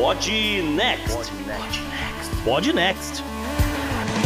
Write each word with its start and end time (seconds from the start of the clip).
Pod 0.00 0.26
Next. 0.62 1.30
Pod 2.42 2.72
Next. 2.72 3.22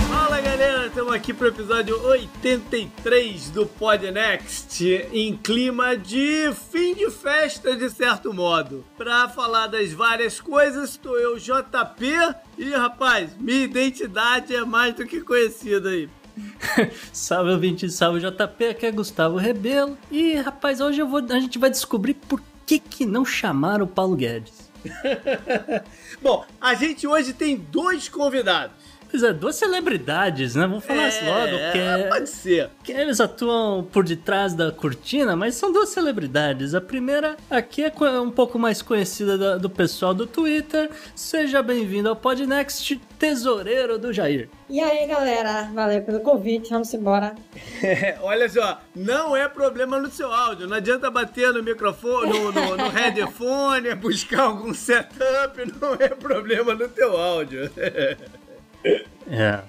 Fala 0.08 0.40
galera, 0.40 0.86
estamos 0.86 1.12
aqui 1.12 1.34
para 1.34 1.46
o 1.46 1.48
episódio 1.48 2.00
83 2.00 3.50
do 3.50 3.66
Pod 3.66 4.08
Next, 4.12 4.84
em 5.12 5.36
clima 5.36 5.96
de 5.96 6.52
fim 6.70 6.94
de 6.94 7.10
festa, 7.10 7.74
de 7.74 7.90
certo 7.90 8.32
modo. 8.32 8.84
Para 8.96 9.28
falar 9.28 9.66
das 9.66 9.92
várias 9.92 10.40
coisas, 10.40 10.90
estou 10.90 11.18
eu, 11.18 11.36
JP, 11.38 12.06
e 12.56 12.70
rapaz, 12.70 13.36
minha 13.36 13.64
identidade 13.64 14.54
é 14.54 14.64
mais 14.64 14.94
do 14.94 15.04
que 15.04 15.22
conhecida 15.22 15.88
aí. 15.88 16.08
salve 17.12 17.50
ouvinte, 17.50 17.90
salve 17.90 18.20
JP, 18.20 18.66
aqui 18.66 18.86
é 18.86 18.92
Gustavo 18.92 19.38
Rebelo. 19.38 19.98
E 20.08 20.36
rapaz, 20.36 20.80
hoje 20.80 21.00
eu 21.00 21.08
vou, 21.08 21.18
a 21.18 21.40
gente 21.40 21.58
vai 21.58 21.68
descobrir 21.68 22.14
por 22.14 22.40
que, 22.64 22.78
que 22.78 23.04
não 23.04 23.24
chamaram 23.24 23.86
o 23.86 23.88
Paulo 23.88 24.14
Guedes. 24.14 24.63
Bom, 26.22 26.44
a 26.60 26.74
gente 26.74 27.06
hoje 27.06 27.32
tem 27.32 27.56
dois 27.56 28.08
convidados. 28.08 28.76
Pois 29.14 29.22
é, 29.22 29.32
duas 29.32 29.54
celebridades, 29.54 30.56
né? 30.56 30.66
Vamos 30.66 30.84
falar 30.84 31.06
é, 31.06 31.20
logo. 31.24 31.72
Que 31.72 31.78
é, 31.78 32.08
pode 32.08 32.28
ser. 32.28 32.70
Que 32.82 32.90
eles 32.90 33.20
atuam 33.20 33.84
por 33.84 34.02
detrás 34.02 34.54
da 34.54 34.72
cortina, 34.72 35.36
mas 35.36 35.54
são 35.54 35.70
duas 35.70 35.90
celebridades. 35.90 36.74
A 36.74 36.80
primeira 36.80 37.36
aqui 37.48 37.84
é 37.84 37.92
um 38.20 38.32
pouco 38.32 38.58
mais 38.58 38.82
conhecida 38.82 39.38
do, 39.38 39.60
do 39.60 39.70
pessoal 39.70 40.12
do 40.12 40.26
Twitter. 40.26 40.90
Seja 41.14 41.62
bem-vindo 41.62 42.08
ao 42.08 42.16
Podnext, 42.16 43.00
tesoureiro 43.16 44.00
do 44.00 44.12
Jair. 44.12 44.48
E 44.68 44.80
aí, 44.80 45.06
galera, 45.06 45.70
valeu 45.72 46.02
pelo 46.02 46.18
convite, 46.18 46.70
vamos 46.70 46.92
embora. 46.92 47.36
É, 47.84 48.18
olha 48.20 48.48
só, 48.48 48.80
não 48.96 49.36
é 49.36 49.46
problema 49.46 50.00
no 50.00 50.10
seu 50.10 50.32
áudio, 50.32 50.66
não 50.66 50.76
adianta 50.76 51.08
bater 51.08 51.52
no 51.52 51.62
microfone, 51.62 52.36
no, 52.36 52.50
no, 52.50 52.76
no 52.76 52.88
headphone, 52.90 53.94
buscar 53.94 54.46
algum 54.46 54.74
setup, 54.74 55.72
não 55.80 55.94
é 56.00 56.08
problema 56.08 56.74
no 56.74 56.88
teu 56.88 57.16
áudio. 57.16 57.70
É. 59.26 59.62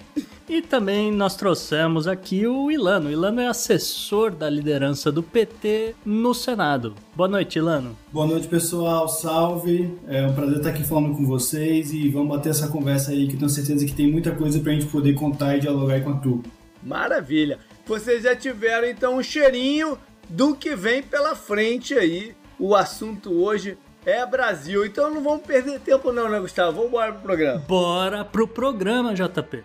E 0.48 0.62
também 0.62 1.10
nós 1.10 1.34
trouxemos 1.34 2.06
aqui 2.06 2.46
o 2.46 2.70
Ilano. 2.70 3.08
O 3.08 3.12
Ilano 3.12 3.40
é 3.40 3.48
assessor 3.48 4.30
da 4.30 4.48
liderança 4.48 5.10
do 5.10 5.22
PT 5.22 5.96
no 6.04 6.32
Senado. 6.32 6.94
Boa 7.16 7.28
noite, 7.28 7.58
Ilano. 7.58 7.96
Boa 8.12 8.26
noite, 8.26 8.46
pessoal. 8.46 9.08
Salve. 9.08 9.98
É 10.06 10.24
um 10.24 10.34
prazer 10.34 10.58
estar 10.58 10.70
aqui 10.70 10.84
falando 10.84 11.16
com 11.16 11.26
vocês 11.26 11.92
e 11.92 12.08
vamos 12.10 12.28
bater 12.28 12.50
essa 12.50 12.68
conversa 12.68 13.10
aí 13.10 13.26
que 13.26 13.36
tenho 13.36 13.48
certeza 13.48 13.84
que 13.84 13.92
tem 13.92 14.08
muita 14.08 14.30
coisa 14.30 14.60
pra 14.60 14.72
gente 14.72 14.86
poder 14.86 15.14
contar 15.14 15.56
e 15.56 15.60
dialogar 15.60 16.00
com 16.02 16.10
a 16.10 16.16
tu. 16.18 16.42
Maravilha. 16.80 17.58
Vocês 17.84 18.22
já 18.22 18.36
tiveram 18.36 18.86
então 18.86 19.16
um 19.16 19.22
cheirinho 19.22 19.98
do 20.28 20.54
que 20.54 20.76
vem 20.76 21.02
pela 21.02 21.34
frente 21.34 21.94
aí. 21.94 22.36
O 22.58 22.74
assunto 22.76 23.32
hoje 23.32 23.76
é 24.06 24.24
Brasil. 24.24 24.86
Então 24.86 25.12
não 25.12 25.22
vamos 25.22 25.44
perder 25.44 25.80
tempo 25.80 26.12
não, 26.12 26.30
né, 26.30 26.38
Gustavo? 26.38 26.72
Vamos 26.72 26.88
embora 26.88 27.12
pro 27.12 27.22
programa. 27.22 27.58
Bora 27.66 28.24
pro 28.24 28.46
programa, 28.46 29.12
JP. 29.12 29.64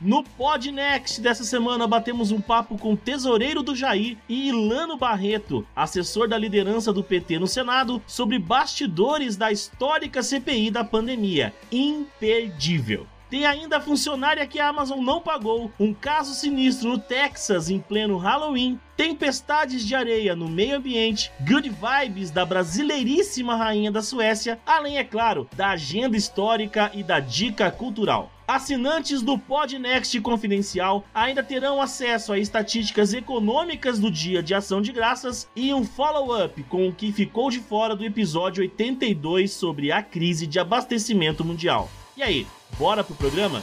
No 0.00 0.24
Podnext 0.24 1.20
dessa 1.20 1.44
semana 1.44 1.86
batemos 1.86 2.32
um 2.32 2.40
papo 2.40 2.76
com 2.76 2.94
o 2.94 2.96
tesoureiro 2.96 3.62
do 3.62 3.74
Jair 3.76 4.18
e 4.28 4.48
Ilano 4.48 4.96
Barreto, 4.96 5.64
assessor 5.76 6.26
da 6.26 6.36
liderança 6.36 6.92
do 6.92 7.04
PT 7.04 7.38
no 7.38 7.46
Senado, 7.46 8.02
sobre 8.04 8.36
bastidores 8.36 9.36
da 9.36 9.52
histórica 9.52 10.20
CPI 10.20 10.72
da 10.72 10.82
pandemia. 10.82 11.54
Imperdível. 11.70 13.06
Tem 13.32 13.46
ainda 13.46 13.78
a 13.78 13.80
funcionária 13.80 14.46
que 14.46 14.60
a 14.60 14.68
Amazon 14.68 15.00
não 15.00 15.18
pagou, 15.18 15.72
um 15.80 15.94
caso 15.94 16.34
sinistro 16.34 16.90
no 16.90 16.98
Texas 16.98 17.70
em 17.70 17.78
pleno 17.78 18.18
Halloween, 18.18 18.78
tempestades 18.94 19.86
de 19.86 19.94
areia 19.94 20.36
no 20.36 20.50
meio 20.50 20.76
ambiente, 20.76 21.32
good 21.40 21.66
vibes 21.66 22.30
da 22.30 22.44
brasileiríssima 22.44 23.56
rainha 23.56 23.90
da 23.90 24.02
Suécia, 24.02 24.60
além, 24.66 24.98
é 24.98 25.04
claro, 25.04 25.48
da 25.56 25.70
agenda 25.70 26.14
histórica 26.14 26.90
e 26.92 27.02
da 27.02 27.20
dica 27.20 27.70
cultural. 27.70 28.30
Assinantes 28.46 29.22
do 29.22 29.38
Podnext 29.38 30.20
Confidencial 30.20 31.02
ainda 31.14 31.42
terão 31.42 31.80
acesso 31.80 32.34
a 32.34 32.38
estatísticas 32.38 33.14
econômicas 33.14 33.98
do 33.98 34.10
dia 34.10 34.42
de 34.42 34.52
ação 34.52 34.82
de 34.82 34.92
graças 34.92 35.48
e 35.56 35.72
um 35.72 35.86
follow-up 35.86 36.62
com 36.64 36.86
o 36.86 36.92
que 36.92 37.10
ficou 37.10 37.50
de 37.50 37.60
fora 37.60 37.96
do 37.96 38.04
episódio 38.04 38.60
82 38.60 39.50
sobre 39.52 39.90
a 39.90 40.02
crise 40.02 40.46
de 40.46 40.58
abastecimento 40.58 41.42
mundial. 41.42 41.88
E 42.14 42.22
aí, 42.22 42.46
bora 42.82 43.04
pro 43.04 43.14
programa? 43.14 43.62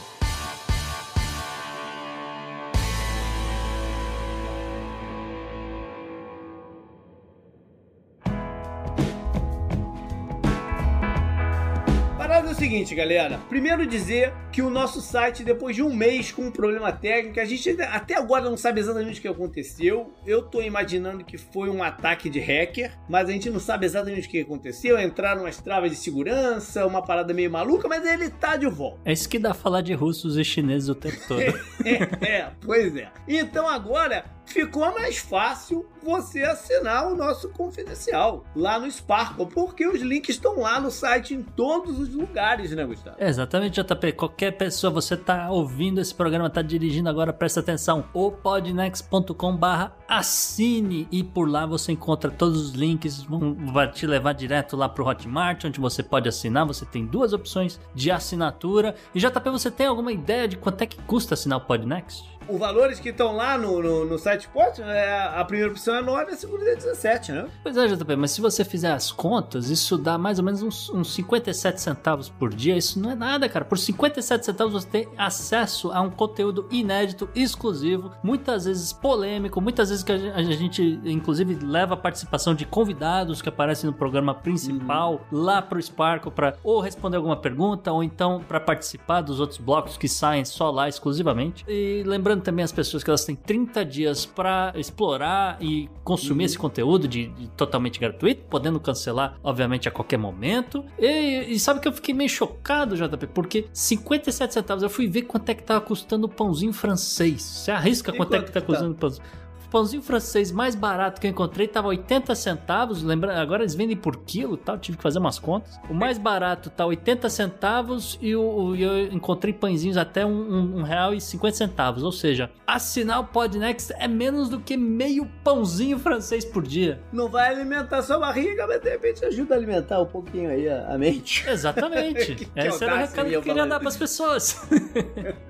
Seguinte, 12.70 12.94
galera. 12.94 13.40
Primeiro 13.48 13.84
dizer 13.84 14.32
que 14.52 14.62
o 14.62 14.70
nosso 14.70 15.00
site, 15.00 15.42
depois 15.42 15.74
de 15.74 15.82
um 15.82 15.92
mês 15.92 16.30
com 16.30 16.42
um 16.42 16.50
problema 16.52 16.92
técnico, 16.92 17.40
a 17.40 17.44
gente 17.44 17.68
até 17.82 18.14
agora 18.14 18.48
não 18.48 18.56
sabe 18.56 18.78
exatamente 18.78 19.18
o 19.18 19.22
que 19.22 19.26
aconteceu. 19.26 20.14
Eu 20.24 20.42
tô 20.42 20.62
imaginando 20.62 21.24
que 21.24 21.36
foi 21.36 21.68
um 21.68 21.82
ataque 21.82 22.30
de 22.30 22.38
hacker, 22.38 22.96
mas 23.08 23.28
a 23.28 23.32
gente 23.32 23.50
não 23.50 23.58
sabe 23.58 23.86
exatamente 23.86 24.28
o 24.28 24.30
que 24.30 24.40
aconteceu. 24.40 25.00
Entraram 25.00 25.42
umas 25.42 25.58
travas 25.58 25.90
de 25.90 25.96
segurança, 25.96 26.86
uma 26.86 27.02
parada 27.02 27.34
meio 27.34 27.50
maluca, 27.50 27.88
mas 27.88 28.06
ele 28.06 28.30
tá 28.30 28.56
de 28.56 28.68
volta. 28.68 29.00
É 29.04 29.12
isso 29.12 29.28
que 29.28 29.40
dá 29.40 29.52
falar 29.52 29.80
de 29.80 29.92
russos 29.92 30.36
e 30.36 30.44
chineses 30.44 30.88
o 30.88 30.94
tempo 30.94 31.18
todo. 31.26 31.40
é, 31.84 32.24
é, 32.24 32.50
pois 32.64 32.94
é. 32.94 33.10
Então 33.26 33.68
agora 33.68 34.24
ficou 34.46 34.92
mais 34.92 35.18
fácil 35.18 35.86
você 36.02 36.42
assinar 36.42 37.06
o 37.06 37.16
nosso 37.16 37.50
confidencial 37.50 38.44
lá 38.54 38.78
no 38.78 38.90
Sparkle, 38.90 39.46
porque 39.46 39.86
os 39.86 40.00
links 40.00 40.36
estão 40.36 40.60
lá 40.60 40.80
no 40.80 40.90
site 40.90 41.34
em 41.34 41.42
todos 41.42 41.98
os 41.98 42.08
lugares, 42.14 42.70
né, 42.72 42.84
Gustavo? 42.84 43.16
Exatamente, 43.18 43.82
JP. 43.82 44.12
Qualquer 44.12 44.52
pessoa, 44.52 44.90
você 44.90 45.16
tá 45.16 45.50
ouvindo 45.50 46.00
esse 46.00 46.14
programa, 46.14 46.48
tá 46.48 46.62
dirigindo 46.62 47.08
agora, 47.08 47.32
presta 47.32 47.60
atenção. 47.60 48.04
O 48.12 48.30
podnext.com 48.30 49.56
barra 49.56 49.94
assine 50.08 51.06
e 51.12 51.22
por 51.22 51.48
lá 51.48 51.66
você 51.66 51.92
encontra 51.92 52.30
todos 52.30 52.60
os 52.60 52.72
links, 52.72 53.24
vai 53.72 53.90
te 53.90 54.06
levar 54.06 54.32
direto 54.32 54.76
lá 54.76 54.88
pro 54.88 55.06
Hotmart, 55.06 55.64
onde 55.64 55.80
você 55.80 56.02
pode 56.02 56.28
assinar. 56.28 56.66
Você 56.66 56.84
tem 56.84 57.06
duas 57.06 57.32
opções 57.32 57.80
de 57.94 58.10
assinatura. 58.10 58.94
E 59.14 59.20
JP, 59.20 59.50
você 59.50 59.70
tem 59.70 59.86
alguma 59.86 60.12
ideia 60.12 60.48
de 60.48 60.56
quanto 60.56 60.82
é 60.82 60.86
que 60.86 61.00
custa 61.02 61.34
assinar 61.34 61.58
o 61.58 61.62
Podnext? 61.62 62.29
Os 62.48 62.58
valores 62.58 62.98
que 62.98 63.10
estão 63.10 63.34
lá 63.34 63.56
no, 63.56 63.82
no, 63.82 64.04
no 64.04 64.18
site 64.18 64.48
é, 64.80 65.30
a 65.34 65.44
primeira 65.44 65.70
opção 65.70 65.94
é 65.94 66.02
9 66.02 66.30
e 66.30 66.34
a 66.34 66.36
segunda 66.36 66.64
é 66.64 66.74
17, 66.74 67.32
né? 67.32 67.48
Pois 67.62 67.76
é, 67.76 67.86
JP, 67.86 68.16
mas 68.16 68.30
se 68.32 68.40
você 68.40 68.64
fizer 68.64 68.92
as 68.92 69.12
contas, 69.12 69.70
isso 69.70 69.96
dá 69.96 70.18
mais 70.18 70.38
ou 70.38 70.44
menos 70.44 70.62
uns, 70.62 70.90
uns 70.90 71.14
57 71.14 71.80
centavos 71.80 72.28
por 72.28 72.52
dia. 72.52 72.76
Isso 72.76 72.98
não 73.00 73.10
é 73.10 73.14
nada, 73.14 73.48
cara. 73.48 73.64
Por 73.64 73.78
57 73.78 74.44
centavos 74.44 74.72
você 74.72 74.88
tem 74.88 75.08
acesso 75.16 75.90
a 75.92 76.00
um 76.00 76.10
conteúdo 76.10 76.66
inédito, 76.70 77.28
exclusivo, 77.34 78.12
muitas 78.22 78.64
vezes 78.64 78.92
polêmico, 78.92 79.60
muitas 79.60 79.90
vezes 79.90 80.04
que 80.04 80.12
a 80.12 80.42
gente, 80.42 81.00
inclusive, 81.04 81.58
leva 81.64 81.94
a 81.94 81.96
participação 81.96 82.54
de 82.54 82.64
convidados 82.64 83.40
que 83.40 83.48
aparecem 83.48 83.88
no 83.88 83.96
programa 83.96 84.34
principal 84.34 85.20
uhum. 85.30 85.42
lá 85.42 85.62
pro 85.62 85.80
Sparkle 85.80 86.30
para 86.30 86.56
ou 86.62 86.80
responder 86.80 87.16
alguma 87.16 87.36
pergunta 87.36 87.92
ou 87.92 88.02
então 88.02 88.42
para 88.46 88.60
participar 88.60 89.20
dos 89.20 89.40
outros 89.40 89.58
blocos 89.58 89.96
que 89.96 90.08
saem 90.08 90.44
só 90.44 90.70
lá 90.70 90.88
exclusivamente. 90.88 91.64
E 91.68 92.02
lembrando 92.06 92.39
também 92.40 92.64
as 92.64 92.72
pessoas 92.72 93.02
que 93.02 93.10
elas 93.10 93.24
têm 93.24 93.34
30 93.34 93.84
dias 93.84 94.26
para 94.26 94.72
explorar 94.76 95.56
e 95.60 95.88
consumir 96.04 96.42
uhum. 96.42 96.46
esse 96.46 96.58
conteúdo 96.58 97.06
de, 97.06 97.28
de, 97.28 97.48
totalmente 97.50 97.98
gratuito, 97.98 98.44
podendo 98.48 98.80
cancelar, 98.80 99.38
obviamente, 99.42 99.88
a 99.88 99.90
qualquer 99.90 100.18
momento. 100.18 100.84
E, 100.98 101.54
e, 101.54 101.58
sabe 101.58 101.80
que 101.80 101.88
eu 101.88 101.92
fiquei 101.92 102.14
meio 102.14 102.30
chocado, 102.30 102.96
JP, 102.96 103.26
porque 103.28 103.66
57 103.72 104.54
centavos, 104.54 104.82
eu 104.82 104.90
fui 104.90 105.06
ver 105.06 105.22
quanto 105.22 105.48
é 105.48 105.54
que 105.54 105.62
tava 105.62 105.80
custando 105.80 106.26
o 106.26 106.28
pãozinho 106.28 106.72
francês. 106.72 107.42
Você 107.42 107.70
arrisca 107.70 108.12
quanto, 108.12 108.30
quanto 108.30 108.34
é 108.34 108.44
que 108.44 108.52
tá 108.52 108.60
custando 108.60 108.92
o 108.92 108.96
pãozinho? 108.96 109.24
Pãozinho 109.70 110.02
francês 110.02 110.50
mais 110.50 110.74
barato 110.74 111.20
que 111.20 111.26
eu 111.26 111.30
encontrei 111.30 111.68
tava 111.68 111.88
80 111.88 112.34
centavos. 112.34 113.02
Lembra, 113.02 113.40
agora 113.40 113.62
eles 113.62 113.74
vendem 113.74 113.96
por 113.96 114.16
quilo 114.18 114.56
tal, 114.56 114.78
tive 114.78 114.96
que 114.96 115.02
fazer 115.02 115.18
umas 115.18 115.38
contas. 115.38 115.78
O 115.88 115.94
mais 115.94 116.18
barato 116.18 116.68
tá 116.68 116.84
80 116.84 117.28
centavos 117.30 118.18
e 118.20 118.34
o, 118.34 118.42
o 118.42 118.76
eu 118.76 119.06
encontrei 119.12 119.52
pãezinhos 119.52 119.96
até 119.96 120.26
um, 120.26 120.30
um, 120.30 120.78
um, 120.78 120.82
real 120.82 121.14
e 121.14 121.20
50 121.20 121.56
centavos. 121.56 122.02
Ou 122.02 122.12
seja, 122.12 122.50
assinar 122.66 123.20
o 123.20 123.24
Podnext 123.24 123.92
é 123.98 124.08
menos 124.08 124.48
do 124.48 124.60
que 124.60 124.76
meio 124.76 125.26
pãozinho 125.44 125.98
francês 125.98 126.44
por 126.44 126.62
dia. 126.66 127.00
Não 127.12 127.28
vai 127.28 127.48
alimentar 127.48 128.02
sua 128.02 128.18
barriga, 128.18 128.66
mas 128.66 128.80
de 128.80 128.90
repente 128.90 129.24
ajuda 129.24 129.54
a 129.54 129.58
alimentar 129.58 130.00
um 130.00 130.06
pouquinho 130.06 130.50
aí 130.50 130.68
a, 130.68 130.94
a 130.94 130.98
mente. 130.98 131.48
Exatamente. 131.48 132.34
que, 132.34 132.44
que 132.50 132.58
Esse 132.58 132.84
era 132.84 132.94
o 132.94 132.98
recado 132.98 133.28
que 133.28 133.34
eu 133.34 133.42
queria 133.42 133.66
dar 133.66 133.78
para 133.78 133.88
as 133.88 133.96
pessoas. 133.96 134.60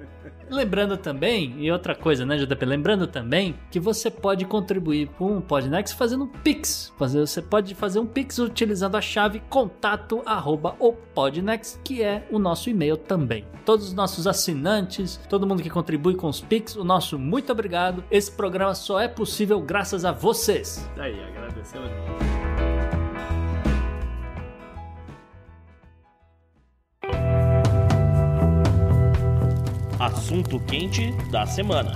Lembrando 0.50 0.97
também, 0.97 1.55
e 1.58 1.70
outra 1.70 1.94
coisa, 1.94 2.26
né, 2.26 2.37
JP? 2.37 2.64
Lembrando 2.64 3.06
também 3.06 3.55
que 3.70 3.79
você 3.79 4.11
pode 4.11 4.44
contribuir 4.44 5.08
com 5.17 5.38
o 5.38 5.41
Podnext 5.41 5.97
fazendo 5.97 6.25
um 6.25 6.26
Pix. 6.26 6.93
Você 6.99 7.41
pode 7.41 7.75
fazer 7.75 8.00
um 8.00 8.06
Pix 8.06 8.38
utilizando 8.38 8.97
a 8.97 9.00
chave 9.00 9.41
contato 9.49 10.23
arroba 10.26 10.75
o 10.81 10.93
Podnext, 10.93 11.79
que 11.85 12.02
é 12.02 12.26
o 12.31 12.38
nosso 12.38 12.69
e-mail 12.69 12.97
também. 12.97 13.44
Todos 13.64 13.88
os 13.88 13.93
nossos 13.93 14.26
assinantes, 14.26 15.20
todo 15.29 15.47
mundo 15.47 15.62
que 15.62 15.70
contribui 15.70 16.14
com 16.14 16.29
os 16.29 16.41
Pix, 16.41 16.75
o 16.75 16.82
nosso 16.82 17.19
muito 17.19 17.52
obrigado. 17.52 18.02
Esse 18.11 18.32
programa 18.32 18.75
só 18.75 19.00
é 19.00 19.06
possível 19.06 19.61
graças 19.61 20.05
a 20.05 20.11
vocês. 20.11 20.88
Aí, 20.99 21.14
agradecemos. 21.23 22.39
Assunto 30.12 30.59
quente 30.61 31.12
da 31.31 31.47
semana. 31.47 31.93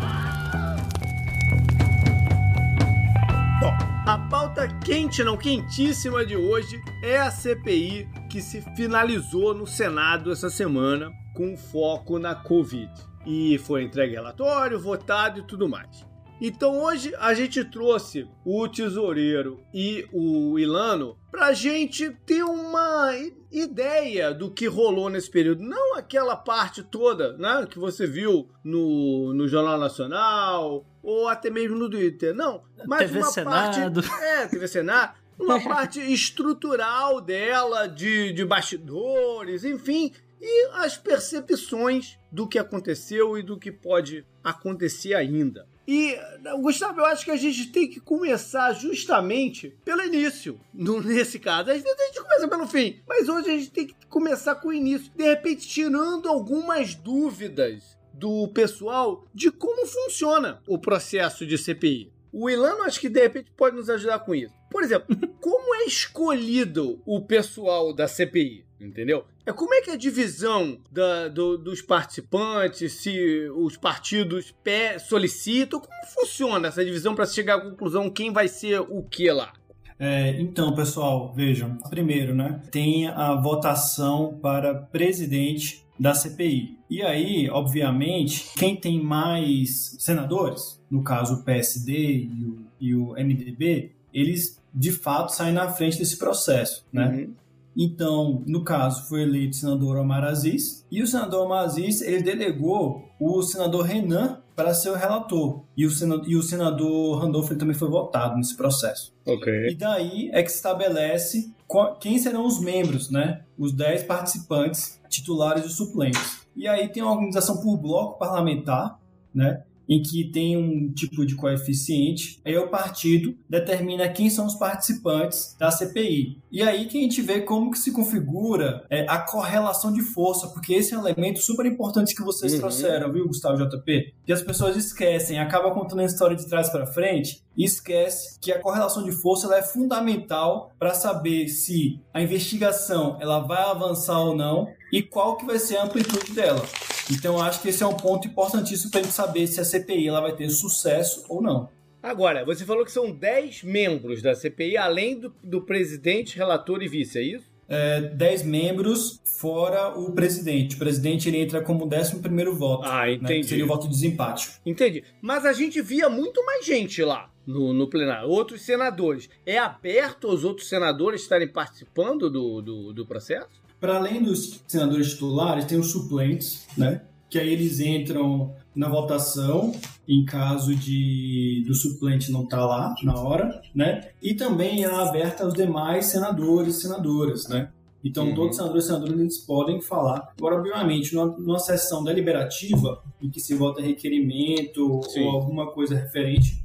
Bom, 3.61 3.73
a 4.07 4.19
pauta 4.31 4.69
quente, 4.85 5.25
não 5.25 5.37
quentíssima 5.37 6.25
de 6.25 6.37
hoje 6.37 6.81
é 7.03 7.19
a 7.19 7.31
CPI 7.31 8.09
que 8.31 8.41
se 8.41 8.63
finalizou 8.77 9.53
no 9.53 9.67
Senado 9.67 10.31
essa 10.31 10.49
semana 10.49 11.11
com 11.35 11.57
foco 11.57 12.19
na 12.19 12.37
Covid. 12.37 12.91
E 13.27 13.59
foi 13.59 13.83
entregue 13.83 14.15
relatório, 14.15 14.79
votado 14.79 15.41
e 15.41 15.47
tudo 15.47 15.69
mais. 15.69 16.07
Então 16.41 16.83
hoje 16.83 17.13
a 17.19 17.35
gente 17.35 17.65
trouxe 17.65 18.29
o 18.45 18.69
tesoureiro 18.69 19.61
e 19.73 20.07
o 20.13 20.59
Ilano 20.59 21.17
para 21.35 21.47
a 21.47 21.53
gente 21.53 22.11
ter 22.25 22.45
uma 22.45 23.11
ideia 23.51 24.33
do 24.33 24.53
que 24.53 24.69
rolou 24.69 25.11
nesse 25.11 25.29
período. 25.29 25.65
Não 25.65 25.97
aquela 25.97 26.37
parte 26.37 26.81
toda 26.81 27.37
né, 27.37 27.67
que 27.69 27.77
você 27.77 28.07
viu 28.07 28.49
no, 28.63 29.35
no 29.35 29.49
Jornal 29.49 29.77
Nacional 29.77 30.87
ou 31.03 31.27
até 31.27 31.51
mesmo 31.51 31.77
no 31.77 31.91
Twitter. 31.91 32.33
Não, 32.33 32.63
mas 32.87 33.11
TV 33.11 33.19
uma 33.19 33.27
Senado. 33.33 34.01
parte. 34.01 34.23
É, 34.23 34.47
TV 34.47 34.69
Senado. 34.69 35.15
Uma 35.37 35.59
parte 35.69 35.99
estrutural 36.01 37.21
dela, 37.21 37.89
de, 37.89 38.33
de 38.33 38.45
bastidores, 38.45 39.65
enfim, 39.65 40.13
e 40.41 40.69
as 40.75 40.97
percepções 40.97 42.17
do 42.31 42.47
que 42.47 42.61
aconteceu 42.61 43.37
e 43.37 43.43
do 43.43 43.59
que 43.59 43.73
pode 43.73 44.25
acontecer 44.45 45.15
ainda. 45.15 45.67
E, 45.87 46.19
Gustavo, 46.61 47.01
eu 47.01 47.05
acho 47.05 47.25
que 47.25 47.31
a 47.31 47.37
gente 47.37 47.71
tem 47.71 47.89
que 47.89 48.01
começar 48.01 48.73
justamente 48.73 49.77
pelo 49.85 50.03
início, 50.03 50.59
nesse 50.75 51.39
caso. 51.39 51.71
Às 51.71 51.83
vezes 51.83 52.01
a 52.01 52.07
gente 52.07 52.23
começa 52.23 52.49
pelo 52.49 52.67
fim, 52.67 53.01
mas 53.07 53.29
hoje 53.29 53.51
a 53.51 53.59
gente 53.59 53.71
tem 53.71 53.87
que 53.87 53.95
começar 54.09 54.55
com 54.57 54.69
o 54.69 54.73
início. 54.73 55.13
De 55.15 55.25
repente, 55.25 55.69
tirando 55.69 56.29
algumas 56.29 56.95
dúvidas 56.95 57.97
do 58.13 58.49
pessoal 58.49 59.27
de 59.35 59.51
como 59.51 59.87
funciona 59.87 60.63
o 60.67 60.79
processo 60.79 61.45
de 61.45 61.59
CPI. 61.59 62.13
O 62.33 62.49
Ilano 62.49 62.83
acho 62.83 63.01
que 63.01 63.09
de 63.09 63.21
repente 63.21 63.53
pode 63.57 63.77
nos 63.77 63.91
ajudar 63.91 64.21
com 64.21 64.35
isso. 64.35 64.55
Por 64.71 64.83
exemplo, 64.83 65.17
como 65.41 65.75
é 65.75 65.85
escolhido 65.85 67.01
o 67.05 67.21
pessoal 67.21 67.93
da 67.93 68.09
CPI? 68.09 68.65
Entendeu? 68.81 69.25
É 69.47 69.53
como 69.53 69.75
é 69.75 69.83
que 69.83 69.91
é 69.91 69.93
a 69.93 69.97
divisão 69.97 70.79
da, 70.91 71.29
do, 71.29 71.59
dos 71.59 71.83
participantes, 71.83 72.93
se 72.95 73.47
os 73.55 73.77
partidos 73.77 74.55
pé, 74.65 74.99
solicitam, 74.99 75.81
como 75.81 76.07
funciona 76.07 76.69
essa 76.69 76.83
divisão 76.83 77.15
para 77.15 77.27
chegar 77.27 77.57
à 77.57 77.61
conclusão 77.61 78.09
quem 78.09 78.33
vai 78.33 78.49
ser 78.49 78.81
o 78.81 79.03
que 79.03 79.31
lá? 79.31 79.53
É, 79.99 80.41
então, 80.41 80.75
pessoal, 80.75 81.33
vejam. 81.35 81.77
Primeiro, 81.91 82.35
né, 82.35 82.61
tem 82.71 83.07
a 83.07 83.35
votação 83.35 84.39
para 84.41 84.75
presidente 84.75 85.85
da 86.01 86.15
CPI. 86.15 86.79
E 86.89 87.03
aí, 87.03 87.49
obviamente, 87.51 88.51
quem 88.57 88.75
tem 88.75 89.03
mais 89.03 89.97
senadores, 89.99 90.83
no 90.91 91.03
caso 91.03 91.35
o 91.35 91.45
PSD 91.45 92.29
e 92.33 92.45
o, 92.45 92.59
e 92.81 92.95
o 92.95 93.13
MDB, 93.13 93.93
eles 94.13 94.59
de 94.73 94.91
fato 94.91 95.33
saem 95.33 95.53
na 95.53 95.69
frente 95.69 95.99
desse 95.99 96.19
processo, 96.19 96.85
né? 96.93 97.09
Uhum. 97.09 97.35
Então, 97.77 98.43
no 98.47 98.63
caso, 98.63 99.09
foi 99.09 99.23
eleito 99.23 99.57
o 99.57 99.61
senador 99.61 99.97
Omar 99.97 100.25
Aziz, 100.25 100.87
e 100.91 101.03
o 101.03 101.07
senador 101.07 101.45
Omar 101.47 101.65
Aziz, 101.65 102.01
ele 102.01 102.23
delegou 102.23 103.03
o 103.21 103.43
senador 103.43 103.83
Renan 103.83 104.41
para 104.55 104.73
ser 104.73 104.91
o 104.91 104.95
relator, 104.95 105.65
e 105.77 105.85
o 105.85 105.91
senador, 105.91 106.29
e 106.29 106.37
o 106.37 106.43
senador 106.43 107.19
Randolph 107.21 107.51
também 107.59 107.75
foi 107.75 107.89
votado 107.89 108.37
nesse 108.37 108.57
processo. 108.57 109.13
Ok. 109.27 109.71
E 109.71 109.75
daí 109.75 110.31
é 110.33 110.43
que 110.43 110.49
se 110.49 110.57
estabelece 110.57 111.53
quem 112.01 112.19
serão 112.19 112.47
os 112.47 112.61
membros, 112.61 113.11
né? 113.11 113.43
Os 113.59 113.73
10 113.73 114.05
participantes 114.05 115.01
titulares 115.09 115.65
e 115.65 115.71
suplentes. 115.71 116.47
E 116.55 116.69
aí 116.69 116.89
tem 116.89 117.03
uma 117.03 117.13
organização 117.13 117.61
por 117.61 117.77
bloco 117.77 118.17
parlamentar, 118.17 119.01
né? 119.35 119.65
Em 119.89 120.03
que 120.03 120.31
tem 120.31 120.57
um 120.57 120.93
tipo 120.93 121.25
de 121.27 121.35
coeficiente, 121.35 122.41
aí 122.45 122.57
o 122.57 122.69
partido 122.69 123.37
determina 123.49 124.09
quem 124.09 124.31
são 124.31 124.47
os 124.47 124.55
participantes 124.55 125.57
da 125.59 125.71
CPI. 125.71 126.39
E 126.51 126.63
aí 126.63 126.87
que 126.87 126.99
a 126.99 127.01
gente 127.01 127.21
vê 127.21 127.41
como 127.41 127.71
que 127.71 127.79
se 127.79 127.93
configura 127.93 128.85
é, 128.89 129.05
a 129.09 129.19
correlação 129.19 129.93
de 129.93 130.03
força, 130.03 130.49
porque 130.49 130.75
esse 130.75 130.95
é 130.95 130.99
um 130.99 131.07
elemento 131.07 131.41
super 131.41 131.67
importante 131.67 132.15
que 132.15 132.23
vocês 132.23 132.53
uhum. 132.55 132.61
trouxeram, 132.61 133.13
viu, 133.13 133.27
Gustavo 133.27 133.57
JP? 133.57 134.15
Que 134.25 134.33
as 134.33 134.43
pessoas 134.43 134.77
esquecem, 134.77 135.39
acaba 135.39 135.73
contando 135.73 136.01
a 136.01 136.05
história 136.05 136.37
de 136.37 136.49
trás 136.49 136.71
para 136.71 136.87
frente 136.87 137.43
e 137.57 137.65
esquece 137.65 138.39
que 138.41 138.53
a 138.53 138.61
correlação 138.61 139.05
de 139.05 139.13
força 139.13 139.53
é 139.55 139.63
fundamental 139.63 140.73
para 140.79 140.95
saber 140.95 141.49
se 141.49 142.01
a 142.13 142.21
investigação 142.23 143.17
ela 143.21 143.41
vai 143.41 143.63
avançar 143.63 144.19
ou 144.19 144.37
não 144.37 144.69
e 144.95 145.03
qual 145.03 145.37
que 145.37 145.45
vai 145.45 145.59
ser 145.59 145.77
a 145.77 145.83
amplitude 145.83 146.33
dela. 146.33 146.65
Então, 147.11 147.43
acho 147.43 147.61
que 147.61 147.69
esse 147.69 147.83
é 147.83 147.87
um 147.87 147.97
ponto 147.97 148.29
importantíssimo 148.29 148.93
para 148.93 149.01
a 149.01 149.03
gente 149.03 149.13
saber 149.13 149.45
se 149.49 149.61
a 149.61 149.65
CPI 149.65 150.07
ela 150.07 150.21
vai 150.21 150.37
ter 150.37 150.49
sucesso 150.49 151.25
ou 151.29 151.43
não. 151.43 151.69
Agora, 152.01 152.45
você 152.45 152.65
falou 152.65 152.85
que 152.85 152.93
são 152.93 153.11
10 153.11 153.65
membros 153.65 154.23
da 154.23 154.37
CPI, 154.37 154.77
além 154.77 155.19
do, 155.19 155.35
do 155.43 155.63
presidente, 155.63 156.37
relator 156.37 156.81
e 156.81 156.87
vice, 156.87 157.19
é 157.19 157.23
isso? 157.23 157.53
É, 157.69 158.03
10 158.03 158.45
membros, 158.45 159.21
fora 159.25 159.89
o 159.99 160.13
presidente. 160.13 160.77
O 160.77 160.79
presidente 160.79 161.29
ele 161.29 161.39
entra 161.39 161.61
como 161.61 161.87
11 161.93 162.21
voto. 162.53 162.87
Ah, 162.89 163.11
entendi. 163.11 163.41
Né, 163.41 163.49
seria 163.49 163.65
o 163.65 163.69
voto 163.69 163.89
de 163.89 163.95
desempate. 163.95 164.61
Entendi. 164.65 165.03
Mas 165.21 165.45
a 165.45 165.53
gente 165.53 165.83
via 165.83 166.09
muito 166.09 166.45
mais 166.47 166.65
gente 166.65 167.03
lá 167.03 167.33
no, 167.45 167.73
no 167.73 167.89
plenário, 167.89 168.29
outros 168.29 168.63
senadores. 168.63 169.29
É 169.45 169.59
aberto 169.59 170.29
aos 170.29 170.45
outros 170.45 170.69
senadores 170.69 171.23
estarem 171.23 171.49
participando 171.49 172.31
do, 172.31 172.63
do, 172.63 172.93
do 172.93 173.05
processo? 173.05 173.64
Para 173.85 173.97
além 173.97 174.23
dos 174.23 174.63
senadores 174.67 175.11
titulares, 175.11 175.67
tem 175.67 175.79
os 175.79 175.91
suplentes, 175.91 176.67
né? 176.75 177.03
Que 177.29 177.39
aí 177.39 177.53
eles 177.53 177.81
entram 177.81 178.55
na 178.75 178.89
votação 178.89 179.75
em 180.09 180.25
caso 180.25 180.75
de 180.75 181.63
do 181.67 181.75
suplente 181.75 182.33
não 182.33 182.45
estar 182.45 182.57
tá 182.57 182.65
lá 182.65 182.95
na 183.03 183.21
hora, 183.21 183.61
né? 183.75 184.09
E 184.23 184.33
também 184.33 184.85
é 184.85 184.87
aberta 184.87 185.45
aos 185.45 185.53
demais 185.53 186.07
senadores 186.07 186.79
e 186.79 186.81
senadoras, 186.81 187.47
né? 187.47 187.69
Então, 188.03 188.29
uhum. 188.29 188.35
todos 188.35 188.53
os 188.53 188.57
senadores 188.57 188.85
e 188.85 188.87
senadoras 188.87 189.21
eles 189.21 189.39
podem 189.45 189.83
falar. 189.83 190.33
Agora, 190.39 190.57
obviamente, 190.57 191.15
numa, 191.15 191.27
numa 191.37 191.59
sessão 191.59 192.03
deliberativa, 192.03 193.03
em 193.21 193.29
que 193.29 193.39
se 193.39 193.55
vota 193.55 193.83
requerimento 193.83 195.03
Sim. 195.11 195.25
ou 195.25 195.31
alguma 195.33 195.73
coisa 195.73 195.95
referente 195.95 196.64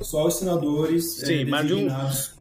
só 0.00 0.26
os 0.26 0.34
senadores 0.34 1.22
é, 1.22 1.26
Sim, 1.26 1.40
é, 1.40 1.44
mas 1.44 1.70
um, 1.70 1.88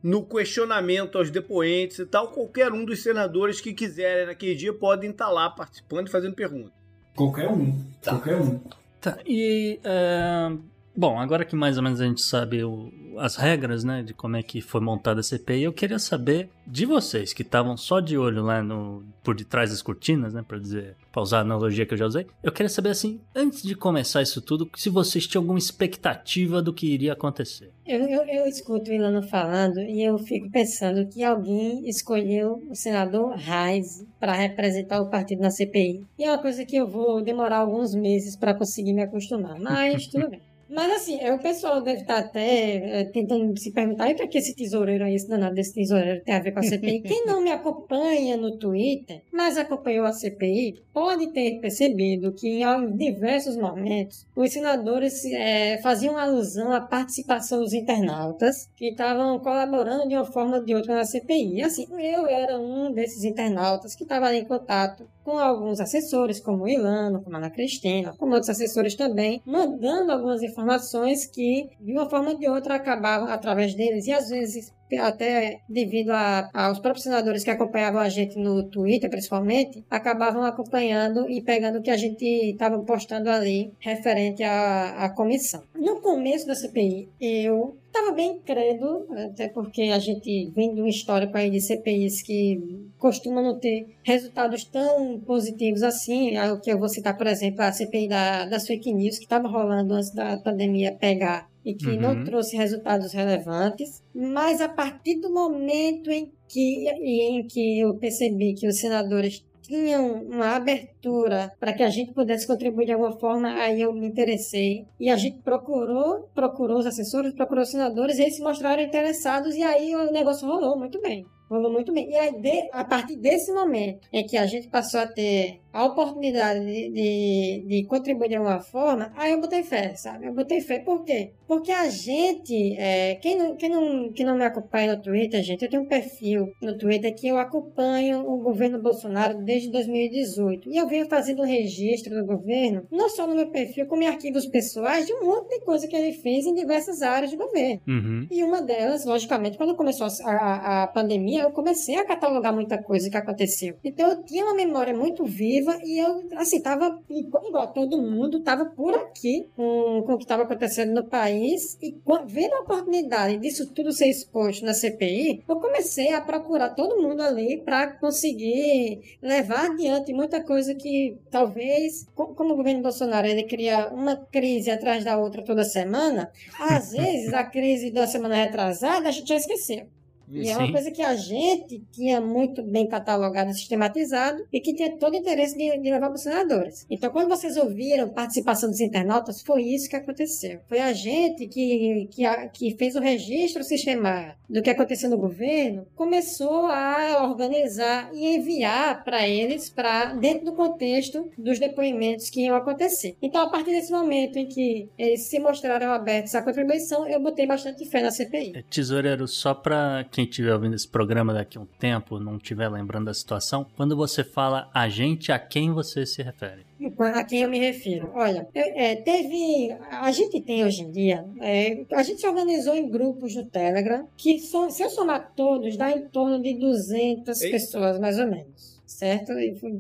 no 0.02 0.24
questionamento 0.24 1.18
aos 1.18 1.30
depoentes 1.30 2.00
e 2.00 2.06
tal, 2.06 2.30
qualquer 2.30 2.72
um 2.72 2.86
dos 2.86 3.04
senadores 3.04 3.60
que 3.62 3.74
quiserem 3.74 4.28
naquele 4.28 4.56
dia 4.56 4.74
podem 4.74 5.10
estar 5.12 5.30
lá 5.30 5.50
participando 5.50 6.08
e 6.08 6.12
fazendo 6.12 6.36
perguntas. 6.36 6.74
Qualquer 7.16 7.50
um. 7.50 7.72
Tá. 8.02 8.12
Qualquer 8.12 8.42
um. 8.42 8.60
Tá, 9.02 9.18
e. 9.26 9.80
Uh, 9.84 10.60
bom, 10.96 11.20
agora 11.20 11.46
que 11.46 11.56
mais 11.56 11.78
ou 11.78 11.84
menos 11.84 12.00
a 12.00 12.06
gente 12.06 12.22
sabe 12.22 12.64
o, 12.64 12.92
as 13.18 13.36
regras, 13.36 13.84
né, 13.84 14.04
de 14.04 14.14
como 14.14 14.38
é 14.38 14.44
que 14.44 14.62
foi 14.62 14.82
montada 14.82 15.20
a 15.20 15.24
CPI, 15.24 15.64
eu 15.64 15.74
queria 15.74 16.00
saber 16.00 16.50
de 16.66 16.86
vocês 16.86 17.34
que 17.34 17.42
estavam 17.42 17.76
só 17.76 18.00
de 18.00 18.18
olho 18.18 18.44
lá 18.44 18.62
no 18.62 19.04
por 19.24 19.36
detrás 19.36 19.70
das 19.70 19.82
cortinas, 19.82 20.34
né, 20.34 20.44
para 20.48 20.58
dizer, 20.58 20.96
para 21.12 21.22
usar 21.22 21.40
a 21.40 21.42
analogia 21.42 21.86
que 21.86 21.94
eu 21.94 21.98
já 21.98 22.06
usei. 22.06 22.26
Eu 22.42 22.52
queria 22.52 22.70
saber 22.70 22.90
assim, 22.90 23.20
antes 23.36 23.62
de 23.62 23.76
começar 23.76 24.22
isso 24.22 24.42
tudo, 24.42 24.70
se 24.76 24.90
vocês 24.90 25.28
tinham 25.28 25.44
alguma 25.44 25.60
expectativa 25.60 26.62
do 26.62 26.74
que 26.74 26.88
iria 26.88 27.14
acontecer. 27.14 27.72
Eu, 27.86 28.02
eu, 28.02 28.24
eu 28.24 28.46
escuto 28.48 28.90
o 28.90 28.94
Ilano 28.94 29.22
falando 29.22 29.80
e 29.82 30.04
eu 30.04 30.18
fico 30.18 30.50
pensando 30.50 31.08
que 31.08 31.24
alguém 31.24 31.88
escolheu 31.88 32.64
o 32.70 32.76
senador 32.76 33.36
Reis 33.36 34.06
para 34.20 34.34
representar 34.34 35.02
o 35.02 35.10
partido 35.10 35.42
na 35.42 35.52
CPI. 35.52 36.06
E 36.18 36.24
é 36.24 36.32
uma 36.32 36.42
coisa 36.42 36.66
que 36.66 36.76
eu 36.76 36.88
vou 36.88 37.22
demorar 37.22 37.58
alguns 37.58 37.94
meses 37.94 38.36
para 38.36 38.54
conseguir 38.54 38.94
me 38.94 39.02
acostumar, 39.02 39.60
mas 39.60 40.06
tudo 40.10 40.30
bem. 40.30 40.49
Mas 40.70 40.92
assim, 40.92 41.20
é, 41.20 41.34
o 41.34 41.40
pessoal 41.40 41.82
deve 41.82 42.02
estar 42.02 42.20
até 42.20 43.02
é, 43.02 43.04
tentando 43.06 43.58
se 43.60 43.72
perguntar, 43.72 44.10
e 44.10 44.16
para 44.16 44.28
que 44.28 44.38
esse 44.38 44.56
tesoureiro 44.56 45.04
aí, 45.04 45.16
esse 45.16 45.28
danado 45.28 45.56
desse 45.56 45.74
tesoureiro 45.74 46.24
tem 46.24 46.36
a 46.36 46.40
ver 46.40 46.52
com 46.52 46.60
a 46.60 46.64
CPI? 46.64 47.02
Quem 47.08 47.26
não 47.26 47.42
me 47.42 47.52
acompanha 47.52 48.38
no 48.38 48.58
Twitter, 48.58 49.24
mas 49.32 49.58
acompanhou 49.58 50.06
a 50.06 50.14
CPI, 50.14 50.84
pode 50.94 51.34
ter 51.34 51.60
percebido 51.60 52.32
que 52.34 52.62
em 52.62 52.96
diversos 52.96 53.58
momentos 53.58 54.28
os 54.36 54.52
senadores 54.52 55.26
é, 55.26 55.80
faziam 55.82 56.18
alusão 56.18 56.72
à 56.72 56.82
participação 56.82 57.62
dos 57.62 57.74
internautas 57.74 58.70
que 58.76 58.90
estavam 58.90 59.40
colaborando 59.40 60.08
de 60.08 60.16
uma 60.16 60.26
forma 60.26 60.58
ou 60.58 60.64
de 60.64 60.76
outra 60.76 60.96
na 60.96 61.06
CPI. 61.06 61.56
E 61.56 61.64
assim, 61.64 61.88
eu 61.98 62.28
era 62.28 62.60
um 62.60 62.92
desses 62.92 63.24
internautas 63.24 63.96
que 63.96 64.04
estava 64.04 64.34
em 64.36 64.46
contato 64.46 65.08
com 65.30 65.38
alguns 65.38 65.80
assessores, 65.80 66.40
como 66.40 66.68
Ilano, 66.68 67.22
como 67.22 67.38
Ana 67.38 67.52
Cristina, 67.52 68.16
como 68.18 68.34
outros 68.34 68.50
assessores 68.50 68.96
também, 68.96 69.44
mandando 69.46 70.12
algumas 70.12 70.42
informações 70.42 71.28
que, 71.28 71.70
de 71.80 71.92
uma 71.94 72.10
forma 72.10 72.32
ou 72.32 72.38
de 72.38 72.50
outra, 72.50 72.76
acabavam 72.76 73.28
através 73.28 73.76
deles. 73.76 74.08
E 74.08 74.12
às 74.12 74.30
vezes 74.30 74.74
até 74.98 75.60
devido 75.68 76.12
a, 76.12 76.50
aos 76.54 76.80
próprios 76.80 77.04
senadores 77.04 77.44
que 77.44 77.50
acompanhavam 77.50 78.02
a 78.02 78.10
gente 78.10 78.38
no 78.38 78.64
Twitter, 78.64 79.10
principalmente, 79.10 79.84
acabavam 79.90 80.44
acompanhando 80.44 81.30
e 81.30 81.42
pegando 81.42 81.80
o 81.80 81.82
que 81.82 81.92
a 81.92 81.98
gente 81.98 82.26
estava 82.26 82.80
postando 82.80 83.30
ali 83.30 83.72
referente 83.80 84.44
à, 84.44 85.06
à 85.06 85.10
comissão. 85.10 85.64
No 85.76 86.02
começo 86.02 86.48
da 86.48 86.56
CPI, 86.56 87.10
eu 87.20 87.78
estava 87.88 88.12
bem 88.12 88.34
incrédulo, 88.34 89.08
até 89.12 89.48
porque 89.50 89.84
a 89.84 90.00
gente 90.00 90.52
vem 90.56 90.74
de 90.74 90.82
um 90.82 90.88
histórico 90.88 91.38
aí 91.38 91.50
de 91.50 91.60
CPIs 91.60 92.22
que 92.22 92.90
costumam 92.98 93.44
não 93.44 93.60
ter 93.60 93.88
resultados 94.04 94.64
tão 94.64 95.20
positivos 95.20 95.84
assim. 95.84 96.36
É 96.36 96.52
o 96.52 96.60
que 96.60 96.72
eu 96.72 96.80
vou 96.80 96.88
citar, 96.88 97.18
por 97.18 97.28
exemplo, 97.28 97.62
a 97.62 97.72
CPI 97.72 98.08
da, 98.08 98.46
das 98.46 98.66
fake 98.68 98.94
news 98.94 99.18
que 99.18 99.26
estava 99.26 99.48
rolando 99.48 99.94
antes 99.94 100.14
da 100.14 100.38
pandemia 100.38 100.96
pegar 100.96 101.50
e 101.70 101.76
que 101.76 101.88
uhum. 101.88 102.02
não 102.02 102.24
trouxe 102.24 102.58
resultados 102.58 103.14
relevantes. 103.14 104.04
Mas 104.14 104.62
a 104.62 104.70
partir 104.70 105.20
do 105.20 105.32
momento 105.32 106.10
em 106.10 106.32
que, 106.48 106.90
em 106.90 107.46
que 107.46 107.80
eu 107.80 107.94
percebi 107.96 108.54
que 108.54 108.68
os 108.68 108.80
senadores 108.80 109.46
tinham 109.62 110.24
uma 110.24 110.56
abertura 110.56 111.54
para 111.60 111.74
que 111.74 111.84
a 111.84 111.90
gente 111.90 112.12
pudesse 112.12 112.48
contribuir 112.48 112.88
de 112.88 112.92
alguma 112.92 113.12
forma, 113.20 113.50
aí 113.50 113.82
eu 113.82 113.94
me 113.94 114.08
interessei. 114.08 114.88
E 115.00 115.12
a 115.12 115.16
gente 115.16 115.38
procurou, 115.44 116.28
procurou 116.34 116.80
os 116.80 116.88
assessores, 116.88 117.34
procurou 117.34 117.62
os 117.64 117.70
senadores, 117.70 118.18
e 118.18 118.24
eles 118.24 118.36
se 118.36 118.42
mostraram 118.42 118.82
interessados, 118.82 119.56
e 119.56 119.62
aí 119.62 119.96
o 119.96 120.12
negócio 120.12 120.48
rolou 120.48 120.78
muito 120.78 121.00
bem. 121.00 121.24
Rolou 121.50 121.72
muito 121.72 121.92
bem. 121.92 122.10
E 122.10 122.16
aí, 122.16 122.40
de, 122.40 122.70
a 122.72 122.84
partir 122.84 123.16
desse 123.16 123.52
momento 123.52 124.08
em 124.14 124.26
que 124.26 124.38
a 124.38 124.46
gente 124.46 124.68
passou 124.68 125.00
a 125.00 125.08
ter 125.08 125.60
a 125.72 125.86
oportunidade 125.86 126.60
de, 126.66 126.90
de, 126.90 127.66
de, 127.68 127.84
contribuir 127.86 128.30
de 128.30 128.36
alguma 128.36 128.60
forma, 128.60 129.12
aí 129.16 129.32
eu 129.32 129.42
botei 129.42 129.64
fé, 129.64 129.96
sabe? 129.96 130.26
Eu 130.26 130.34
botei 130.34 130.62
fé. 130.62 130.80
Por 130.80 131.04
quê? 131.04 131.32
Porque 131.48 131.72
a 131.72 131.88
gente, 131.90 132.76
é, 132.78 133.16
quem, 133.16 133.38
não, 133.38 133.56
quem, 133.56 133.70
não, 133.70 134.12
quem 134.12 134.26
não 134.26 134.38
me 134.38 134.44
acompanha 134.44 134.96
no 134.96 135.02
Twitter, 135.02 135.42
gente, 135.44 135.64
eu 135.64 135.70
tenho 135.70 135.84
um 135.84 135.88
perfil 135.88 136.52
no 136.62 136.78
Twitter 136.78 137.14
que 137.14 137.28
eu 137.28 137.38
acompanho 137.38 138.28
o 138.28 138.38
governo 138.38 138.82
Bolsonaro 138.82 139.38
desde 139.44 139.72
2018. 139.72 140.70
E 140.70 140.78
eu 140.78 140.88
venho 140.88 141.08
fazendo 141.08 141.44
registro 141.44 142.16
do 142.16 142.26
governo, 142.26 142.86
não 142.92 143.10
só 143.10 143.28
no 143.28 143.36
meu 143.36 143.50
perfil, 143.50 143.86
como 143.86 144.04
em 144.04 144.08
arquivos 144.08 144.48
pessoais, 144.48 145.06
de 145.06 145.14
um 145.14 145.26
monte 145.26 145.50
de 145.50 145.66
coisa 145.66 145.88
que 145.88 145.96
ele 145.96 146.14
fez 146.14 146.46
em 146.46 146.54
diversas 146.54 147.02
áreas 147.02 147.30
de 147.30 147.38
governo. 147.38 147.82
Uhum. 147.88 148.28
E 148.32 148.44
uma 148.44 148.62
delas, 148.62 149.06
logicamente, 149.06 149.58
quando 149.58 149.76
começou 149.76 150.08
a, 150.26 150.32
a, 150.32 150.84
a 150.84 150.88
pandemia, 150.88 151.39
eu 151.40 151.52
comecei 151.52 151.96
a 151.96 152.06
catalogar 152.06 152.54
muita 152.54 152.82
coisa 152.82 153.10
que 153.10 153.18
aconteceu. 153.18 153.76
Então 153.84 154.10
eu 154.10 154.24
tinha 154.24 154.46
uma 154.46 154.56
memória 154.56 154.94
muito 154.94 155.26
viva 155.26 155.78
e 155.84 156.00
eu, 156.00 156.28
assim, 156.36 156.62
tava 156.62 157.00
igual 157.10 157.68
todo 157.74 158.02
mundo, 158.02 158.42
tava 158.42 158.66
por 158.66 158.94
aqui 158.96 159.48
com, 159.56 160.04
com 160.06 160.14
o 160.14 160.18
que 160.18 160.24
estava 160.24 160.44
acontecendo 160.44 160.94
no 160.94 161.04
país 161.04 161.78
e 161.82 161.96
vendo 162.26 162.54
a 162.54 162.62
oportunidade 162.62 163.38
disso 163.38 163.72
tudo 163.74 163.92
ser 163.92 164.08
exposto 164.08 164.66
na 164.66 164.74
CPI, 164.74 165.44
eu 165.48 165.56
comecei 165.58 166.14
a 166.14 166.22
procurar 166.22 166.70
todo 166.70 167.02
mundo 167.02 167.22
ali 167.22 167.58
para 167.58 167.88
conseguir 167.88 169.18
levar 169.22 169.72
adiante 169.72 170.14
muita 170.14 170.44
coisa 170.44 170.74
que 170.76 171.18
talvez, 171.30 172.08
como 172.16 172.54
o 172.54 172.58
governo 172.58 172.82
Bolsonaro 172.82 173.28
ele 173.28 173.44
cria 173.44 173.90
uma 173.90 174.16
crise 174.16 174.72
atrás 174.72 175.04
da 175.04 175.18
outra 175.18 175.44
toda 175.44 175.64
semana, 175.64 176.32
às 176.60 176.92
vezes 176.94 177.34
a 177.34 177.44
crise 177.44 177.92
da 177.92 178.08
semana 178.08 178.36
retrasada 178.36 179.10
a 179.10 179.12
gente 179.12 179.28
já 179.28 179.36
esqueceu. 179.36 179.88
E 180.32 180.50
é 180.50 180.58
uma 180.58 180.72
coisa 180.72 180.92
que 180.92 181.02
a 181.02 181.16
gente 181.16 181.84
tinha 181.92 182.22
muito 182.22 182.62
bem 182.62 182.88
catalogado 182.88 183.50
e 183.50 183.54
sistematizado 183.54 184.46
e 184.52 184.60
que 184.60 184.74
tinha 184.74 184.98
todo 184.98 185.14
o 185.14 185.18
interesse 185.18 185.58
de, 185.58 185.78
de 185.78 185.92
levar 185.92 186.08
para 186.08 186.16
os 186.16 186.22
senadores. 186.22 186.86
Então, 186.90 187.10
quando 187.10 187.30
vocês 187.30 187.58
ouviram 187.58 188.10
participação 188.10 188.70
dos 188.70 188.80
internautas, 188.80 189.42
foi 189.42 189.64
isso 189.64 189.90
que 189.90 189.96
aconteceu. 189.96 190.60
Foi 190.68 190.80
a 190.80 190.94
gente 190.94 191.48
que, 191.48 192.08
que, 192.12 192.24
que 192.54 192.76
fez 192.78 192.96
o 192.96 193.00
registro 193.00 193.64
sistemático 193.64 194.40
do 194.50 194.62
que 194.64 194.70
aconteceu 194.70 195.10
no 195.10 195.18
governo, 195.18 195.86
começou 195.96 196.66
a 196.66 197.24
organizar 197.24 198.10
e 198.14 198.36
enviar 198.36 199.04
para 199.04 199.28
eles, 199.28 199.70
para 199.70 200.14
dentro 200.16 200.46
do 200.46 200.54
contexto 200.54 201.30
dos 201.38 201.60
depoimentos 201.60 202.30
que 202.30 202.42
iam 202.42 202.56
acontecer. 202.56 203.16
Então, 203.22 203.42
a 203.42 203.50
partir 203.50 203.72
desse 203.72 203.92
momento 203.92 204.38
em 204.38 204.48
que 204.48 204.90
eles 204.98 205.28
se 205.28 205.40
mostraram 205.40 205.92
abertos 205.92 206.34
à 206.34 206.42
contribuição, 206.42 207.08
eu 207.08 207.20
botei 207.20 207.46
bastante 207.46 207.86
fé 207.86 208.02
na 208.02 208.10
CPI. 208.10 208.54
É, 208.56 208.64
tesoureiro, 208.64 209.28
só 209.28 209.54
para 209.54 210.04
quem 210.20 210.26
estiver 210.26 210.54
ouvindo 210.54 210.76
esse 210.76 210.88
programa 210.88 211.34
daqui 211.34 211.58
a 211.58 211.62
um 211.62 211.66
tempo, 211.66 212.20
não 212.20 212.36
estiver 212.36 212.68
lembrando 212.68 213.06
da 213.06 213.14
situação, 213.14 213.66
quando 213.78 213.96
você 213.96 214.22
fala 214.22 214.70
a 214.74 214.90
gente, 214.90 215.32
a 215.32 215.40
quem 215.40 215.72
você 215.72 216.06
se 216.06 216.22
refere? 216.22 216.66
A 217.14 217.24
quem 217.24 217.44
eu 217.44 217.50
me 217.50 217.58
refiro? 217.58 218.12
Olha, 218.14 218.46
é, 218.54 218.96
teve. 218.98 219.78
A 219.90 220.12
gente 220.12 220.42
tem 220.42 220.66
hoje 220.66 220.84
em 220.84 220.92
dia. 220.92 221.26
É, 221.40 221.86
a 221.94 222.04
gente 222.04 222.20
se 222.20 222.28
organizou 222.28 222.76
em 222.76 222.90
grupos 222.90 223.34
no 223.36 223.46
Telegram, 223.46 224.08
que 224.18 224.40
são, 224.40 224.70
se 224.70 224.84
eu 224.84 224.90
somar 224.90 225.32
todos, 225.36 225.78
dá 225.78 225.92
em 225.92 226.08
torno 226.08 226.42
de 226.42 226.54
200 226.54 227.42
Ei. 227.42 227.52
pessoas, 227.52 227.98
mais 227.98 228.20
ou 228.20 228.28
menos 228.28 228.80
certo? 228.90 229.32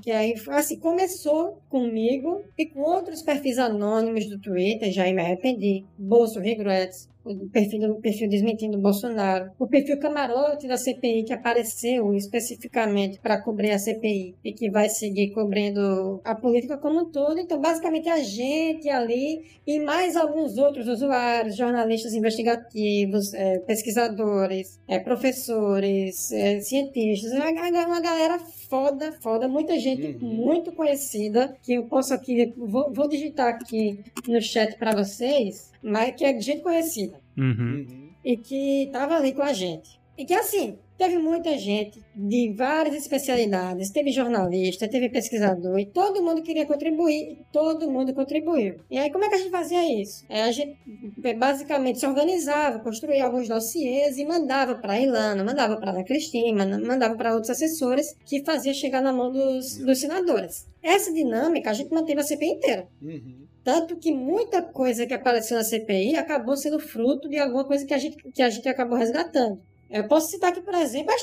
Que 0.01 0.12
aí, 0.12 0.36
assim, 0.50 0.77
começou 0.77 1.60
comigo 1.67 2.43
e 2.58 2.65
com 2.67 2.81
outros 2.81 3.22
perfis 3.24 3.58
anônimos 3.58 4.27
do 4.27 4.39
Twitter, 4.39 4.91
já 4.91 5.03
me 5.12 5.19
arrependi. 5.19 5.84
Bolso 5.98 6.39
Regrets, 6.39 7.09
o 7.24 7.50
perfil, 7.50 7.92
o 7.92 8.02
perfil 8.02 8.30
desmentindo 8.30 8.78
Bolsonaro, 8.78 9.52
o 9.60 9.68
perfil 9.68 10.00
camarote 10.00 10.68
da 10.68 10.78
CPI 10.78 11.24
que 11.24 11.34
apareceu 11.34 12.14
especificamente 12.14 13.20
para 13.20 13.42
cobrir 13.42 13.72
a 13.72 13.80
CPI 13.80 14.36
e 14.44 14.54
que 14.54 14.70
vai 14.70 14.90
seguir 14.90 15.32
cobrindo 15.32 16.22
a 16.24 16.34
política 16.34 16.78
como 16.78 17.02
um 17.02 17.12
todo. 17.12 17.40
Então, 17.40 17.60
basicamente, 17.60 18.10
a 18.10 18.20
gente 18.20 18.90
ali 18.90 19.44
e 19.66 19.80
mais 19.80 20.16
alguns 20.16 20.58
outros 20.58 20.88
usuários, 20.88 21.56
jornalistas 21.56 22.14
investigativos, 22.14 23.34
é, 23.34 23.60
pesquisadores, 23.60 24.80
é, 24.88 25.00
professores, 25.00 26.32
é, 26.32 26.60
cientistas, 26.62 27.32
uma 27.34 28.02
galera 28.02 28.40
foda, 28.70 29.12
foda, 29.20 29.48
muita 29.48 29.78
gente 29.80 30.18
uhum. 30.22 30.30
muito 30.30 30.72
conhecida 30.72 31.58
que 31.64 31.74
eu 31.74 31.84
posso 31.86 32.14
aqui, 32.14 32.54
vou, 32.56 32.94
vou 32.94 33.10
digitar 33.10 33.48
aqui 33.48 34.00
no 34.28 34.40
chat 34.40 34.78
para 34.78 34.96
vocês, 34.96 35.72
mas 35.82 36.16
que 36.16 36.24
é 36.24 36.40
gente 36.40 36.62
conhecida. 36.62 37.20
Uhum. 37.36 38.10
E 38.24 38.38
que 38.38 38.84
estava 38.84 39.16
ali 39.16 39.34
com 39.34 39.42
a 39.42 39.54
gente. 39.54 40.00
E 40.16 40.24
que 40.24 40.34
assim, 40.34 40.78
teve 41.00 41.18
muita 41.18 41.58
gente 41.58 42.03
de 42.13 42.53
várias 42.53 42.94
especialidades, 42.94 43.89
teve 43.89 44.12
jornalista, 44.12 44.86
teve 44.86 45.08
pesquisador, 45.08 45.79
e 45.79 45.86
todo 45.86 46.22
mundo 46.22 46.44
queria 46.44 46.65
contribuir, 46.65 47.32
e 47.32 47.46
todo 47.53 47.89
mundo 47.89 48.13
contribuiu. 48.13 48.75
E 48.91 48.98
aí, 48.98 49.10
como 49.10 49.24
é 49.24 49.29
que 49.29 49.36
a 49.36 49.38
gente 49.38 49.50
fazia 49.50 50.01
isso? 50.01 50.25
É, 50.27 50.44
a 50.44 50.51
gente 50.51 50.77
é, 51.24 51.34
basicamente 51.34 52.00
se 52.00 52.06
organizava, 52.06 52.79
construía 52.79 53.25
alguns 53.25 53.48
dossiês 53.48 54.18
e 54.18 54.25
mandava 54.25 54.75
para 54.75 55.00
Ilana, 55.00 55.41
mandava 55.41 55.77
para 55.77 55.91
Ana 55.91 56.03
Cristina, 56.03 56.77
mandava 56.77 57.15
para 57.15 57.34
outros 57.34 57.50
assessores 57.50 58.13
que 58.25 58.44
fazia 58.44 58.74
chegar 58.74 59.01
na 59.01 59.13
mão 59.13 59.32
dos, 59.32 59.77
dos 59.77 60.00
senadores. 60.01 60.68
Essa 60.84 61.13
dinâmica 61.13 61.70
a 61.70 61.74
gente 61.74 61.94
manteve 61.94 62.20
a 62.20 62.24
CPI 62.24 62.50
inteira. 62.50 62.88
Uhum. 63.01 63.48
Tanto 63.63 63.98
que 63.98 64.12
muita 64.12 64.62
coisa 64.62 65.06
que 65.06 65.13
apareceu 65.13 65.56
na 65.56 65.63
CPI 65.63 66.15
acabou 66.15 66.58
sendo 66.58 66.79
fruto 66.79 67.29
de 67.29 67.38
alguma 67.38 67.63
coisa 67.63 67.86
que 67.86 67.94
a 67.94 67.98
gente, 67.98 68.18
que 68.32 68.41
a 68.41 68.50
gente 68.50 68.68
acabou 68.68 68.98
resgatando. 68.98 69.62
Eu 69.89 70.08
posso 70.08 70.29
citar 70.29 70.51
aqui, 70.51 70.62
por 70.62 70.75
exemplo, 70.75 71.13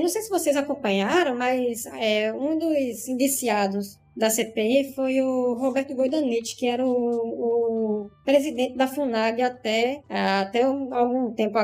não 0.00 0.08
sei 0.08 0.22
se 0.22 0.30
vocês 0.30 0.56
acompanharam, 0.56 1.36
mas 1.36 1.84
é, 1.86 2.32
um 2.32 2.58
dos 2.58 3.06
indiciados 3.06 3.98
da 4.16 4.30
CPI 4.30 4.92
foi 4.94 5.20
o 5.20 5.54
Roberto 5.54 5.94
Goidanite, 5.94 6.56
que 6.56 6.66
era 6.66 6.84
o, 6.84 6.90
o, 6.90 8.10
presidente 8.24 8.76
da 8.76 8.86
FUNAG 8.86 9.42
até, 9.42 10.02
até 10.08 10.62
algum 10.62 11.32
tempo 11.32 11.58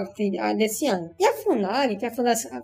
desse 0.56 0.86
ano. 0.86 1.10
E 1.18 1.24
a 1.24 1.32
FUNAG, 1.34 1.96
que 1.96 2.04
é 2.04 2.08
a 2.08 2.14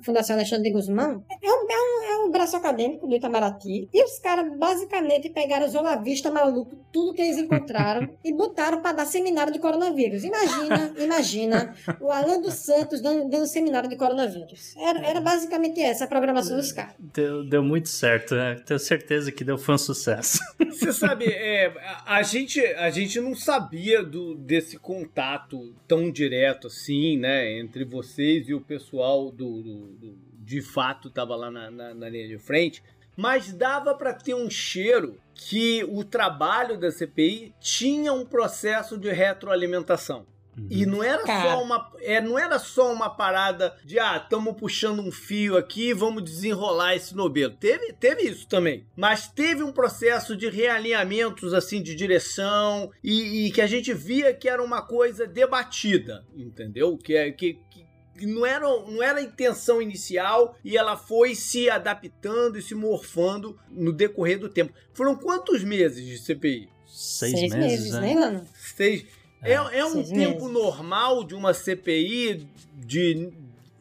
Fundação, 0.03 0.35
Alexandre 0.35 0.65
de 0.65 0.71
Guzmão, 0.71 1.25
é 1.43 1.51
um, 1.51 1.67
é, 1.71 1.77
um, 1.77 2.13
é 2.13 2.27
um 2.27 2.31
braço 2.31 2.57
acadêmico 2.57 3.07
do 3.07 3.15
Itamaraty. 3.15 3.89
E 3.93 4.05
os 4.05 4.19
caras 4.19 4.57
basicamente 4.59 5.31
pegaram 5.31 5.67
os 5.67 5.75
olavistas 5.75 6.33
malucos, 6.33 6.79
tudo 6.93 7.15
que 7.15 7.23
eles 7.23 7.39
encontraram, 7.39 8.09
e 8.25 8.33
botaram 8.33 8.83
para 8.83 8.93
dar 8.93 9.07
seminário 9.07 9.53
de 9.53 9.59
coronavírus. 9.59 10.25
Imagina, 10.25 10.93
imagina 10.99 11.75
o 12.01 12.11
Alan 12.11 12.41
dos 12.41 12.55
Santos 12.55 13.01
dando, 13.01 13.29
dando 13.29 13.47
seminário 13.47 13.89
de 13.89 13.97
coronavírus. 13.97 14.75
Era, 14.77 15.07
era 15.07 15.21
basicamente 15.21 15.81
essa 15.81 16.05
a 16.05 16.09
programação 16.09 16.57
dos 16.57 16.73
caras. 16.73 16.95
Deu, 16.99 17.49
deu 17.49 17.63
muito 17.63 17.89
certo, 17.89 18.35
né? 18.35 18.57
Tenho 18.67 18.79
certeza 18.79 19.33
que 19.33 19.45
deu 19.45 19.57
foi 19.57 19.76
um 19.77 19.79
sucesso. 19.79 20.39
Você 20.59 20.93
sabe, 20.93 21.27
é, 21.27 21.73
a, 22.05 22.23
gente, 22.23 22.61
a 22.61 22.91
gente 22.91 23.21
não 23.21 23.35
sabia 23.35 24.03
do, 24.03 24.35
desse 24.35 24.79
contato 24.79 25.75
tão 25.87 26.11
direto 26.11 26.67
assim, 26.67 27.17
né, 27.17 27.59
entre 27.59 27.85
vocês 27.85 28.49
e 28.49 28.55
o 28.55 28.61
pessoal 28.61 29.31
do, 29.31 29.63
do, 29.63 29.87
do 29.93 30.19
de 30.39 30.61
fato 30.61 31.09
estava 31.09 31.35
lá 31.35 31.51
na, 31.51 31.71
na, 31.71 31.95
na 31.95 32.09
linha 32.09 32.29
de 32.29 32.39
frente, 32.39 32.83
mas 33.17 33.53
dava 33.53 33.95
para 33.95 34.13
ter 34.13 34.35
um 34.35 34.51
cheiro 34.51 35.19
que 35.35 35.83
o 35.85 36.05
trabalho 36.05 36.79
da 36.79 36.91
CPI 36.91 37.55
tinha 37.59 38.13
um 38.13 38.25
processo 38.25 38.97
de 38.99 39.11
retroalimentação. 39.11 40.27
Uhum. 40.57 40.69
E 40.71 40.87
não 40.87 41.03
era 41.03 41.23
Cara. 41.23 41.51
só 41.51 41.63
uma, 41.63 41.93
é, 42.01 42.21
não 42.21 42.39
era 42.39 42.59
só 42.59 42.93
uma 42.93 43.11
parada 43.11 43.77
de 43.85 43.99
ah, 43.99 44.17
estamos 44.17 44.57
puxando 44.57 45.01
um 45.01 45.13
fio 45.13 45.57
aqui, 45.57 45.93
vamos 45.93 46.25
desenrolar 46.25 46.95
esse 46.95 47.15
nobelo. 47.15 47.55
Teve, 47.55 47.93
teve 47.93 48.23
isso 48.23 48.49
também, 48.49 48.87
mas 48.97 49.29
teve 49.29 49.63
um 49.63 49.73
processo 49.73 50.37
de 50.37 50.49
realinhamentos 50.49 51.53
assim 51.53 51.83
de 51.83 51.95
direção 51.95 52.91
e, 53.05 53.47
e 53.47 53.51
que 53.51 53.61
a 53.61 53.67
gente 53.67 53.93
via 53.93 54.33
que 54.33 54.49
era 54.49 54.63
uma 54.63 54.83
coisa 54.83 55.27
debatida, 55.27 56.25
entendeu? 56.35 56.97
Que 56.97 57.17
é 57.17 57.31
que, 57.31 57.61
que 57.71 58.27
não 58.27 58.47
era, 58.47 58.67
não 58.67 59.03
era 59.03 59.19
a 59.19 59.23
intenção 59.23 59.83
inicial 59.83 60.57
e 60.65 60.77
ela 60.77 60.97
foi 60.97 61.35
se 61.35 61.69
adaptando 61.69 62.59
e 62.59 62.63
se 62.63 62.75
morfando 62.75 63.59
no 63.71 63.93
decorrer 63.93 64.39
do 64.39 64.49
tempo. 64.49 64.73
Foram 64.95 65.15
quantos 65.15 65.63
meses 65.63 66.05
de 66.05 66.17
CPI? 66.19 66.71
Seis, 66.87 67.39
Seis 67.39 67.53
meses, 67.53 67.91
meses, 67.91 67.93
né, 67.93 68.15
Lano? 68.15 68.45
Seis. 68.55 69.05
É, 69.43 69.53
é, 69.53 69.79
é 69.79 69.85
um 69.85 70.03
tempo 70.03 70.47
meses. 70.47 70.53
normal 70.53 71.25
de 71.25 71.35
uma 71.35 71.53
CPI 71.53 72.49
de 72.75 73.33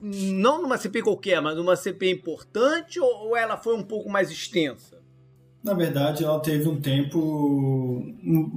não 0.02 0.62
numa 0.62 0.78
CPI 0.78 1.02
qualquer, 1.02 1.42
mas 1.42 1.56
numa 1.56 1.76
CPI 1.76 2.12
importante 2.12 3.00
ou 3.00 3.36
ela 3.36 3.58
foi 3.58 3.76
um 3.76 3.84
pouco 3.84 4.10
mais 4.10 4.30
extensa? 4.30 4.96
Na 5.64 5.74
verdade, 5.74 6.24
ela 6.24 6.40
teve 6.40 6.70
um 6.70 6.80
tempo, 6.80 8.06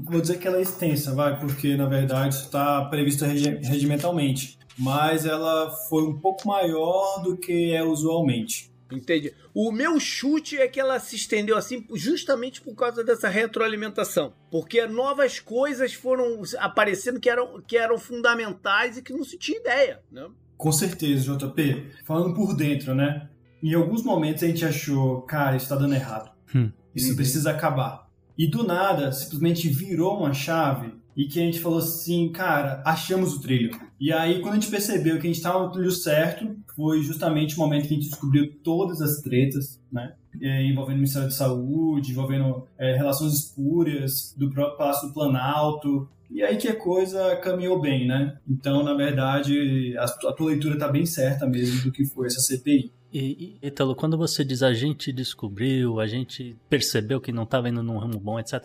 vou 0.04 0.20
dizer 0.20 0.38
que 0.38 0.46
ela 0.46 0.58
é 0.58 0.60
extensa, 0.60 1.14
vai, 1.14 1.40
porque 1.40 1.74
na 1.74 1.86
verdade 1.86 2.34
está 2.34 2.84
previsto 2.84 3.24
regimentalmente, 3.24 4.58
mas 4.78 5.24
ela 5.24 5.70
foi 5.88 6.02
um 6.02 6.18
pouco 6.18 6.46
maior 6.46 7.22
do 7.22 7.34
que 7.34 7.72
é 7.72 7.82
usualmente. 7.82 8.70
Entendi. 8.92 9.32
O 9.60 9.72
meu 9.72 9.98
chute 9.98 10.56
é 10.56 10.68
que 10.68 10.78
ela 10.78 11.00
se 11.00 11.16
estendeu 11.16 11.56
assim 11.56 11.84
justamente 11.96 12.60
por 12.60 12.76
causa 12.76 13.02
dessa 13.02 13.28
retroalimentação. 13.28 14.32
Porque 14.52 14.86
novas 14.86 15.40
coisas 15.40 15.92
foram 15.92 16.42
aparecendo 16.60 17.18
que 17.18 17.28
eram, 17.28 17.60
que 17.66 17.76
eram 17.76 17.98
fundamentais 17.98 18.96
e 18.96 19.02
que 19.02 19.12
não 19.12 19.24
se 19.24 19.36
tinha 19.36 19.58
ideia, 19.58 20.00
né? 20.12 20.28
Com 20.56 20.70
certeza, 20.70 21.36
JP. 21.36 21.90
Falando 22.04 22.36
por 22.36 22.54
dentro, 22.54 22.94
né? 22.94 23.28
Em 23.60 23.74
alguns 23.74 24.04
momentos 24.04 24.44
a 24.44 24.46
gente 24.46 24.64
achou, 24.64 25.22
cara, 25.22 25.56
isso 25.56 25.68
tá 25.68 25.74
dando 25.74 25.96
errado. 25.96 26.30
Hum. 26.54 26.70
Isso 26.94 27.10
uhum. 27.10 27.16
precisa 27.16 27.50
acabar. 27.50 28.08
E 28.38 28.46
do 28.46 28.62
nada, 28.62 29.10
simplesmente 29.10 29.68
virou 29.68 30.18
uma 30.18 30.32
chave 30.32 30.94
e 31.16 31.26
que 31.26 31.40
a 31.40 31.42
gente 31.42 31.58
falou 31.58 31.80
assim, 31.80 32.30
cara, 32.30 32.80
achamos 32.86 33.34
o 33.34 33.40
trilho. 33.40 33.76
E 34.00 34.12
aí, 34.12 34.40
quando 34.40 34.54
a 34.54 34.60
gente 34.60 34.70
percebeu 34.70 35.16
que 35.16 35.26
a 35.26 35.30
gente 35.30 35.36
estava 35.36 35.64
no 35.64 35.72
trilho 35.72 35.90
certo, 35.90 36.56
foi 36.76 37.02
justamente 37.02 37.56
o 37.56 37.58
momento 37.58 37.88
que 37.88 37.94
a 37.94 37.96
gente 37.96 38.08
descobriu 38.08 38.52
todas 38.62 39.02
as 39.02 39.20
tretas, 39.20 39.80
né? 39.90 40.14
É, 40.40 40.64
envolvendo 40.64 40.96
o 40.96 41.00
Ministério 41.00 41.28
da 41.28 41.34
Saúde, 41.34 42.12
envolvendo 42.12 42.64
é, 42.78 42.96
relações 42.96 43.34
espúrias 43.34 44.34
do 44.36 44.50
próprio 44.50 44.78
Palácio 44.78 45.08
do 45.08 45.14
Planalto. 45.14 46.08
E 46.30 46.42
aí 46.42 46.56
que 46.56 46.68
a 46.68 46.76
coisa 46.76 47.34
caminhou 47.36 47.80
bem, 47.80 48.06
né? 48.06 48.38
Então, 48.48 48.84
na 48.84 48.94
verdade, 48.94 49.96
a, 49.98 50.04
a 50.04 50.32
tua 50.32 50.50
leitura 50.50 50.74
está 50.74 50.86
bem 50.86 51.04
certa 51.04 51.44
mesmo 51.44 51.82
do 51.82 51.90
que 51.90 52.04
foi 52.04 52.28
essa 52.28 52.40
CPI. 52.40 52.92
E, 53.12 53.56
Italo, 53.62 53.96
quando 53.96 54.16
você 54.16 54.44
diz 54.44 54.62
a 54.62 54.72
gente 54.72 55.12
descobriu, 55.12 55.98
a 55.98 56.06
gente 56.06 56.54
percebeu 56.68 57.20
que 57.20 57.32
não 57.32 57.44
estava 57.44 57.68
indo 57.68 57.82
num 57.82 57.98
ramo 57.98 58.20
bom, 58.20 58.38
etc 58.38 58.62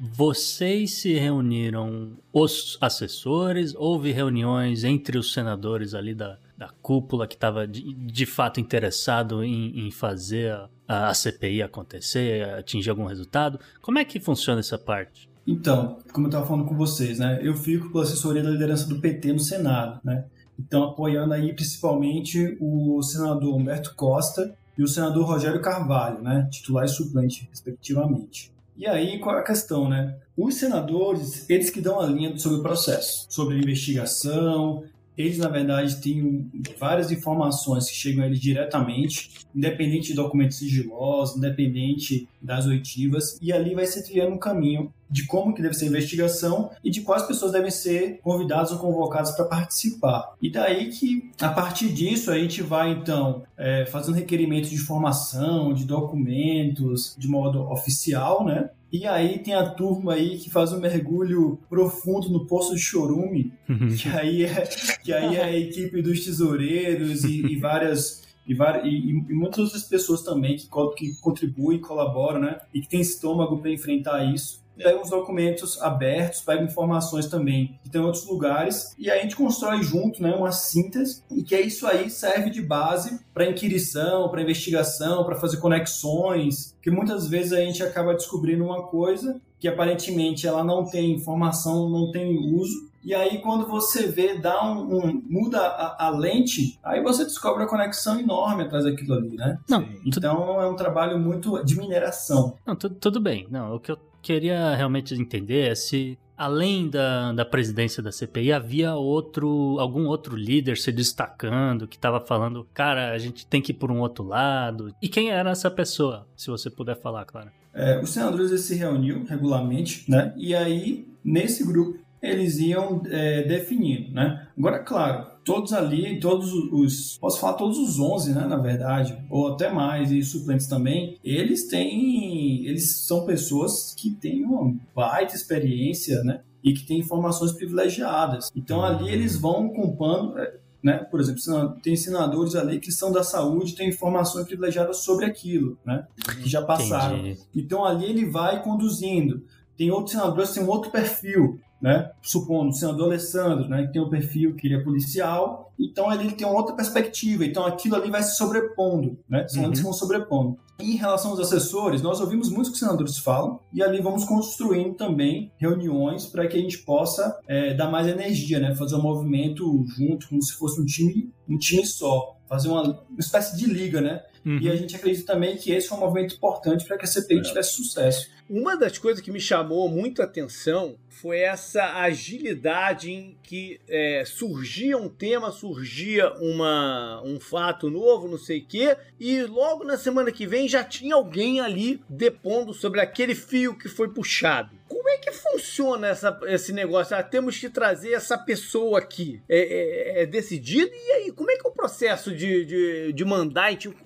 vocês 0.00 0.94
se 0.94 1.14
reuniram, 1.14 2.12
os 2.32 2.78
assessores, 2.80 3.74
houve 3.74 4.12
reuniões 4.12 4.84
entre 4.84 5.18
os 5.18 5.32
senadores 5.32 5.92
ali 5.92 6.14
da, 6.14 6.38
da 6.56 6.68
cúpula 6.82 7.26
que 7.26 7.34
estava 7.34 7.66
de, 7.66 7.92
de, 7.92 8.26
fato 8.26 8.60
interessado 8.60 9.42
em, 9.42 9.86
em 9.86 9.90
fazer 9.90 10.52
a, 10.86 11.08
a, 11.08 11.14
CPI 11.14 11.62
acontecer, 11.62 12.48
atingir 12.50 12.90
algum 12.90 13.06
resultado? 13.06 13.58
Como 13.80 13.98
é 13.98 14.04
que 14.04 14.20
funciona 14.20 14.60
essa 14.60 14.78
parte? 14.78 15.28
Então, 15.46 15.98
como 16.12 16.26
eu 16.26 16.28
estava 16.28 16.46
falando 16.46 16.66
com 16.66 16.76
vocês, 16.76 17.18
né, 17.18 17.40
eu 17.42 17.54
fico 17.54 17.90
pela 17.90 18.04
assessoria 18.04 18.42
da 18.42 18.50
liderança 18.50 18.86
do 18.86 19.00
PT 19.00 19.32
no 19.32 19.40
Senado, 19.40 19.98
né, 20.04 20.26
então 20.58 20.84
apoiando 20.84 21.32
aí 21.32 21.52
principalmente 21.54 22.56
o 22.60 23.02
senador 23.02 23.56
Humberto 23.56 23.94
Costa 23.96 24.54
e 24.76 24.82
o 24.82 24.88
senador 24.88 25.26
Rogério 25.26 25.60
Carvalho, 25.60 26.22
né, 26.22 26.48
titular 26.52 26.84
e 26.84 26.88
suplente, 26.88 27.48
respectivamente. 27.50 28.52
E 28.78 28.86
aí, 28.86 29.18
qual 29.18 29.36
é 29.36 29.40
a 29.40 29.44
questão, 29.44 29.88
né? 29.88 30.16
Os 30.36 30.54
senadores, 30.54 31.50
eles 31.50 31.68
que 31.68 31.80
dão 31.80 31.98
a 31.98 32.06
linha 32.06 32.38
sobre 32.38 32.60
o 32.60 32.62
processo, 32.62 33.26
sobre 33.28 33.56
a 33.56 33.58
investigação, 33.58 34.84
eles, 35.16 35.36
na 35.36 35.48
verdade, 35.48 36.00
têm 36.00 36.48
várias 36.78 37.10
informações 37.10 37.90
que 37.90 37.96
chegam 37.96 38.22
a 38.22 38.26
eles 38.28 38.38
diretamente, 38.38 39.30
independente 39.52 40.08
de 40.08 40.14
documentos 40.14 40.58
sigilosos, 40.58 41.36
independente 41.36 42.28
das 42.40 42.66
oitivas, 42.66 43.36
e 43.42 43.52
ali 43.52 43.74
vai 43.74 43.84
se 43.84 44.04
trilhando 44.04 44.36
um 44.36 44.38
caminho 44.38 44.94
de 45.10 45.26
como 45.26 45.54
que 45.54 45.62
deve 45.62 45.74
ser 45.74 45.86
a 45.86 45.88
investigação 45.88 46.70
e 46.84 46.90
de 46.90 47.00
quais 47.00 47.22
pessoas 47.22 47.52
devem 47.52 47.70
ser 47.70 48.20
convidadas 48.22 48.72
ou 48.72 48.78
convocadas 48.78 49.32
para 49.32 49.44
participar. 49.44 50.34
E 50.40 50.50
daí 50.50 50.90
que, 50.90 51.30
a 51.40 51.48
partir 51.48 51.88
disso, 51.88 52.30
a 52.30 52.38
gente 52.38 52.62
vai, 52.62 52.90
então, 52.90 53.42
é, 53.56 53.86
fazendo 53.86 54.14
requerimentos 54.14 54.70
de 54.70 54.76
informação, 54.76 55.72
de 55.72 55.84
documentos, 55.84 57.14
de 57.18 57.28
modo 57.28 57.70
oficial, 57.70 58.44
né? 58.44 58.70
E 58.90 59.06
aí 59.06 59.38
tem 59.38 59.54
a 59.54 59.68
turma 59.68 60.14
aí 60.14 60.38
que 60.38 60.48
faz 60.48 60.72
um 60.72 60.80
mergulho 60.80 61.58
profundo 61.68 62.30
no 62.30 62.46
poço 62.46 62.74
de 62.74 62.80
chorume, 62.80 63.52
uhum. 63.68 63.94
que 63.94 64.08
aí 64.08 64.44
é, 64.44 64.66
que 65.02 65.12
aí 65.12 65.36
é 65.36 65.44
a 65.44 65.56
equipe 65.56 66.00
dos 66.00 66.24
tesoureiros 66.24 67.24
e, 67.24 67.44
e 67.46 67.56
várias 67.56 68.26
e, 68.46 68.54
e, 68.54 69.10
e, 69.10 69.34
muitas 69.34 69.58
outras 69.58 69.82
pessoas 69.82 70.22
também 70.22 70.56
que, 70.56 70.66
que 70.96 71.20
contribuem, 71.20 71.78
colaboram, 71.78 72.40
né? 72.40 72.58
E 72.72 72.80
que 72.80 72.88
tem 72.88 73.00
estômago 73.00 73.58
para 73.58 73.70
enfrentar 73.70 74.24
isso 74.24 74.66
pega 74.82 75.02
os 75.02 75.10
documentos 75.10 75.80
abertos, 75.82 76.40
pega 76.40 76.62
informações 76.62 77.26
também 77.26 77.78
que 77.82 77.90
tem 77.90 78.00
em 78.00 78.04
outros 78.04 78.26
lugares, 78.26 78.94
e 78.98 79.10
aí 79.10 79.18
a 79.18 79.22
gente 79.22 79.36
constrói 79.36 79.82
junto 79.82 80.22
né, 80.22 80.34
uma 80.34 80.52
síntese, 80.52 81.22
e 81.30 81.42
que 81.42 81.54
é 81.54 81.60
isso 81.60 81.86
aí 81.86 82.10
serve 82.10 82.50
de 82.50 82.62
base 82.62 83.20
para 83.34 83.46
inquirição, 83.46 84.28
para 84.28 84.42
investigação, 84.42 85.24
para 85.24 85.36
fazer 85.36 85.58
conexões, 85.58 86.76
que 86.80 86.90
muitas 86.90 87.28
vezes 87.28 87.52
a 87.52 87.60
gente 87.60 87.82
acaba 87.82 88.14
descobrindo 88.14 88.64
uma 88.64 88.86
coisa 88.86 89.40
que 89.58 89.66
aparentemente 89.66 90.46
ela 90.46 90.62
não 90.62 90.84
tem 90.84 91.12
informação, 91.12 91.88
não 91.88 92.12
tem 92.12 92.38
uso, 92.54 92.88
e 93.04 93.14
aí, 93.14 93.40
quando 93.40 93.66
você 93.66 94.06
vê, 94.06 94.38
dá 94.38 94.62
um, 94.62 94.98
um 94.98 95.22
muda 95.30 95.60
a, 95.60 96.08
a, 96.08 96.10
lente, 96.10 96.78
aí 96.82 97.02
você 97.02 97.24
descobre 97.24 97.62
a 97.62 97.66
conexão 97.66 98.18
enorme 98.18 98.64
atrás 98.64 98.84
daquilo 98.84 99.14
ali, 99.14 99.36
né? 99.36 99.58
Não, 99.68 99.88
então 100.04 100.60
é 100.60 100.66
um 100.66 100.76
trabalho 100.76 101.18
muito 101.18 101.62
de 101.64 101.78
mineração. 101.78 102.58
Não, 102.66 102.76
tudo 102.76 103.20
bem. 103.20 103.46
Não, 103.50 103.74
o 103.74 103.80
que 103.80 103.92
eu 103.92 103.98
queria 104.28 104.74
realmente 104.74 105.14
entender 105.14 105.70
é 105.70 105.74
se 105.74 106.18
além 106.36 106.90
da, 106.90 107.32
da 107.32 107.44
presidência 107.46 108.02
da 108.02 108.12
CPI, 108.12 108.52
havia 108.52 108.94
outro, 108.94 109.76
algum 109.80 110.06
outro 110.06 110.36
líder 110.36 110.76
se 110.76 110.92
destacando 110.92 111.88
que 111.88 111.96
estava 111.96 112.20
falando, 112.20 112.68
cara, 112.74 113.12
a 113.12 113.18
gente 113.18 113.46
tem 113.46 113.62
que 113.62 113.72
ir 113.72 113.74
por 113.74 113.90
um 113.90 114.00
outro 114.00 114.22
lado. 114.24 114.94
E 115.00 115.08
quem 115.08 115.30
era 115.30 115.50
essa 115.50 115.70
pessoa, 115.70 116.28
se 116.36 116.48
você 116.48 116.68
puder 116.68 117.00
falar, 117.00 117.24
claro. 117.24 117.50
É, 117.72 117.98
os 118.00 118.10
senadores 118.10 118.60
se 118.60 118.74
reuniam 118.74 119.24
regularmente, 119.24 120.08
né? 120.08 120.34
E 120.36 120.54
aí, 120.54 121.08
nesse 121.24 121.66
grupo, 121.66 121.98
eles 122.20 122.58
iam 122.58 123.02
é, 123.06 123.42
definindo, 123.42 124.12
né? 124.12 124.46
Agora, 124.56 124.80
claro, 124.80 125.26
todos 125.48 125.72
ali, 125.72 126.20
todos 126.20 126.52
os, 126.52 127.16
posso 127.16 127.40
falar 127.40 127.54
todos 127.54 127.78
os 127.78 127.98
11, 127.98 128.34
né, 128.34 128.46
na 128.46 128.58
verdade, 128.58 129.18
ou 129.30 129.54
até 129.54 129.72
mais, 129.72 130.12
e 130.12 130.22
suplentes 130.22 130.66
também, 130.66 131.18
eles 131.24 131.66
têm, 131.68 132.66
eles 132.66 133.06
são 133.06 133.24
pessoas 133.24 133.94
que 133.96 134.10
têm 134.10 134.44
uma 134.44 134.76
baita 134.94 135.34
experiência, 135.34 136.22
né, 136.22 136.42
e 136.62 136.74
que 136.74 136.86
têm 136.86 136.98
informações 136.98 137.52
privilegiadas. 137.52 138.50
Então 138.54 138.84
ali 138.84 139.08
eles 139.10 139.38
vão 139.38 139.70
compondo, 139.70 140.38
é, 140.38 140.54
né, 140.82 140.98
por 141.10 141.18
exemplo, 141.18 141.40
tem 141.82 141.96
senadores 141.96 142.54
ali 142.54 142.78
que 142.78 142.92
são 142.92 143.10
da 143.10 143.24
saúde, 143.24 143.74
têm 143.74 143.88
informações 143.88 144.44
privilegiadas 144.44 144.98
sobre 144.98 145.24
aquilo, 145.24 145.78
né, 145.82 146.06
que 146.42 146.48
já 146.48 146.60
passaram. 146.60 147.16
Entendi. 147.20 147.40
Então 147.56 147.86
ali 147.86 148.04
ele 148.04 148.26
vai 148.26 148.62
conduzindo. 148.62 149.42
Tem 149.78 149.90
outros 149.90 150.10
senadores 150.10 150.50
que 150.50 150.58
têm 150.58 150.64
um 150.64 150.70
outro 150.70 150.90
perfil, 150.90 151.58
né? 151.80 152.10
Supondo 152.22 152.70
o 152.70 152.72
senador 152.72 153.06
Alessandro, 153.06 153.68
né, 153.68 153.86
que 153.86 153.92
tem 153.92 154.02
um 154.02 154.08
perfil 154.08 154.54
que 154.54 154.66
ele 154.66 154.76
é 154.76 154.82
policial, 154.82 155.72
então 155.78 156.12
ele 156.12 156.32
tem 156.32 156.46
uma 156.46 156.56
outra 156.56 156.74
perspectiva, 156.74 157.44
então 157.44 157.64
aquilo 157.64 157.94
ali 157.94 158.10
vai 158.10 158.22
se 158.22 158.36
sobrepondo, 158.36 159.18
né? 159.28 159.44
Os 159.44 159.52
senadores 159.52 159.78
uhum. 159.78 159.84
vão 159.84 159.92
sobrepondo. 159.92 160.58
Em 160.80 160.94
relação 160.94 161.32
aos 161.32 161.40
assessores, 161.40 162.02
nós 162.02 162.20
ouvimos 162.20 162.50
muito 162.50 162.68
o 162.68 162.70
que 162.70 162.74
os 162.74 162.78
senadores 162.78 163.18
falam 163.18 163.58
e 163.72 163.82
ali 163.82 164.00
vamos 164.00 164.24
construindo 164.24 164.94
também 164.94 165.52
reuniões 165.56 166.26
para 166.26 166.46
que 166.46 166.56
a 166.56 166.60
gente 166.60 166.78
possa 166.78 167.38
é, 167.48 167.74
dar 167.74 167.90
mais 167.90 168.06
energia, 168.06 168.60
né? 168.60 168.74
Fazer 168.74 168.94
um 168.94 169.02
movimento 169.02 169.84
junto, 169.96 170.28
como 170.28 170.42
se 170.42 170.54
fosse 170.54 170.80
um 170.80 170.84
time, 170.84 171.32
um 171.48 171.58
time 171.58 171.84
só. 171.84 172.37
Fazer 172.48 172.68
uma, 172.68 172.82
uma 172.82 173.20
espécie 173.20 173.56
de 173.56 173.66
liga, 173.66 174.00
né? 174.00 174.22
Uhum. 174.44 174.58
E 174.60 174.70
a 174.70 174.76
gente 174.76 174.96
acredita 174.96 175.32
também 175.32 175.56
que 175.56 175.70
esse 175.70 175.88
foi 175.88 175.98
um 175.98 176.00
movimento 176.00 176.34
importante 176.34 176.84
para 176.86 176.96
que 176.96 177.04
a 177.04 177.08
CPI 177.08 177.42
tivesse 177.42 177.74
sucesso. 177.74 178.30
Uma 178.48 178.76
das 178.76 178.96
coisas 178.96 179.22
que 179.22 179.30
me 179.30 179.40
chamou 179.40 179.88
muito 179.90 180.22
a 180.22 180.24
atenção 180.24 180.96
foi 181.10 181.40
essa 181.40 182.00
agilidade 182.00 183.10
em 183.10 183.36
que 183.42 183.78
é, 183.86 184.24
surgia 184.24 184.96
um 184.96 185.08
tema, 185.08 185.50
surgia 185.50 186.32
uma, 186.40 187.20
um 187.22 187.38
fato 187.38 187.90
novo, 187.90 188.26
não 188.26 188.38
sei 188.38 188.60
o 188.60 188.64
quê, 188.64 188.96
e 189.20 189.42
logo 189.42 189.84
na 189.84 189.98
semana 189.98 190.32
que 190.32 190.46
vem 190.46 190.66
já 190.66 190.82
tinha 190.82 191.14
alguém 191.14 191.60
ali 191.60 192.00
depondo 192.08 192.72
sobre 192.72 193.00
aquele 193.00 193.34
fio 193.34 193.76
que 193.76 193.88
foi 193.88 194.08
puxado. 194.08 194.77
Como 195.08 195.16
é 195.16 195.18
que 195.20 195.32
funciona 195.32 196.06
essa, 196.08 196.38
esse 196.48 196.70
negócio? 196.70 197.16
Ah, 197.16 197.22
temos 197.22 197.56
que 197.58 197.70
trazer 197.70 198.12
essa 198.12 198.36
pessoa 198.36 198.98
aqui. 198.98 199.40
É, 199.48 200.18
é, 200.18 200.22
é 200.22 200.26
decidido? 200.26 200.90
E 200.92 201.12
aí, 201.12 201.32
como 201.32 201.50
é 201.50 201.56
que 201.56 201.66
é 201.66 201.70
o 201.70 201.72
processo 201.72 202.34
de, 202.36 202.66
de, 202.66 203.12
de 203.14 203.24
mandar? 203.24 203.74
Tipo, 203.74 203.96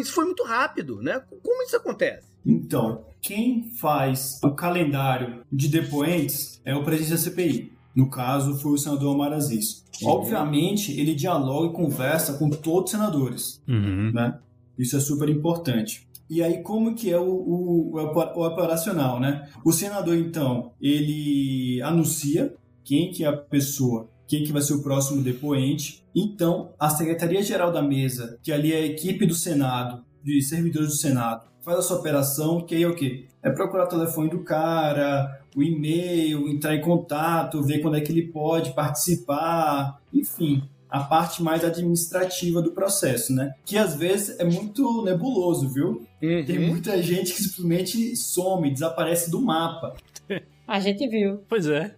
isso 0.00 0.12
foi 0.12 0.24
muito 0.24 0.42
rápido, 0.42 1.00
né? 1.00 1.22
Como 1.42 1.62
isso 1.62 1.76
acontece? 1.76 2.26
Então, 2.44 3.04
quem 3.22 3.70
faz 3.80 4.40
o 4.42 4.50
calendário 4.50 5.44
de 5.50 5.68
depoentes 5.68 6.60
é 6.64 6.74
o 6.74 6.82
presidente 6.82 7.12
da 7.12 7.18
CPI. 7.18 7.72
No 7.94 8.10
caso, 8.10 8.58
foi 8.58 8.72
o 8.72 8.78
senador 8.78 9.14
Omar 9.14 9.32
Aziz. 9.32 9.84
Obviamente, 10.02 10.90
ele 10.98 11.14
dialoga 11.14 11.68
e 11.68 11.72
conversa 11.72 12.36
com 12.36 12.50
todos 12.50 12.92
os 12.92 12.98
senadores, 12.98 13.62
Uhum. 13.68 14.10
né? 14.12 14.40
Isso 14.76 14.96
é 14.96 15.00
super 15.00 15.28
importante. 15.28 16.04
E 16.28 16.42
aí, 16.42 16.62
como 16.62 16.94
que 16.94 17.10
é 17.10 17.18
o, 17.18 17.24
o, 17.24 17.96
o 17.96 18.46
operacional, 18.46 19.20
né? 19.20 19.48
O 19.64 19.72
senador, 19.72 20.16
então, 20.16 20.72
ele 20.80 21.80
anuncia 21.82 22.54
quem 22.82 23.10
que 23.10 23.24
é 23.24 23.28
a 23.28 23.36
pessoa, 23.36 24.08
quem 24.26 24.44
que 24.44 24.52
vai 24.52 24.62
ser 24.62 24.74
o 24.74 24.82
próximo 24.82 25.22
depoente. 25.22 26.04
Então, 26.14 26.72
a 26.78 26.88
Secretaria-Geral 26.88 27.72
da 27.72 27.82
Mesa, 27.82 28.38
que 28.42 28.52
ali 28.52 28.72
é 28.72 28.76
a 28.76 28.86
equipe 28.86 29.26
do 29.26 29.34
Senado, 29.34 30.04
de 30.22 30.42
servidores 30.42 30.88
do 30.88 30.96
Senado, 30.96 31.46
faz 31.60 31.78
essa 31.78 31.94
operação, 31.94 32.60
que 32.60 32.74
aí 32.74 32.82
é 32.82 32.88
o 32.88 32.94
quê? 32.94 33.26
É 33.42 33.50
procurar 33.50 33.84
o 33.84 33.88
telefone 33.88 34.30
do 34.30 34.44
cara, 34.44 35.40
o 35.56 35.62
e-mail, 35.62 36.48
entrar 36.48 36.74
em 36.74 36.80
contato, 36.80 37.62
ver 37.62 37.80
quando 37.80 37.96
é 37.96 38.00
que 38.00 38.12
ele 38.12 38.28
pode 38.28 38.74
participar, 38.74 40.00
enfim, 40.12 40.62
a 40.94 41.00
parte 41.02 41.42
mais 41.42 41.64
administrativa 41.64 42.62
do 42.62 42.70
processo, 42.70 43.32
né? 43.34 43.52
Que 43.64 43.76
às 43.76 43.96
vezes 43.96 44.38
é 44.38 44.44
muito 44.44 45.02
nebuloso, 45.02 45.68
viu? 45.68 46.06
Tem 46.20 46.58
Uhum. 46.58 46.68
muita 46.68 47.02
gente 47.02 47.32
que 47.32 47.42
simplesmente 47.42 48.14
some, 48.16 48.70
desaparece 48.70 49.28
do 49.30 49.40
mapa. 49.40 49.94
A 50.66 50.80
gente 50.80 51.06
viu. 51.08 51.44
Pois 51.48 51.66
é. 51.66 51.94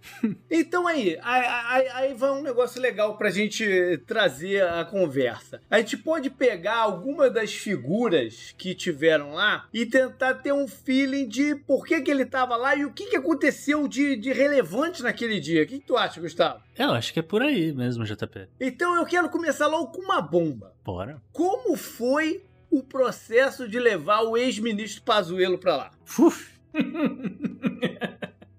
Então 0.51 0.87
aí, 0.89 1.17
aí, 1.23 1.45
aí- 1.47 1.89
aí 1.89 2.15
vai 2.15 2.31
um 2.33 2.43
negócio 2.43 2.81
legal 2.81 3.17
pra 3.17 3.31
gente 3.31 3.65
trazer 4.07 4.65
a 4.67 4.85
conversa. 4.85 5.61
A 5.71 5.79
gente 5.79 5.97
pode 5.97 6.31
pegar 6.31 6.77
alguma 6.79 7.31
das 7.31 7.53
figuras 7.55 8.53
que 8.59 8.75
tiveram 8.75 9.35
lá 9.35 9.69
e 9.73 9.87
tentar 9.87 10.35
ter 10.35 10.53
um 10.53 10.67
feeling 10.67 11.29
de 11.29 11.55
por 11.55 11.87
que, 11.87 12.01
que 12.01 12.11
ele 12.11 12.27
tava 12.27 12.57
lá 12.57 12.75
e 12.75 12.85
o 12.85 12.93
que, 12.93 13.07
que 13.07 13.17
aconteceu 13.17 13.87
de, 13.87 14.17
de 14.17 14.33
relevante 14.33 15.03
naquele 15.03 15.39
dia. 15.39 15.63
O 15.63 15.67
que, 15.67 15.79
que 15.79 15.87
tu 15.87 15.97
acha, 15.97 16.21
Gustavo? 16.21 16.61
Eu 16.77 16.91
acho 16.91 17.13
que 17.13 17.21
é 17.21 17.23
por 17.23 17.43
aí 17.43 17.73
mesmo, 17.73 18.05
JP. 18.05 18.49
Então 18.61 18.95
eu 18.97 19.07
quero 19.07 19.29
começar 19.29 19.67
logo 19.69 19.93
com 19.93 20.03
uma 20.03 20.21
bomba. 20.21 20.75
Bora. 20.85 21.23
Como 21.33 21.77
foi 21.77 22.43
o 22.71 22.83
processo 22.83 23.69
de 23.69 23.79
levar 23.79 24.23
o 24.23 24.37
ex-ministro 24.37 25.03
Pazuello 25.03 25.57
pra 25.57 25.77
lá? 25.77 25.91
Uf. 26.19 26.57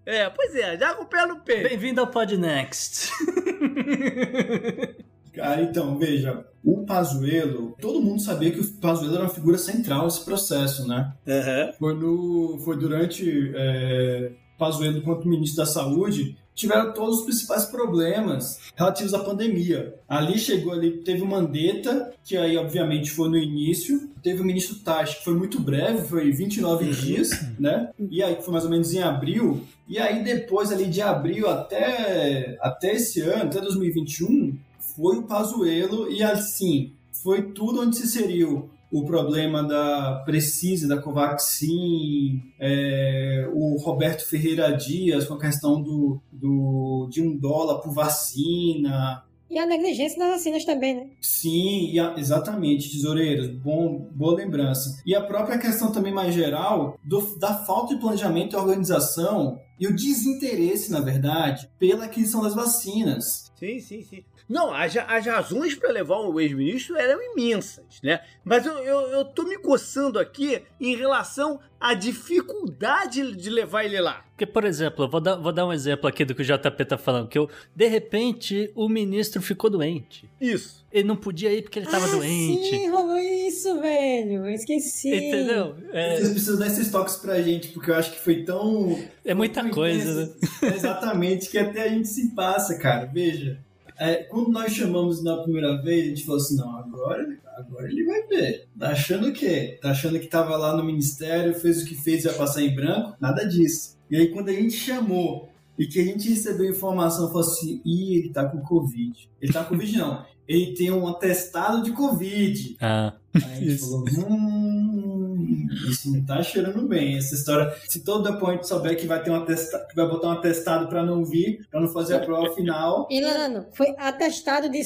É, 0.08 0.30
pois 0.30 0.56
é, 0.56 0.78
já 0.78 0.94
com 0.94 1.04
o 1.04 1.06
pé 1.06 1.26
no 1.26 1.42
peito. 1.42 1.68
Bem-vindo 1.68 2.00
ao 2.00 2.08
Pod 2.08 2.38
Next. 2.38 3.12
Cara, 5.36 5.62
então, 5.62 6.00
veja, 6.00 6.46
o 6.64 6.86
Pazuello, 6.86 7.76
todo 7.82 8.02
mundo 8.02 8.22
sabia 8.22 8.50
que 8.50 8.62
o 8.62 8.74
Pazuello 8.76 9.16
era 9.16 9.26
uma 9.26 9.30
figura 9.30 9.58
central 9.58 10.06
nesse 10.06 10.24
processo, 10.24 10.88
né? 10.88 11.14
Aham. 11.28 11.74
Foi, 11.78 11.94
no, 11.94 12.58
foi 12.64 12.78
durante 12.78 13.52
é, 13.54 14.32
Pazuello, 14.58 15.00
enquanto 15.00 15.28
ministro 15.28 15.58
da 15.58 15.66
Saúde, 15.66 16.38
tiveram 16.58 16.92
todos 16.92 17.20
os 17.20 17.24
principais 17.26 17.66
problemas 17.66 18.60
relativos 18.76 19.14
à 19.14 19.20
pandemia. 19.20 19.94
Ali 20.10 20.40
chegou 20.40 20.74
ali, 20.74 21.04
teve 21.04 21.22
o 21.22 21.28
Mandetta, 21.28 22.12
que 22.24 22.36
aí 22.36 22.58
obviamente 22.58 23.12
foi 23.12 23.30
no 23.30 23.38
início, 23.38 24.10
teve 24.24 24.42
o 24.42 24.46
ministro 24.46 24.80
Tachi, 24.80 25.18
que 25.18 25.24
foi 25.24 25.36
muito 25.36 25.62
breve, 25.62 26.08
foi 26.08 26.32
29 26.32 26.90
dias, 26.92 27.30
né? 27.60 27.92
E 28.10 28.24
aí 28.24 28.42
foi 28.42 28.52
mais 28.52 28.66
ou 28.66 28.72
menos 28.72 28.92
em 28.92 29.04
abril, 29.04 29.62
e 29.88 30.00
aí 30.00 30.24
depois 30.24 30.72
ali 30.72 30.86
de 30.86 31.02
abril 31.02 31.48
até, 31.48 32.58
até 32.60 32.96
esse 32.96 33.22
ano, 33.22 33.44
até 33.44 33.62
2021, 33.62 34.58
foi 34.96 35.18
o 35.18 35.24
Pazuello, 35.24 36.12
e 36.12 36.24
assim, 36.24 36.92
foi 37.12 37.52
tudo 37.52 37.82
onde 37.82 37.98
se 37.98 38.06
inseriu 38.06 38.68
o 38.92 39.04
problema 39.06 39.64
da 39.64 40.22
Precisa, 40.26 40.88
da 40.88 41.02
Covaxin, 41.02 42.42
é, 42.60 43.48
o 43.54 43.76
Roberto 43.78 44.26
Ferreira 44.28 44.72
Dias 44.76 45.26
com 45.26 45.34
a 45.36 45.40
questão 45.40 45.82
do, 45.82 46.22
do, 46.32 47.08
de 47.12 47.22
um 47.22 47.36
dólar 47.38 47.80
por 47.82 47.94
vacina. 47.94 49.24
E 49.50 49.58
a 49.58 49.66
negligência 49.66 50.20
das 50.20 50.30
vacinas 50.30 50.66
também, 50.66 50.96
né? 50.96 51.08
Sim, 51.22 51.98
a- 52.00 52.16
exatamente, 52.18 52.92
tesoureiros, 52.92 53.48
bom, 53.48 54.08
boa 54.14 54.36
lembrança. 54.36 55.02
E 55.06 55.16
a 55.16 55.22
própria 55.22 55.58
questão 55.58 55.90
também 55.92 56.14
mais 56.14 56.34
geral 56.36 56.98
do- 57.04 57.38
da 57.40 57.54
falta 57.54 57.94
de 57.96 58.02
planejamento 58.02 58.56
e 58.56 58.60
organização 58.60 59.58
e 59.80 59.88
o 59.88 59.96
desinteresse, 59.96 60.92
na 60.92 61.00
verdade, 61.00 61.70
pela 61.80 62.06
aquisição 62.06 62.42
das 62.42 62.54
vacinas. 62.56 63.47
Sim, 63.58 63.80
sim, 63.80 64.04
sim. 64.04 64.24
Não, 64.48 64.72
as, 64.72 64.96
as 64.96 65.26
razões 65.26 65.74
para 65.74 65.92
levar 65.92 66.18
o 66.20 66.40
ex-ministro 66.40 66.96
eram 66.96 67.20
imensas, 67.34 68.00
né? 68.04 68.24
Mas 68.44 68.68
eu, 68.68 68.78
eu, 68.78 69.02
eu 69.08 69.26
tô 69.26 69.44
me 69.44 69.58
coçando 69.58 70.20
aqui 70.20 70.64
em 70.80 70.96
relação 70.96 71.60
à 71.80 71.94
dificuldade 71.94 73.36
de 73.36 73.50
levar 73.50 73.86
ele 73.86 74.00
lá. 74.00 74.26
Porque, 74.32 74.46
por 74.46 74.64
exemplo, 74.64 75.06
eu 75.06 75.10
vou 75.10 75.20
dar, 75.20 75.36
vou 75.36 75.52
dar 75.52 75.66
um 75.66 75.74
exemplo 75.74 76.08
aqui 76.08 76.24
do 76.24 76.36
que 76.36 76.42
o 76.42 76.46
JP 76.46 76.86
tá 76.86 76.98
falando, 76.98 77.28
que 77.28 77.38
eu, 77.38 77.50
de 77.76 77.88
repente, 77.88 78.72
o 78.76 78.88
ministro 78.88 79.42
ficou 79.42 79.70
doente. 79.70 80.30
Isso. 80.40 80.86
Ele 80.92 81.08
não 81.08 81.16
podia 81.16 81.52
ir 81.54 81.64
porque 81.64 81.80
ele 81.80 81.88
tava 81.88 82.06
ah, 82.06 82.12
doente. 82.12 82.70
Sim, 82.70 82.90
rolou 82.90 83.18
isso, 83.18 83.80
velho. 83.80 84.46
Eu 84.46 84.50
esqueci. 84.50 85.14
Entendeu? 85.14 85.76
É, 85.92 86.18
Vocês 86.18 86.30
precisam 86.30 86.60
dar 86.60 86.68
esses 86.68 86.92
toques 86.92 87.16
pra 87.16 87.42
gente, 87.42 87.70
porque 87.70 87.92
eu 87.92 87.96
acho 87.96 88.12
que 88.12 88.20
foi 88.20 88.44
tão. 88.44 88.98
é 89.26 89.34
muita 89.34 89.62
tão 89.62 89.72
coisa, 89.72 90.14
né? 90.14 90.24
intenso. 90.24 90.76
Exatamente, 90.76 91.50
que 91.50 91.58
até 91.58 91.84
a 91.84 91.90
gente 91.90 92.08
se 92.08 92.34
passa, 92.36 92.78
cara. 92.78 93.06
Veja. 93.06 93.60
é, 94.00 94.16
quando 94.24 94.50
nós 94.50 94.72
chamamos 94.72 95.24
na 95.24 95.38
primeira 95.38 95.82
vez, 95.82 96.06
a 96.06 96.10
gente 96.10 96.26
falou 96.26 96.42
assim: 96.42 96.58
não, 96.58 96.78
agora, 96.78 97.38
agora 97.58 97.88
ele 97.88 98.06
vai 98.06 98.22
ver. 98.28 98.68
Tá 98.78 98.90
achando 98.90 99.28
o 99.28 99.34
quê? 99.34 99.80
Tá 99.82 99.92
achando 99.92 100.20
que 100.20 100.28
tava 100.28 100.56
lá 100.56 100.76
no 100.76 100.84
ministério, 100.84 101.54
fez 101.54 101.82
o 101.82 101.86
que 101.86 101.96
fez 101.96 102.24
e 102.24 102.28
vai 102.28 102.38
passar 102.38 102.62
em 102.62 102.76
branco? 102.76 103.16
Nada 103.20 103.44
disso. 103.46 103.98
E 104.10 104.16
aí, 104.16 104.28
quando 104.30 104.50
a 104.50 104.54
gente 104.54 104.74
chamou 104.74 105.50
e 105.78 105.86
que 105.86 106.00
a 106.00 106.04
gente 106.04 106.30
recebeu 106.30 106.70
informação, 106.70 107.28
falou 107.28 107.42
assim: 107.42 107.82
ih, 107.86 108.18
ele 108.20 108.30
tá 108.30 108.46
com 108.46 108.62
Covid. 108.62 109.30
Ele 109.42 109.54
tá 109.54 109.64
com 109.64 109.70
Covid, 109.76 109.98
não. 109.98 110.26
Ele 110.48 110.74
tem 110.74 110.92
um 110.92 111.06
atestado 111.08 111.84
de 111.84 111.92
Covid. 111.92 112.78
Ah, 112.80 113.14
Aí 113.36 113.44
a 113.44 113.56
gente 113.56 113.74
Isso. 113.74 113.86
falou, 113.92 114.06
hum, 114.30 115.68
isso 115.90 116.12
não 116.12 116.26
tá 116.26 116.42
cheirando 116.42 116.88
bem. 116.88 117.18
Essa 117.18 117.36
história, 117.36 117.74
se 117.88 118.04
todo 118.04 118.32
depoente 118.32 118.68
souber 118.68 118.98
que 118.98 119.06
vai 119.06 119.22
ter 119.22 119.30
um 119.30 119.36
atestado, 119.36 119.88
que 119.88 119.96
vai 119.96 120.08
botar 120.08 120.30
um 120.30 120.32
atestado 120.32 120.88
pra 120.88 121.06
não 121.06 121.24
vir, 121.26 121.68
pra 121.70 121.82
não 121.82 121.88
fazer 121.90 122.16
a 122.16 122.20
prova 122.20 122.54
final. 122.56 123.08
Ilano, 123.12 123.66
foi 123.74 123.94
atestado 123.98 124.70
de 124.70 124.84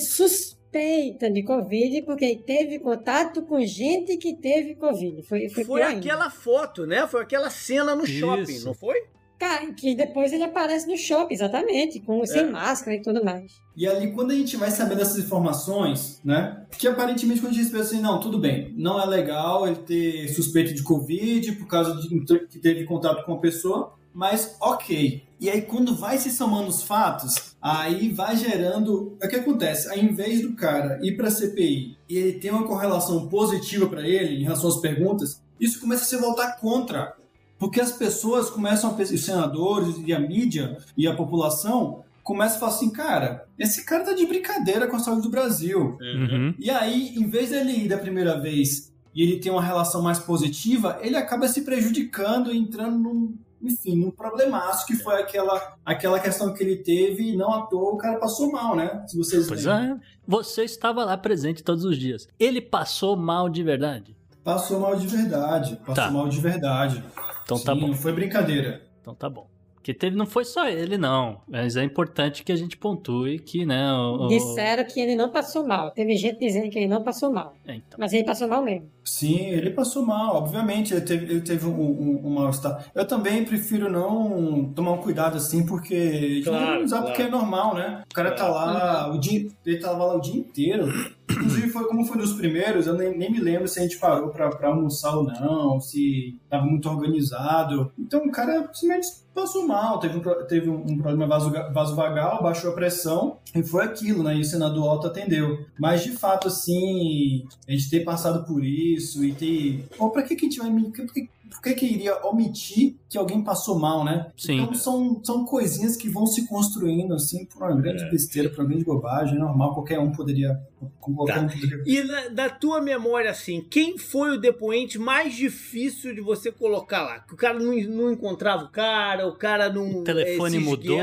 suspeita 0.71 1.29
de 1.29 1.43
Covid, 1.43 2.01
porque 2.03 2.25
ele 2.25 2.43
teve 2.43 2.79
contato 2.79 3.41
com 3.41 3.63
gente 3.65 4.15
que 4.17 4.33
teve 4.35 4.75
Covid. 4.75 5.21
Foi, 5.23 5.49
foi, 5.49 5.65
Foi 5.65 5.83
aquela 5.83 6.29
foto, 6.29 6.87
né? 6.87 7.05
Foi 7.07 7.21
aquela 7.21 7.49
cena 7.49 7.93
no 7.93 8.05
Isso. 8.05 8.19
shopping, 8.19 8.59
não 8.59 8.73
foi? 8.73 8.95
Cara, 9.37 9.73
que 9.73 9.95
depois 9.95 10.31
ele 10.31 10.43
aparece 10.43 10.87
no 10.87 10.95
shopping, 10.95 11.33
exatamente, 11.33 11.99
com, 11.99 12.23
sem 12.25 12.41
É. 12.41 12.45
máscara 12.45 12.95
e 12.95 13.01
tudo 13.01 13.25
mais. 13.25 13.59
E 13.75 13.87
ali, 13.87 14.11
quando 14.13 14.31
a 14.31 14.35
gente 14.35 14.55
vai 14.55 14.69
saber 14.69 14.95
dessas 14.95 15.17
informações, 15.17 16.21
né? 16.23 16.63
Que 16.77 16.87
aparentemente, 16.87 17.41
quando 17.41 17.53
a 17.53 17.57
gente 17.57 17.71
pensa 17.71 17.83
assim, 17.95 18.01
não, 18.01 18.19
tudo 18.19 18.37
bem, 18.39 18.71
não 18.77 19.01
é 19.01 19.05
legal 19.05 19.65
ele 19.67 19.77
ter 19.77 20.27
suspeito 20.29 20.73
de 20.75 20.83
Covid 20.83 21.53
por 21.53 21.67
causa 21.67 21.95
de 21.99 22.07
que 22.47 22.59
teve 22.59 22.85
contato 22.85 23.25
com 23.25 23.33
a 23.33 23.39
pessoa, 23.39 23.93
mas 24.13 24.55
ok. 24.59 25.23
E 25.39 25.49
aí, 25.49 25.61
quando 25.63 25.95
vai 25.95 26.17
se 26.17 26.29
somando 26.29 26.69
os 26.69 26.83
fatos, 26.83 27.55
aí 27.61 28.09
vai 28.09 28.35
gerando. 28.35 29.17
O 29.21 29.27
que 29.27 29.35
acontece? 29.35 29.89
Ao 29.89 29.97
invés 29.97 30.41
do 30.41 30.53
cara 30.53 30.99
ir 31.01 31.17
para 31.17 31.27
a 31.27 31.31
CPI 31.31 31.97
e 32.07 32.17
ele 32.17 32.39
ter 32.39 32.51
uma 32.51 32.67
correlação 32.67 33.27
positiva 33.27 33.87
para 33.87 34.07
ele 34.07 34.39
em 34.39 34.43
relação 34.43 34.69
às 34.69 34.77
perguntas, 34.77 35.41
isso 35.59 35.79
começa 35.79 36.03
a 36.03 36.05
se 36.05 36.17
voltar 36.17 36.57
contra. 36.59 37.15
Porque 37.57 37.79
as 37.79 37.91
pessoas 37.91 38.49
começam 38.49 38.89
a 38.89 38.93
pensar, 38.93 39.13
os 39.13 39.25
senadores 39.25 39.95
e 40.05 40.13
a 40.13 40.19
mídia 40.19 40.77
e 40.97 41.07
a 41.07 41.15
população 41.15 42.03
começam 42.23 42.57
a 42.57 42.59
falar 42.59 42.71
assim, 42.71 42.89
cara, 42.89 43.45
esse 43.57 43.85
cara 43.85 44.03
tá 44.03 44.13
de 44.13 44.25
brincadeira 44.25 44.87
com 44.87 44.95
a 44.95 44.99
saúde 44.99 45.23
do 45.23 45.29
Brasil. 45.29 45.97
uhum. 45.99 46.53
E 46.57 46.69
aí, 46.69 47.15
em 47.15 47.27
vez 47.27 47.49
dele 47.49 47.85
ir 47.85 47.87
da 47.87 47.97
primeira 47.97 48.39
vez 48.39 48.91
e 49.13 49.21
ele 49.21 49.39
ter 49.39 49.49
uma 49.49 49.61
relação 49.61 50.01
mais 50.01 50.19
positiva, 50.19 50.99
ele 51.01 51.15
acaba 51.15 51.47
se 51.47 51.61
prejudicando 51.61 52.51
e 52.51 52.57
entrando 52.57 52.97
num, 52.97 53.35
enfim, 53.61 54.05
um 54.05 54.11
problemaço 54.11 54.85
que 54.87 54.95
foi 54.95 55.21
aquela, 55.21 55.75
aquela 55.85 56.19
questão 56.19 56.53
que 56.53 56.63
ele 56.63 56.77
teve 56.77 57.31
e 57.31 57.35
não 57.37 57.53
à 57.53 57.61
toa 57.67 57.91
o 57.93 57.97
cara 57.97 58.17
passou 58.19 58.51
mal, 58.51 58.75
né? 58.75 59.03
Se 59.07 59.17
vocês 59.17 59.47
Pois 59.47 59.65
lembram. 59.65 59.95
é, 59.97 59.99
você 60.27 60.63
estava 60.63 61.03
lá 61.05 61.17
presente 61.17 61.63
todos 61.63 61.85
os 61.85 61.97
dias. 61.97 62.27
Ele 62.39 62.59
passou 62.61 63.15
mal 63.15 63.49
de 63.49 63.61
verdade? 63.63 64.15
Passou 64.43 64.79
mal 64.79 64.95
de 64.95 65.05
verdade. 65.07 65.75
Passou 65.77 65.93
Tá. 65.93 66.09
mal 66.09 66.27
de 66.27 66.39
verdade. 66.41 67.03
Então 67.43 67.57
Sim, 67.57 67.63
tá 67.65 67.75
bom. 67.75 67.87
Não 67.89 67.93
foi 67.95 68.11
brincadeira. 68.13 68.81
Então 69.01 69.13
tá 69.13 69.29
bom. 69.29 69.47
Porque 69.81 69.95
teve, 69.95 70.15
não 70.15 70.27
foi 70.27 70.45
só 70.45 70.67
ele, 70.69 70.95
não. 70.95 71.41
Mas 71.47 71.75
é 71.75 71.83
importante 71.83 72.43
que 72.43 72.51
a 72.51 72.55
gente 72.55 72.77
pontue 72.77 73.39
que, 73.39 73.65
né? 73.65 73.91
O, 73.91 74.25
o- 74.25 74.27
Disseram 74.27 74.85
que 74.85 74.99
ele 74.99 75.15
não 75.15 75.31
passou 75.31 75.65
mal. 75.65 75.89
Teve 75.89 76.15
gente 76.17 76.37
dizendo 76.37 76.69
que 76.69 76.77
ele 76.77 76.87
não 76.87 77.01
passou 77.01 77.31
mal. 77.33 77.55
É, 77.65 77.73
então. 77.75 77.97
Mas 77.97 78.13
ele 78.13 78.23
passou 78.23 78.47
mal 78.47 78.61
mesmo. 78.63 78.87
Sim, 79.03 79.39
ele 79.47 79.71
passou 79.71 80.05
mal, 80.05 80.35
obviamente, 80.35 80.93
ele 80.93 81.01
teve, 81.01 81.25
ele 81.25 81.41
teve 81.41 81.65
um, 81.65 81.71
um, 81.73 82.21
um 82.27 82.29
mal-estar. 82.35 82.85
Eu 82.93 83.05
também 83.07 83.43
prefiro 83.43 83.91
não 83.91 84.71
tomar 84.75 84.91
um 84.91 84.97
cuidado 84.99 85.37
assim, 85.37 85.65
porque 85.65 86.41
Claro, 86.43 86.83
usar 86.83 86.97
claro. 86.97 87.07
porque 87.07 87.23
é 87.23 87.29
normal, 87.29 87.73
né? 87.73 88.03
O 88.11 88.13
cara 88.13 88.31
tá 88.35 88.47
lá, 88.47 89.11
o 89.11 89.17
dia, 89.17 89.47
ele 89.65 89.79
tava 89.79 90.05
lá 90.05 90.15
o 90.15 90.21
dia 90.21 90.35
inteiro. 90.39 90.85
Inclusive, 91.31 91.69
foi 91.69 91.85
como 91.85 92.05
foi 92.05 92.17
nos 92.17 92.33
primeiros, 92.33 92.87
eu 92.87 92.93
nem, 92.93 93.17
nem 93.17 93.31
me 93.31 93.39
lembro 93.39 93.67
se 93.67 93.79
a 93.79 93.83
gente 93.83 93.97
parou 93.97 94.29
pra, 94.29 94.49
pra 94.49 94.69
almoçar 94.69 95.15
ou 95.15 95.23
não, 95.23 95.79
se 95.79 96.37
tava 96.49 96.65
muito 96.65 96.89
organizado. 96.89 97.91
Então 97.97 98.25
o 98.25 98.31
cara 98.31 98.69
simplesmente 98.73 99.07
passou 99.33 99.65
mal, 99.67 99.99
teve 99.99 100.17
um, 100.17 100.21
teve 100.47 100.69
um, 100.69 100.97
problema 100.97 101.27
vaso, 101.27 101.51
vasovagal, 101.73 102.43
baixou 102.43 102.71
a 102.71 102.75
pressão 102.75 103.37
e 103.55 103.63
foi 103.63 103.83
aquilo, 103.85 104.23
né? 104.23 104.35
E 104.35 104.41
o 104.41 104.45
senador 104.45 104.93
Otto 104.93 105.07
atendeu. 105.07 105.65
Mas 105.79 106.03
de 106.03 106.11
fato, 106.11 106.47
assim, 106.47 107.45
a 107.67 107.71
gente 107.71 107.89
ter 107.89 108.03
passado 108.03 108.45
por 108.45 108.63
isso 108.63 109.23
e 109.23 109.33
ter. 109.33 109.85
Pô, 109.97 110.09
pra 110.09 110.23
que, 110.23 110.35
que 110.35 110.45
a 110.45 110.49
gente 110.49 110.59
vai. 110.59 110.69
me- 110.69 110.91
que, 110.91 111.29
por 111.51 111.61
que, 111.61 111.73
que 111.73 111.85
iria 111.85 112.15
omitir 112.25 112.95
que 113.09 113.17
alguém 113.17 113.43
passou 113.43 113.77
mal, 113.77 114.03
né? 114.05 114.31
Sim. 114.37 114.61
Então 114.61 114.73
são, 114.73 115.21
são 115.23 115.45
coisinhas 115.45 115.95
que 115.97 116.09
vão 116.09 116.25
se 116.25 116.47
construindo, 116.47 117.13
assim, 117.13 117.45
por 117.45 117.61
uma 117.63 117.75
grande 117.79 118.09
besteira, 118.09 118.49
por 118.49 118.59
uma 118.61 118.69
grande 118.69 118.85
bobagem. 118.85 119.35
É 119.35 119.39
normal, 119.39 119.73
qualquer 119.73 119.99
um 119.99 120.11
poderia. 120.11 120.57
Qualquer 120.99 121.35
Tá. 121.35 121.41
um 121.41 121.47
poderia. 121.49 121.83
E 121.85 122.03
na- 122.03 122.27
da 122.29 122.49
tua 122.49 122.81
memória, 122.81 123.29
assim, 123.29 123.61
quem 123.69 123.97
foi 123.97 124.31
o 124.37 124.39
depoente 124.39 124.97
mais 124.97 125.35
difícil 125.35 126.15
de 126.15 126.21
você 126.21 126.51
colocar 126.51 127.03
lá? 127.03 127.19
Que 127.19 127.33
o 127.33 127.37
cara 127.37 127.59
não, 127.59 127.75
não 127.89 128.11
encontrava 128.11 128.63
o 128.63 128.69
cara, 128.69 129.27
o 129.27 129.35
cara 129.35 129.69
não. 129.71 129.99
O 129.99 130.03
telefone 130.03 130.51
se 130.57 130.59
mudou. 130.59 130.97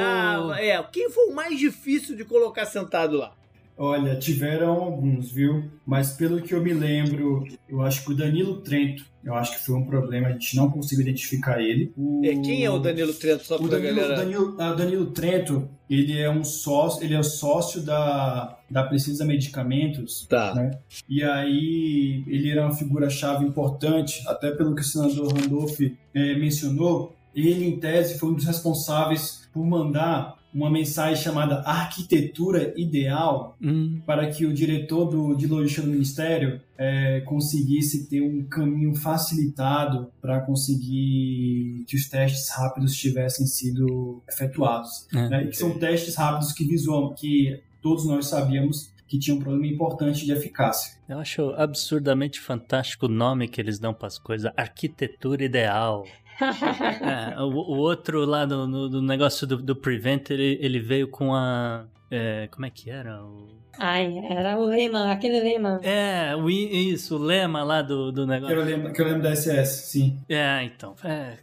É, 0.54 0.82
quem 0.90 1.10
foi 1.10 1.28
o 1.28 1.34
mais 1.34 1.58
difícil 1.58 2.16
de 2.16 2.24
colocar 2.24 2.64
sentado 2.64 3.16
lá? 3.16 3.34
Olha, 3.80 4.16
tiveram 4.16 4.72
alguns, 4.72 5.30
viu? 5.30 5.70
Mas 5.86 6.10
pelo 6.10 6.42
que 6.42 6.52
eu 6.52 6.60
me 6.60 6.72
lembro, 6.74 7.46
eu 7.68 7.80
acho 7.80 8.04
que 8.04 8.10
o 8.10 8.14
Danilo 8.16 8.56
Trento, 8.56 9.04
eu 9.24 9.34
acho 9.34 9.52
que 9.56 9.64
foi 9.64 9.76
um 9.76 9.86
problema, 9.86 10.26
a 10.28 10.32
gente 10.32 10.56
não 10.56 10.68
conseguiu 10.68 11.02
identificar 11.02 11.62
ele. 11.62 11.92
O... 11.96 12.20
É, 12.24 12.34
quem 12.40 12.64
é 12.64 12.70
o 12.70 12.80
Danilo 12.80 13.14
Trento, 13.14 13.44
só 13.44 13.56
O 13.56 13.68
Danilo, 13.68 13.94
galera? 13.94 14.16
Danilo, 14.16 14.56
ah, 14.58 14.72
Danilo 14.72 15.06
Trento, 15.12 15.68
ele 15.88 16.18
é 16.18 16.28
um 16.28 16.42
sócio, 16.42 17.04
ele 17.04 17.14
é 17.14 17.22
sócio 17.22 17.80
da, 17.80 18.58
da 18.68 18.82
Precisa 18.82 19.24
Medicamentos, 19.24 20.26
Tá. 20.28 20.54
né? 20.56 20.72
E 21.08 21.22
aí 21.22 22.24
ele 22.26 22.50
era 22.50 22.62
uma 22.66 22.74
figura-chave 22.74 23.44
importante, 23.44 24.22
até 24.26 24.50
pelo 24.50 24.74
que 24.74 24.82
o 24.82 24.84
senador 24.84 25.32
Randolph 25.32 25.80
eh, 25.80 26.34
mencionou, 26.34 27.14
ele 27.34 27.64
em 27.64 27.78
tese 27.78 28.18
foi 28.18 28.30
um 28.30 28.34
dos 28.34 28.44
responsáveis 28.44 29.48
por 29.52 29.64
mandar 29.64 30.36
uma 30.54 30.70
mensagem 30.70 31.22
chamada 31.22 31.60
Arquitetura 31.60 32.72
Ideal 32.76 33.48
Hum, 33.60 34.00
para 34.06 34.30
que 34.30 34.46
o 34.46 34.52
diretor 34.52 35.06
do, 35.06 35.34
de 35.34 35.46
logística 35.46 35.82
do 35.82 35.90
Ministério 35.90 36.60
eh, 36.76 37.20
conseguisse 37.24 38.08
ter 38.08 38.20
um 38.20 38.44
caminho 38.44 38.94
facilitado 38.94 40.10
para 40.20 40.40
conseguir 40.40 41.84
que 41.86 41.96
os 41.96 42.08
testes 42.08 42.48
rápidos 42.50 42.96
tivessem 42.96 43.46
sido 43.46 44.22
efetuados. 44.28 45.06
É. 45.12 45.28
né? 45.28 45.44
E 45.44 45.48
que 45.48 45.56
são 45.56 45.76
testes 45.78 46.14
rápidos 46.14 46.52
que 46.52 46.64
visual, 46.64 47.14
que 47.14 47.60
todos 47.82 48.06
nós 48.06 48.26
sabíamos 48.26 48.92
que 49.08 49.18
tinha 49.18 49.34
um 49.34 49.40
problema 49.40 49.66
importante 49.66 50.26
de 50.26 50.32
eficácia. 50.32 50.98
eu 51.08 51.18
acho 51.18 51.50
absurdamente 51.56 52.38
fantástico 52.38 53.06
o 53.06 53.08
nome 53.08 53.48
que 53.48 53.58
eles 53.58 53.78
dão 53.78 53.94
para 53.94 54.06
as 54.06 54.18
coisas. 54.18 54.52
Arquitetura 54.54 55.42
ideal. 55.42 56.04
É, 57.34 57.40
o, 57.40 57.46
o 57.48 57.76
outro 57.78 58.24
lá 58.24 58.44
do, 58.44 58.66
no- 58.66 58.88
do 58.88 59.02
negócio 59.02 59.46
do, 59.46 59.56
do 59.56 59.74
Prevent, 59.76 60.30
ele, 60.30 60.58
ele 60.60 60.78
veio 60.80 61.08
com 61.08 61.34
a. 61.34 61.84
é, 62.10 62.48
como 62.50 62.64
é 62.66 62.70
que 62.70 62.90
era? 62.90 63.22
O- 63.24 63.58
Ai, 63.80 64.12
era 64.28 64.58
o 64.58 64.64
lema, 64.64 65.12
aquele 65.12 65.40
lema. 65.40 65.80
é, 65.84 66.34
o, 66.36 66.50
i- 66.50 66.92
isso, 66.92 67.16
o 67.16 67.18
lema 67.18 67.62
lá 67.62 67.80
do, 67.82 68.10
do 68.10 68.22
Que 68.24 68.30
negócio. 68.30 68.56
eu 68.56 68.64
lembro, 68.64 68.92
que 68.92 69.00
eu 69.00 69.06
lembro 69.06 69.22
da 69.22 69.34
SS, 69.34 69.90
sim. 69.90 70.18
É, 70.28 70.62
então. 70.64 70.94
É, 71.04 71.36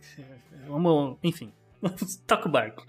vamos. 0.68 1.18
Enfim. 1.24 1.52
Toca 2.28 2.48
o 2.48 2.52
barco. 2.52 2.86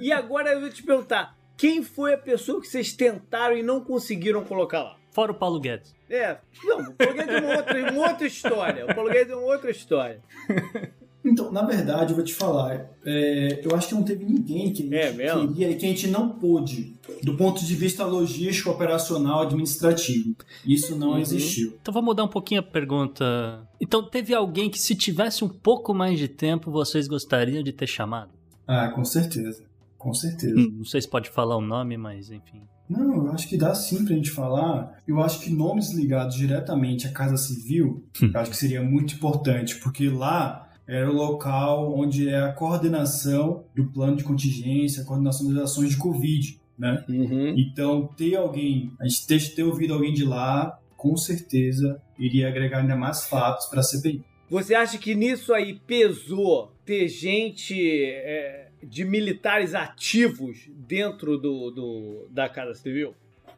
E 0.00 0.12
agora 0.12 0.52
eu 0.52 0.60
vou 0.60 0.70
te 0.70 0.82
perguntar: 0.82 1.36
quem 1.56 1.82
foi 1.82 2.14
a 2.14 2.18
pessoa 2.18 2.60
que 2.60 2.66
vocês 2.66 2.92
tentaram 2.94 3.56
e 3.56 3.62
não 3.62 3.80
conseguiram 3.82 4.42
colocar 4.44 4.82
lá? 4.82 4.96
Fora 5.10 5.32
o 5.32 5.34
Paulo 5.34 5.60
Guedes. 5.60 5.94
É, 6.08 6.38
não, 6.64 6.80
o 6.80 6.94
Paulo 6.94 7.14
Guedes 7.14 7.34
é 7.34 7.40
uma 7.40 7.56
outra, 7.56 7.92
uma 7.92 8.08
outra 8.08 8.26
história. 8.26 8.84
O 8.86 8.94
Paulo 8.94 9.10
Guedes 9.10 9.30
é 9.32 9.36
uma 9.36 9.46
outra 9.46 9.70
história. 9.70 10.20
Então, 11.24 11.52
na 11.52 11.62
verdade, 11.64 12.10
eu 12.10 12.16
vou 12.16 12.24
te 12.24 12.34
falar, 12.34 12.90
é, 13.04 13.60
eu 13.64 13.74
acho 13.76 13.88
que 13.88 13.94
não 13.94 14.02
teve 14.02 14.24
ninguém 14.24 14.72
que 14.72 14.92
a 14.92 14.96
É 14.96 15.12
queria 15.12 15.70
e 15.70 15.76
que 15.76 15.86
a 15.86 15.88
gente 15.88 16.08
não 16.08 16.30
pôde, 16.30 16.94
do 17.22 17.36
ponto 17.36 17.64
de 17.64 17.74
vista 17.76 18.04
logístico, 18.04 18.70
operacional, 18.70 19.42
administrativo. 19.42 20.34
Isso 20.66 20.96
não 20.96 21.12
Uhum. 21.12 21.18
existiu. 21.18 21.78
Então 21.80 21.94
vamos 21.94 22.08
mudar 22.08 22.24
um 22.24 22.28
pouquinho 22.28 22.60
a 22.60 22.64
pergunta. 22.64 23.66
Então 23.80 24.02
teve 24.02 24.34
alguém 24.34 24.68
que, 24.68 24.78
se 24.80 24.94
tivesse 24.96 25.44
um 25.44 25.48
pouco 25.48 25.94
mais 25.94 26.18
de 26.18 26.26
tempo, 26.28 26.70
vocês 26.72 27.06
gostariam 27.06 27.62
de 27.62 27.72
ter 27.72 27.86
chamado? 27.86 28.30
Ah, 28.66 28.88
com 28.88 29.04
certeza. 29.04 29.62
Com 29.98 30.12
certeza. 30.12 30.58
Hum, 30.58 30.74
Não 30.78 30.84
sei 30.84 31.00
se 31.00 31.08
pode 31.08 31.30
falar 31.30 31.56
o 31.56 31.60
nome, 31.60 31.96
mas 31.96 32.30
enfim. 32.30 32.62
Não, 32.90 33.26
eu 33.26 33.32
acho 33.32 33.48
que 33.48 33.56
dá 33.56 33.72
sim 33.74 34.04
pra 34.04 34.14
gente 34.16 34.30
falar. 34.30 34.98
Eu 35.06 35.20
acho 35.22 35.38
que 35.40 35.50
nomes 35.50 35.92
ligados 35.94 36.34
diretamente 36.36 37.06
à 37.06 37.12
Casa 37.12 37.36
Civil, 37.36 38.04
eu 38.20 38.40
acho 38.40 38.50
que 38.50 38.56
seria 38.56 38.82
muito 38.82 39.14
importante, 39.14 39.76
porque 39.78 40.08
lá 40.08 40.68
era 40.86 41.10
o 41.10 41.14
local 41.14 41.94
onde 41.96 42.28
é 42.28 42.40
a 42.40 42.52
coordenação 42.52 43.64
do 43.74 43.84
plano 43.86 44.16
de 44.16 44.24
contingência, 44.24 45.02
a 45.02 45.06
coordenação 45.06 45.52
das 45.52 45.64
ações 45.64 45.90
de 45.90 45.96
Covid, 45.96 46.58
né? 46.78 47.04
Uhum. 47.08 47.54
Então, 47.56 48.08
ter 48.16 48.36
alguém, 48.36 48.92
a 49.00 49.06
gente 49.06 49.26
ter, 49.26 49.54
ter 49.54 49.62
ouvido 49.62 49.94
alguém 49.94 50.12
de 50.12 50.24
lá, 50.24 50.78
com 50.96 51.16
certeza 51.16 52.00
iria 52.18 52.48
agregar 52.48 52.78
ainda 52.80 52.96
mais 52.96 53.24
fatos 53.26 53.66
para 53.66 53.80
a 53.80 53.82
CPI. 53.82 54.22
Você 54.50 54.74
acha 54.74 54.98
que 54.98 55.14
nisso 55.14 55.54
aí 55.54 55.80
pesou 55.86 56.72
ter 56.84 57.08
gente 57.08 57.74
é, 57.80 58.68
de 58.82 59.04
militares 59.04 59.74
ativos 59.74 60.68
dentro 60.86 61.38
do, 61.38 61.70
do- 61.70 62.26
da 62.30 62.48
Casa 62.48 62.74
Civil? 62.74 63.14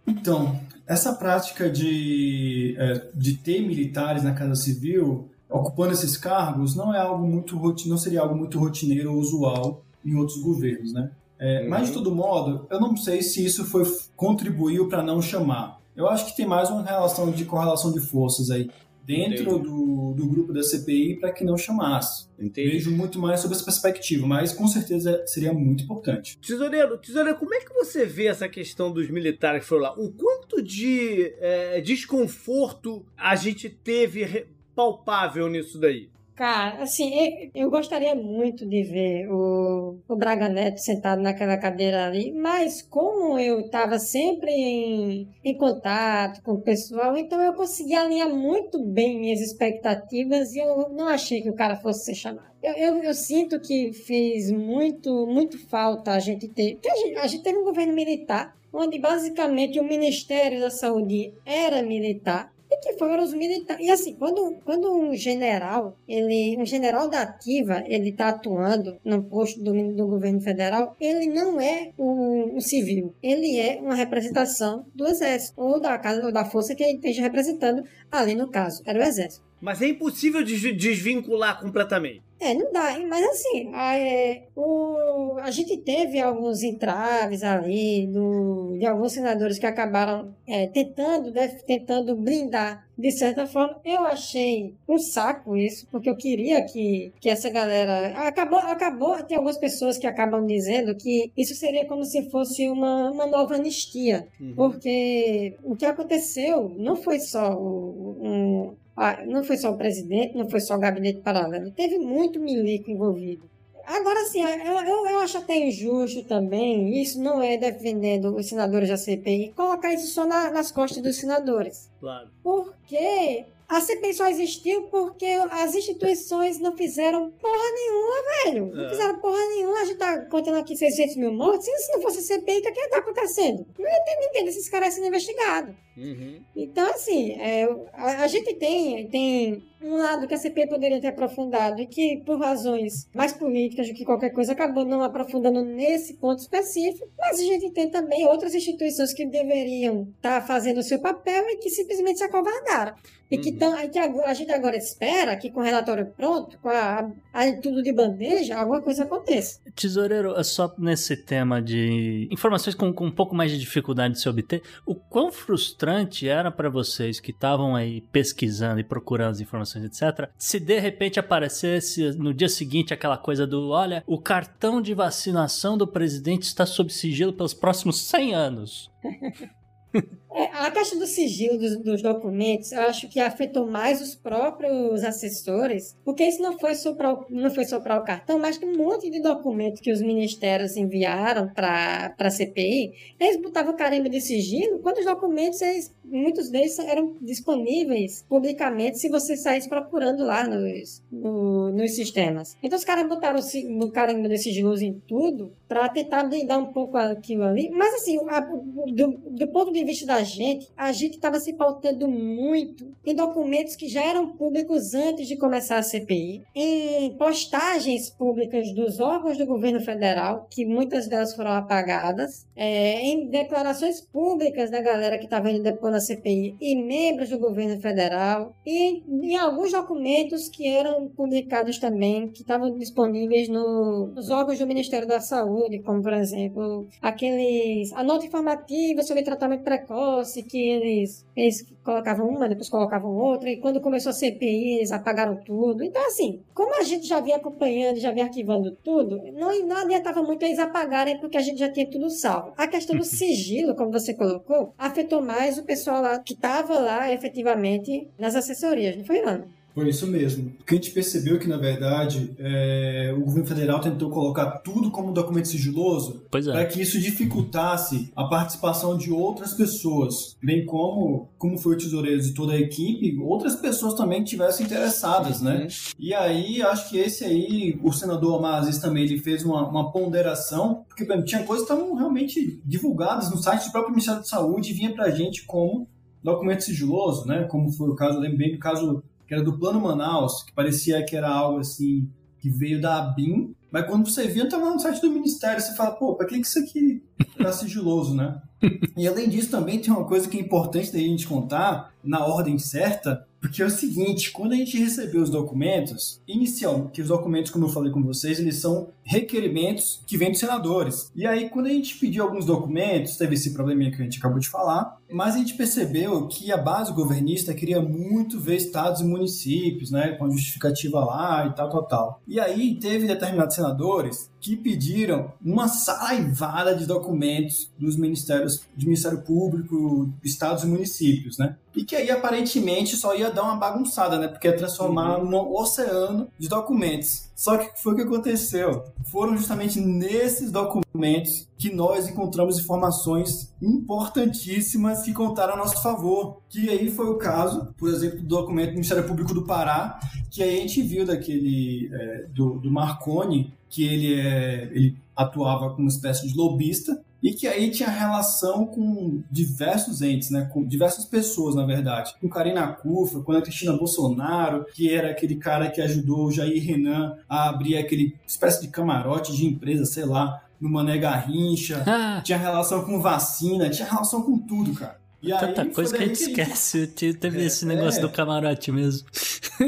Então, 0.07 0.61
essa 0.87 1.15
prática 1.15 1.69
de, 1.71 2.77
é, 2.79 3.09
de 3.15 3.39
ter 3.39 3.61
militares 3.63 4.23
na 4.23 4.35
Casa 4.35 4.55
Civil 4.55 5.31
ocupando 5.55 5.93
esses 5.93 6.17
cargos 6.17 6.75
não 6.75 6.93
é 6.93 6.99
algo 6.99 7.27
muito 7.27 7.57
não 7.87 7.97
seria 7.97 8.21
algo 8.21 8.35
muito 8.35 8.59
rotineiro 8.59 9.13
ou 9.13 9.19
usual 9.19 9.85
em 10.05 10.15
outros 10.17 10.41
governos, 10.43 10.93
né? 10.93 11.11
É, 11.39 11.63
Uhum. 11.63 11.69
Mas 11.69 11.89
de 11.89 11.95
todo 11.95 12.15
modo, 12.15 12.67
eu 12.71 12.81
não 12.81 12.97
sei 12.97 13.23
se 13.23 13.45
isso 13.45 13.65
foi 13.65 13.85
contribuiu 14.17 14.89
para 14.89 15.03
não 15.03 15.21
chamar. 15.21 15.81
Eu 15.95 16.09
acho 16.09 16.27
que 16.27 16.37
tem 16.37 16.47
mais 16.47 16.71
uma 16.71 16.83
relação 16.83 17.31
de 17.31 17.45
correlação 17.45 17.93
de 17.93 18.01
forças 18.01 18.51
aí 18.51 18.71
dentro 19.05 19.59
do, 19.59 20.15
do 20.15 20.27
grupo 20.27 20.53
da 20.53 20.63
CPI 20.63 21.21
para 21.21 21.33
que 21.33 21.45
não 21.45 21.59
chamasse. 21.59 22.27
Entendi. 22.39 22.71
Vejo 22.71 22.91
muito 22.91 23.19
mais 23.19 23.41
sobre 23.41 23.57
essa 23.57 23.65
perspectiva, 23.65 24.27
mas 24.27 24.53
com 24.53 24.67
certeza 24.67 25.23
seria 25.27 25.53
muito 25.53 25.85
importante. 25.85 26.39
Tesoureiro, 26.39 26.97
tesoureiro, 26.99 27.39
como 27.39 27.55
é 27.55 27.61
que 27.61 27.73
você 27.75 28.07
vê 28.07 28.27
essa 28.27 28.49
questão 28.49 28.91
dos 28.91 29.11
militares 29.11 29.63
que 29.63 29.69
foram 29.69 29.83
lá? 29.83 29.95
O 29.99 30.11
quanto 30.11 30.63
de 30.63 31.35
é, 31.39 31.81
desconforto 31.81 33.05
a 33.17 33.37
gente 33.37 33.69
teve 33.69 34.47
palpável 34.75 35.49
nisso 35.49 35.79
daí? 35.79 36.09
Cara, 36.35 36.83
assim, 36.83 37.49
eu, 37.55 37.71
gostaria 37.71 38.13
muito 38.13 38.67
de 38.67 38.83
ver 38.83 39.29
o, 39.31 40.01
o 40.09 40.17
Braga 40.17 40.49
Neto 40.49 40.79
sentado 40.79 41.23
naquela 41.23 41.57
cadeira 41.57 42.07
ali, 42.07 42.33
mas 42.33 42.83
como 42.83 43.39
eu 43.39 43.61
estava 43.61 44.01
sempre 44.01 44.51
em, 44.51 45.29
em 45.45 45.57
contato 45.57 46.43
com 46.43 46.55
o 46.55 46.61
pessoal, 46.61 47.17
então 47.17 47.41
eu 47.41 47.55
consegui 47.55 47.95
alinhar 47.95 48.29
muito 48.29 48.85
bem 48.85 49.21
minhas 49.21 49.41
expectativas 49.41 50.53
e 50.55 50.59
eu 50.59 50.89
não 50.89 51.07
achei 51.07 51.41
que 51.41 51.51
o 51.51 51.55
cara 51.55 51.77
fosse 51.77 52.07
ser 52.07 52.15
chamado. 52.17 52.53
Eu, 52.61 52.73
eu, 52.73 53.05
eu 53.05 53.15
sinto 53.15 53.61
que 53.61 53.93
fez 53.93 54.51
muito, 54.51 55.29
muito 55.29 55.57
falta 55.69 56.11
a 56.13 56.19
gente 56.19 56.49
ter. 56.49 56.79
A 56.85 56.97
gente, 56.97 57.19
a 57.19 57.27
gente 57.29 57.45
teve 57.45 57.59
um 57.59 57.65
governo 57.65 57.93
militar, 57.93 58.57
onde 58.73 58.99
basicamente 58.99 59.79
o 59.79 59.85
Ministério 59.85 60.59
da 60.59 60.71
Saúde 60.71 61.33
era 61.47 61.81
militar. 61.81 62.54
E 62.75 62.81
que 62.81 62.99
foram 62.99 63.23
os 63.23 63.33
militares. 63.33 63.87
E 63.87 63.91
assim, 63.91 64.15
quando, 64.17 64.57
quando 64.65 64.93
um 64.93 65.15
general, 65.15 65.97
ele, 66.09 66.57
um 66.59 66.67
general 66.67 67.09
da 67.09 67.23
ativa, 67.23 67.85
ele 67.87 68.11
tá 68.13 68.31
atuando 68.31 68.99
no 69.05 69.23
posto 69.23 69.63
do, 69.63 69.95
do 69.95 70.07
governo 70.09 70.41
federal, 70.41 70.97
ele 71.01 71.27
não 71.27 71.61
é 71.61 71.93
um, 71.97 72.57
um 72.57 72.61
civil. 72.61 73.15
Ele 73.23 73.61
é 73.61 73.81
uma 73.81 73.95
representação 73.95 74.85
do 74.93 75.07
exército, 75.07 75.61
ou 75.61 75.81
da 75.81 75.97
casa, 75.99 76.25
ou 76.25 76.33
da 76.33 76.45
força 76.45 76.75
que 76.75 76.83
ele 76.83 76.97
esteja 76.97 77.23
representando, 77.23 77.85
ali 78.11 78.35
no 78.35 78.49
caso, 78.49 78.83
era 78.87 78.99
o 78.99 79.03
exército. 79.03 79.45
Mas 79.61 79.81
é 79.81 79.89
impossível 79.89 80.45
desvincular 80.45 81.61
completamente. 81.61 82.23
É, 82.39 82.53
não 82.53 82.71
dá, 82.71 82.99
mas 83.09 83.25
assim, 83.25 83.71
a, 83.73 83.97
é, 83.99 84.49
o, 84.55 85.39
a 85.41 85.51
gente 85.51 85.79
teve 85.79 86.21
alguns 86.21 86.63
entraves 86.63 87.43
ali 87.43 88.07
do, 88.09 88.77
de 88.79 88.85
alguns 88.85 89.13
senadores 89.13 89.59
que 89.59 89.65
acabaram 89.65 90.35
é, 90.47 90.67
tentando, 90.67 91.31
né, 91.31 91.49
tentando 91.67 92.15
blindar 92.15 92.87
de 92.97 93.11
certa 93.11 93.47
forma. 93.47 93.77
Eu 93.85 94.05
achei 94.05 94.75
um 94.89 94.99
saco 94.99 95.57
isso, 95.57 95.87
porque 95.91 96.09
eu 96.09 96.17
queria 96.17 96.65
que, 96.65 97.13
que 97.21 97.29
essa 97.29 97.51
galera. 97.51 98.17
Acabou, 98.27 98.59
acabou, 98.59 99.23
tem 99.23 99.37
algumas 99.37 99.59
pessoas 99.59 99.99
que 99.99 100.07
acabam 100.07 100.47
dizendo 100.47 100.95
que 100.95 101.31
isso 101.37 101.55
seria 101.55 101.87
como 101.87 102.05
se 102.05 102.31
fosse 102.31 102.69
uma, 102.69 103.11
uma 103.11 103.27
nova 103.27 103.55
anistia, 103.55 104.27
uhum. 104.41 104.55
porque 104.55 105.55
o 105.63 105.77
que 105.77 105.87
aconteceu 105.87 106.73
não 106.77 106.97
foi 106.97 107.19
só 107.21 107.55
o, 107.55 108.17
um, 108.21 108.75
ah, 108.97 109.25
não 109.27 109.43
foi 109.43 109.57
só 109.57 109.71
o 109.71 109.77
presidente, 109.77 110.37
não 110.37 110.49
foi 110.49 110.61
só 110.61 110.77
o 110.77 110.79
gabinete 110.79 111.21
paralelo, 111.21 111.71
teve 111.71 111.99
muito 111.99 112.41
milico 112.41 112.91
envolvido. 112.91 113.54
Agora, 113.87 114.25
sim, 114.25 114.43
eu, 114.43 114.81
eu, 114.81 115.07
eu, 115.07 115.19
acho 115.21 115.39
até 115.39 115.57
injusto 115.57 116.25
também, 116.25 117.01
isso 117.01 117.21
não 117.21 117.43
é 117.43 117.57
defendendo 117.57 118.35
os 118.37 118.49
senadores 118.49 118.89
da 118.89 118.97
CPI, 118.97 119.53
colocar 119.55 119.93
isso 119.93 120.09
só 120.09 120.27
na, 120.27 120.51
nas 120.51 120.71
costas 120.71 121.03
dos 121.03 121.17
senadores. 121.17 121.91
Claro. 122.01 122.29
Porque 122.43 123.45
a 123.69 123.81
CPI 123.81 124.15
só 124.15 124.29
existiu 124.29 124.83
porque 124.83 125.27
as 125.51 125.75
instituições 125.75 126.59
não 126.59 126.77
fizeram 126.77 127.31
porra 127.31 127.73
nenhuma, 127.73 128.45
velho. 128.45 128.67
Não 128.75 128.85
é. 128.85 128.89
fizeram 128.91 129.19
porra 129.19 129.39
nenhuma. 129.49 129.81
A 129.81 129.85
gente 129.85 129.97
tá 129.97 130.19
contando 130.27 130.59
aqui 130.59 130.77
600 130.77 131.17
mil 131.17 131.33
mortos. 131.33 131.65
Se 131.65 131.93
não 131.93 132.03
fosse 132.03 132.19
a 132.19 132.23
CPI, 132.23 132.59
o 132.59 132.63
que, 132.63 132.69
é 132.69 132.73
que 132.73 132.89
tá 132.89 132.99
acontecendo? 132.99 133.67
Não 133.79 133.87
ia 133.87 134.05
ter 134.05 134.17
ninguém 134.21 134.45
desses 134.45 134.69
caras 134.69 134.95
sendo 134.95 135.07
investigados. 135.07 135.75
Uhum. 135.97 136.43
Então, 136.55 136.89
assim, 136.91 137.33
é, 137.41 137.65
a, 137.95 138.25
a, 138.25 138.27
gente 138.27 138.55
tem, 138.55 139.09
tem 139.09 139.63
um 139.85 139.97
lado 139.99 140.27
que 140.27 140.35
a 140.35 140.39
CPI 140.39 140.69
poderia 140.69 141.01
ter 141.01 141.09
aprofundado 141.09 141.81
e 141.81 141.87
que, 141.87 142.23
por 142.25 142.39
razões 142.41 143.09
mais 143.15 143.33
políticas 143.33 143.89
do 143.89 143.95
que 143.95 144.05
qualquer 144.05 144.31
coisa, 144.31 144.53
acabou 144.53 144.85
não 144.85 145.03
aprofundando 145.03 145.63
nesse 145.63 146.15
ponto 146.15 146.39
específico. 146.39 147.07
Mas 147.19 147.39
a 147.39 147.45
gente 147.45 147.71
tem 147.71 147.91
também 147.91 148.27
outras 148.27 148.55
instituições 148.55 149.13
que 149.13 149.27
deveriam 149.27 150.09
estar 150.17 150.41
tá 150.41 150.47
fazendo 150.47 150.79
o 150.79 150.83
seu 150.83 150.99
papel 150.99 151.45
e 151.51 151.57
que 151.57 151.69
simplesmente 151.69 152.19
se 152.19 152.25
acovardaram. 152.25 152.95
E 153.31 153.39
que, 153.39 153.51
uhum. 153.51 153.59
tão, 153.59 153.89
que 153.89 153.99
a, 153.99 154.05
a, 154.27 154.35
gente 154.35 154.53
agora 154.53 154.77
espera 154.77 155.37
que 155.37 155.51
com 155.51 155.61
o 155.61 155.63
relatório 155.63 156.07
pronto, 156.07 156.59
com 156.59 156.69
a, 156.69 157.11
a, 157.33 157.53
tudo 157.61 157.83
de 157.83 157.93
bandeja, 157.93 158.57
alguma 158.57 158.81
coisa 158.83 159.05
aconteça. 159.05 159.61
Tesoureiro, 159.75 160.39
é 160.39 160.45
só 160.45 160.73
nesse 160.79 161.17
tema 161.17 161.61
de 161.61 162.29
informações 162.31 162.75
com, 162.77 162.93
com 162.93 163.07
um 163.07 163.11
pouco 163.11 163.35
mais 163.35 163.51
de 163.51 163.59
dificuldade 163.59 164.15
de 164.15 164.21
se 164.21 164.29
obter, 164.29 164.63
o 164.87 164.95
quão 164.95 165.33
frustrante 165.33 166.29
era 166.29 166.51
para 166.51 166.69
vocês 166.69 167.19
que 167.19 167.31
estavam 167.31 167.75
aí 167.75 168.03
pesquisando 168.13 168.79
e 168.79 168.85
procurando 168.85 169.33
as 169.33 169.41
informações, 169.41 169.74
etc., 169.83 170.29
se 170.37 170.61
de 170.61 170.79
repente 170.79 171.19
aparecesse 171.19 172.13
no 172.13 172.33
dia 172.33 172.49
seguinte 172.49 172.95
aquela 172.95 173.17
coisa 173.17 173.47
do: 173.47 173.71
olha, 173.71 174.03
o 174.07 174.19
cartão 174.19 174.81
de 174.81 174.95
vacinação 174.95 175.77
do 175.77 175.87
presidente 175.87 176.43
está 176.43 176.67
sob 176.67 176.93
sigilo 176.93 177.33
pelos 177.33 177.55
próximos 177.55 178.01
100 178.01 178.35
anos. 178.35 178.91
É, 180.35 180.47
a 180.53 180.69
questão 180.69 180.99
do 180.99 181.07
sigilo 181.07 181.57
dos, 181.57 181.77
dos, 181.77 182.03
documentos, 182.03 182.73
eu 182.73 182.81
acho 182.81 183.09
que 183.09 183.21
afetou 183.21 183.69
mais 183.69 184.03
os 184.03 184.17
próprios 184.17 185.05
assessores, 185.05 185.97
porque 186.05 186.25
isso 186.25 186.43
não 186.43 186.59
foi 186.59 186.75
só 186.75 186.93
para 186.93 187.17
não 187.31 187.51
foi 187.53 187.65
só 187.65 187.79
para 187.79 188.01
o 188.01 188.03
cartão, 188.03 188.37
mas 188.41 188.59
que 188.59 188.67
um 188.67 188.77
monte 188.77 189.09
de 189.09 189.23
documentos 189.23 189.81
que 189.81 189.93
os 189.93 190.03
ministérios 190.03 190.77
enviaram 190.77 191.49
para 191.55 192.13
a 192.19 192.31
CPI, 192.31 192.93
eles 193.21 193.41
botavam 193.41 193.77
carimbo 193.77 194.09
de 194.09 194.21
sigilo, 194.21 194.81
quando 194.81 194.99
os 194.99 195.05
documentos, 195.05 195.63
eles, 195.63 195.95
muitos 196.05 196.51
deles 196.51 196.77
eram 196.81 197.15
disponíveis 197.23 198.25
publicamente 198.29 198.99
se 198.99 199.09
você 199.09 199.37
saísse 199.37 199.69
procurando 199.69 200.25
lá 200.25 200.49
nos, 200.49 201.01
no, 201.13 201.71
nos 201.71 201.95
sistemas. 201.95 202.57
Então 202.61 202.77
os 202.77 202.85
caras 202.85 203.09
botaram 203.09 203.39
o 203.39 203.91
carimbo 203.93 204.29
de 204.29 204.39
sigilo 204.39 204.77
em 204.83 205.01
tudo 205.07 205.53
para 205.69 205.89
tentar 205.89 206.25
blindar 206.25 206.59
um 206.59 206.73
pouco 206.73 206.97
aquilo 206.97 207.45
ali, 207.45 207.71
mas 207.71 207.95
assim, 207.95 208.19
a, 208.29 208.41
do, 208.41 209.17
do 209.31 209.47
ponto 209.49 209.73
de 209.73 209.85
vista 209.85 210.05
da 210.05 210.24
gente, 210.25 210.69
a 210.77 210.91
gente 210.91 211.15
estava 211.15 211.39
se 211.39 211.53
pautando 211.53 212.09
muito 212.09 212.93
em 213.05 213.15
documentos 213.15 213.77
que 213.77 213.89
já 213.89 214.03
eram 214.03 214.37
públicos 214.37 214.95
antes 214.95 215.29
de 215.29 215.37
começar 215.37 215.79
a 215.79 215.83
CPI, 215.83 216.43
em 216.55 217.17
postagens 217.17 218.11
públicas 218.11 218.73
dos 218.75 218.99
órgãos 218.99 219.39
do 219.39 219.47
governo 219.47 219.81
federal, 219.81 220.49
que 220.51 220.65
muitas 220.65 221.07
delas 221.07 221.35
foram 221.35 221.53
apagadas, 221.53 222.47
é, 222.57 223.01
em 223.01 223.29
declarações 223.29 224.01
públicas 224.01 224.71
da 224.71 224.81
galera 224.81 225.19
que 225.19 225.25
estava 225.25 225.51
indo 225.51 225.63
depois 225.63 225.93
na 225.93 226.01
CPI 226.01 226.57
e 226.61 226.77
membros 226.77 227.29
do 227.31 227.39
governo 227.39 227.81
federal, 227.81 228.55
e 228.65 229.03
em 229.09 229.37
alguns 229.37 229.73
documentos 229.73 230.49
que 230.49 230.69
eram 230.69 231.09
publicados 231.09 231.79
também, 231.79 232.29
que 232.29 232.43
estavam 232.43 232.77
disponíveis 232.77 233.49
no, 233.49 234.09
nos 234.09 234.31
órgãos 234.31 234.59
do 234.59 234.67
Ministério 234.67 235.09
da 235.09 235.21
Saúde, 235.21 235.81
como 235.81 236.03
por 236.03 236.13
exemplo 236.13 236.87
aqueles 237.03 237.93
a 237.93 238.03
nota 238.03 238.27
informativa 238.27 239.03
sobre 239.03 239.23
tratamento 239.23 239.65
precoce, 239.65 240.43
que 240.43 240.59
eles, 240.59 241.27
eles 241.37 241.67
colocavam 241.83 242.29
uma, 242.29 242.49
depois 242.49 242.69
colocavam 242.69 243.15
outra, 243.15 243.51
e 243.51 243.57
quando 243.57 243.81
começou 243.81 244.11
a 244.11 244.13
CPI, 244.13 244.79
eles 244.79 244.93
apagaram 244.93 245.37
tudo. 245.45 245.83
Então, 245.83 246.05
assim, 246.07 246.41
como 246.55 246.79
a 246.79 246.83
gente 246.83 247.07
já 247.07 247.21
vinha 247.21 247.37
acompanhando, 247.37 247.99
já 247.99 248.11
vinha 248.11 248.25
arquivando 248.25 248.77
tudo, 248.83 249.21
não, 249.33 249.67
não 249.67 249.77
adiantava 249.77 250.23
muito 250.23 250.45
eles 250.45 250.59
apagarem, 250.59 251.19
porque 251.19 251.37
a 251.37 251.43
gente 251.43 251.59
já 251.59 251.71
tinha 251.71 251.89
tudo 251.89 252.11
salvo. 252.11 252.44
A 252.57 252.67
questão 252.67 252.97
do 252.97 253.05
sigilo, 253.05 253.75
como 253.75 253.91
você 253.91 254.15
colocou, 254.15 254.75
afetou 254.77 255.23
mais 255.23 255.59
o 255.59 255.65
pessoal 255.65 256.03
lá 256.03 256.19
que 256.19 256.35
estava 256.35 256.79
lá 256.79 257.11
efetivamente 257.13 258.09
nas 258.19 258.35
assessorias, 258.35 258.97
não 258.97 259.05
foi, 259.05 259.21
Ana? 259.21 259.47
Foi 259.75 259.89
isso 259.89 260.07
mesmo. 260.07 260.51
Porque 260.59 260.75
a 260.75 260.77
gente 260.77 260.93
percebeu 260.93 261.39
que, 261.39 261.49
na 261.49 261.57
verdade, 261.57 262.33
é, 262.39 263.13
o 263.17 263.25
governo 263.25 263.47
federal 263.47 263.81
tentou 263.81 264.09
colocar 264.09 264.59
tudo 264.59 264.91
como 264.91 265.13
documento 265.13 265.49
sigiloso 265.49 266.23
é. 266.33 266.41
para 266.41 266.65
que 266.67 266.81
isso 266.81 267.01
dificultasse 267.01 268.13
a 268.15 268.25
participação 268.25 268.97
de 268.97 269.11
outras 269.11 269.53
pessoas, 269.55 270.37
bem 270.41 270.65
como, 270.65 271.29
como 271.37 271.59
foi 271.59 271.75
o 271.75 271.79
tesoureiro 271.79 272.23
de 272.23 272.33
toda 272.33 272.53
a 272.53 272.59
equipe, 272.59 273.19
outras 273.21 273.57
pessoas 273.57 273.95
também 273.95 274.23
tivessem 274.23 274.65
interessadas, 274.65 275.43
né? 275.43 275.63
Uhum. 275.63 275.69
E 275.99 276.15
aí, 276.15 276.63
acho 276.63 276.89
que 276.89 276.99
esse 276.99 277.25
aí, 277.25 277.79
o 277.83 277.93
senador 277.93 278.39
Amazes 278.39 278.79
também, 278.79 279.03
ele 279.03 279.19
fez 279.19 279.45
uma, 279.45 279.69
uma 279.69 279.91
ponderação, 279.91 280.85
porque 280.89 281.05
bem, 281.05 281.25
tinha 281.25 281.43
coisas 281.43 281.67
que 281.67 281.73
estavam 281.73 281.97
realmente 281.97 282.61
divulgadas 282.65 283.29
no 283.29 283.39
site 283.39 283.65
do 283.65 283.73
próprio 283.73 283.91
Ministério 283.91 284.21
da 284.21 284.27
Saúde 284.27 284.71
e 284.71 284.75
vinha 284.75 284.95
para 284.95 285.07
a 285.07 285.11
gente 285.11 285.45
como 285.45 285.89
documento 286.23 286.63
sigiloso, 286.63 287.27
né? 287.27 287.45
Como 287.45 287.71
foi 287.73 287.91
o 287.91 287.95
caso, 287.95 288.19
lembro 288.19 288.39
bem 288.39 288.53
do 288.53 288.59
caso 288.59 289.03
que 289.27 289.35
era 289.35 289.43
do 289.43 289.59
Plano 289.59 289.81
Manaus, 289.81 290.43
que 290.43 290.53
parecia 290.53 291.05
que 291.05 291.17
era 291.17 291.29
algo 291.29 291.61
assim 291.61 292.09
que 292.39 292.51
veio 292.51 292.81
da 292.81 292.99
ABIN, 292.99 293.55
mas 293.71 293.87
quando 293.87 294.09
você 294.09 294.29
via, 294.29 294.45
estava 294.45 294.71
no 294.71 294.79
site 294.79 295.01
do 295.01 295.11
Ministério, 295.11 295.61
você 295.61 295.75
fala, 295.75 295.97
pô, 295.97 296.15
para 296.15 296.27
que, 296.27 296.39
que 296.39 296.47
isso 296.47 296.59
aqui 296.59 297.03
tá 297.25 297.53
sigiloso, 297.53 298.15
né? 298.15 298.41
e 298.97 299.07
além 299.07 299.29
disso, 299.29 299.51
também 299.51 299.79
tem 299.79 299.93
uma 299.93 300.05
coisa 300.05 300.29
que 300.29 300.39
é 300.39 300.41
importante 300.41 300.93
da 300.93 300.99
gente 300.99 301.27
contar, 301.27 301.93
na 302.03 302.25
ordem 302.27 302.59
certa, 302.59 303.27
porque 303.41 303.63
é 303.63 303.67
o 303.67 303.71
seguinte, 303.71 304.31
quando 304.31 304.53
a 304.53 304.57
gente 304.57 304.79
recebeu 304.79 305.23
os 305.23 305.31
documentos, 305.31 306.21
inicial, 306.27 306.89
que 306.89 307.03
os 307.03 307.09
documentos, 307.09 307.51
como 307.51 307.67
eu 307.67 307.69
falei 307.69 307.93
com 307.93 308.03
vocês, 308.03 308.39
eles 308.39 308.57
são 308.57 308.89
requerimentos 309.03 310.03
que 310.07 310.17
vêm 310.17 310.31
dos 310.31 310.41
senadores. 310.41 311.11
E 311.15 311.27
aí, 311.27 311.51
quando 311.51 311.67
a 311.67 311.71
gente 311.71 311.99
pediu 311.99 312.25
alguns 312.25 312.47
documentos, 312.47 313.17
teve 313.17 313.35
esse 313.35 313.53
probleminha 313.53 313.91
que 313.91 314.01
a 314.01 314.05
gente 314.05 314.19
acabou 314.19 314.39
de 314.39 314.49
falar, 314.49 314.99
mas 315.13 315.35
a 315.35 315.39
gente 315.39 315.55
percebeu 315.55 316.27
que 316.27 316.51
a 316.51 316.57
base 316.57 316.93
governista 316.93 317.53
queria 317.53 317.83
muito 317.83 318.41
ver 318.41 318.57
estados 318.57 319.03
e 319.03 319.05
municípios, 319.05 319.91
né, 319.91 320.13
com 320.13 320.25
a 320.25 320.31
justificativa 320.31 321.05
lá 321.05 321.47
e 321.47 321.55
tal, 321.55 321.69
tal, 321.69 321.83
tal. 321.85 322.23
E 322.27 322.41
aí 322.41 322.79
teve 322.79 323.07
determinados 323.07 323.55
senadores 323.55 324.31
que 324.45 324.57
pediram 324.57 325.33
uma 325.43 325.69
saivada 325.69 326.77
de 326.77 326.85
documentos 326.85 327.71
dos 327.79 327.97
ministérios, 327.97 328.61
do 328.77 328.85
Ministério 328.85 329.23
Público, 329.23 330.13
estados 330.23 330.65
e 330.65 330.67
municípios, 330.67 331.39
né? 331.39 331.57
E 331.75 331.83
que 331.83 331.97
aí 331.97 332.11
aparentemente 332.11 332.95
só 332.95 333.17
ia 333.17 333.31
dar 333.31 333.45
uma 333.45 333.57
bagunçada, 333.57 334.19
né? 334.19 334.29
Porque 334.29 334.47
ia 334.47 334.55
transformar 334.55 335.17
uhum. 335.17 335.31
num 335.31 335.57
oceano 335.57 336.29
de 336.39 336.47
documentos. 336.47 337.31
Só 337.35 337.57
que 337.57 337.83
foi 337.83 337.93
o 337.93 337.97
que 337.97 338.03
aconteceu. 338.03 338.85
Foram 339.11 339.37
justamente 339.37 339.81
nesses 339.81 340.53
documentos 340.53 341.49
que 341.59 341.73
nós 341.75 342.09
encontramos 342.09 342.59
informações 342.59 343.53
importantíssimas 343.61 345.03
que 345.03 345.13
contaram 345.13 345.55
a 345.55 345.57
nosso 345.57 345.83
favor. 345.83 346.41
Que 346.49 346.71
aí 346.71 346.91
foi 346.91 347.07
o 347.07 347.19
caso, 347.19 347.75
por 347.77 347.89
exemplo, 347.89 348.19
do 348.21 348.27
documento 348.27 348.69
do 348.69 348.75
Ministério 348.75 349.07
Público 349.07 349.35
do 349.35 349.45
Pará, 349.45 349.99
que 350.31 350.43
aí 350.43 350.59
a 350.59 350.61
gente 350.61 350.83
viu 350.83 351.05
daquele 351.05 351.91
é, 351.93 352.27
do, 352.33 352.61
do 352.61 352.71
Marconi, 352.71 353.53
que 353.69 353.85
ele, 353.85 354.21
é, 354.21 354.71
ele 354.73 354.97
atuava 355.17 355.71
como 355.71 355.81
uma 355.81 355.89
espécie 355.89 356.29
de 356.29 356.37
lobista 356.37 357.04
e 357.25 357.33
que 357.33 357.47
aí 357.47 357.71
tinha 357.71 357.89
relação 357.89 358.67
com 358.67 359.23
diversos 359.31 360.03
entes, 360.03 360.29
né, 360.29 360.47
com 360.53 360.63
diversas 360.63 361.07
pessoas, 361.07 361.55
na 361.55 361.65
verdade. 361.65 362.15
Com 362.21 362.29
Karina 362.29 362.67
Kufa, 362.67 363.23
com 363.23 363.33
a 363.33 363.41
Cristina 363.41 363.73
Bolsonaro, 363.73 364.67
que 364.75 364.93
era 364.93 365.11
aquele 365.11 365.37
cara 365.37 365.71
que 365.71 365.81
ajudou 365.81 366.27
o 366.27 366.31
Jair 366.31 366.63
Renan 366.63 367.17
a 367.27 367.49
abrir 367.49 367.79
aquele 367.79 368.15
espécie 368.27 368.61
de 368.61 368.69
camarote 368.69 369.35
de 369.35 369.47
empresa, 369.47 369.87
sei 369.87 370.05
lá, 370.05 370.45
no 370.61 370.69
Mané 370.69 370.99
Garrincha. 370.99 371.83
Ah. 371.87 372.21
Tinha 372.23 372.37
relação 372.37 372.85
com 372.85 373.01
vacina, 373.01 373.71
tinha 373.71 373.89
relação 373.89 374.21
com 374.21 374.39
tudo, 374.39 374.75
cara. 374.75 375.01
E 375.23 375.31
Tanta 375.31 375.65
coisa 375.65 375.97
que 375.97 376.03
a 376.03 376.07
gente 376.07 376.21
esquece. 376.21 376.87
Teve 376.89 377.41
é, 377.41 377.47
esse 377.47 377.65
negócio 377.65 378.01
é. 378.01 378.03
do 378.03 378.11
camarote 378.11 378.71
mesmo. 378.71 379.09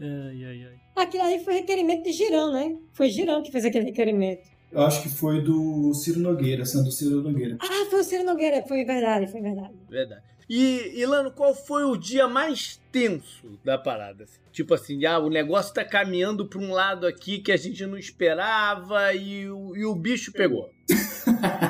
ai, 0.00 0.44
ai, 0.44 0.66
ai. 0.66 0.74
Aquilo 0.96 1.22
ali 1.22 1.38
foi 1.44 1.54
requerimento 1.54 2.02
de 2.02 2.12
Girão, 2.12 2.52
né? 2.52 2.74
Foi 2.92 3.08
Girão 3.08 3.44
que 3.44 3.52
fez 3.52 3.64
aquele 3.64 3.84
requerimento. 3.84 4.53
Eu 4.74 4.82
acho 4.82 5.02
que 5.02 5.08
foi 5.08 5.40
do 5.40 5.94
Ciro 5.94 6.18
Nogueira, 6.18 6.66
sendo 6.66 6.84
do 6.84 6.90
Ciro 6.90 7.22
Nogueira. 7.22 7.56
Ah, 7.60 7.86
foi 7.88 8.00
o 8.00 8.04
Ciro 8.04 8.24
Nogueira, 8.24 8.60
foi 8.66 8.84
verdade, 8.84 9.30
foi 9.30 9.40
verdade. 9.40 9.72
Verdade. 9.88 10.22
E, 10.48 11.00
Ilano, 11.00 11.30
qual 11.30 11.54
foi 11.54 11.84
o 11.84 11.96
dia 11.96 12.26
mais 12.26 12.80
tenso 12.90 13.58
da 13.64 13.78
parada? 13.78 14.26
Tipo 14.52 14.74
assim, 14.74 15.04
ah, 15.06 15.18
o 15.20 15.30
negócio 15.30 15.72
tá 15.72 15.84
caminhando 15.84 16.46
pra 16.46 16.58
um 16.58 16.72
lado 16.72 17.06
aqui 17.06 17.38
que 17.38 17.52
a 17.52 17.56
gente 17.56 17.86
não 17.86 17.96
esperava 17.96 19.14
e 19.14 19.48
o, 19.48 19.76
e 19.76 19.84
o 19.84 19.94
bicho 19.94 20.32
pegou. 20.32 20.68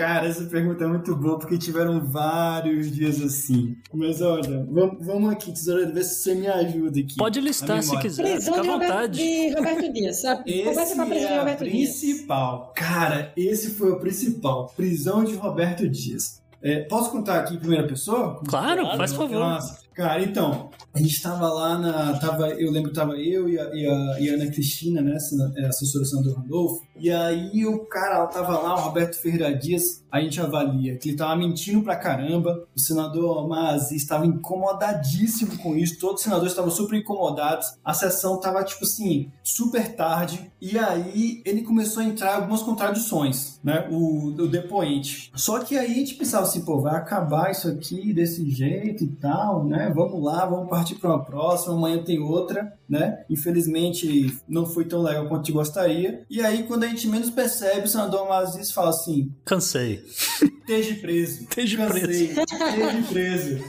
Cara, 0.00 0.26
essa 0.28 0.44
pergunta 0.44 0.82
é 0.82 0.86
muito 0.86 1.14
boa 1.14 1.38
porque 1.38 1.58
tiveram 1.58 2.00
vários 2.02 2.90
dias 2.90 3.20
assim. 3.20 3.76
Mas 3.92 4.22
olha, 4.22 4.66
vamos, 4.70 5.04
vamos 5.06 5.30
aqui, 5.30 5.52
tesoureiro, 5.52 5.92
ver 5.92 6.04
se 6.04 6.22
você 6.22 6.34
me 6.34 6.46
ajuda 6.46 7.00
aqui. 7.00 7.16
Pode 7.18 7.38
listar 7.38 7.82
se 7.82 7.94
quiser, 7.98 8.22
Prisão 8.22 8.54
fica 8.54 8.60
à 8.60 8.62
de 8.62 8.68
Roberto, 8.70 8.92
vontade. 8.92 9.18
de 9.18 9.54
Roberto 9.54 9.92
Dias, 9.92 10.22
sabe? 10.22 10.62
Começa 10.62 10.82
Esse 10.84 10.94
com 10.96 11.02
a 11.02 11.06
prisão 11.06 11.26
de 11.28 11.32
é 11.34 11.36
a 11.36 11.38
Roberto 11.40 11.64
Dias. 11.64 11.72
principal. 11.74 12.72
Cara, 12.74 13.30
esse 13.36 13.70
foi 13.72 13.90
o 13.90 14.00
principal. 14.00 14.72
Prisão 14.74 15.22
de 15.22 15.34
Roberto 15.34 15.86
Dias. 15.86 16.40
É, 16.62 16.80
posso 16.84 17.10
contar 17.10 17.40
aqui 17.40 17.56
em 17.56 17.58
primeira 17.58 17.86
pessoa? 17.86 18.40
Claro, 18.48 18.86
faz 18.96 19.12
favor. 19.12 19.38
Nossa. 19.38 19.80
Cara, 19.94 20.22
então, 20.22 20.70
a 20.94 20.98
gente 20.98 21.20
tava 21.20 21.46
lá 21.52 21.78
na. 21.78 22.18
Tava, 22.18 22.48
eu 22.50 22.70
lembro 22.70 22.88
que 22.88 22.94
tava 22.96 23.18
eu 23.18 23.48
e 23.50 23.58
a, 23.58 23.64
e 23.74 23.86
a, 23.86 24.20
e 24.20 24.30
a 24.30 24.34
Ana 24.34 24.46
Cristina, 24.50 25.02
né? 25.02 25.18
sena- 25.18 25.52
é, 25.58 25.66
Assessora 25.66 26.06
senador 26.06 26.36
Randolfo. 26.38 26.86
E 27.00 27.10
aí 27.10 27.64
o 27.66 27.86
cara 27.86 28.26
tava 28.26 28.58
lá, 28.58 28.74
o 28.74 28.80
Roberto 28.80 29.16
Ferreira 29.16 29.54
Dias, 29.56 30.04
a 30.10 30.20
gente 30.20 30.40
avalia 30.40 30.98
que 30.98 31.10
ele 31.10 31.16
tava 31.16 31.36
mentindo 31.36 31.82
pra 31.82 31.96
caramba. 31.96 32.66
O 32.76 32.80
senador 32.80 33.38
Omar 33.44 33.74
Aziz 33.74 34.02
estava 34.02 34.26
incomodadíssimo 34.26 35.56
com 35.58 35.76
isso. 35.76 35.98
Todos 35.98 36.16
os 36.16 36.24
senadores 36.24 36.52
estavam 36.52 36.70
super 36.70 36.98
incomodados. 36.98 37.78
A 37.84 37.94
sessão 37.94 38.38
tava, 38.40 38.62
tipo 38.64 38.84
assim, 38.84 39.30
super 39.42 39.94
tarde. 39.94 40.50
E 40.60 40.78
aí 40.78 41.40
ele 41.44 41.62
começou 41.62 42.02
a 42.02 42.06
entrar 42.06 42.36
algumas 42.36 42.62
contradições, 42.62 43.60
né? 43.62 43.88
O, 43.90 44.26
o 44.26 44.48
depoente. 44.48 45.30
Só 45.34 45.60
que 45.60 45.78
aí 45.78 45.92
a 45.92 45.94
gente 45.94 46.14
pensava 46.14 46.44
assim, 46.44 46.62
pô, 46.62 46.80
vai 46.80 46.96
acabar 46.96 47.50
isso 47.50 47.68
aqui 47.68 48.12
desse 48.12 48.48
jeito 48.50 49.04
e 49.04 49.08
tal, 49.08 49.64
né? 49.64 49.90
Vamos 49.94 50.22
lá, 50.22 50.44
vamos 50.44 50.68
partir 50.68 50.96
para 50.96 51.10
uma 51.10 51.24
próxima. 51.24 51.74
Amanhã 51.74 52.02
tem 52.02 52.18
outra, 52.20 52.76
né? 52.88 53.24
Infelizmente 53.30 54.38
não 54.48 54.66
foi 54.66 54.84
tão 54.84 55.02
legal 55.02 55.28
quanto 55.28 55.52
gostaria. 55.52 56.24
E 56.28 56.40
aí, 56.40 56.64
quando 56.64 56.84
a 56.84 56.88
gente 56.90 57.08
menos 57.08 57.30
percebe, 57.30 57.88
o 57.88 58.22
Omar 58.22 58.42
Aziz 58.42 58.72
fala 58.72 58.90
assim: 58.90 59.32
Cansei. 59.44 60.04
Esteja 60.60 60.94
preso. 60.96 61.42
Esteja 61.48 61.76
Cansei. 61.76 62.26
Esteja 62.26 63.02
preso. 63.08 63.64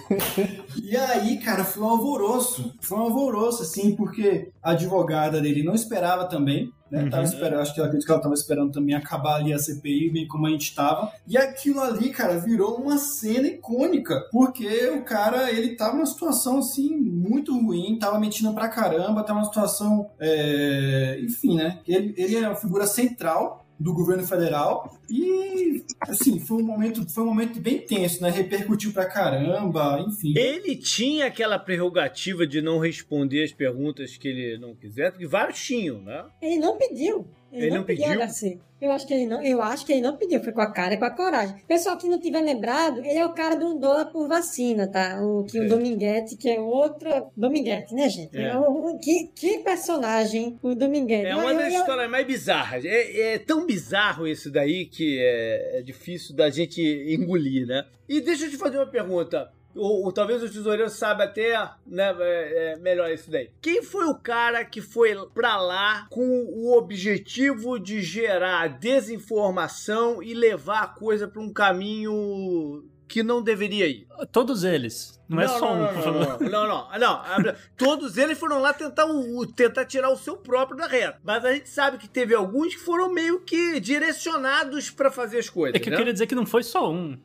E 0.84 0.96
aí, 0.96 1.38
cara, 1.40 1.64
foi 1.64 1.84
um 1.84 1.88
alvoroço. 1.88 2.74
Foi 2.82 2.98
um 2.98 3.02
alvoroço, 3.02 3.64
assim, 3.64 3.96
porque 3.96 4.52
a 4.62 4.72
advogada 4.72 5.42
dele 5.42 5.64
não 5.64 5.74
esperava 5.74 6.26
também. 6.26 6.72
Né? 6.92 7.10
Tava 7.10 7.24
esperando, 7.24 7.62
acho 7.62 7.74
que 7.74 7.80
ela 7.80 7.88
acredito 7.88 8.06
que 8.06 8.12
ela 8.12 8.22
tava 8.22 8.36
esperando 8.36 8.72
também 8.72 8.94
acabar 8.94 9.36
ali 9.36 9.54
a 9.54 9.58
CPI, 9.58 10.10
bem 10.10 10.28
como 10.28 10.46
a 10.46 10.50
gente 10.50 10.76
tava. 10.76 11.12
E 11.26 11.38
aquilo 11.38 11.80
ali, 11.80 12.10
cara, 12.10 12.38
virou 12.38 12.76
uma 12.76 12.98
cena 12.98 13.48
icônica. 13.48 14.28
Porque 14.32 14.90
o 14.90 15.04
cara, 15.04 15.50
ele 15.50 15.76
tava 15.76 15.96
numa 15.96 16.06
situação, 16.06 16.60
assim, 16.60 16.96
muito 16.96 17.58
ruim, 17.58 17.98
tava 17.98 18.20
mentindo 18.20 18.54
pra 18.54 18.68
caramba, 18.68 19.24
tava 19.24 19.40
numa 19.40 19.46
situação. 19.46 20.10
é, 20.20 21.20
Enfim, 21.22 21.56
né? 21.56 21.80
Ele, 21.88 22.14
ele 22.18 22.36
é 22.36 22.48
uma 22.48 22.56
figura 22.56 22.86
central 22.86 23.66
do 23.80 23.94
governo 23.94 24.24
federal 24.24 24.96
e 25.12 25.84
assim 26.00 26.40
foi 26.40 26.62
um 26.62 26.66
momento 26.66 27.08
foi 27.10 27.24
um 27.24 27.28
momento 27.28 27.60
bem 27.60 27.80
tenso 27.80 28.22
né 28.22 28.30
repercutiu 28.30 28.92
pra 28.94 29.06
caramba 29.06 30.04
enfim 30.08 30.34
Ele 30.38 30.76
tinha 30.76 31.26
aquela 31.28 31.60
prerrogativa 31.60 32.48
de 32.48 32.62
não 32.62 32.80
responder 32.80 33.44
as 33.44 33.52
perguntas 33.52 34.18
que 34.18 34.28
ele 34.28 34.58
não 34.58 34.74
quiser, 34.76 35.12
porque 35.12 35.28
vários 35.28 35.60
tinham, 35.64 36.02
né? 36.02 36.26
Ele 36.42 36.58
não 36.58 36.78
pediu. 36.78 37.26
Ele, 37.52 37.64
Ele 37.64 37.70
não, 37.72 37.78
não 37.80 37.84
pediu, 37.84 38.06
pediu? 38.08 38.22
HC. 38.24 38.60
Eu 38.80 38.92
acho 38.92 39.06
que 39.06 39.14
ele 39.14 39.28
não, 39.28 39.44
eu 39.44 39.62
acho 39.62 39.86
que 39.86 39.92
ele 39.92 40.02
não 40.02 40.16
pediu, 40.18 40.42
foi 40.42 40.54
com 40.54 40.62
a 40.62 40.72
cara 40.72 40.94
e 40.96 40.98
com 40.98 41.06
a 41.06 41.12
coragem. 41.12 41.56
Pessoal 41.68 41.98
que 41.98 42.08
não 42.08 42.20
tiver 42.20 42.42
lembrado, 42.42 43.00
ele 43.00 43.20
é 43.20 43.26
o 43.26 43.34
cara 43.34 43.56
do 43.56 43.78
dólar 43.78 44.06
por 44.06 44.28
vacina, 44.28 44.88
tá? 44.88 45.20
O 45.22 45.44
que 45.44 45.58
É. 45.60 45.62
o 45.62 45.68
Dominguete, 45.70 46.36
que 46.38 46.50
é 46.50 46.60
outra 46.60 47.26
Dominguete, 47.38 47.94
né, 47.94 48.10
gente? 48.10 48.36
É. 48.38 48.58
o- 48.58 48.98
que, 48.98 49.30
que 49.36 49.60
personagem 49.60 50.58
o 50.64 50.74
Dominguete. 50.74 51.26
É 51.28 51.34
Eu- 51.34 51.38
uma 51.40 51.52
eu- 51.52 51.58
das 51.58 51.74
eu- 51.74 51.80
histórias 51.82 52.10
mais 52.10 52.26
bizarras. 52.26 52.86
É, 52.86 53.34
é 53.34 53.38
tão 53.40 53.66
bizarro 53.68 54.26
isso 54.28 54.50
daí 54.50 54.86
que 54.86 55.01
é, 55.20 55.80
é 55.80 55.82
difícil 55.82 56.36
da 56.36 56.50
gente 56.50 56.82
engolir, 56.82 57.68
né? 57.68 57.86
E 58.08 58.22
deixa 58.22 58.46
eu 58.46 58.52
te 58.52 58.58
fazer 58.58 58.78
uma 58.78 58.88
pergunta. 58.88 59.52
Ou, 59.76 60.04
ou 60.04 60.12
talvez 60.12 60.44
o 60.44 60.50
tesoureiro 60.50 60.90
saiba 60.90 61.24
até 61.24 61.58
né, 61.86 62.16
é, 62.20 62.74
é, 62.74 62.76
melhor 62.78 63.10
isso 63.12 63.32
daí. 63.32 63.50
Quem 63.62 63.82
foi 63.82 64.06
o 64.06 64.16
cara 64.16 64.66
que 64.66 64.82
foi 64.82 65.16
pra 65.34 65.62
lá 65.62 66.08
com 66.10 66.44
o 66.46 66.78
objetivo 66.78 67.80
de 67.80 68.02
gerar 68.02 68.80
desinformação 68.80 70.22
e 70.22 70.34
levar 70.34 70.84
a 70.84 70.88
coisa 70.88 71.28
pra 71.28 71.42
um 71.42 71.52
caminho 71.52 72.84
que 73.12 73.24
não 73.24 73.42
deveria 73.44 73.88
ir? 73.88 74.08
Todos 74.32 74.64
eles. 74.64 75.20
Não, 75.28 75.40
é 75.42 75.48
só 75.48 75.74
um, 75.74 75.80
não, 75.80 75.88
por 75.88 75.96
não, 75.96 76.02
favor. 76.04 76.42
não, 76.42 76.68
não, 76.68 77.00
não, 77.00 77.40
não. 77.40 77.56
Todos 77.78 78.18
eles 78.18 78.38
foram 78.38 78.60
lá 78.60 78.74
tentar, 78.74 79.06
o, 79.06 79.38
o- 79.40 79.48
tentar 79.48 79.86
tirar 79.86 80.10
o 80.10 80.18
seu 80.18 80.36
próprio 80.36 80.78
da 80.78 80.88
reta. 80.88 81.20
Mas 81.24 81.46
a 81.46 81.54
gente 81.54 81.70
sabe 81.70 81.98
que 81.98 82.08
teve 82.10 82.36
alguns 82.36 82.76
que 82.76 82.82
foram 82.82 83.14
meio 83.14 83.40
que 83.40 83.80
direcionados 83.80 84.90
pra 84.90 85.10
fazer 85.10 85.40
as 85.40 85.50
coisas. 85.50 85.76
É 85.76 85.80
que 85.80 85.88
eu 85.90 85.92
né? 85.92 85.98
queria 85.98 86.12
dizer 86.14 86.28
que 86.28 86.36
não 86.36 86.46
foi 86.46 86.64
só 86.64 86.92
um. 86.92 87.18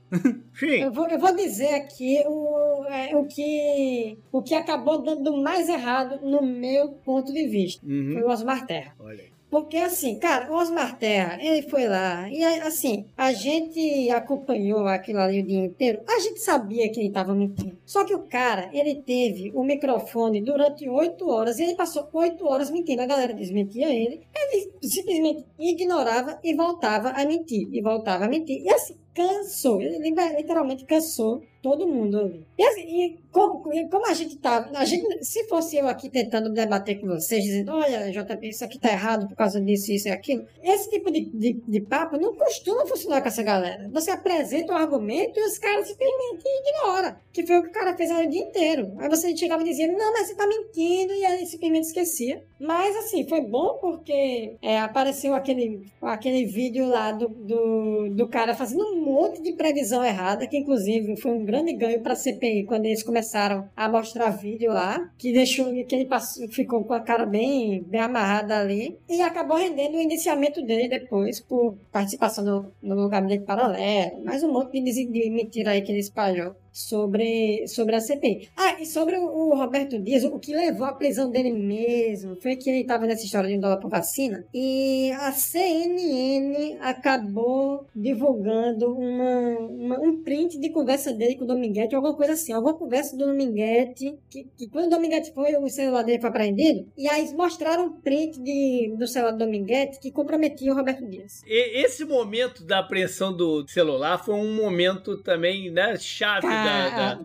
Enfim, 0.52 0.82
Eu 0.82 0.92
vou, 0.92 1.08
eu 1.08 1.18
vou 1.18 1.34
dizer 1.34 1.74
aqui 1.74 2.22
o, 2.26 2.84
é, 2.88 3.14
o, 3.16 3.24
que, 3.26 4.16
o 4.30 4.40
que 4.42 4.54
acabou 4.54 5.02
dando 5.02 5.36
mais 5.42 5.68
errado 5.68 6.20
no 6.22 6.40
meu 6.42 6.90
ponto 7.04 7.32
de 7.32 7.46
vista. 7.48 7.84
Uhum. 7.84 8.12
Foi 8.14 8.22
o 8.22 8.28
Osmar 8.28 8.66
Terra. 8.66 8.94
olha 9.00 9.22
aí. 9.22 9.35
Porque 9.56 9.78
assim, 9.78 10.18
cara, 10.18 10.52
Osmar 10.52 10.98
Terra, 10.98 11.38
ele 11.40 11.62
foi 11.62 11.88
lá, 11.88 12.28
e 12.30 12.44
assim, 12.44 13.06
a 13.16 13.32
gente 13.32 14.10
acompanhou 14.10 14.86
aquilo 14.86 15.18
ali 15.18 15.40
o 15.40 15.46
dia 15.46 15.64
inteiro, 15.64 16.02
a 16.06 16.20
gente 16.20 16.40
sabia 16.40 16.92
que 16.92 17.00
ele 17.00 17.08
estava 17.08 17.34
mentindo. 17.34 17.74
Só 17.86 18.04
que 18.04 18.14
o 18.14 18.28
cara, 18.28 18.68
ele 18.70 18.96
teve 18.96 19.50
o 19.54 19.64
microfone 19.64 20.42
durante 20.42 20.86
oito 20.86 21.30
horas, 21.30 21.58
e 21.58 21.62
ele 21.62 21.74
passou 21.74 22.06
oito 22.12 22.46
horas 22.46 22.70
mentindo. 22.70 23.00
A 23.00 23.06
galera 23.06 23.32
desmentia 23.32 23.88
ele, 23.88 24.26
ele 24.34 24.72
simplesmente 24.82 25.46
ignorava 25.58 26.38
e 26.44 26.54
voltava 26.54 27.08
a 27.12 27.24
mentir, 27.24 27.66
e 27.72 27.80
voltava 27.80 28.26
a 28.26 28.28
mentir. 28.28 28.60
E 28.62 28.68
assim, 28.68 28.94
cansou, 29.14 29.80
ele 29.80 29.98
literalmente 30.36 30.84
cansou 30.84 31.42
todo 31.66 31.88
mundo 31.88 32.20
ali. 32.20 32.46
E, 32.56 32.62
assim, 32.62 32.80
e 32.82 33.18
como, 33.32 33.60
como 33.90 34.06
a 34.06 34.14
gente 34.14 34.36
tava, 34.38 34.70
a 34.78 34.84
gente, 34.84 35.24
se 35.24 35.48
fosse 35.48 35.76
eu 35.76 35.88
aqui 35.88 36.08
tentando 36.08 36.48
debater 36.48 37.00
com 37.00 37.08
vocês, 37.08 37.42
dizendo, 37.42 37.72
olha, 37.72 38.08
JP, 38.12 38.48
isso 38.48 38.64
aqui 38.64 38.78
tá 38.78 38.88
errado 38.88 39.26
por 39.26 39.34
causa 39.34 39.60
disso, 39.60 39.90
isso 39.90 40.06
e 40.06 40.12
aquilo, 40.12 40.46
esse 40.62 40.88
tipo 40.88 41.10
de, 41.10 41.24
de, 41.24 41.54
de 41.66 41.80
papo 41.80 42.16
não 42.18 42.36
costuma 42.36 42.86
funcionar 42.86 43.20
com 43.20 43.26
essa 43.26 43.42
galera. 43.42 43.90
Você 43.92 44.12
apresenta 44.12 44.72
um 44.72 44.76
argumento 44.76 45.40
e 45.40 45.42
os 45.42 45.58
caras 45.58 45.88
simplesmente 45.88 46.44
ignoram, 46.46 47.16
que 47.32 47.44
foi 47.44 47.58
o 47.58 47.62
que 47.64 47.68
o 47.68 47.72
cara 47.72 47.96
fez 47.96 48.12
o 48.12 48.28
dia 48.28 48.42
inteiro. 48.42 48.92
Aí 48.98 49.08
você 49.08 49.36
chegava 49.36 49.62
e 49.62 49.66
dizia, 49.66 49.90
não, 49.90 50.12
mas 50.12 50.28
você 50.28 50.36
tá 50.36 50.46
mentindo, 50.46 51.12
e 51.12 51.26
aí 51.26 51.44
simplesmente 51.46 51.88
esquecia. 51.88 52.44
Mas, 52.60 52.96
assim, 52.96 53.28
foi 53.28 53.40
bom 53.40 53.78
porque 53.80 54.56
é, 54.62 54.78
apareceu 54.78 55.34
aquele, 55.34 55.84
aquele 56.00 56.44
vídeo 56.46 56.88
lá 56.88 57.10
do, 57.10 57.28
do, 57.28 58.08
do 58.10 58.28
cara 58.28 58.54
fazendo 58.54 58.84
um 58.84 59.00
monte 59.04 59.42
de 59.42 59.52
previsão 59.52 60.04
errada, 60.04 60.46
que 60.46 60.56
inclusive 60.56 61.20
foi 61.20 61.32
um 61.32 61.44
grande 61.44 61.55
ganho 61.76 62.00
para 62.00 62.12
a 62.12 62.16
CPI 62.16 62.64
quando 62.64 62.86
eles 62.86 63.02
começaram 63.02 63.68
a 63.76 63.88
mostrar 63.88 64.30
vídeo 64.30 64.72
lá, 64.72 65.10
que 65.16 65.32
deixou 65.32 65.72
que 65.84 65.94
ele 65.94 66.06
passou, 66.06 66.48
ficou 66.48 66.84
com 66.84 66.94
a 66.94 67.00
cara 67.00 67.26
bem, 67.26 67.82
bem 67.82 68.00
amarrada 68.00 68.58
ali 68.58 68.98
e 69.08 69.20
acabou 69.22 69.56
rendendo 69.56 69.96
o 69.96 70.00
indiciamento 70.00 70.62
dele 70.62 70.88
depois 70.88 71.40
por 71.40 71.76
participação 71.90 72.72
no, 72.82 72.96
no 72.96 73.08
gabinete 73.08 73.44
paralelo, 73.44 74.24
mais 74.24 74.42
um 74.42 74.52
monte 74.52 74.80
de 74.80 75.30
mentira 75.30 75.72
aí 75.72 75.82
que 75.82 75.92
ele 75.92 76.00
espalhou 76.00 76.54
sobre, 76.76 77.66
sobre 77.68 77.94
a 77.96 78.00
CPI. 78.00 78.48
Ah, 78.56 78.80
e 78.80 78.86
sobre 78.86 79.16
o, 79.16 79.54
Roberto 79.56 79.98
Dias, 79.98 80.24
o 80.24 80.38
que 80.38 80.54
levou 80.54 80.86
à 80.86 80.92
prisão 80.92 81.30
dele 81.30 81.52
mesmo 81.52 82.36
foi 82.40 82.56
que 82.56 82.68
ele 82.68 82.80
estava 82.80 83.06
nessa 83.06 83.24
história 83.24 83.48
de 83.48 83.56
um 83.56 83.60
dólar 83.60 83.78
por 83.78 83.90
vacina 83.90 84.44
e 84.52 85.10
a 85.12 85.32
CNN 85.32 86.76
acabou 86.80 87.86
divulgando 87.94 88.92
uma, 88.94 89.58
uma- 89.58 90.00
um 90.00 90.22
print 90.22 90.58
de 90.58 90.70
conversa 90.70 91.12
dele 91.12 91.36
com 91.36 91.44
o 91.44 91.46
Dominguete, 91.46 91.94
alguma 91.94 92.14
coisa 92.14 92.32
assim, 92.34 92.52
alguma 92.52 92.74
conversa 92.74 93.16
do 93.16 93.24
Dominguete, 93.26 94.14
que, 94.30 94.44
que 94.56 94.68
quando 94.68 94.86
o 94.86 94.90
Dominguete 94.90 95.32
foi, 95.32 95.56
o 95.56 95.68
celular 95.68 96.02
dele 96.02 96.20
foi 96.20 96.30
apreendido, 96.30 96.86
e 96.96 97.08
aí 97.08 97.32
mostraram 97.34 97.86
um 97.86 97.92
print 98.00 98.40
de, 98.40 98.94
do 98.98 99.06
celular 99.06 99.32
do 99.32 99.38
Dominguete 99.38 99.98
que 100.00 100.10
comprometia 100.10 100.72
o 100.72 100.76
Roberto 100.76 101.06
Dias. 101.08 101.42
E- 101.46 101.84
esse 101.84 102.04
momento 102.04 102.64
da 102.64 102.80
apreensão 102.80 103.34
do 103.34 103.66
celular 103.68 104.22
foi 104.24 104.34
um 104.34 104.54
momento 104.54 105.16
também, 105.22 105.70
né, 105.70 105.96
chave 105.98 106.42
Cara, 106.46 106.65
da- 106.66 107.20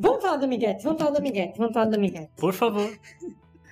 Vamos 0.00 0.22
falar 0.22 0.36
do 0.36 0.40
Dominguete, 0.42 0.82
vamos 0.84 0.98
falar 0.98 1.10
do 1.12 1.16
Dominguete, 1.16 1.58
vamos 1.58 1.72
falar 1.72 1.86
do 1.86 1.92
Dominguete. 1.92 2.30
Por 2.36 2.52
favor. 2.52 2.90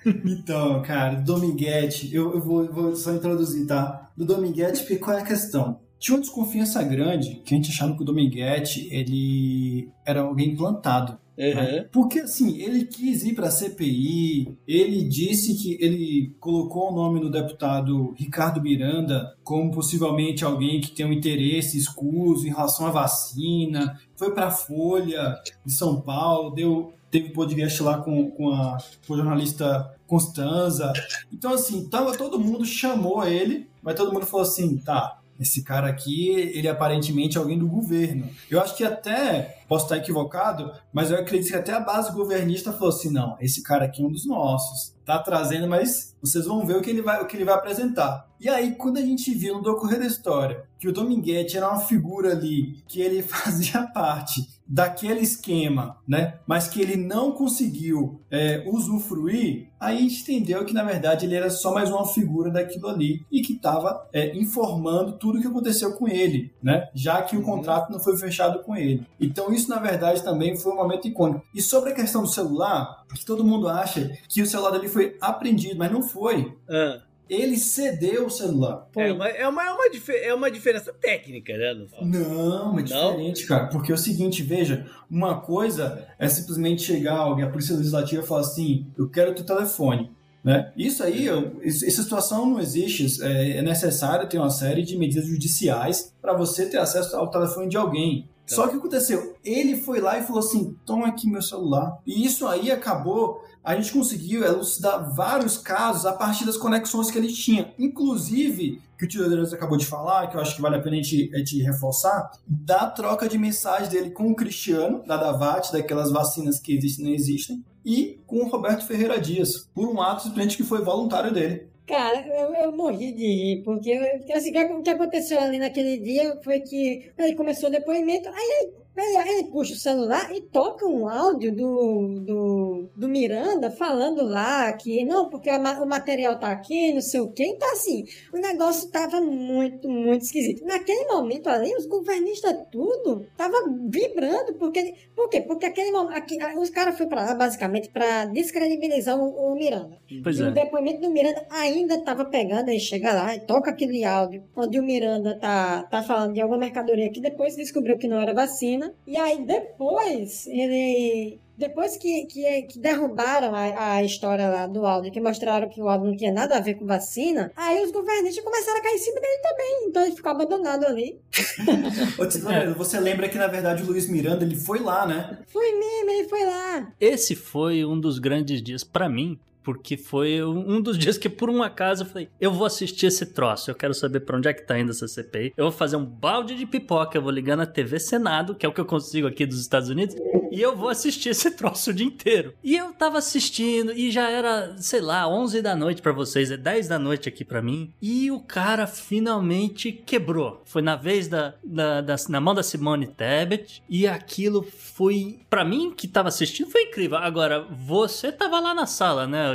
Então, 0.05 0.81
cara, 0.81 1.15
Dominguete, 1.21 2.13
eu, 2.13 2.33
eu 2.33 2.41
vou, 2.41 2.65
vou 2.71 2.95
só 2.95 3.13
introduzir, 3.13 3.65
tá? 3.67 4.09
Do 4.17 4.25
Dominguete, 4.25 4.81
porque 4.81 4.97
qual 4.97 5.17
é 5.17 5.21
a 5.21 5.25
questão? 5.25 5.79
tinha 6.03 6.15
uma 6.17 6.21
desconfiança 6.21 6.83
grande 6.83 7.41
que 7.45 7.53
a 7.53 7.57
gente 7.57 7.69
achava 7.71 7.95
que 7.95 8.01
o 8.01 8.05
Dominguete 8.05 8.89
ele 8.91 9.87
era 10.05 10.19
alguém 10.19 10.53
plantado. 10.53 11.17
Uhum. 11.37 11.87
Porque 11.93 12.19
assim, 12.19 12.57
ele 12.61 12.83
quis 12.83 13.23
ir 13.23 13.33
para 13.33 13.47
a 13.47 13.51
CPI, 13.51 14.53
ele 14.67 15.03
disse 15.07 15.55
que 15.55 15.77
ele 15.81 16.35
colocou 16.41 16.91
o 16.91 16.95
nome 16.95 17.21
do 17.21 17.31
deputado 17.31 18.13
Ricardo 18.17 18.61
Miranda 18.61 19.33
como 19.45 19.71
possivelmente 19.71 20.43
alguém 20.43 20.81
que 20.81 20.91
tem 20.91 21.05
um 21.05 21.13
interesse 21.13 21.77
escuso 21.77 22.45
em 22.45 22.51
relação 22.51 22.85
à 22.85 22.91
vacina, 22.91 23.97
foi 24.23 24.31
para 24.33 24.47
a 24.47 24.51
Folha 24.51 25.41
de 25.65 25.73
São 25.73 25.99
Paulo, 25.99 26.51
deu 26.51 26.93
teve 27.11 27.29
podcast 27.29 27.83
lá 27.83 27.97
com, 27.99 28.31
com, 28.31 28.49
a, 28.49 28.77
com 29.05 29.13
a 29.13 29.17
jornalista 29.17 29.93
Constanza. 30.07 30.91
Então, 31.31 31.53
assim, 31.53 31.87
tava, 31.87 32.17
todo 32.17 32.39
mundo 32.39 32.65
chamou 32.65 33.23
ele, 33.23 33.69
mas 33.83 33.95
todo 33.95 34.13
mundo 34.13 34.25
falou 34.25 34.45
assim: 34.45 34.77
tá, 34.77 35.19
esse 35.43 35.61
cara 35.61 35.87
aqui, 35.87 36.29
ele 36.29 36.67
é 36.67 36.71
aparentemente 36.71 37.37
alguém 37.37 37.59
do 37.59 37.67
governo. 37.67 38.29
Eu 38.49 38.61
acho 38.61 38.75
que 38.75 38.83
até, 38.83 39.61
posso 39.67 39.85
estar 39.85 39.97
equivocado, 39.97 40.71
mas 40.91 41.11
eu 41.11 41.17
acredito 41.17 41.51
que 41.51 41.57
até 41.57 41.73
a 41.73 41.79
base 41.79 42.11
governista 42.13 42.71
falou 42.71 42.89
assim: 42.89 43.11
não, 43.11 43.37
esse 43.39 43.61
cara 43.61 43.85
aqui 43.85 44.01
é 44.01 44.05
um 44.05 44.11
dos 44.11 44.25
nossos. 44.25 44.93
Tá 45.05 45.19
trazendo, 45.19 45.67
mas 45.67 46.15
vocês 46.21 46.45
vão 46.45 46.65
ver 46.65 46.77
o 46.77 46.81
que 46.81 46.89
ele 46.89 47.01
vai, 47.01 47.21
o 47.21 47.27
que 47.27 47.35
ele 47.35 47.43
vai 47.43 47.55
apresentar. 47.55 48.25
E 48.39 48.47
aí, 48.47 48.73
quando 48.75 48.97
a 48.97 49.01
gente 49.01 49.33
viu 49.33 49.55
no 49.55 49.63
decorrer 49.63 49.99
da 49.99 50.05
história 50.05 50.63
que 50.79 50.87
o 50.87 50.93
Dominguete 50.93 51.57
era 51.57 51.69
uma 51.69 51.81
figura 51.81 52.31
ali, 52.31 52.81
que 52.87 53.01
ele 53.01 53.21
fazia 53.23 53.83
parte 53.87 54.47
daquele 54.73 55.19
esquema, 55.19 55.97
né? 56.07 56.39
Mas 56.47 56.67
que 56.67 56.81
ele 56.81 56.95
não 56.95 57.31
conseguiu 57.31 58.19
é, 58.31 58.63
usufruir, 58.65 59.69
aí 59.79 59.97
a 59.97 60.01
gente 60.01 60.23
entendeu 60.23 60.65
que 60.65 60.73
na 60.73 60.83
verdade 60.83 61.27
ele 61.27 61.35
era 61.35 61.51
só 61.51 61.71
mais 61.71 61.91
uma 61.91 62.07
figura 62.07 62.49
daquilo 62.49 62.87
ali 62.87 63.23
e 63.31 63.43
que 63.43 63.53
estava 63.53 64.09
é, 64.11 64.35
informando 64.35 65.19
tudo 65.19 65.37
o 65.37 65.41
que 65.41 65.47
aconteceu 65.47 65.93
com 65.93 66.07
ele, 66.07 66.51
né? 66.61 66.89
Já 66.95 67.21
que 67.21 67.35
o 67.35 67.39
uhum. 67.39 67.45
contrato 67.45 67.91
não 67.91 67.99
foi 67.99 68.17
fechado 68.17 68.63
com 68.63 68.75
ele. 68.75 69.05
Então 69.21 69.53
isso 69.53 69.69
na 69.69 69.77
verdade 69.77 70.23
também 70.23 70.57
foi 70.57 70.73
um 70.73 70.77
momento 70.77 71.07
icônico. 71.07 71.45
E 71.53 71.61
sobre 71.61 71.91
a 71.91 71.95
questão 71.95 72.23
do 72.23 72.27
celular, 72.27 73.05
que 73.13 73.23
todo 73.23 73.43
mundo 73.43 73.69
acha 73.69 74.17
que 74.27 74.41
o 74.41 74.47
celular 74.47 74.71
dele 74.71 74.89
foi 74.89 75.15
apreendido, 75.21 75.77
mas 75.77 75.91
não 75.91 76.01
foi. 76.01 76.51
Ah 76.67 77.12
ele 77.29 77.57
cedeu 77.57 78.27
o 78.27 78.29
celular. 78.29 78.87
É 78.95 79.11
uma, 79.11 79.27
é, 79.27 79.47
uma, 79.47 79.63
é, 79.65 79.71
uma, 79.71 79.83
é 80.23 80.33
uma 80.33 80.51
diferença 80.51 80.93
técnica, 80.93 81.55
né? 81.57 81.85
Não, 82.01 82.77
é 82.77 82.83
diferente, 82.83 83.41
Não? 83.41 83.47
cara. 83.47 83.67
Porque 83.67 83.91
é 83.91 83.95
o 83.95 83.97
seguinte, 83.97 84.43
veja, 84.43 84.85
uma 85.09 85.39
coisa 85.41 86.07
é 86.19 86.27
simplesmente 86.27 86.83
chegar 86.83 87.17
alguém, 87.17 87.45
a 87.45 87.49
Polícia 87.49 87.75
Legislativa 87.75 88.23
e 88.23 88.27
falar 88.27 88.41
assim, 88.41 88.87
eu 88.97 89.09
quero 89.09 89.31
o 89.31 89.35
teu 89.35 89.45
telefone. 89.45 90.11
Né? 90.43 90.73
Isso 90.75 91.01
aí, 91.01 91.27
essa 91.63 92.03
situação 92.03 92.45
não 92.45 92.59
existe. 92.59 93.23
É, 93.23 93.57
é 93.57 93.61
necessário 93.61 94.27
ter 94.27 94.37
uma 94.37 94.49
série 94.49 94.83
de 94.83 94.97
medidas 94.97 95.25
judiciais 95.25 96.13
para 96.21 96.33
você 96.33 96.65
ter 96.65 96.77
acesso 96.77 97.15
ao 97.15 97.29
telefone 97.29 97.69
de 97.69 97.77
alguém. 97.77 98.27
Tá. 98.47 98.55
Só 98.55 98.63
que 98.63 98.69
o 98.69 98.71
que 98.73 98.87
aconteceu? 98.87 99.35
Ele 99.43 99.77
foi 99.77 100.01
lá 100.01 100.19
e 100.19 100.23
falou 100.23 100.39
assim: 100.39 100.75
toma 100.85 101.07
aqui 101.07 101.29
meu 101.29 101.41
celular. 101.41 101.97
E 102.05 102.25
isso 102.25 102.47
aí 102.47 102.71
acabou. 102.71 103.41
A 103.63 103.75
gente 103.75 103.93
conseguiu 103.93 104.43
elucidar 104.43 105.13
vários 105.13 105.57
casos 105.57 106.05
a 106.05 106.11
partir 106.11 106.45
das 106.45 106.57
conexões 106.57 107.09
que 107.09 107.17
ele 107.17 107.31
tinha. 107.31 107.73
Inclusive, 107.79 108.81
que 108.97 109.05
o 109.05 109.07
Tio 109.07 109.29
Deus 109.29 109.53
acabou 109.53 109.77
de 109.77 109.85
falar, 109.85 110.27
que 110.27 110.35
eu 110.35 110.41
acho 110.41 110.55
que 110.55 110.61
vale 110.61 110.75
a 110.75 110.81
pena 110.81 110.97
a 110.97 111.01
gente, 111.01 111.31
a 111.33 111.37
gente 111.37 111.61
reforçar, 111.61 112.31
da 112.45 112.89
troca 112.89 113.27
de 113.27 113.37
mensagem 113.37 113.89
dele 113.89 114.11
com 114.11 114.29
o 114.29 114.35
Cristiano, 114.35 115.01
da 115.05 115.15
Davat, 115.15 115.71
daquelas 115.71 116.11
vacinas 116.11 116.59
que 116.59 116.75
existem 116.75 117.05
e 117.05 117.07
não 117.07 117.15
existem, 117.15 117.63
e 117.85 118.19
com 118.25 118.37
o 118.37 118.49
Roberto 118.49 118.85
Ferreira 118.85 119.19
Dias, 119.19 119.69
por 119.73 119.87
um 119.87 120.01
ato 120.01 120.23
simplesmente 120.23 120.57
que 120.57 120.63
foi 120.63 120.81
voluntário 120.81 121.33
dele. 121.33 121.67
Cara, 121.85 122.25
eu, 122.27 122.53
eu 122.55 122.71
morri 122.75 123.11
de 123.11 123.25
rir, 123.25 123.63
porque 123.63 123.91
assim, 124.33 124.51
o 124.73 124.81
que 124.81 124.89
aconteceu 124.89 125.39
ali 125.39 125.57
naquele 125.59 125.97
dia 125.97 126.39
foi 126.41 126.61
que 126.61 127.11
ele 127.17 127.35
começou 127.35 127.67
o 127.69 127.71
depoimento, 127.71 128.29
aí 128.29 128.73
Aí 128.95 129.29
ele 129.29 129.49
puxa 129.49 129.73
o 129.73 129.77
celular 129.77 130.31
e 130.35 130.41
toca 130.41 130.85
um 130.85 131.07
áudio 131.09 131.55
do, 131.55 132.19
do, 132.19 132.89
do 132.95 133.09
Miranda 133.09 133.71
falando 133.71 134.23
lá 134.23 134.71
que 134.73 135.03
não, 135.03 135.29
porque 135.29 135.49
o 135.49 135.85
material 135.85 136.37
tá 136.39 136.51
aqui, 136.51 136.93
não 136.93 137.01
sei 137.01 137.19
o 137.19 137.31
quê. 137.31 137.43
Então, 137.45 137.71
assim, 137.71 138.03
o 138.31 138.37
negócio 138.37 138.89
tava 138.91 139.19
muito, 139.19 139.89
muito 139.89 140.23
esquisito. 140.23 140.63
Naquele 140.63 141.05
momento 141.05 141.47
ali, 141.47 141.75
os 141.75 141.87
governistas 141.87 142.55
tudo 142.71 143.25
tava 143.35 143.57
vibrando, 143.89 144.53
porque. 144.53 144.93
Por 145.15 145.29
quê? 145.29 145.41
Porque 145.41 145.65
aquele 145.65 145.91
momento. 145.91 146.15
Aqui, 146.15 146.37
os 146.57 146.69
caras 146.69 146.95
foram 146.95 147.09
pra 147.09 147.25
lá, 147.25 147.35
basicamente, 147.35 147.89
pra 147.89 148.25
descredibilizar 148.25 149.17
o, 149.17 149.53
o 149.53 149.55
Miranda. 149.55 149.97
Pois 150.23 150.39
e 150.39 150.43
é. 150.43 150.47
o 150.47 150.53
depoimento 150.53 151.01
do 151.01 151.09
Miranda 151.09 151.45
ainda 151.49 151.99
tava 152.03 152.25
pegando, 152.25 152.69
aí 152.69 152.79
chega 152.79 153.11
lá 153.13 153.35
e 153.35 153.39
toca 153.39 153.71
aquele 153.71 154.05
áudio 154.05 154.43
onde 154.55 154.79
o 154.79 154.83
Miranda 154.83 155.37
tá, 155.39 155.83
tá 155.83 156.03
falando 156.03 156.33
de 156.33 156.41
alguma 156.41 156.59
mercadoria 156.59 157.11
que 157.11 157.19
depois 157.19 157.55
descobriu 157.55 157.97
que 157.97 158.07
não 158.07 158.19
era 158.19 158.33
vacina 158.33 158.82
vacina. 158.83 158.93
E 159.05 159.17
aí 159.17 159.45
depois 159.45 160.47
ele. 160.47 161.39
Depois 161.55 161.95
que, 161.97 162.25
que, 162.25 162.63
que 162.63 162.79
derrubaram 162.79 163.53
a, 163.53 163.97
a, 163.97 164.03
história 164.03 164.49
lá 164.49 164.65
do 164.65 164.87
áudio, 164.87 165.11
que 165.11 165.21
mostraram 165.21 165.69
que 165.69 165.79
o 165.79 165.87
áudio 165.87 166.09
não 166.09 166.17
tinha 166.17 166.33
nada 166.33 166.57
a 166.57 166.59
ver 166.59 166.73
com 166.73 166.85
vacina, 166.85 167.51
aí 167.55 167.83
os 167.83 167.91
governantes 167.91 168.43
começaram 168.43 168.79
a 168.79 168.81
cair 168.81 168.95
em 168.95 168.97
cima 168.97 169.21
dele 169.21 169.37
também. 169.37 169.85
Então 169.87 170.03
ele 170.03 170.15
ficou 170.15 170.31
abandonado 170.31 170.83
ali. 170.83 171.21
Ô, 172.17 172.49
é. 172.49 172.73
Você 172.73 172.99
lembra 172.99 173.29
que, 173.29 173.37
na 173.37 173.45
verdade, 173.45 173.83
o 173.83 173.85
Luiz 173.85 174.09
Miranda 174.09 174.43
ele 174.43 174.55
foi 174.55 174.79
lá, 174.79 175.05
né? 175.05 175.37
Foi 175.45 175.71
mesmo, 175.73 176.09
ele 176.09 176.27
foi 176.27 176.43
lá. 176.43 176.91
Esse 176.99 177.35
foi 177.35 177.85
um 177.85 177.99
dos 177.99 178.17
grandes 178.17 178.61
dias 178.61 178.83
para 178.83 179.07
mim, 179.07 179.39
porque 179.63 179.97
foi 179.97 180.43
um 180.43 180.81
dos 180.81 180.97
dias 180.99 181.17
que, 181.17 181.29
por 181.29 181.49
um 181.49 181.63
acaso, 181.63 182.03
eu 182.03 182.07
falei: 182.07 182.29
eu 182.39 182.51
vou 182.51 182.65
assistir 182.65 183.07
esse 183.07 183.25
troço, 183.27 183.71
eu 183.71 183.75
quero 183.75 183.93
saber 183.93 184.21
pra 184.21 184.37
onde 184.37 184.47
é 184.47 184.53
que 184.53 184.65
tá 184.65 184.77
indo 184.77 184.91
essa 184.91 185.07
CPI. 185.07 185.53
Eu 185.55 185.65
vou 185.65 185.71
fazer 185.71 185.95
um 185.95 186.05
balde 186.05 186.55
de 186.55 186.65
pipoca, 186.65 187.17
eu 187.17 187.21
vou 187.21 187.31
ligar 187.31 187.55
na 187.55 187.65
TV 187.65 187.99
Senado, 187.99 188.55
que 188.55 188.65
é 188.65 188.69
o 188.69 188.73
que 188.73 188.81
eu 188.81 188.85
consigo 188.85 189.27
aqui 189.27 189.45
dos 189.45 189.59
Estados 189.59 189.89
Unidos, 189.89 190.15
e 190.51 190.61
eu 190.61 190.75
vou 190.75 190.89
assistir 190.89 191.29
esse 191.29 191.51
troço 191.57 191.89
o 191.91 191.93
dia 191.93 192.05
inteiro. 192.05 192.53
E 192.63 192.75
eu 192.75 192.93
tava 192.93 193.17
assistindo, 193.17 193.91
e 193.91 194.11
já 194.11 194.29
era, 194.29 194.75
sei 194.77 195.01
lá, 195.01 195.27
11 195.27 195.61
da 195.61 195.75
noite 195.75 196.01
para 196.01 196.11
vocês, 196.11 196.51
é 196.51 196.57
10 196.57 196.87
da 196.87 196.99
noite 196.99 197.29
aqui 197.29 197.43
para 197.43 197.61
mim, 197.61 197.93
e 198.01 198.29
o 198.29 198.39
cara 198.39 198.85
finalmente 198.85 199.91
quebrou. 199.91 200.61
Foi 200.65 200.81
na 200.81 200.95
vez 200.95 201.27
da, 201.27 201.55
da, 201.63 202.01
da 202.01 202.15
na 202.29 202.39
mão 202.39 202.53
da 202.53 202.63
Simone 202.63 203.07
Tebet, 203.07 203.81
e 203.89 204.07
aquilo 204.07 204.63
foi, 204.63 205.39
para 205.49 205.65
mim 205.65 205.91
que 205.91 206.07
tava 206.07 206.29
assistindo, 206.29 206.69
foi 206.69 206.83
incrível. 206.83 207.17
Agora, 207.17 207.61
você 207.61 208.31
tava 208.31 208.59
lá 208.59 208.73
na 208.73 208.85
sala, 208.85 209.25
né? 209.27 209.52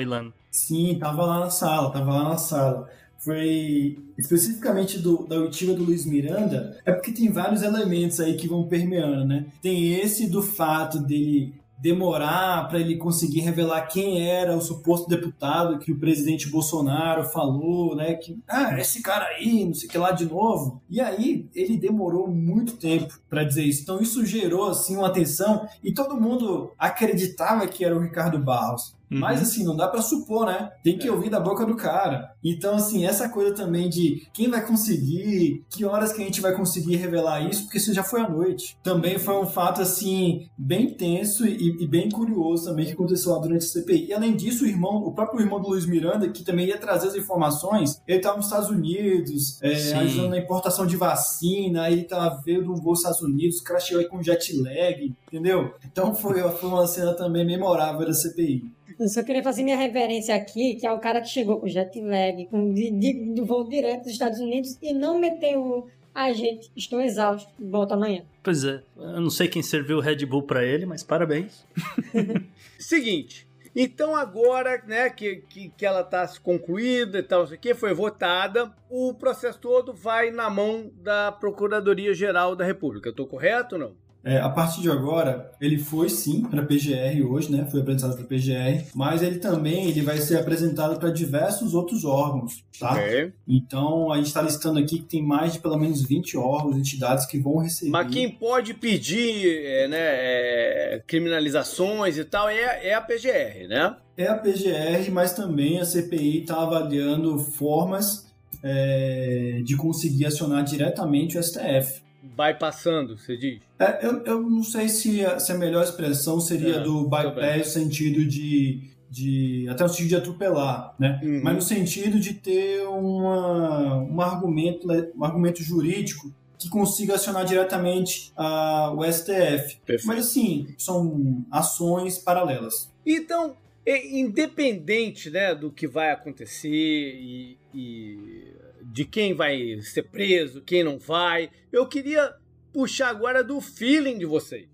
Sim, 0.51 0.97
tava 0.99 1.25
lá 1.25 1.41
na 1.41 1.51
sala, 1.51 1.91
tava 1.91 2.13
lá 2.13 2.29
na 2.31 2.39
sala. 2.39 2.89
Foi 3.19 3.99
especificamente 4.17 4.99
do, 4.99 5.27
da 5.27 5.37
oitiva 5.37 5.75
do 5.75 5.83
Luiz 5.83 6.07
Miranda, 6.07 6.79
é 6.85 6.93
porque 6.93 7.13
tem 7.13 7.31
vários 7.31 7.63
elementos 7.63 8.21
aí 8.21 8.37
que 8.37 8.49
vão 8.49 8.69
permeando, 8.69 9.25
né? 9.25 9.47
Tem 9.61 9.95
esse 9.95 10.29
do 10.29 10.41
fato 10.41 11.01
dele 11.01 11.53
demorar 11.81 12.69
para 12.69 12.81
ele 12.81 12.97
conseguir 12.97 13.41
revelar 13.41 13.83
quem 13.83 14.29
era 14.29 14.57
o 14.57 14.61
suposto 14.61 15.09
deputado 15.09 15.79
que 15.79 15.93
o 15.93 15.99
presidente 15.99 16.49
Bolsonaro 16.49 17.25
falou, 17.25 17.95
né? 17.95 18.15
Que, 18.15 18.39
ah, 18.49 18.79
esse 18.79 19.01
cara 19.01 19.27
aí, 19.27 19.65
não 19.65 19.75
sei 19.75 19.89
o 19.89 19.93
que 19.93 19.99
lá 19.99 20.11
de 20.11 20.27
novo. 20.27 20.83
E 20.91 21.01
aí 21.01 21.49
ele 21.55 21.77
demorou 21.77 22.29
muito 22.29 22.77
tempo 22.77 23.19
para 23.31 23.45
dizer 23.45 23.63
isso. 23.63 23.83
Então 23.83 24.01
isso 24.01 24.27
gerou 24.27 24.69
assim 24.69 24.97
uma 24.97 25.13
tensão 25.13 25.67
e 25.83 25.93
todo 25.93 26.21
mundo 26.21 26.73
acreditava 26.77 27.67
que 27.69 27.85
era 27.85 27.97
o 27.97 28.01
Ricardo 28.01 28.39
Barros. 28.39 28.98
Uhum. 29.11 29.19
Mas 29.19 29.41
assim, 29.41 29.65
não 29.65 29.77
dá 29.77 29.89
para 29.89 30.03
supor, 30.03 30.47
né? 30.47 30.71
Tem 30.83 30.99
que 30.99 31.09
é. 31.09 31.13
ouvir 31.13 31.31
da 31.31 31.41
boca 31.41 31.65
do 31.65 31.77
cara. 31.77 32.33
Então, 32.45 32.77
assim, 32.77 33.05
essa 33.05 33.29
coisa 33.29 33.55
também 33.55 33.89
de 33.89 34.27
quem 34.33 34.49
vai 34.49 34.65
conseguir, 34.67 35.65
que 35.71 35.85
horas 35.85 36.13
que 36.13 36.23
a 36.23 36.25
gente 36.25 36.41
vai 36.41 36.55
conseguir 36.55 36.97
revelar 36.97 37.41
isso, 37.41 37.65
porque 37.65 37.79
isso 37.79 37.93
já 37.93 38.03
foi 38.03 38.21
à 38.21 38.29
noite. 38.29 38.77
Também 38.83 39.19
foi 39.19 39.35
um 39.41 39.47
fato, 39.47 39.83
assim, 39.83 40.49
bem 40.57 40.95
tenso 40.95 41.47
e, 41.47 41.83
e 41.83 41.87
bem 41.87 42.11
curioso 42.11 42.67
também 42.67 42.87
que 42.87 42.93
aconteceu 42.93 43.33
lá 43.33 43.39
durante 43.39 43.65
a 43.65 43.69
CPI. 43.69 44.07
E 44.07 44.13
além 44.13 44.37
disso, 44.37 44.65
o 44.65 44.69
irmão, 44.69 44.97
o 45.05 45.13
próprio 45.13 45.41
irmão 45.41 45.61
do 45.61 45.69
Luiz 45.69 45.87
Miranda, 45.87 46.29
que 46.29 46.45
também 46.45 46.67
ia 46.67 46.79
trazer 46.79 47.09
as 47.09 47.15
informações, 47.15 48.01
ele 48.07 48.19
estava 48.19 48.37
nos 48.37 48.47
Estados 48.47 48.69
Unidos, 48.69 49.61
é, 49.63 49.95
ajudando 49.95 50.31
na 50.31 50.39
importação 50.39 50.87
de 50.87 50.97
vacina, 50.97 51.91
ele 51.91 52.05
tava 52.05 52.41
vendo 52.45 52.73
um 52.73 52.77
voo 52.77 52.93
dos 52.93 53.01
Estados 53.01 53.23
Unidos, 53.23 53.63
chegou 53.81 54.01
aí 54.01 54.09
com 54.09 54.23
jet 54.23 54.57
lag, 54.57 55.15
entendeu? 55.27 55.75
Então 55.85 56.15
foi, 56.15 56.41
foi 56.53 56.69
uma 56.69 56.87
cena 56.87 57.15
também 57.15 57.45
memorável 57.45 58.07
da 58.07 58.15
CPI. 58.15 58.78
Eu 58.99 59.09
só 59.09 59.23
queria 59.23 59.43
fazer 59.43 59.63
minha 59.63 59.77
reverência 59.77 60.35
aqui, 60.35 60.75
que 60.75 60.87
é 60.87 60.93
o 60.93 60.99
cara 60.99 61.21
que 61.21 61.29
chegou 61.29 61.61
com 61.61 61.69
jet 61.69 62.01
lag, 62.01 62.47
com 62.47 62.75
de, 62.75 62.91
de, 62.91 63.35
de 63.35 63.41
voo 63.43 63.69
direto 63.69 64.03
dos 64.03 64.13
Estados 64.13 64.41
Unidos 64.41 64.77
e 64.83 64.93
não 64.93 65.21
meteu 65.21 65.89
a 66.15 66.33
gente, 66.33 66.69
estou 66.75 67.01
exausto, 67.01 67.49
volta 67.61 67.95
amanhã. 67.95 68.25
Pois 68.43 68.65
é, 68.65 68.83
eu 68.97 69.21
não 69.21 69.31
sei 69.31 69.47
quem 69.47 69.63
serviu 69.63 69.99
o 69.99 70.01
Red 70.01 70.27
Bull 70.27 70.43
para 70.43 70.65
ele, 70.65 70.85
mas 70.85 71.05
parabéns. 71.05 71.65
Seguinte, 72.77 73.47
então 73.75 74.17
agora, 74.17 74.83
né, 74.85 75.09
que, 75.11 75.37
que, 75.49 75.69
que 75.69 75.87
ela 75.87 76.01
está 76.01 76.27
concluída 76.43 77.21
e 77.21 77.23
tal, 77.23 77.45
isso 77.45 77.55
aqui, 77.55 77.73
foi 77.73 77.95
votada, 77.95 78.75
o 78.91 79.15
processo 79.15 79.61
todo 79.61 79.93
vai 79.93 80.33
na 80.33 80.51
mão 80.51 80.91
da 80.97 81.31
Procuradoria-Geral 81.31 82.57
da 82.57 82.65
República. 82.65 83.11
Eu 83.11 83.15
tô 83.15 83.25
correto 83.25 83.77
ou 83.77 83.81
não? 83.81 84.08
É, 84.29 84.37
a 84.41 84.51
partir 84.51 84.83
de 84.83 84.91
agora, 84.91 85.51
ele 85.59 85.79
foi 85.79 86.11
sim 86.11 86.43
para 86.43 86.61
a 86.61 86.67
PGR 86.67 87.25
hoje, 87.27 87.51
né? 87.51 87.67
Foi 87.71 87.81
apresentado 87.81 88.15
para 88.15 88.25
a 88.25 88.27
PGR, 88.27 88.85
mas 88.95 89.23
ele 89.23 89.39
também 89.39 89.89
ele 89.89 90.03
vai 90.03 90.19
ser 90.19 90.37
apresentado 90.37 91.01
para 91.01 91.09
diversos 91.09 91.73
outros 91.73 92.05
órgãos, 92.05 92.63
tá? 92.79 92.93
Ok. 92.93 93.33
Então 93.49 94.13
a 94.13 94.19
gente 94.19 94.27
está 94.27 94.43
listando 94.43 94.79
aqui 94.81 94.99
que 94.99 95.07
tem 95.07 95.23
mais 95.23 95.55
de 95.55 95.61
pelo 95.61 95.79
menos 95.79 96.03
20 96.03 96.37
órgãos, 96.37 96.77
entidades 96.77 97.25
que 97.25 97.39
vão 97.39 97.57
receber. 97.57 97.91
Mas 97.91 98.13
quem 98.13 98.31
pode 98.31 98.75
pedir 98.75 99.65
é, 99.65 99.89
né, 99.89 99.99
é, 99.99 101.03
criminalizações 101.07 102.19
e 102.19 102.25
tal 102.27 102.51
é, 102.51 102.87
é 102.87 102.93
a 102.93 103.01
PGR, 103.01 103.67
né? 103.67 103.97
É 104.15 104.27
a 104.27 104.35
PGR, 104.35 105.11
mas 105.11 105.33
também 105.33 105.81
a 105.81 105.87
CPI 105.87 106.43
está 106.43 106.61
avaliando 106.61 107.39
formas 107.39 108.27
é, 108.63 109.63
de 109.65 109.75
conseguir 109.75 110.27
acionar 110.27 110.63
diretamente 110.65 111.39
o 111.39 111.43
STF. 111.43 112.07
Bypassando, 112.37 113.17
você 113.17 113.37
diz? 113.37 113.61
É, 113.79 114.05
eu, 114.07 114.23
eu 114.25 114.41
não 114.43 114.63
sei 114.63 114.89
se 114.89 115.25
a, 115.25 115.39
se 115.39 115.53
a 115.53 115.55
melhor 115.59 115.83
expressão 115.85 116.41
seria 116.41 116.77
É, 116.77 116.81
do 116.81 117.09
bypass 117.09 117.59
no 117.59 117.65
sentido 117.65 118.25
de, 118.25 118.91
de. 119.11 119.67
até 119.69 119.83
no 119.85 119.89
sentido 119.89 120.09
de 120.09 120.17
atropelar, 120.17 120.95
né? 120.99 121.21
Uhum. 121.23 121.41
Mas 121.43 121.55
no 121.55 121.63
sentido 121.63 122.19
de 122.21 122.35
ter 122.35 122.83
uma, 122.89 123.97
um, 124.03 124.21
argumento, 124.21 124.87
le- 124.87 125.11
um 125.17 125.25
argumento 125.25 125.63
jurídico 125.63 126.33
que 126.59 126.69
consiga 126.69 127.15
acionar 127.15 127.45
diretamente 127.45 128.33
a, 128.37 128.93
o 128.93 129.05
STF. 129.05 129.79
Perfeito. 129.87 130.07
Mas 130.07 130.27
assim, 130.27 130.67
são 130.77 131.45
ações 131.51 132.19
paralelas. 132.19 132.93
Então, 133.07 133.57
é, 133.87 134.19
independente 134.19 135.31
né, 135.31 135.55
do 135.55 135.71
que 135.71 135.87
vai 135.87 136.11
acontecer 136.11 136.69
e, 136.69 137.57
e 137.73 138.53
de 138.93 139.05
quem 139.05 139.35
vai 139.35 139.81
ser 139.83 140.05
preso, 140.05 140.63
quem 140.63 140.83
não 140.83 140.99
vai, 140.99 141.51
eu 141.73 141.87
queria 141.87 142.35
puxar 142.73 143.09
agora 143.09 143.43
do 143.43 143.61
feeling 143.61 144.19
de 144.19 144.27
vocês. 144.27 144.69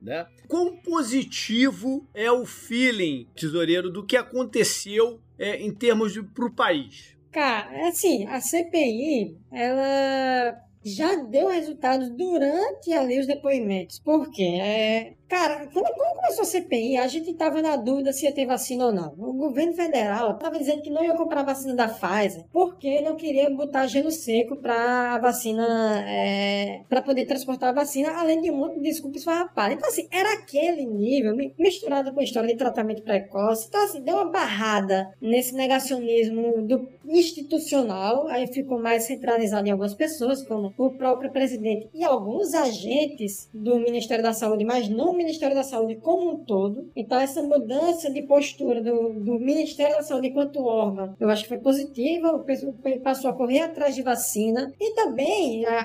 Né? 0.00 0.26
Quão 0.48 0.76
positivo 0.78 2.08
é 2.12 2.30
o 2.30 2.44
feeling, 2.44 3.28
tesoureiro, 3.36 3.90
do 3.90 4.04
que 4.04 4.16
aconteceu 4.16 5.20
é, 5.38 5.56
em 5.62 5.72
termos 5.72 6.12
de, 6.12 6.22
pro 6.22 6.52
país? 6.52 7.16
Cara, 7.30 7.88
assim, 7.88 8.26
a 8.26 8.40
CPI, 8.40 9.38
ela 9.50 10.60
já 10.84 11.14
deu 11.16 11.48
resultados 11.48 12.10
durante 12.10 12.92
ali 12.92 13.20
os 13.20 13.26
depoimentos. 13.26 13.98
Por 14.00 14.30
quê? 14.30 14.58
É, 14.60 15.14
cara, 15.32 15.66
quando, 15.72 15.86
começou 16.14 16.42
a 16.42 16.44
CPI, 16.44 16.98
a 16.98 17.06
gente 17.08 17.30
estava 17.30 17.62
na 17.62 17.74
dúvida 17.76 18.12
se 18.12 18.26
ia 18.26 18.32
ter 18.32 18.44
vacina 18.44 18.84
ou 18.86 18.92
não. 18.92 19.14
O 19.16 19.32
governo 19.32 19.72
federal 19.72 20.32
estava 20.32 20.58
dizendo 20.58 20.82
que 20.82 20.90
não 20.90 21.02
ia 21.02 21.14
comprar 21.16 21.40
a 21.40 21.44
vacina 21.44 21.74
da 21.74 21.88
Pfizer 21.88 22.44
porque 22.52 23.00
não 23.00 23.16
queria 23.16 23.48
botar 23.48 23.86
gelo 23.86 24.10
seco 24.10 24.56
para 24.56 25.14
a 25.14 25.18
vacina, 25.18 26.04
é, 26.06 26.82
para 26.86 27.00
poder 27.00 27.24
transportar 27.24 27.70
a 27.70 27.72
vacina, 27.72 28.10
além 28.12 28.42
de 28.42 28.50
um 28.50 28.56
monte 28.56 28.74
de 28.74 28.82
desculpas 28.82 29.24
farrapadas. 29.24 29.74
Então, 29.76 29.88
assim, 29.88 30.06
era 30.10 30.34
aquele 30.34 30.84
nível, 30.84 31.34
mi- 31.34 31.54
misturado 31.58 32.12
com 32.12 32.20
a 32.20 32.24
história 32.24 32.48
de 32.50 32.56
tratamento 32.56 33.02
precoce. 33.02 33.68
Então, 33.68 33.82
assim, 33.84 34.02
deu 34.02 34.16
uma 34.16 34.30
barrada 34.30 35.14
nesse 35.18 35.54
negacionismo 35.54 36.60
do 36.60 36.86
institucional, 37.06 38.28
aí 38.28 38.46
ficou 38.46 38.78
mais 38.78 39.04
centralizado 39.04 39.66
em 39.66 39.70
algumas 39.70 39.94
pessoas, 39.94 40.42
como 40.46 40.72
o 40.76 40.90
próprio 40.90 41.30
presidente 41.32 41.88
e 41.94 42.04
alguns 42.04 42.52
agentes 42.54 43.48
do 43.52 43.78
Ministério 43.78 44.22
da 44.22 44.32
Saúde, 44.34 44.64
mas 44.64 44.88
não 44.88 45.21
Ministério 45.22 45.54
da 45.54 45.62
Saúde 45.62 45.96
como 45.96 46.30
um 46.32 46.36
todo. 46.44 46.90
Então, 46.96 47.18
essa 47.20 47.42
mudança 47.42 48.10
de 48.10 48.22
postura 48.22 48.82
do, 48.82 49.14
do 49.14 49.38
Ministério 49.38 49.96
da 49.96 50.02
Saúde 50.02 50.28
enquanto 50.28 50.64
órgão, 50.64 51.14
eu 51.20 51.28
acho 51.30 51.42
que 51.44 51.48
foi 51.48 51.58
positiva, 51.58 52.28
o 52.32 52.40
pessoal 52.44 52.74
passou 53.02 53.30
a 53.30 53.34
correr 53.34 53.60
atrás 53.60 53.94
de 53.94 54.02
vacina, 54.02 54.72
e 54.80 54.94
também 54.94 55.64
a- 55.66 55.80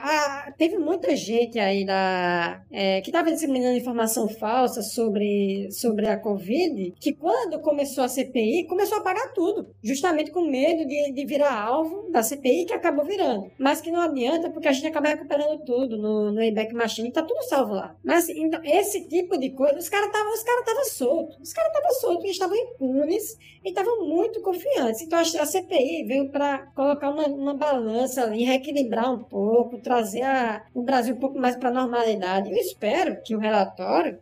a- 0.47 0.51
teve 0.57 0.77
muita 0.77 1.15
gente 1.15 1.59
aí 1.59 1.85
da, 1.85 2.61
é, 2.71 3.01
que 3.01 3.09
estava 3.09 3.31
disseminando 3.31 3.77
informação 3.77 4.27
falsa 4.27 4.81
sobre, 4.81 5.69
sobre 5.71 6.07
a 6.07 6.17
Covid, 6.17 6.93
que 6.99 7.13
quando 7.13 7.59
começou 7.59 8.03
a 8.03 8.07
CPI, 8.07 8.65
começou 8.67 8.97
a 8.97 9.01
apagar 9.01 9.33
tudo, 9.33 9.67
justamente 9.83 10.31
com 10.31 10.41
medo 10.41 10.85
de, 10.87 11.11
de 11.11 11.25
virar 11.25 11.53
alvo 11.61 12.09
da 12.11 12.21
CPI, 12.23 12.65
que 12.65 12.73
acabou 12.73 13.05
virando. 13.05 13.49
Mas 13.57 13.81
que 13.81 13.91
não 13.91 14.01
adianta, 14.01 14.49
porque 14.49 14.67
a 14.67 14.71
gente 14.71 14.87
acaba 14.87 15.09
recuperando 15.09 15.59
tudo 15.65 15.97
no, 15.97 16.31
no 16.31 16.35
Wayback 16.37 16.73
Machine, 16.73 17.11
tá 17.11 17.21
tudo 17.21 17.41
salvo 17.43 17.73
lá. 17.73 17.95
Mas 18.03 18.29
então, 18.29 18.59
esse 18.63 19.07
tipo 19.07 19.26
de 19.35 19.49
coisa, 19.49 19.77
os 19.79 19.89
caras 19.89 20.07
estavam 20.07 20.33
cara 20.43 20.63
tava 20.63 20.83
soltos, 20.85 21.37
os 21.41 21.51
caras 21.51 21.71
estavam 21.73 21.91
soltos, 21.99 22.23
eles 22.23 22.35
estavam 22.35 22.55
impunes 22.55 23.37
e 23.65 23.69
estavam 23.69 24.07
muito 24.07 24.39
confiantes. 24.41 25.01
Então 25.01 25.17
a, 25.19 25.23
CPI 25.45 26.05
veio 26.05 26.29
para 26.29 26.59
colocar 26.75 27.09
uma, 27.09 27.25
uma 27.27 27.53
balança 27.55 28.23
ali, 28.23 28.43
reequilibrar 28.43 29.11
um 29.11 29.23
pouco, 29.23 29.79
trazer 29.79 30.21
a- 30.21 30.63
o 30.73 30.83
Brasil 30.83 31.15
um 31.15 31.19
pouco 31.19 31.37
mais 31.39 31.55
para 31.57 31.69
a 31.69 31.73
normalidade. 31.73 32.51
Eu 32.51 32.57
espero 32.57 33.21
que 33.23 33.35
o 33.35 33.39
relatório 33.39 34.19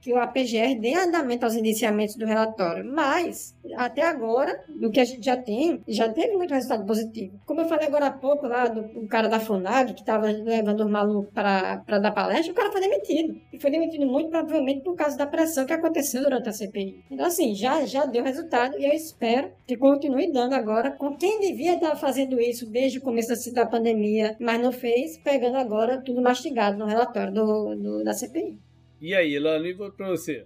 que 0.00 0.12
a 0.12 0.26
PGR 0.26 0.78
dê 0.80 0.94
andamento 0.94 1.44
aos 1.44 1.54
indiciamentos 1.54 2.16
do 2.16 2.26
relatório, 2.26 2.84
mas 2.84 3.54
até 3.76 4.02
agora, 4.02 4.62
do 4.68 4.90
que 4.90 5.00
a 5.00 5.04
gente 5.04 5.24
já 5.24 5.36
tem, 5.36 5.82
já 5.86 6.08
teve 6.08 6.36
muito 6.36 6.52
resultado 6.54 6.86
positivo. 6.86 7.38
Como 7.46 7.60
eu 7.60 7.68
falei 7.68 7.86
agora 7.86 8.06
há 8.06 8.10
pouco 8.12 8.46
lá 8.46 8.66
do, 8.66 8.82
do 9.00 9.06
cara 9.08 9.28
da 9.28 9.40
FUNAG, 9.40 9.94
que 9.94 10.00
estava 10.00 10.26
levando 10.30 10.80
os 10.84 10.90
malucos 10.90 11.32
para 11.32 11.76
dar 11.98 12.12
palestra, 12.12 12.52
o 12.52 12.54
cara 12.56 12.72
foi 12.72 12.80
demitido. 12.80 13.40
E 13.52 13.60
foi 13.60 13.70
demitido 13.70 14.06
muito 14.06 14.30
provavelmente 14.30 14.82
por 14.82 14.94
causa 14.94 15.16
da 15.16 15.26
pressão 15.26 15.66
que 15.66 15.72
aconteceu 15.72 16.22
durante 16.22 16.48
a 16.48 16.52
CPI. 16.52 17.04
Então, 17.10 17.26
assim, 17.26 17.54
já, 17.54 17.84
já 17.86 18.04
deu 18.06 18.24
resultado 18.24 18.78
e 18.78 18.84
eu 18.86 18.92
espero 18.92 19.50
que 19.66 19.76
continue 19.76 20.32
dando 20.32 20.54
agora 20.54 20.90
com 20.90 21.16
quem 21.16 21.40
devia 21.40 21.74
estar 21.74 21.94
fazendo 21.96 22.40
isso 22.40 22.66
desde 22.66 22.98
o 22.98 23.02
começo 23.02 23.28
da- 23.54 23.62
da 23.64 23.70
pandemia, 23.70 24.36
mas 24.40 24.60
não 24.62 24.72
fez, 24.72 25.18
pegando 25.18 25.56
agora 25.56 26.00
tudo 26.00 26.22
mastigado 26.22 26.78
no 26.78 26.86
relatório 26.86 27.32
do, 27.32 27.74
do- 27.74 28.04
da 28.04 28.12
CPI. 28.14 28.58
E 29.00 29.14
aí, 29.14 29.38
Lano, 29.38 29.66
e 29.66 29.74
pra 29.74 30.08
você? 30.08 30.44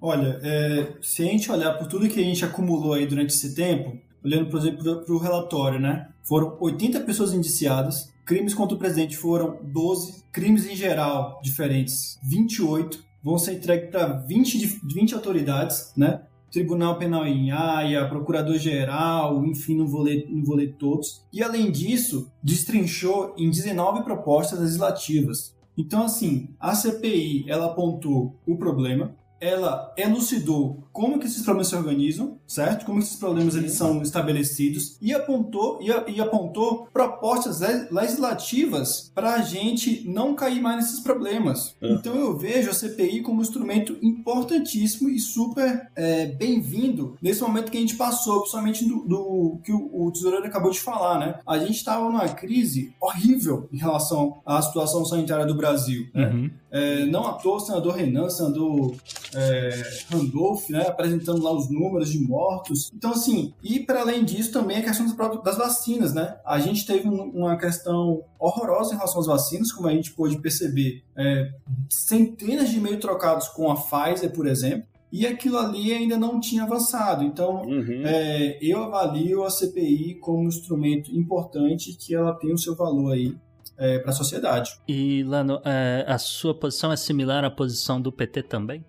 Olha, 0.00 0.38
é, 0.42 0.92
se 1.00 1.22
a 1.22 1.26
gente 1.26 1.50
olhar 1.50 1.72
por 1.78 1.86
tudo 1.86 2.08
que 2.08 2.20
a 2.20 2.24
gente 2.24 2.44
acumulou 2.44 2.92
aí 2.92 3.06
durante 3.06 3.30
esse 3.30 3.54
tempo, 3.54 3.98
olhando, 4.22 4.50
por 4.50 4.60
exemplo, 4.60 5.02
para 5.02 5.14
o 5.14 5.18
relatório, 5.18 5.80
né? 5.80 6.08
Foram 6.22 6.56
80 6.60 7.00
pessoas 7.00 7.32
indiciadas, 7.32 8.12
crimes 8.24 8.52
contra 8.54 8.74
o 8.76 8.78
presidente 8.78 9.16
foram 9.16 9.58
12, 9.62 10.24
crimes 10.32 10.66
em 10.66 10.76
geral 10.76 11.40
diferentes 11.42 12.18
28, 12.22 13.02
vão 13.22 13.38
ser 13.38 13.54
entregues 13.54 13.90
para 13.90 14.06
20, 14.08 14.58
de- 14.58 14.80
20 14.94 15.14
autoridades, 15.14 15.92
né? 15.96 16.22
Tribunal 16.50 16.98
Penal 16.98 17.26
em 17.26 17.50
Haia, 17.50 18.06
Procurador-Geral, 18.08 19.44
enfim, 19.44 19.76
não 19.76 19.86
vou, 19.88 20.02
ler, 20.02 20.26
não 20.30 20.44
vou 20.44 20.54
ler 20.54 20.74
todos. 20.78 21.24
E 21.32 21.42
além 21.42 21.70
disso, 21.70 22.30
destrinchou 22.42 23.34
em 23.36 23.50
19 23.50 24.04
propostas 24.04 24.60
legislativas. 24.60 25.54
Então, 25.76 26.04
assim, 26.04 26.50
a 26.58 26.74
CPI, 26.74 27.46
ela 27.48 27.66
apontou 27.66 28.36
o 28.46 28.56
problema, 28.56 29.14
ela 29.40 29.92
elucidou 29.96 30.83
como 30.94 31.18
que 31.18 31.26
esses 31.26 31.42
problemas 31.42 31.66
se 31.68 31.74
organizam, 31.76 32.38
certo? 32.46 32.86
Como 32.86 33.00
esses 33.00 33.16
problemas 33.16 33.56
eles 33.56 33.72
são 33.72 34.00
estabelecidos 34.00 34.96
e 35.02 35.12
apontou 35.12 35.78
e, 35.82 35.90
a- 35.90 36.04
e 36.06 36.20
apontou 36.20 36.86
propostas 36.92 37.60
le- 37.60 37.88
legislativas 37.90 39.10
para 39.14 39.34
a 39.34 39.42
gente 39.42 40.08
não 40.08 40.34
cair 40.34 40.60
mais 40.62 40.76
nesses 40.76 41.00
problemas. 41.00 41.74
Ah. 41.82 41.88
Então 41.88 42.14
eu 42.14 42.36
vejo 42.38 42.70
a 42.70 42.74
CPI 42.74 43.22
como 43.22 43.40
um 43.40 43.42
instrumento 43.42 43.96
importantíssimo 44.00 45.08
e 45.10 45.18
super 45.18 45.88
é, 45.96 46.26
bem-vindo 46.26 47.16
nesse 47.20 47.42
momento 47.42 47.70
que 47.70 47.76
a 47.76 47.80
gente 47.80 47.96
passou, 47.96 48.38
principalmente 48.40 48.84
do, 48.86 49.04
do 49.04 49.58
que 49.64 49.72
o, 49.72 50.06
o 50.06 50.12
tesoureiro 50.12 50.46
acabou 50.46 50.70
de 50.70 50.80
falar, 50.80 51.18
né? 51.18 51.38
A 51.46 51.58
gente 51.58 51.72
estava 51.76 52.04
numa 52.04 52.28
crise 52.28 52.94
horrível 53.00 53.68
em 53.72 53.78
relação 53.78 54.38
à 54.46 54.62
situação 54.62 55.04
sanitária 55.04 55.44
do 55.44 55.54
Brasil. 55.56 56.06
Né? 56.14 56.28
Uhum. 56.28 56.50
É, 56.70 57.06
não 57.06 57.24
à 57.26 57.32
toa 57.34 57.56
o 57.56 57.60
senador 57.60 57.94
Renan, 57.94 58.24
o 58.24 58.30
senador 58.30 58.94
é, 59.32 59.82
Randolph, 60.10 60.68
né, 60.70 60.83
apresentando 60.88 61.42
lá 61.42 61.52
os 61.52 61.70
números 61.70 62.10
de 62.10 62.18
mortos. 62.18 62.90
Então, 62.94 63.12
assim, 63.12 63.52
e 63.62 63.80
para 63.80 64.00
além 64.00 64.24
disso, 64.24 64.52
também 64.52 64.78
a 64.78 64.82
questão 64.82 65.06
das, 65.06 65.14
próprias- 65.14 65.42
das 65.44 65.56
vacinas, 65.56 66.12
né? 66.14 66.36
A 66.44 66.58
gente 66.58 66.86
teve 66.86 67.08
um- 67.08 67.30
uma 67.30 67.56
questão 67.56 68.22
horrorosa 68.38 68.92
em 68.94 68.96
relação 68.96 69.20
às 69.20 69.26
vacinas, 69.26 69.72
como 69.72 69.88
a 69.88 69.92
gente 69.92 70.12
pôde 70.12 70.38
perceber, 70.38 71.02
é, 71.16 71.50
centenas 71.88 72.68
de 72.70 72.76
e-mails 72.78 73.00
trocados 73.00 73.48
com 73.48 73.70
a 73.70 73.76
Pfizer, 73.76 74.32
por 74.32 74.46
exemplo, 74.46 74.86
e 75.12 75.26
aquilo 75.26 75.58
ali 75.58 75.92
ainda 75.92 76.16
não 76.16 76.40
tinha 76.40 76.64
avançado. 76.64 77.22
Então, 77.22 77.62
Uhum. 77.62 78.02
é, 78.04 78.58
eu 78.60 78.82
avalio 78.82 79.44
a 79.44 79.50
CPI 79.50 80.16
como 80.16 80.40
um 80.40 80.48
instrumento 80.48 81.10
importante 81.14 81.92
que 81.94 82.14
ela 82.14 82.34
tem 82.34 82.52
o 82.52 82.58
seu 82.58 82.74
valor 82.74 83.12
aí 83.12 83.36
para 83.76 84.10
a 84.10 84.12
sociedade. 84.12 84.70
E, 84.86 85.22
Lano, 85.24 85.60
é, 85.64 86.04
a 86.06 86.16
sua 86.18 86.54
posição 86.54 86.92
é 86.92 86.96
similar 86.96 87.44
à 87.44 87.50
posição 87.50 88.00
do 88.00 88.12
PT 88.12 88.42
também? 88.44 88.84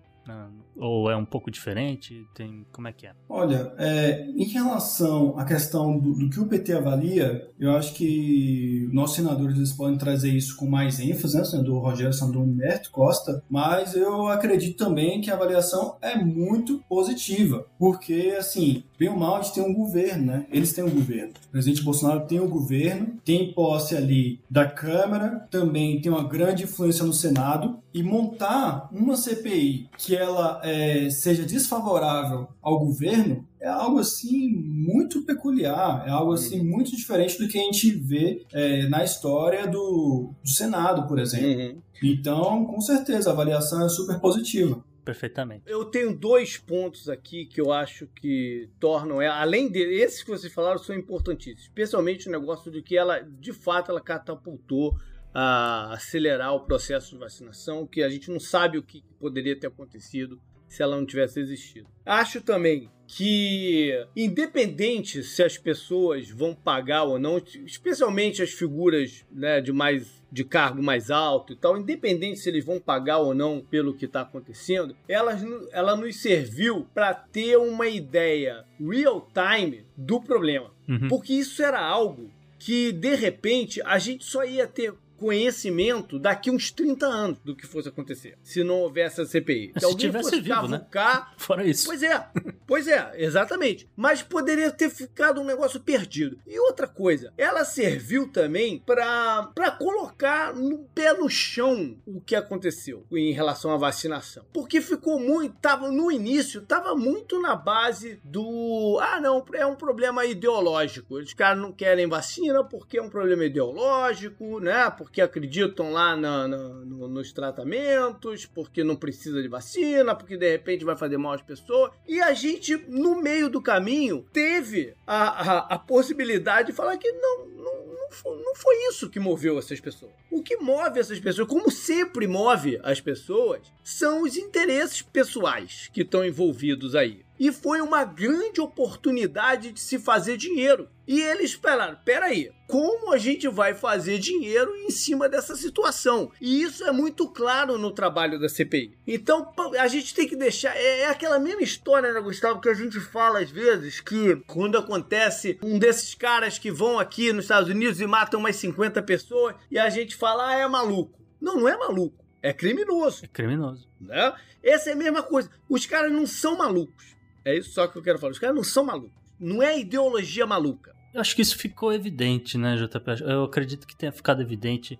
Ou 0.78 1.10
é 1.10 1.16
um 1.16 1.24
pouco 1.24 1.50
diferente? 1.50 2.26
Tem 2.34 2.66
como 2.72 2.88
é 2.88 2.92
que 2.92 3.06
é? 3.06 3.12
Olha, 3.28 3.72
é, 3.78 4.26
em 4.36 4.44
relação 4.44 5.38
à 5.38 5.44
questão 5.44 5.98
do, 5.98 6.12
do, 6.12 6.30
que 6.30 6.40
o 6.40 6.46
PT 6.46 6.74
avalia, 6.74 7.48
eu 7.58 7.74
acho 7.76 7.94
que 7.94 8.88
nossos 8.92 9.16
senadores 9.16 9.56
eles 9.56 9.72
podem 9.72 9.98
trazer 9.98 10.30
isso 10.30 10.56
com 10.56 10.66
mais 10.66 11.00
ênfase, 11.00 11.36
né? 11.36 11.42
O 11.42 11.46
senador 11.46 11.82
Rogério 11.82 12.12
Sandro 12.12 12.40
Humberto 12.40 12.90
Costa, 12.90 13.42
mas 13.48 13.94
eu 13.94 14.28
acredito 14.28 14.76
também 14.76 15.20
que 15.20 15.30
a 15.30 15.34
avaliação 15.34 15.96
é 16.02 16.16
muito 16.16 16.78
positiva, 16.88 17.66
porque, 17.78 18.34
assim, 18.38 18.84
bem 18.98 19.08
ou 19.08 19.16
mal, 19.16 19.42
gente 19.42 19.54
tem 19.54 19.62
um 19.62 19.74
governo, 19.74 20.26
né? 20.26 20.46
Eles 20.50 20.72
têm 20.72 20.84
um 20.84 20.90
governo. 20.90 21.32
O 21.48 21.50
presidente 21.52 21.82
Bolsonaro 21.82 22.26
tem 22.26 22.40
um 22.40 22.48
governo, 22.48 23.14
tem 23.24 23.52
posse 23.52 23.96
ali 23.96 24.40
da 24.50 24.66
Câmara, 24.66 25.46
também 25.50 26.00
tem 26.00 26.10
uma 26.10 26.26
grande 26.26 26.64
influência 26.64 27.04
no 27.04 27.12
Senado, 27.12 27.78
e 27.92 28.02
montar 28.02 28.90
uma 28.92 29.16
CPI 29.16 29.88
que 29.96 30.14
ela 30.14 30.60
é, 30.62 31.08
seja 31.08 31.44
desfavorável 31.44 32.46
ao 32.60 32.78
governo 32.78 33.46
é 33.58 33.68
algo 33.68 33.98
assim 33.98 34.48
muito 34.48 35.22
peculiar, 35.22 36.04
é 36.06 36.10
algo 36.10 36.32
assim 36.32 36.60
uhum. 36.60 36.66
muito 36.66 36.94
diferente 36.94 37.38
do 37.38 37.48
que 37.48 37.58
a 37.58 37.62
gente 37.62 37.90
vê 37.90 38.44
é, 38.52 38.86
na 38.88 39.02
história 39.02 39.66
do, 39.66 40.30
do 40.44 40.50
Senado, 40.50 41.08
por 41.08 41.18
exemplo. 41.18 41.72
Uhum. 41.72 41.82
Então, 42.02 42.64
com 42.66 42.80
certeza, 42.80 43.30
a 43.30 43.32
avaliação 43.32 43.84
é 43.84 43.88
super 43.88 44.20
positiva 44.20 44.84
perfeitamente. 45.06 45.62
Eu 45.66 45.84
tenho 45.84 46.12
dois 46.12 46.58
pontos 46.58 47.08
aqui 47.08 47.46
que 47.46 47.60
eu 47.60 47.72
acho 47.72 48.08
que 48.08 48.68
tornam 48.80 49.20
além 49.20 49.70
desses 49.70 50.24
que 50.24 50.28
vocês 50.28 50.52
falaram, 50.52 50.78
são 50.78 50.96
importantíssimos. 50.96 51.62
Especialmente 51.62 52.28
o 52.28 52.32
negócio 52.32 52.72
de 52.72 52.82
que 52.82 52.96
ela, 52.96 53.20
de 53.20 53.52
fato, 53.52 53.92
ela 53.92 54.00
catapultou 54.00 54.98
a 55.32 55.92
acelerar 55.94 56.52
o 56.54 56.66
processo 56.66 57.12
de 57.12 57.18
vacinação, 57.18 57.86
que 57.86 58.02
a 58.02 58.08
gente 58.08 58.30
não 58.30 58.40
sabe 58.40 58.78
o 58.78 58.82
que 58.82 59.04
poderia 59.20 59.58
ter 59.58 59.68
acontecido 59.68 60.40
se 60.66 60.82
ela 60.82 60.96
não 60.96 61.06
tivesse 61.06 61.38
existido. 61.38 61.86
Acho 62.04 62.40
também 62.40 62.90
que, 63.06 63.92
independente 64.16 65.22
se 65.22 65.40
as 65.40 65.56
pessoas 65.56 66.28
vão 66.28 66.52
pagar 66.52 67.04
ou 67.04 67.16
não, 67.16 67.38
especialmente 67.64 68.42
as 68.42 68.50
figuras 68.50 69.24
né, 69.30 69.60
de 69.60 69.72
mais 69.72 70.25
de 70.36 70.44
cargo 70.44 70.82
mais 70.82 71.10
alto 71.10 71.54
e 71.54 71.56
tal, 71.56 71.78
independente 71.78 72.40
se 72.40 72.50
eles 72.50 72.62
vão 72.62 72.78
pagar 72.78 73.16
ou 73.16 73.34
não 73.34 73.58
pelo 73.58 73.94
que 73.94 74.04
está 74.04 74.20
acontecendo, 74.20 74.94
ela, 75.08 75.34
ela 75.72 75.96
nos 75.96 76.16
serviu 76.16 76.86
para 76.92 77.14
ter 77.14 77.56
uma 77.56 77.88
ideia 77.88 78.62
real 78.78 79.26
time 79.32 79.86
do 79.96 80.20
problema. 80.20 80.70
Uhum. 80.86 81.08
Porque 81.08 81.32
isso 81.32 81.62
era 81.62 81.80
algo 81.80 82.30
que, 82.58 82.92
de 82.92 83.14
repente, 83.14 83.80
a 83.82 83.98
gente 83.98 84.26
só 84.26 84.44
ia 84.44 84.66
ter 84.66 84.92
conhecimento 85.16 86.18
daqui 86.18 86.50
uns 86.50 86.70
30 86.70 87.06
anos 87.06 87.38
do 87.44 87.54
que 87.54 87.66
fosse 87.66 87.88
acontecer, 87.88 88.38
se 88.42 88.62
não 88.62 88.80
houvesse 88.80 89.20
a 89.20 89.26
CPI. 89.26 89.72
Se, 89.78 89.86
se 89.86 89.96
tivesse 89.96 90.40
vivo, 90.40 90.68
né? 90.68 90.86
Fora 91.36 91.64
isso. 91.64 91.86
Pois 91.86 92.02
é, 92.02 92.26
pois 92.66 92.88
é, 92.88 93.12
exatamente. 93.16 93.88
Mas 93.96 94.22
poderia 94.22 94.70
ter 94.70 94.90
ficado 94.90 95.40
um 95.40 95.44
negócio 95.44 95.80
perdido. 95.80 96.38
E 96.46 96.58
outra 96.58 96.86
coisa, 96.86 97.32
ela 97.36 97.64
serviu 97.64 98.28
também 98.28 98.78
para 98.78 99.70
colocar 99.78 100.54
no 100.54 100.78
pé 100.94 101.12
no 101.12 101.28
chão 101.28 101.96
o 102.06 102.20
que 102.20 102.34
aconteceu 102.34 103.06
em 103.12 103.32
relação 103.32 103.72
à 103.72 103.76
vacinação. 103.76 104.44
Porque 104.52 104.80
ficou 104.80 105.18
muito, 105.18 105.56
tava 105.60 105.90
no 105.90 106.10
início, 106.10 106.62
tava 106.62 106.94
muito 106.94 107.40
na 107.40 107.56
base 107.56 108.20
do, 108.24 108.98
ah, 109.00 109.20
não, 109.20 109.44
é 109.54 109.66
um 109.66 109.76
problema 109.76 110.24
ideológico. 110.24 111.16
Os 111.16 111.32
caras 111.32 111.60
não 111.60 111.72
querem 111.72 112.06
vacina 112.06 112.64
porque 112.64 112.98
é 112.98 113.02
um 113.02 113.10
problema 113.10 113.44
ideológico, 113.44 114.60
né? 114.60 114.90
porque 114.90 115.05
acreditam 115.20 115.92
lá 115.92 116.16
no, 116.16 117.08
nos 117.08 117.32
tratamentos, 117.32 118.46
porque 118.46 118.84
não 118.84 118.96
precisa 118.96 119.42
de 119.42 119.48
vacina, 119.48 120.14
porque 120.14 120.36
de 120.36 120.50
repente 120.50 120.84
vai 120.84 120.96
fazer 120.96 121.16
mal 121.16 121.32
às 121.32 121.42
pessoas. 121.42 121.92
E 122.06 122.20
a 122.20 122.32
gente, 122.34 122.76
no 122.88 123.20
meio 123.20 123.48
do 123.48 123.60
caminho, 123.60 124.26
teve 124.32 124.94
a, 125.06 125.24
a, 125.24 125.58
a 125.74 125.78
possibilidade 125.78 126.68
de 126.68 126.72
falar 126.72 126.96
que 126.96 127.10
não, 127.12 127.46
não, 127.46 127.86
não 128.24 128.54
foi 128.54 128.76
isso 128.88 129.10
que 129.10 129.20
moveu 129.20 129.58
essas 129.58 129.80
pessoas. 129.80 130.12
O 130.30 130.42
que 130.42 130.56
move 130.56 130.98
essas 130.98 131.20
pessoas, 131.20 131.48
como 131.48 131.70
sempre 131.70 132.26
move 132.26 132.78
as 132.82 133.00
pessoas, 133.00 133.62
são 133.82 134.22
os 134.22 134.36
interesses 134.36 135.02
pessoais 135.02 135.90
que 135.92 136.02
estão 136.02 136.24
envolvidos 136.24 136.94
aí. 136.94 137.25
E 137.38 137.52
foi 137.52 137.80
uma 137.80 138.04
grande 138.04 138.60
oportunidade 138.60 139.72
de 139.72 139.80
se 139.80 139.98
fazer 139.98 140.36
dinheiro. 140.36 140.88
E 141.06 141.20
eles 141.20 141.52
falaram: 141.52 141.96
peraí, 142.04 142.50
como 142.66 143.12
a 143.12 143.18
gente 143.18 143.46
vai 143.48 143.74
fazer 143.74 144.18
dinheiro 144.18 144.74
em 144.76 144.90
cima 144.90 145.28
dessa 145.28 145.54
situação? 145.54 146.32
E 146.40 146.62
isso 146.62 146.84
é 146.84 146.90
muito 146.90 147.28
claro 147.28 147.78
no 147.78 147.92
trabalho 147.92 148.40
da 148.40 148.48
CPI. 148.48 148.96
Então 149.06 149.52
a 149.78 149.86
gente 149.86 150.14
tem 150.14 150.26
que 150.26 150.34
deixar. 150.34 150.76
É, 150.76 151.00
é 151.00 151.06
aquela 151.08 151.38
mesma 151.38 151.62
história, 151.62 152.12
né, 152.12 152.20
Gustavo, 152.20 152.60
que 152.60 152.68
a 152.68 152.74
gente 152.74 152.98
fala 152.98 153.40
às 153.40 153.50
vezes 153.50 154.00
que 154.00 154.36
quando 154.46 154.78
acontece 154.78 155.58
um 155.62 155.78
desses 155.78 156.14
caras 156.14 156.58
que 156.58 156.70
vão 156.70 156.98
aqui 156.98 157.32
nos 157.32 157.44
Estados 157.44 157.70
Unidos 157.70 158.00
e 158.00 158.06
matam 158.06 158.40
umas 158.40 158.56
50 158.56 159.02
pessoas 159.02 159.54
e 159.70 159.78
a 159.78 159.88
gente 159.88 160.16
fala, 160.16 160.48
ah, 160.48 160.54
é 160.54 160.66
maluco. 160.66 161.20
Não, 161.40 161.56
não 161.56 161.68
é 161.68 161.76
maluco. 161.76 162.24
É 162.42 162.52
criminoso. 162.52 163.24
É 163.24 163.28
criminoso. 163.28 163.88
Né? 164.00 164.32
Essa 164.62 164.90
é 164.90 164.92
a 164.92 164.96
mesma 164.96 165.22
coisa. 165.22 165.50
Os 165.68 165.86
caras 165.86 166.12
não 166.12 166.26
são 166.26 166.56
malucos. 166.56 167.15
É 167.46 167.56
isso 167.56 167.70
só 167.70 167.86
que 167.86 167.96
eu 167.96 168.02
quero 168.02 168.18
falar. 168.18 168.32
Os 168.32 168.40
caras 168.40 168.56
não 168.56 168.64
são 168.64 168.84
malucos. 168.84 169.16
Não 169.38 169.62
é 169.62 169.78
ideologia 169.78 170.44
maluca. 170.44 170.92
Eu 171.14 171.20
acho 171.20 171.36
que 171.36 171.42
isso 171.42 171.56
ficou 171.56 171.92
evidente, 171.92 172.58
né, 172.58 172.74
JP? 172.76 173.22
Eu 173.24 173.44
acredito 173.44 173.86
que 173.86 173.94
tenha 173.94 174.10
ficado 174.10 174.42
evidente. 174.42 174.98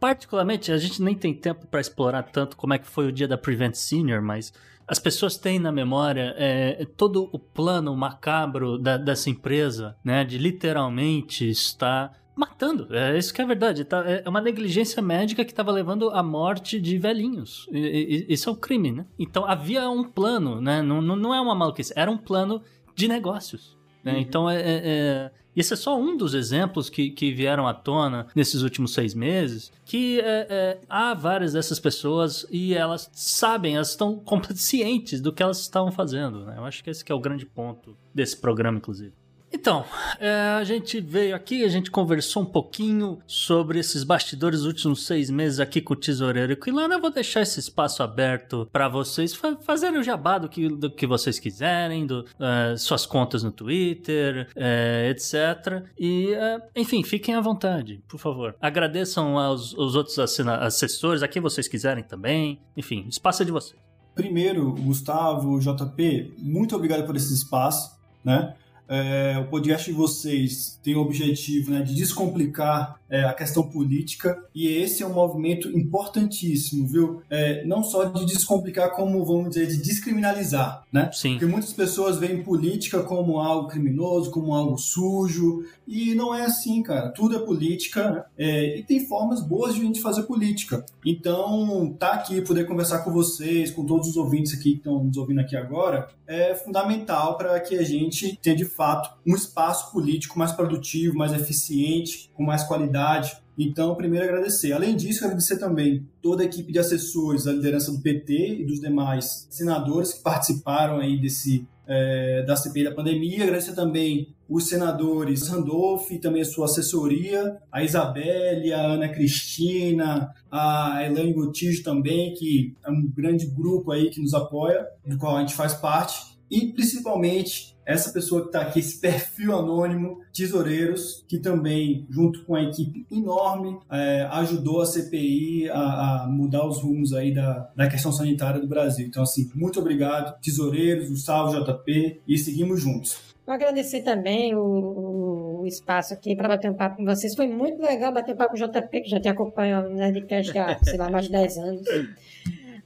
Particularmente, 0.00 0.72
a 0.72 0.78
gente 0.78 1.02
nem 1.02 1.14
tem 1.14 1.34
tempo 1.34 1.66
para 1.66 1.82
explorar 1.82 2.22
tanto 2.22 2.56
como 2.56 2.72
é 2.72 2.78
que 2.78 2.86
foi 2.86 3.06
o 3.06 3.12
dia 3.12 3.28
da 3.28 3.36
Prevent 3.36 3.74
Senior, 3.74 4.22
mas 4.22 4.54
as 4.88 4.98
pessoas 4.98 5.36
têm 5.36 5.58
na 5.58 5.70
memória 5.70 6.34
é, 6.38 6.86
todo 6.96 7.28
o 7.30 7.38
plano 7.38 7.94
macabro 7.94 8.78
da, 8.78 8.96
dessa 8.96 9.28
empresa, 9.28 9.94
né, 10.02 10.24
de 10.24 10.38
literalmente 10.38 11.48
estar 11.48 12.18
matando. 12.34 12.88
É 12.94 13.16
isso 13.16 13.32
que 13.32 13.42
é 13.42 13.46
verdade. 13.46 13.84
Tá, 13.84 14.04
é 14.06 14.28
uma 14.28 14.40
negligência 14.40 15.02
médica 15.02 15.44
que 15.44 15.52
estava 15.52 15.70
levando 15.70 16.10
à 16.10 16.22
morte 16.22 16.80
de 16.80 16.98
velhinhos. 16.98 17.68
E, 17.70 18.26
e, 18.28 18.32
isso 18.32 18.48
é 18.48 18.52
um 18.52 18.56
crime, 18.56 18.92
né? 18.92 19.06
Então 19.18 19.44
havia 19.44 19.88
um 19.88 20.04
plano, 20.04 20.60
né? 20.60 20.82
Não, 20.82 21.00
não 21.02 21.34
é 21.34 21.40
uma 21.40 21.54
maluquice, 21.54 21.92
era 21.96 22.10
um 22.10 22.18
plano 22.18 22.62
de 22.94 23.08
negócios. 23.08 23.76
Né? 24.02 24.14
Uhum. 24.14 24.18
Então 24.18 24.50
é, 24.50 24.56
é, 24.56 24.82
é, 24.84 25.30
esse 25.54 25.74
é 25.74 25.76
só 25.76 25.98
um 25.98 26.16
dos 26.16 26.34
exemplos 26.34 26.88
que, 26.88 27.10
que 27.10 27.32
vieram 27.32 27.66
à 27.66 27.74
tona 27.74 28.26
nesses 28.34 28.62
últimos 28.62 28.94
seis 28.94 29.14
meses. 29.14 29.72
Que 29.84 30.20
é, 30.20 30.46
é, 30.48 30.80
há 30.88 31.14
várias 31.14 31.52
dessas 31.52 31.78
pessoas 31.78 32.46
e 32.50 32.74
elas 32.74 33.10
sabem, 33.12 33.76
elas 33.76 33.90
estão 33.90 34.22
cientes 34.54 35.20
do 35.20 35.32
que 35.32 35.42
elas 35.42 35.60
estavam 35.60 35.92
fazendo. 35.92 36.44
Né? 36.46 36.54
Eu 36.56 36.64
acho 36.64 36.82
que 36.82 36.90
esse 36.90 37.04
que 37.04 37.12
é 37.12 37.14
o 37.14 37.20
grande 37.20 37.46
ponto 37.46 37.96
desse 38.14 38.36
programa, 38.36 38.78
inclusive. 38.78 39.12
Então, 39.52 39.84
é, 40.18 40.30
a 40.58 40.64
gente 40.64 41.00
veio 41.00 41.36
aqui, 41.36 41.64
a 41.64 41.68
gente 41.68 41.90
conversou 41.90 42.42
um 42.42 42.46
pouquinho 42.46 43.18
sobre 43.26 43.78
esses 43.78 44.02
bastidores 44.02 44.60
dos 44.60 44.66
últimos 44.66 45.06
seis 45.06 45.30
meses 45.30 45.60
aqui 45.60 45.80
com 45.80 45.92
o 45.92 45.96
Tesoureiro 45.96 46.52
e 46.52 46.56
com 46.56 46.70
Ilana. 46.70 46.94
Eu 46.94 47.00
vou 47.00 47.10
deixar 47.10 47.42
esse 47.42 47.60
espaço 47.60 48.02
aberto 48.02 48.68
para 48.72 48.88
vocês 48.88 49.34
fa 49.34 49.56
fazerem 49.56 50.00
o 50.00 50.02
jabá 50.02 50.38
do 50.38 50.48
que, 50.48 50.68
do 50.68 50.90
que 50.90 51.06
vocês 51.06 51.38
quiserem, 51.38 52.06
do, 52.06 52.20
uh, 52.20 52.76
suas 52.78 53.04
contas 53.04 53.42
no 53.42 53.52
Twitter, 53.52 54.48
é, 54.56 55.10
etc. 55.10 55.84
E, 55.98 56.32
enfim, 56.74 57.02
fiquem 57.02 57.34
à 57.34 57.40
vontade, 57.40 58.02
por 58.08 58.18
favor. 58.18 58.56
Agradeçam 58.60 59.38
aos, 59.38 59.76
aos 59.78 59.94
outros 59.94 60.18
assessores, 60.18 61.22
a 61.22 61.28
quem 61.28 61.42
vocês 61.42 61.68
quiserem 61.68 62.02
também. 62.02 62.58
Enfim, 62.76 63.06
espaço 63.08 63.42
é 63.42 63.46
de 63.46 63.52
vocês. 63.52 63.80
Primeiro, 64.14 64.72
Gustavo, 64.72 65.58
JP, 65.58 66.34
muito 66.38 66.76
obrigado 66.76 67.06
por 67.06 67.16
esse 67.16 67.32
espaço, 67.32 67.98
né? 68.24 68.54
É, 68.92 69.38
o 69.38 69.46
podcast 69.46 69.90
de 69.90 69.96
vocês 69.96 70.78
tem 70.82 70.94
o 70.94 71.00
objetivo 71.00 71.70
né, 71.70 71.80
de 71.80 71.94
descomplicar 71.94 73.00
é, 73.08 73.24
a 73.24 73.32
questão 73.32 73.62
política 73.62 74.38
e 74.54 74.66
esse 74.66 75.02
é 75.02 75.06
um 75.06 75.14
movimento 75.14 75.66
importantíssimo, 75.70 76.86
viu? 76.86 77.22
É, 77.30 77.64
não 77.64 77.82
só 77.82 78.04
de 78.04 78.26
descomplicar, 78.26 78.90
como 78.90 79.24
vamos 79.24 79.48
dizer, 79.48 79.66
de 79.66 79.78
descriminalizar, 79.78 80.84
né? 80.92 81.08
Sim. 81.10 81.32
Porque 81.32 81.46
muitas 81.46 81.72
pessoas 81.72 82.18
veem 82.18 82.42
política 82.42 83.02
como 83.02 83.38
algo 83.38 83.66
criminoso, 83.66 84.30
como 84.30 84.54
algo 84.54 84.76
sujo 84.76 85.64
e 85.88 86.14
não 86.14 86.34
é 86.34 86.44
assim, 86.44 86.82
cara. 86.82 87.08
Tudo 87.08 87.36
é 87.36 87.38
política 87.38 88.26
é, 88.36 88.78
e 88.78 88.82
tem 88.82 89.06
formas 89.06 89.40
boas 89.40 89.74
de 89.74 89.80
a 89.80 89.84
gente 89.84 90.02
fazer 90.02 90.24
política. 90.24 90.84
Então, 91.04 91.96
tá 91.98 92.12
aqui, 92.12 92.42
poder 92.42 92.66
conversar 92.66 92.98
com 92.98 93.10
vocês, 93.10 93.70
com 93.70 93.86
todos 93.86 94.08
os 94.08 94.16
ouvintes 94.18 94.52
aqui 94.52 94.72
que 94.72 94.78
estão 94.78 95.02
nos 95.02 95.16
ouvindo 95.16 95.40
aqui 95.40 95.56
agora, 95.56 96.08
é 96.26 96.54
fundamental 96.54 97.38
para 97.38 97.58
que 97.60 97.76
a 97.76 97.82
gente 97.82 98.38
tenha 98.42 98.56
de 98.56 98.64
fato 98.64 98.81
um 99.26 99.34
espaço 99.34 99.92
político 99.92 100.38
mais 100.38 100.52
produtivo, 100.52 101.16
mais 101.16 101.32
eficiente, 101.32 102.30
com 102.34 102.42
mais 102.42 102.64
qualidade. 102.64 103.36
Então, 103.58 103.94
primeiro 103.94 104.26
agradecer. 104.26 104.72
Além 104.72 104.96
disso, 104.96 105.24
agradecer 105.24 105.58
também 105.58 106.08
toda 106.22 106.42
a 106.42 106.46
equipe 106.46 106.72
de 106.72 106.78
assessores, 106.78 107.46
a 107.46 107.52
liderança 107.52 107.92
do 107.92 108.00
PT 108.00 108.60
e 108.60 108.64
dos 108.64 108.80
demais 108.80 109.46
senadores 109.50 110.14
que 110.14 110.22
participaram 110.22 110.98
aí 110.98 111.20
desse 111.20 111.66
é, 111.86 112.42
da 112.42 112.56
CPI 112.56 112.84
da 112.84 112.92
pandemia. 112.92 113.42
Agradecer 113.42 113.74
também 113.74 114.34
os 114.48 114.68
senadores 114.68 115.48
Randolph 115.48 116.10
e 116.10 116.18
também 116.18 116.42
a 116.42 116.44
sua 116.44 116.66
assessoria, 116.66 117.58
a 117.70 117.82
Isabelle, 117.82 118.72
a 118.72 118.80
Ana 118.80 119.08
Cristina, 119.08 120.32
a 120.50 121.02
Elaine 121.04 121.32
Gotijo 121.32 121.82
também, 121.82 122.34
que 122.34 122.74
é 122.84 122.90
um 122.90 123.06
grande 123.06 123.46
grupo 123.46 123.90
aí 123.90 124.10
que 124.10 124.20
nos 124.20 124.34
apoia, 124.34 124.86
do 125.06 125.18
qual 125.18 125.36
a 125.36 125.40
gente 125.40 125.54
faz 125.54 125.74
parte 125.74 126.32
e 126.50 126.72
principalmente 126.72 127.71
essa 127.84 128.12
pessoa 128.12 128.42
que 128.42 128.48
está 128.48 128.62
aqui, 128.62 128.78
esse 128.78 129.00
perfil 129.00 129.54
anônimo, 129.54 130.20
Tesoureiros, 130.32 131.24
que 131.28 131.38
também, 131.38 132.06
junto 132.08 132.44
com 132.44 132.54
a 132.54 132.62
equipe 132.62 133.06
enorme, 133.10 133.78
é, 133.90 134.22
ajudou 134.32 134.82
a 134.82 134.86
CPI 134.86 135.68
a, 135.70 135.78
a, 136.24 136.26
mudar 136.28 136.66
os 136.66 136.80
rumos 136.80 137.12
aí 137.12 137.34
da, 137.34 137.70
da 137.76 137.88
questão 137.88 138.12
sanitária 138.12 138.60
do 138.60 138.68
Brasil. 138.68 139.06
Então, 139.06 139.22
assim, 139.22 139.50
muito 139.54 139.80
obrigado, 139.80 140.40
Tesoureiros, 140.40 141.08
Gustavo, 141.08 141.52
JP, 141.52 142.22
e 142.26 142.38
seguimos 142.38 142.80
juntos. 142.80 143.32
Vou 143.44 143.54
agradecer 143.54 144.02
também 144.02 144.54
o, 144.54 145.60
o 145.60 145.66
espaço 145.66 146.14
aqui 146.14 146.36
para 146.36 146.48
bater 146.48 146.70
um 146.70 146.74
papo 146.74 146.96
com 146.96 147.04
vocês. 147.04 147.34
Foi 147.34 147.48
muito 147.48 147.82
legal 147.82 148.12
bater 148.12 148.34
um 148.34 148.36
papo 148.36 148.56
com 148.56 148.64
o 148.64 148.68
JP, 148.68 149.00
que 149.00 149.10
já 149.10 149.20
te 149.20 149.28
acompanha 149.28 149.82
no 149.82 149.96
Nerdcast 149.96 150.56
há, 150.56 150.78
sei 150.82 150.96
lá, 150.96 151.10
mais 151.10 151.26
de 151.26 151.32
10 151.32 151.58
anos. 151.58 151.82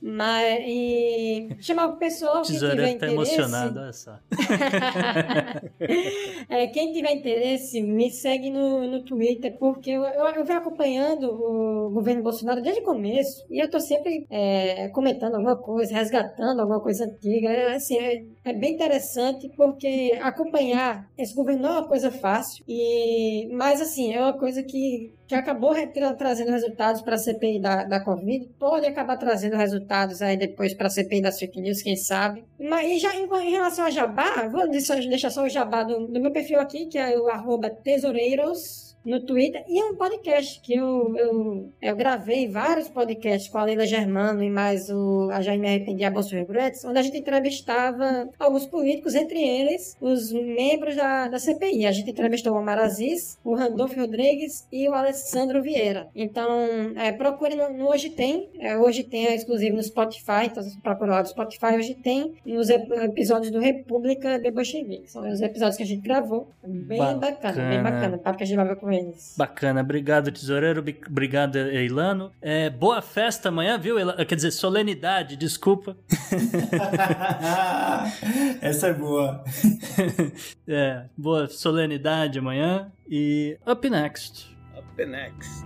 Mas, 0.08 0.62
e 0.64 1.48
chamar 1.58 1.86
o 1.86 1.96
pessoal 1.96 2.42
que 2.42 2.52
tiver 2.52 2.76
tá 2.76 2.90
interesse... 2.90 3.12
emocionado, 3.12 3.80
olha 3.80 3.92
só. 3.92 4.16
é, 6.48 6.68
quem 6.68 6.92
tiver 6.92 7.12
interesse, 7.12 7.82
me 7.82 8.08
segue 8.08 8.48
no, 8.48 8.88
no 8.88 9.02
Twitter, 9.02 9.58
porque 9.58 9.90
eu, 9.90 10.04
eu, 10.04 10.26
eu 10.26 10.44
venho 10.44 10.60
acompanhando 10.60 11.24
o 11.24 11.90
governo 11.90 12.22
Bolsonaro 12.22 12.62
desde 12.62 12.82
o 12.82 12.84
começo, 12.84 13.44
e 13.50 13.58
eu 13.58 13.68
tô 13.68 13.80
sempre 13.80 14.24
é, 14.30 14.86
comentando 14.90 15.34
alguma 15.34 15.56
coisa, 15.56 15.92
resgatando 15.92 16.60
alguma 16.60 16.80
coisa 16.80 17.04
antiga. 17.04 17.48
É, 17.48 17.74
assim, 17.74 17.98
é, 17.98 18.24
é 18.44 18.52
bem 18.52 18.74
interessante, 18.74 19.50
porque 19.56 20.16
acompanhar 20.22 21.10
esse 21.18 21.34
governo 21.34 21.62
não 21.62 21.70
é 21.70 21.78
uma 21.80 21.88
coisa 21.88 22.12
fácil, 22.12 22.62
e, 22.68 23.48
mas 23.50 23.80
assim, 23.80 24.14
é 24.14 24.20
uma 24.20 24.38
coisa 24.38 24.62
que 24.62 25.15
que 25.26 25.34
acabou 25.34 25.74
trazendo 26.16 26.52
resultados 26.52 27.02
para 27.02 27.16
a 27.16 27.18
CPI 27.18 27.60
da, 27.60 27.84
da 27.84 28.00
Covid, 28.00 28.48
pode 28.58 28.86
acabar 28.86 29.16
trazendo 29.16 29.56
resultados 29.56 30.22
aí 30.22 30.36
depois 30.36 30.72
para 30.72 30.86
a 30.86 30.90
CPI 30.90 31.20
das 31.20 31.38
fake 31.38 31.60
news, 31.60 31.82
quem 31.82 31.96
sabe. 31.96 32.44
Mas 32.58 33.00
já 33.00 33.14
em, 33.14 33.24
em, 33.24 33.50
relação 33.50 33.86
a 33.86 33.90
jabá, 33.90 34.48
vou 34.48 34.70
deixar, 34.70 34.96
deixar 35.00 35.30
só 35.30 35.44
o 35.44 35.48
jabá 35.48 35.82
do, 35.82 36.06
do 36.06 36.20
meu 36.20 36.30
perfil 36.30 36.60
aqui, 36.60 36.86
que 36.86 36.98
é 36.98 37.18
o 37.18 37.28
arroba 37.28 37.68
tesoureiros 37.70 38.85
no 39.06 39.20
Twitter 39.20 39.64
e 39.68 39.78
é 39.78 39.84
um 39.84 39.94
podcast 39.94 40.60
que 40.60 40.74
eu, 40.74 41.16
eu, 41.16 41.72
eu 41.80 41.96
gravei 41.96 42.48
vários 42.48 42.88
podcasts 42.88 43.48
com 43.48 43.58
a 43.58 43.64
Leila 43.64 43.86
Germano 43.86 44.42
e 44.42 44.50
mais 44.50 44.90
o 44.90 45.28
A 45.30 45.40
Já 45.40 45.56
Me 45.56 45.68
Arrependi, 45.68 46.04
a 46.04 46.10
Bolsa 46.10 46.36
onde 46.84 46.98
a 46.98 47.02
gente 47.02 47.18
entrevistava 47.18 48.28
alguns 48.38 48.66
políticos, 48.66 49.14
entre 49.14 49.40
eles 49.40 49.96
os 50.00 50.32
membros 50.32 50.96
da, 50.96 51.28
da 51.28 51.38
CPI. 51.38 51.86
A 51.86 51.92
gente 51.92 52.10
entrevistou 52.10 52.52
o 52.52 52.58
Omar 52.58 52.78
Aziz, 52.78 53.38
o 53.44 53.54
Randolfo 53.54 53.98
Rodrigues 53.98 54.66
e 54.72 54.88
o 54.88 54.94
Alessandro 54.94 55.62
Vieira. 55.62 56.08
Então, 56.14 56.66
é, 56.96 57.12
procure 57.12 57.54
no, 57.54 57.70
no 57.72 57.88
Hoje 57.88 58.10
Tem. 58.10 58.50
É, 58.58 58.76
hoje 58.76 59.04
tem 59.04 59.26
é 59.26 59.34
exclusivo 59.34 59.76
no 59.76 59.82
Spotify, 59.82 60.46
então 60.46 60.62
se 60.62 60.78
procurar 60.80 61.20
no 61.20 61.28
Spotify, 61.28 61.76
hoje 61.76 61.94
tem 61.94 62.34
nos 62.44 62.68
episódios 62.68 63.52
do 63.52 63.60
República 63.60 64.38
de 64.38 64.50
Bolchevique. 64.50 65.10
São 65.10 65.28
os 65.28 65.40
episódios 65.40 65.76
que 65.76 65.82
a 65.82 65.86
gente 65.86 66.02
gravou. 66.02 66.48
Bem 66.64 66.98
bacana, 66.98 67.20
bacana 67.20 67.76
bem 67.76 67.82
bacana. 67.82 68.18
Papo 68.18 68.38
que 68.38 68.44
a 68.44 68.46
gente 68.46 68.56
vai 68.56 68.66
ver 68.66 68.76
com 68.76 68.86
eles. 68.96 69.34
Bacana, 69.36 69.80
obrigado, 69.80 70.30
tesoureiro, 70.30 70.84
obrigado, 71.06 71.56
Eilano. 71.56 72.32
É, 72.40 72.70
boa 72.70 73.02
festa 73.02 73.48
amanhã, 73.48 73.78
viu? 73.78 73.96
Quer 74.26 74.34
dizer, 74.34 74.50
solenidade, 74.50 75.36
desculpa. 75.36 75.96
Essa 78.60 78.88
é 78.88 78.94
boa. 78.94 79.44
é, 80.66 81.04
boa 81.16 81.48
solenidade 81.48 82.38
amanhã. 82.38 82.90
E 83.08 83.58
up 83.66 83.88
next. 83.88 84.56
Up 84.76 85.04
next. 85.04 85.64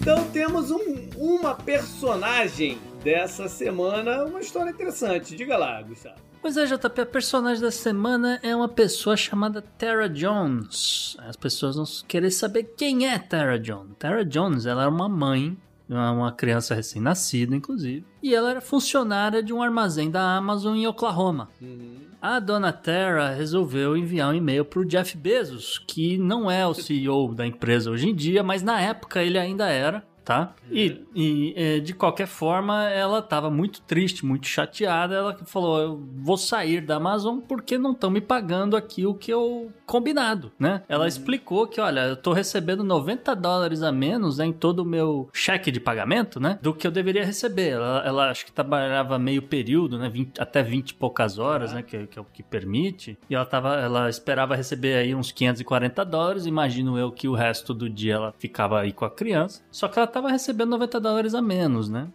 Então 0.00 0.30
temos 0.30 0.70
um, 0.70 1.08
uma 1.16 1.54
personagem 1.54 2.78
dessa 3.02 3.48
semana, 3.48 4.24
uma 4.24 4.40
história 4.40 4.70
interessante. 4.70 5.36
Diga 5.36 5.56
lá, 5.56 5.82
Gustavo. 5.82 6.16
Pois 6.40 6.56
é, 6.56 6.64
JP, 6.66 7.00
a 7.00 7.06
personagem 7.06 7.60
da 7.60 7.70
semana 7.70 8.38
é 8.44 8.54
uma 8.54 8.68
pessoa 8.68 9.16
chamada 9.16 9.60
Tara 9.60 10.08
Jones. 10.08 11.16
As 11.18 11.34
pessoas 11.34 11.76
vão 11.76 11.84
querer 12.06 12.30
saber 12.30 12.74
quem 12.76 13.08
é 13.08 13.18
Tara 13.18 13.58
Jones. 13.58 13.96
Tara 13.98 14.24
Jones, 14.24 14.64
ela 14.64 14.82
era 14.82 14.90
uma 14.90 15.08
mãe, 15.08 15.58
uma 15.88 16.32
criança 16.32 16.74
recém-nascida, 16.74 17.56
inclusive, 17.56 18.04
e 18.22 18.34
ela 18.34 18.50
era 18.50 18.60
funcionária 18.60 19.42
de 19.42 19.52
um 19.52 19.62
armazém 19.62 20.10
da 20.10 20.36
Amazon 20.36 20.76
em 20.76 20.86
Oklahoma. 20.86 21.48
Uhum. 21.60 22.08
A 22.20 22.40
dona 22.40 22.72
Tara 22.72 23.30
resolveu 23.30 23.96
enviar 23.96 24.30
um 24.30 24.34
e-mail 24.34 24.64
para 24.64 24.80
o 24.80 24.84
Jeff 24.84 25.16
Bezos, 25.16 25.78
que 25.86 26.18
não 26.18 26.50
é 26.50 26.66
o 26.66 26.74
CEO 26.74 27.32
da 27.32 27.46
empresa 27.46 27.90
hoje 27.90 28.08
em 28.08 28.14
dia, 28.14 28.42
mas 28.42 28.60
na 28.60 28.80
época 28.80 29.22
ele 29.22 29.38
ainda 29.38 29.68
era 29.68 30.04
tá? 30.28 30.54
E, 30.70 31.00
e 31.14 31.54
é, 31.56 31.80
de 31.80 31.94
qualquer 31.94 32.26
forma, 32.26 32.84
ela 32.90 33.20
estava 33.20 33.50
muito 33.50 33.80
triste, 33.80 34.26
muito 34.26 34.46
chateada. 34.46 35.14
Ela 35.14 35.38
falou: 35.46 35.80
Eu 35.80 36.06
vou 36.16 36.36
sair 36.36 36.82
da 36.82 36.96
Amazon 36.96 37.38
porque 37.38 37.78
não 37.78 37.92
estão 37.92 38.10
me 38.10 38.20
pagando 38.20 38.76
aqui 38.76 39.06
o 39.06 39.14
que 39.14 39.32
eu 39.32 39.72
combinado, 39.86 40.52
né? 40.58 40.82
Ela 40.86 41.04
uhum. 41.04 41.08
explicou 41.08 41.66
que, 41.66 41.80
olha, 41.80 42.00
eu 42.00 42.16
tô 42.16 42.34
recebendo 42.34 42.84
90 42.84 43.34
dólares 43.34 43.82
a 43.82 43.90
menos 43.90 44.36
né, 44.36 44.44
em 44.44 44.52
todo 44.52 44.80
o 44.80 44.84
meu 44.84 45.30
cheque 45.32 45.72
de 45.72 45.80
pagamento, 45.80 46.38
né? 46.38 46.58
Do 46.60 46.74
que 46.74 46.86
eu 46.86 46.90
deveria 46.90 47.24
receber. 47.24 47.70
Ela, 47.70 48.02
ela 48.04 48.30
acho 48.30 48.44
que 48.44 48.52
trabalhava 48.52 49.18
meio 49.18 49.40
período, 49.40 49.98
né? 49.98 50.10
20, 50.10 50.38
até 50.38 50.62
20 50.62 50.90
e 50.90 50.94
poucas 50.94 51.38
horas, 51.38 51.70
uhum. 51.70 51.76
né? 51.76 51.82
Que, 51.82 52.06
que 52.06 52.18
é 52.18 52.22
o 52.22 52.26
que 52.26 52.42
permite. 52.42 53.16
E 53.30 53.34
ela 53.34 53.46
tava, 53.46 53.76
ela 53.76 54.10
esperava 54.10 54.54
receber 54.54 54.94
aí 54.96 55.14
uns 55.14 55.32
540 55.32 56.04
dólares. 56.04 56.44
Imagino 56.44 56.98
eu 56.98 57.10
que 57.10 57.26
o 57.26 57.34
resto 57.34 57.72
do 57.72 57.88
dia 57.88 58.16
ela 58.16 58.34
ficava 58.38 58.80
aí 58.80 58.92
com 58.92 59.06
a 59.06 59.10
criança. 59.10 59.62
Só 59.70 59.88
que 59.88 59.98
ela 59.98 60.06
tava 60.18 60.30
recebendo 60.30 60.70
90 60.70 61.00
dólares 61.00 61.34
a 61.34 61.40
menos, 61.40 61.88
né? 61.88 62.08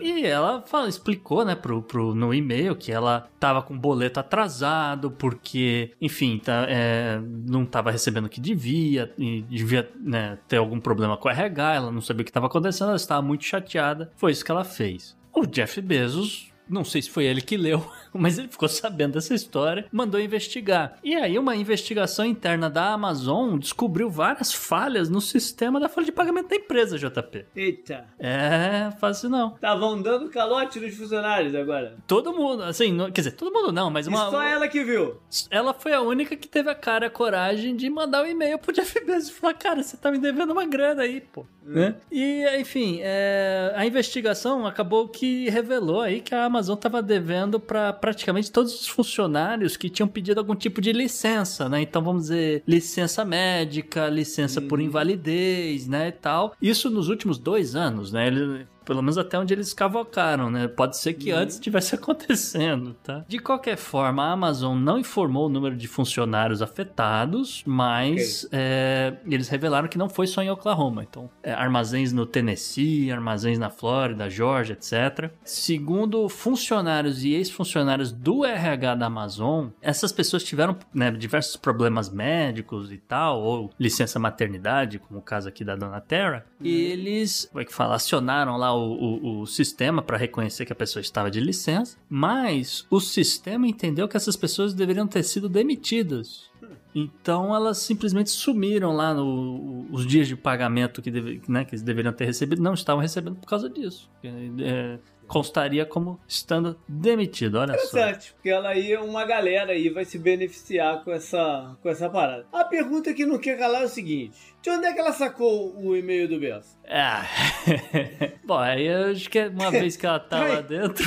E 0.00 0.26
ela 0.26 0.62
fala, 0.62 0.88
explicou, 0.88 1.42
né, 1.42 1.54
pro, 1.54 1.82
pro, 1.82 2.14
no 2.14 2.32
e-mail 2.34 2.76
que 2.76 2.92
ela 2.92 3.28
tava 3.40 3.62
com 3.62 3.76
boleto 3.76 4.20
atrasado, 4.20 5.10
porque, 5.10 5.92
enfim, 6.00 6.38
tá, 6.38 6.66
é, 6.68 7.18
não 7.46 7.64
tava 7.64 7.90
recebendo 7.90 8.26
o 8.26 8.28
que 8.28 8.40
devia, 8.40 9.10
e 9.18 9.40
devia 9.42 9.90
né, 9.98 10.38
ter 10.46 10.58
algum 10.58 10.78
problema 10.78 11.16
com 11.16 11.28
o 11.28 11.30
RH, 11.30 11.74
ela 11.74 11.90
não 11.90 12.02
sabia 12.02 12.20
o 12.20 12.24
que 12.24 12.30
estava 12.30 12.46
acontecendo, 12.46 12.88
ela 12.88 12.96
estava 12.96 13.22
muito 13.22 13.44
chateada. 13.44 14.12
Foi 14.16 14.32
isso 14.32 14.44
que 14.44 14.50
ela 14.50 14.64
fez. 14.64 15.16
O 15.32 15.46
Jeff 15.46 15.80
Bezos 15.80 16.52
não 16.68 16.84
sei 16.84 17.02
se 17.02 17.10
foi 17.10 17.24
ele 17.24 17.40
que 17.40 17.56
leu, 17.56 17.84
mas 18.12 18.38
ele 18.38 18.48
ficou 18.48 18.68
sabendo 18.68 19.14
dessa 19.14 19.34
história, 19.34 19.86
mandou 19.92 20.20
investigar. 20.20 20.98
E 21.02 21.14
aí, 21.14 21.38
uma 21.38 21.56
investigação 21.56 22.24
interna 22.24 22.68
da 22.68 22.92
Amazon 22.92 23.58
descobriu 23.58 24.10
várias 24.10 24.52
falhas 24.52 25.08
no 25.08 25.20
sistema 25.20 25.78
da 25.78 25.88
folha 25.88 26.06
de 26.06 26.12
pagamento 26.12 26.48
da 26.48 26.56
empresa, 26.56 26.98
JP. 26.98 27.46
Eita. 27.54 28.06
É, 28.18 28.90
fácil 28.98 29.28
não. 29.28 29.54
Estavam 29.54 30.00
dando 30.00 30.28
calote 30.28 30.80
nos 30.80 30.94
funcionários 30.96 31.54
agora. 31.54 31.96
Todo 32.06 32.32
mundo, 32.32 32.62
assim, 32.62 32.92
não, 32.92 33.06
quer 33.06 33.20
dizer, 33.20 33.32
todo 33.32 33.52
mundo 33.52 33.72
não, 33.72 33.90
mas 33.90 34.06
uma. 34.06 34.28
E 34.28 34.30
só 34.30 34.42
ela 34.42 34.68
que 34.68 34.82
viu. 34.82 35.20
Ela 35.50 35.72
foi 35.74 35.92
a 35.92 36.00
única 36.00 36.36
que 36.36 36.48
teve 36.48 36.70
a 36.70 36.74
cara, 36.74 37.06
a 37.06 37.10
coragem 37.10 37.76
de 37.76 37.88
mandar 37.88 38.22
um 38.22 38.26
e-mail 38.26 38.58
pro 38.58 38.72
Jeff 38.72 39.04
Bezos 39.04 39.30
e 39.30 39.32
falar: 39.32 39.54
cara, 39.54 39.82
você 39.82 39.96
tá 39.96 40.10
me 40.10 40.18
devendo 40.18 40.52
uma 40.52 40.64
grana 40.64 41.02
aí, 41.02 41.20
pô. 41.20 41.46
Hum. 41.66 41.72
Né? 41.72 41.94
E, 42.10 42.44
enfim, 42.60 43.00
é, 43.02 43.72
a 43.74 43.84
investigação 43.84 44.66
acabou 44.66 45.08
que 45.08 45.48
revelou 45.50 46.00
aí 46.00 46.20
que 46.20 46.34
a 46.34 46.44
Amazon 46.44 46.55
tava 46.76 47.02
devendo 47.02 47.60
para 47.60 47.92
praticamente 47.92 48.50
todos 48.50 48.80
os 48.80 48.88
funcionários 48.88 49.76
que 49.76 49.90
tinham 49.90 50.08
pedido 50.08 50.38
algum 50.38 50.54
tipo 50.54 50.80
de 50.80 50.92
licença, 50.92 51.68
né? 51.68 51.80
Então 51.82 52.02
vamos 52.02 52.22
dizer, 52.24 52.62
licença 52.66 53.24
médica, 53.24 54.08
licença 54.08 54.60
por 54.60 54.78
uhum. 54.78 54.86
invalidez, 54.86 55.86
né, 55.86 56.08
e 56.08 56.12
tal. 56.12 56.54
Isso 56.60 56.90
nos 56.90 57.08
últimos 57.08 57.38
dois 57.38 57.74
anos, 57.74 58.12
né? 58.12 58.26
Ele, 58.26 58.66
pelo 58.86 59.02
menos 59.02 59.18
até 59.18 59.38
onde 59.38 59.52
eles 59.52 59.74
cavocaram, 59.74 60.48
né? 60.48 60.68
Pode 60.68 60.96
ser 60.96 61.14
que 61.14 61.32
uhum. 61.32 61.40
antes 61.40 61.56
estivesse 61.56 61.94
acontecendo, 61.96 62.94
tá? 63.02 63.24
De 63.28 63.38
qualquer 63.38 63.76
forma, 63.76 64.24
a 64.24 64.32
Amazon 64.32 64.78
não 64.78 64.98
informou 64.98 65.46
o 65.46 65.48
número 65.48 65.76
de 65.76 65.88
funcionários 65.88 66.62
afetados, 66.62 67.62
mas 67.66 68.44
okay. 68.44 68.58
é, 68.58 69.16
eles 69.26 69.48
revelaram 69.48 69.88
que 69.88 69.98
não 69.98 70.08
foi 70.08 70.26
só 70.26 70.42
em 70.42 70.50
Oklahoma. 70.50 71.02
Então, 71.02 71.28
é, 71.42 71.52
armazéns 71.52 72.12
no 72.12 72.24
Tennessee, 72.24 73.10
armazéns 73.10 73.58
na 73.58 73.68
Flórida, 73.68 74.30
Georgia, 74.30 74.74
etc. 74.74 75.30
Segundo 75.44 76.28
funcionários 76.28 77.24
e 77.24 77.34
ex-funcionários 77.34 78.12
do 78.12 78.44
RH 78.44 78.94
da 78.94 79.06
Amazon, 79.06 79.68
essas 79.82 80.12
pessoas 80.12 80.44
tiveram 80.44 80.76
né, 80.94 81.10
diversos 81.10 81.56
problemas 81.56 82.08
médicos 82.08 82.92
e 82.92 82.98
tal, 82.98 83.42
ou 83.42 83.70
licença 83.78 84.18
maternidade, 84.20 85.00
como 85.00 85.18
o 85.18 85.22
caso 85.22 85.48
aqui 85.48 85.64
da 85.64 85.74
Dona 85.74 86.00
Terra, 86.00 86.46
uhum. 86.60 86.66
e 86.66 86.82
eles, 86.92 87.48
como 87.50 87.60
é 87.60 87.64
que 87.64 87.74
fala, 87.74 87.96
acionaram 87.96 88.56
lá 88.56 88.75
o, 88.76 88.92
o, 88.92 89.40
o 89.40 89.46
sistema 89.46 90.02
para 90.02 90.16
reconhecer 90.16 90.64
que 90.64 90.72
a 90.72 90.76
pessoa 90.76 91.00
estava 91.00 91.30
de 91.30 91.40
licença, 91.40 91.96
mas 92.08 92.86
o 92.90 93.00
sistema 93.00 93.66
entendeu 93.66 94.08
que 94.08 94.16
essas 94.16 94.36
pessoas 94.36 94.74
deveriam 94.74 95.06
ter 95.06 95.22
sido 95.22 95.48
demitidas. 95.48 96.50
Então 96.94 97.54
elas 97.54 97.76
simplesmente 97.78 98.30
sumiram 98.30 98.92
lá 98.92 99.12
no, 99.12 99.86
os 99.90 100.06
dias 100.06 100.26
de 100.26 100.34
pagamento 100.34 101.02
que, 101.02 101.10
deve, 101.10 101.42
né, 101.46 101.64
que 101.64 101.74
eles 101.74 101.82
deveriam 101.82 102.12
ter 102.12 102.24
recebido, 102.24 102.62
não 102.62 102.72
estavam 102.72 103.02
recebendo 103.02 103.36
por 103.36 103.46
causa 103.46 103.68
disso. 103.68 104.08
É, 104.24 104.98
constaria 105.26 105.84
como 105.84 106.20
estando 106.26 106.78
demitido, 106.88 107.58
olha 107.58 107.76
só. 107.78 107.98
Interessante, 107.98 108.32
porque 108.34 108.50
ela 108.50 108.68
aí, 108.70 108.96
uma 108.96 109.24
galera 109.24 109.72
aí 109.72 109.88
vai 109.88 110.04
se 110.04 110.18
beneficiar 110.18 111.02
com 111.04 111.12
essa, 111.12 111.76
com 111.82 111.88
essa 111.88 112.08
parada. 112.08 112.46
A 112.52 112.64
pergunta 112.64 113.12
que 113.12 113.26
não 113.26 113.38
quer 113.38 113.58
calar 113.58 113.82
é 113.82 113.86
o 113.86 113.88
seguinte: 113.88 114.38
de 114.62 114.70
onde 114.70 114.86
é 114.86 114.92
que 114.92 115.00
ela 115.00 115.12
sacou 115.12 115.76
o 115.76 115.96
e-mail 115.96 116.28
do 116.28 116.38
Benção? 116.38 116.78
É. 116.84 118.32
Bom, 118.44 118.58
aí 118.58 118.86
eu 118.86 119.12
acho 119.12 119.28
que 119.28 119.46
uma 119.48 119.70
vez 119.70 119.96
que 119.96 120.06
ela 120.06 120.20
tá 120.20 120.42
lá 120.42 120.60
dentro. 120.62 121.06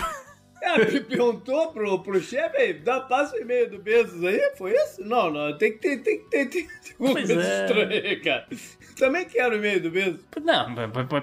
Ela 0.62 0.86
me 0.86 1.00
perguntou 1.00 1.72
pro, 1.72 2.04
pro 2.04 2.20
chefe 2.20 2.58
aí, 2.58 2.74
dá 2.74 3.00
passa 3.00 3.36
o 3.36 3.40
e-mail 3.40 3.70
do 3.70 3.80
Bezos 3.80 4.24
aí? 4.24 4.40
Foi 4.58 4.74
isso? 4.74 5.02
Não, 5.02 5.32
não, 5.32 5.58
tem 5.58 5.72
que 5.72 5.80
ter, 5.80 6.04
tem 6.04 6.20
que 6.20 6.30
ter, 6.30 6.46
tem 6.50 6.68
que 6.68 6.82
ter 6.82 6.96
Pois 6.98 7.14
coisa 7.14 7.42
é. 7.42 7.66
estranha 7.66 8.02
aí, 8.02 8.20
cara. 8.20 8.48
Também 9.00 9.26
quero 9.26 9.56
o 9.56 9.58
e-mail 9.58 9.82
do 9.82 9.90
Bezos. 9.90 10.20
Não, 10.44 10.76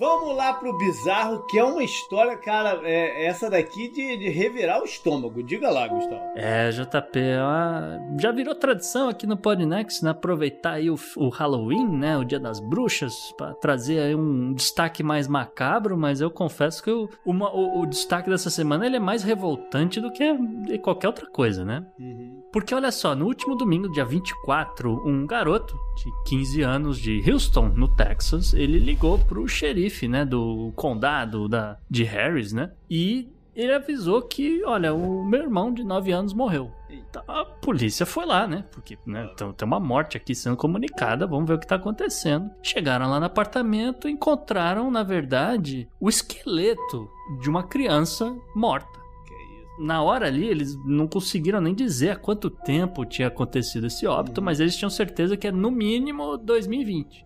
Vamos 0.00 0.34
lá 0.34 0.54
pro 0.54 0.78
bizarro, 0.78 1.44
que 1.46 1.58
é 1.58 1.62
uma 1.64 1.84
história, 1.84 2.34
cara, 2.38 2.80
é, 2.84 3.26
essa 3.26 3.50
daqui 3.50 3.90
de, 3.90 4.16
de 4.16 4.30
revirar 4.30 4.80
o 4.80 4.84
estômago. 4.86 5.42
Diga 5.42 5.68
lá, 5.70 5.86
Gustavo. 5.86 6.22
É, 6.36 6.70
JP, 6.70 7.20
já 8.18 8.32
virou 8.32 8.54
tradição 8.54 9.10
aqui 9.10 9.26
no 9.26 9.36
Podnext, 9.36 10.02
né? 10.02 10.10
Aproveitar 10.12 10.72
aí 10.72 10.88
o, 10.88 10.96
o 11.16 11.28
Halloween, 11.28 11.86
né? 11.86 12.16
O 12.16 12.24
Dia 12.24 12.40
das 12.40 12.60
Bruxas, 12.60 13.12
pra 13.36 13.52
trazer 13.52 13.98
aí 14.00 14.14
um 14.14 14.54
destaque 14.54 15.02
mais 15.02 15.28
macabro, 15.28 15.98
mas 15.98 16.22
eu 16.22 16.30
confesso 16.30 16.82
que 16.82 16.90
o, 16.90 17.06
uma- 17.26 17.54
o, 17.54 17.82
o 17.82 17.86
destaque 17.86 18.30
dessa 18.30 18.48
semana 18.48 18.86
ele 18.86 18.96
é 18.96 19.00
mais 19.00 19.22
revoltante 19.22 20.00
do 20.00 20.10
que 20.10 20.78
qualquer 20.78 21.08
outra 21.08 21.26
coisa, 21.26 21.62
né? 21.62 21.84
Porque 22.50 22.74
olha 22.74 22.90
só, 22.90 23.14
no 23.14 23.26
último 23.26 23.54
domingo, 23.54 23.90
dia 23.92 24.04
24, 24.04 25.06
um 25.06 25.26
garoto 25.26 25.78
de 25.96 26.10
15 26.30 26.62
anos 26.62 26.98
de 26.98 27.22
Houston, 27.30 27.68
no 27.68 27.86
Texas, 27.86 28.54
ele 28.54 28.78
ligou 28.78 29.18
pro 29.18 29.46
xerife, 29.46 29.89
né, 30.08 30.24
do 30.24 30.72
condado 30.76 31.48
da, 31.48 31.76
de 31.88 32.04
Harris, 32.04 32.52
né? 32.52 32.72
E 32.88 33.28
ele 33.54 33.74
avisou 33.74 34.22
que, 34.22 34.64
olha, 34.64 34.94
o 34.94 35.24
meu 35.24 35.42
irmão 35.42 35.72
de 35.72 35.84
9 35.84 36.12
anos 36.12 36.32
morreu. 36.32 36.72
Então, 36.88 37.22
a 37.26 37.44
polícia 37.44 38.06
foi 38.06 38.24
lá, 38.24 38.46
né? 38.46 38.64
Porque 38.70 38.96
né, 39.06 39.28
tem 39.36 39.66
uma 39.66 39.80
morte 39.80 40.16
aqui 40.16 40.34
sendo 40.34 40.56
comunicada, 40.56 41.26
vamos 41.26 41.48
ver 41.48 41.54
o 41.54 41.58
que 41.58 41.66
tá 41.66 41.76
acontecendo. 41.76 42.50
Chegaram 42.62 43.10
lá 43.10 43.18
no 43.18 43.26
apartamento 43.26 44.08
e 44.08 44.12
encontraram, 44.12 44.90
na 44.90 45.02
verdade, 45.02 45.88
o 46.00 46.08
esqueleto 46.08 47.08
de 47.40 47.50
uma 47.50 47.62
criança 47.62 48.34
morta 48.54 49.00
na 49.80 50.02
hora 50.02 50.26
ali, 50.26 50.46
eles 50.46 50.76
não 50.84 51.08
conseguiram 51.08 51.58
nem 51.58 51.74
dizer 51.74 52.10
há 52.10 52.16
quanto 52.16 52.50
tempo 52.50 53.06
tinha 53.06 53.28
acontecido 53.28 53.86
esse 53.86 54.06
óbito, 54.06 54.42
mas 54.42 54.60
eles 54.60 54.76
tinham 54.76 54.90
certeza 54.90 55.38
que 55.38 55.48
é 55.48 55.52
no 55.52 55.70
mínimo 55.70 56.36
2020. 56.36 57.24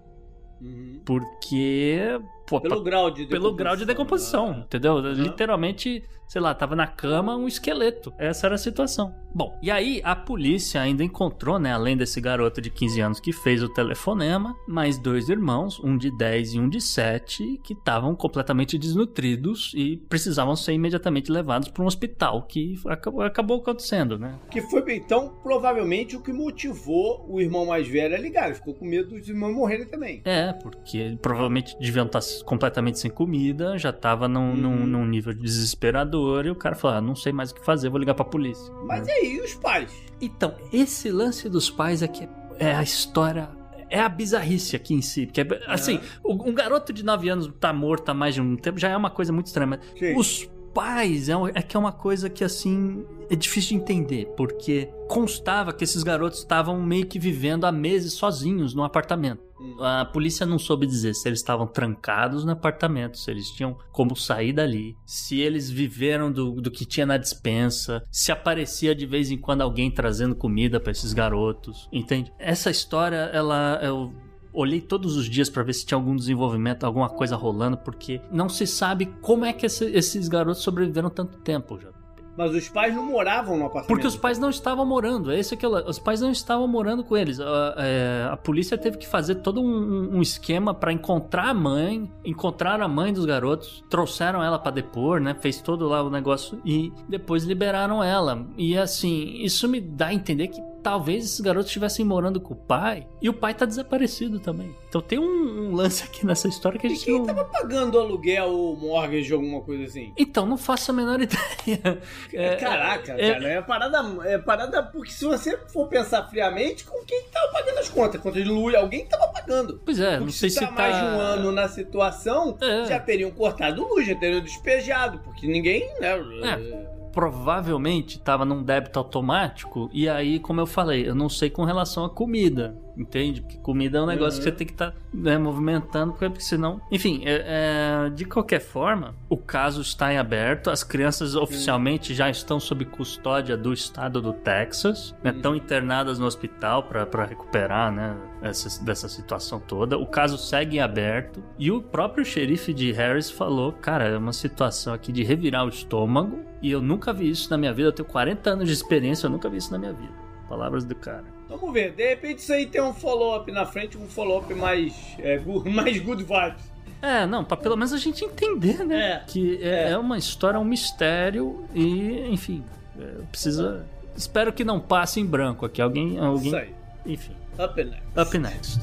Porque. 1.04 1.98
Pô, 2.47 2.61
Pelo 2.61 2.76
pa- 2.76 2.82
grau 2.82 3.11
de 3.11 3.26
pelo 3.26 3.55
grau 3.55 3.74
de 3.76 3.84
decomposição, 3.86 4.51
né? 4.53 4.62
entendeu? 4.66 4.99
Literalmente, 4.99 6.03
sei 6.28 6.40
lá, 6.42 6.55
tava 6.55 6.76
na 6.76 6.86
cama 6.86 7.34
um 7.36 7.49
esqueleto. 7.49 8.12
Essa 8.18 8.47
era 8.47 8.55
a 8.55 8.59
situação. 8.59 9.14
Bom, 9.34 9.59
e 9.62 9.70
aí 9.70 10.01
a 10.05 10.14
polícia 10.14 10.80
ainda 10.80 11.03
encontrou, 11.03 11.59
né, 11.59 11.72
além 11.72 11.97
desse 11.97 12.20
garoto 12.20 12.61
de 12.61 12.70
15 12.70 13.01
anos 13.01 13.18
que 13.20 13.32
fez 13.32 13.62
o 13.62 13.68
telefonema, 13.68 14.55
mais 14.68 14.97
dois 14.99 15.28
irmãos, 15.28 15.80
um 15.82 15.97
de 15.97 16.16
10 16.16 16.55
e 16.55 16.61
um 16.61 16.68
de 16.68 16.80
7, 16.80 17.59
que 17.64 17.72
estavam 17.72 18.14
completamente 18.14 18.78
desnutridos 18.78 19.72
e 19.74 19.97
precisavam 20.09 20.55
ser 20.55 20.72
imediatamente 20.74 21.32
levados 21.32 21.68
para 21.68 21.82
um 21.82 21.86
hospital, 21.86 22.42
que 22.42 22.74
acabou, 22.86 23.22
acabou 23.22 23.59
acontecendo, 23.59 24.18
né? 24.18 24.38
Que 24.51 24.61
foi, 24.62 24.84
então, 24.95 25.34
provavelmente 25.42 26.14
o 26.16 26.20
que 26.22 26.32
motivou 26.32 27.26
o 27.28 27.40
irmão 27.40 27.66
mais 27.66 27.88
velho 27.88 28.14
a 28.14 28.18
ligar. 28.18 28.47
Ele 28.47 28.55
ficou 28.55 28.74
com 28.74 28.84
medo 28.84 29.11
dos 29.18 29.28
irmãos 29.28 29.53
morrerem 29.53 29.86
também. 29.86 30.20
É, 30.24 30.53
porque 30.53 31.18
provavelmente 31.20 31.76
deviam 31.80 32.07
estar 32.07 32.20
completamente 32.43 32.99
sem 32.99 33.11
comida, 33.11 33.76
já 33.78 33.93
tava 33.93 34.26
num, 34.28 34.55
num, 34.57 34.87
num 34.87 35.05
nível 35.07 35.32
desesperador, 35.35 36.47
e 36.47 36.51
o 36.51 36.55
cara 36.55 36.74
falou: 36.74 36.97
ah, 36.97 37.01
não 37.01 37.14
sei 37.16 37.32
mais 37.32 37.51
o 37.51 37.55
que 37.55 37.64
fazer, 37.64 37.89
vou 37.89 37.99
ligar 37.99 38.14
pra 38.14 38.24
polícia. 38.24 38.72
Mas 38.87 39.07
e 39.09 39.11
aí, 39.11 39.41
os 39.41 39.55
pais? 39.55 39.93
Então, 40.20 40.55
esse 40.72 41.11
lance 41.11 41.49
dos 41.49 41.70
pais 41.70 42.03
é 42.03 42.09
que 42.09 42.28
é 42.59 42.74
a 42.74 42.82
história. 42.82 43.49
É 43.91 44.01
a 44.01 44.09
bizarrice 44.09 44.74
aqui 44.74 44.95
em 44.95 45.03
si. 45.03 45.26
Porque, 45.26 45.43
é- 45.43 45.61
assim, 45.68 46.01
o- 46.22 46.49
um 46.49 46.53
garoto 46.55 46.93
de 46.93 47.05
9 47.05 47.28
anos 47.28 47.51
tá 47.61 47.72
morto 47.72 48.09
há 48.09 48.14
mais 48.14 48.35
de 48.35 48.41
um 48.41 48.57
tempo 48.57 48.78
já 48.78 48.89
é 48.89 48.97
uma 48.97 49.11
coisa 49.11 49.32
muito 49.32 49.47
estranha. 49.47 49.66
Mas 49.68 49.80
Sim. 49.99 50.16
os 50.16 50.51
pais 50.74 51.28
é, 51.28 51.36
um- 51.36 51.46
é 51.48 51.62
que 51.62 51.76
é 51.76 51.80
uma 51.80 51.92
coisa 51.92 52.28
que, 52.28 52.42
assim, 52.44 53.04
é 53.30 53.36
difícil 53.36 53.76
de 53.78 53.82
entender. 53.82 54.26
Porque 54.36 54.90
constava 55.08 55.72
que 55.72 55.84
esses 55.84 56.02
garotos 56.02 56.40
estavam 56.40 56.82
meio 56.82 57.06
que 57.06 57.18
vivendo 57.18 57.64
há 57.64 57.72
meses 57.72 58.12
sozinhos 58.14 58.74
no 58.74 58.82
apartamento. 58.84 59.42
A 59.80 60.04
polícia 60.04 60.44
não 60.44 60.58
soube 60.58 60.86
dizer 60.86 61.14
se 61.14 61.26
eles 61.28 61.38
estavam 61.38 61.66
trancados 61.66 62.44
no 62.44 62.50
apartamento, 62.52 63.16
se 63.16 63.30
eles 63.30 63.48
tinham 63.50 63.78
como 63.92 64.14
sair 64.14 64.52
dali, 64.52 64.94
se 65.06 65.40
eles 65.40 65.70
viveram 65.70 66.30
do, 66.30 66.60
do 66.60 66.70
que 66.70 66.84
tinha 66.84 67.06
na 67.06 67.16
dispensa, 67.16 68.02
se 68.10 68.30
aparecia 68.32 68.94
de 68.94 69.06
vez 69.06 69.30
em 69.30 69.38
quando 69.38 69.62
alguém 69.62 69.90
trazendo 69.90 70.34
comida 70.34 70.78
pra 70.80 70.90
esses 70.92 71.12
garotos, 71.14 71.88
entende? 71.92 72.32
Essa 72.38 72.70
história, 72.70 73.30
ela. 73.32 73.78
Eu 73.82 74.12
olhei 74.55 74.80
todos 74.80 75.16
os 75.16 75.26
dias 75.28 75.50
pra 75.50 75.62
ver 75.62 75.72
se 75.72 75.84
tinha 75.84 75.96
algum 75.98 76.14
desenvolvimento, 76.16 76.84
alguma 76.84 77.09
coisa 77.09 77.36
rolando, 77.36 77.76
porque 77.76 78.20
não 78.30 78.48
se 78.48 78.66
sabe 78.66 79.07
como 79.20 79.44
é 79.44 79.52
que 79.52 79.66
esse- 79.66 79.90
esses 79.92 80.28
garotos 80.28 80.62
sobreviveram 80.62 81.11
tanto 81.11 81.38
tempo 81.38 81.78
já. 81.78 81.88
Mas 82.36 82.52
os 82.52 82.68
pais 82.68 82.92
não 82.92 83.07
moravam 83.07 83.57
no 83.57 83.66
apartamento. 83.66 83.86
Porque 83.86 84.09
os 84.09 84.16
pais 84.16 84.40
não 84.40 84.50
estavam 84.50 84.84
morando, 84.84 85.30
é 85.30 85.38
isso 85.38 85.57
que 85.57 85.64
eu, 85.64 85.70
os 85.72 86.00
pais 86.00 86.20
não 86.20 86.32
estavam 86.32 86.66
morando 86.66 87.05
com 87.05 87.16
eles. 87.16 87.38
A, 87.38 87.74
é, 87.78 88.28
a 88.28 88.36
polícia 88.36 88.76
teve 88.76 88.98
que 88.98 89.07
fazer 89.07 89.36
todo 89.36 89.61
um, 89.62 90.16
um 90.16 90.20
esquema 90.20 90.74
pra 90.74 90.92
encontrar 90.92 91.50
a 91.50 91.55
mãe, 91.55 92.11
encontrar 92.24 92.80
a 92.80 92.88
mãe 92.88 93.12
dos 93.12 93.24
garotos, 93.24 93.84
trouxeram 93.88 94.42
ela 94.42 94.59
pra 94.59 94.72
depor, 94.72 95.20
né? 95.20 95.32
Fez 95.40 95.61
todo 95.62 95.86
lá 95.86 96.02
o 96.02 96.11
negócio 96.11 96.61
e 96.64 96.92
depois 97.09 97.44
liberaram 97.44 98.02
ela. 98.02 98.44
E 98.59 98.76
assim, 98.76 99.36
isso 99.36 99.68
me 99.68 99.80
dá 99.80 100.07
a 100.09 100.14
entender 100.14 100.48
que 100.48 100.61
talvez 100.85 101.24
esses 101.24 101.41
garotos 101.41 101.68
estivessem 101.68 102.05
morando 102.05 102.39
com 102.41 102.53
o 102.53 102.57
pai 102.57 103.07
e 103.20 103.28
o 103.28 103.32
pai 103.32 103.55
tá 103.55 103.64
desaparecido 103.64 104.39
também. 104.39 104.72
Então 104.89 105.01
tem 105.01 105.18
um, 105.18 105.24
um 105.70 105.74
lance 105.74 106.05
aqui 106.05 106.24
nessa 106.26 106.47
história 106.47 106.78
que 106.78 106.87
a 106.87 106.91
E 106.91 106.95
gente 106.95 107.07
quem 107.07 107.18
não... 107.18 107.24
tava 107.26 107.45
pagando 107.47 107.99
aluguel 107.99 108.51
ou 108.51 108.76
mortgage, 108.76 109.32
alguma 109.32 109.62
coisa 109.62 109.85
assim? 109.85 110.12
Então, 110.16 110.45
não 110.47 110.57
faço 110.59 110.91
a 110.91 110.95
menor 110.95 111.18
ideia. 111.22 112.01
É, 112.32 112.57
Caraca, 112.57 113.12
é- 113.14 113.32
cara, 113.32 113.49
é 113.49 113.62
parada, 113.62 114.05
é 114.24 114.39
parada 114.39 114.82
porque 114.82 115.11
se 115.11 115.24
você 115.24 115.57
for 115.72 115.89
pensar 115.89 116.28
friamente, 116.28 116.85
com 116.85 117.03
quem 117.05 117.22
tava 117.32 117.51
pagando 117.51 117.78
as 117.78 117.89
contas? 117.89 118.20
Conta 118.20 118.43
de 118.43 118.49
luz, 118.49 118.74
alguém 118.74 119.07
tava 119.07 119.26
pagando. 119.28 119.80
Pois 119.85 119.99
é, 119.99 120.11
Porque 120.12 120.24
não 120.24 120.30
sei 120.32 120.51
se 120.51 120.57
se 120.59 120.61
tá 120.61 120.66
tá... 120.68 120.82
mais 120.82 120.97
de 120.97 121.03
um 121.03 121.20
ano 121.20 121.51
na 121.53 121.66
situação, 121.66 122.57
É. 122.61 122.85
já 122.85 123.01
teriam 123.01 123.30
cortado 123.30 123.82
luz, 123.89 124.07
já 124.07 124.14
teriam 124.14 124.41
despejado, 124.43 125.18
porque 125.20 125.47
ninguém, 125.47 125.89
né? 125.99 126.12
É. 126.12 126.93
provavelmente 127.14 128.16
estava 128.16 128.44
num 128.44 128.62
débito 128.62 128.98
automático. 128.98 129.88
E 129.92 130.08
aí, 130.08 130.40
como 130.40 130.60
eu 130.60 130.66
falei, 130.66 131.08
eu 131.08 131.14
não 131.14 131.28
sei 131.28 131.48
com 131.48 131.64
relação 131.64 132.04
à 132.04 132.10
comida. 132.10 132.76
Entende? 132.97 133.40
Porque 133.40 133.59
comida 133.59 133.99
é 133.99 134.03
um 134.03 134.07
negócio 134.07 134.38
que 134.38 134.45
você 134.45 134.53
tem 134.53 134.66
que 134.66 134.72
estar 134.72 134.95
movimentando, 135.40 136.12
porque 136.12 136.40
senão. 136.40 136.80
Enfim, 136.90 137.22
é- 137.24 138.07
é, 138.07 138.11
de 138.11 138.24
qualquer 138.24 138.61
forma, 138.61 139.14
o 139.28 139.36
caso 139.36 139.80
está 139.80 140.12
em 140.12 140.18
aberto. 140.18 140.70
As 140.70 140.84
crianças 140.84 141.34
oficialmente 141.34 142.14
já 142.14 142.30
estão 142.30 142.61
sob 142.61 142.84
custódia 142.84 143.57
do 143.57 143.72
estado 143.72 144.20
do 144.22 144.32
Texas, 144.32 145.14
né, 145.22 145.32
estão 145.34 145.55
internadas 145.57 146.18
no 146.18 146.26
hospital 146.26 146.84
para 146.84 147.24
recuperar 147.24 147.92
né, 147.92 148.16
essa, 148.42 148.82
dessa 148.84 149.09
situação 149.09 149.59
toda. 149.59 149.99
O 149.99 150.07
caso 150.07 150.38
segue 150.38 150.76
em 150.76 150.80
aberto. 150.80 151.42
E 151.59 151.70
o 151.70 151.82
próprio 151.82 152.24
xerife 152.24 152.72
de 152.72 152.92
Harris 152.92 153.30
falou: 153.30 153.72
Cara, 153.72 154.05
é 154.05 154.16
uma 154.16 154.32
situação 154.32 154.95
aqui 154.95 155.11
de 155.11 155.24
revirar 155.24 155.64
o 155.64 155.68
estômago. 155.68 156.40
E 156.62 156.70
eu 156.70 156.80
nunca 156.80 157.12
vi 157.12 157.28
isso 157.28 157.51
na 157.51 157.59
minha 157.59 157.72
vida. 157.72 157.88
Eu 157.88 157.92
tenho 157.92 158.09
40 158.09 158.51
anos 158.51 158.66
de 158.68 158.72
experiência, 158.72 159.26
eu 159.26 159.30
nunca 159.30 159.49
vi 159.51 159.59
isso 159.59 159.72
na 159.72 159.78
minha 159.78 159.92
vida. 159.92 160.12
Palavras 160.49 160.84
do 160.84 160.95
cara. 160.95 161.34
Vamos 161.49 161.72
ver, 161.72 161.92
de 161.92 162.09
repente 162.09 162.38
isso 162.38 162.53
aí 162.53 162.66
tem 162.66 162.82
um 162.82 162.95
follow-up 162.95 163.51
na 163.53 163.66
frente, 163.66 163.99
um 163.99 164.09
follow-up 164.09 164.53
mais, 164.55 164.95
é, 165.18 165.38
mais 165.70 165.99
good 166.01 166.22
vibes. 166.22 166.74
É, 167.03 167.26
não, 167.26 167.45
pra 167.45 167.57
pelo 167.57 167.76
menos 167.76 167.92
a 167.92 167.99
gente 167.99 168.24
entender, 168.24 168.82
né? 168.84 169.12
É, 169.12 169.24
que 169.26 169.62
é, 169.62 169.90
é 169.90 169.99
uma 169.99 170.16
história, 170.16 170.59
um 170.59 170.64
mistério 170.64 171.66
e, 171.74 172.26
enfim, 172.30 172.64
é, 172.99 173.22
precisa. 173.30 173.86
Espero 174.16 174.53
que 174.53 174.64
não 174.64 174.80
passe 174.80 175.20
em 175.20 175.26
branco 175.26 175.66
aqui. 175.66 175.82
Alguém, 175.82 176.18
alguém 176.18 176.47
Isso 176.47 176.57
aí. 176.57 176.74
enfim. 177.05 177.36
Up 177.59 177.84
next. 177.84 178.20
Up 178.20 178.38
next. 178.38 178.80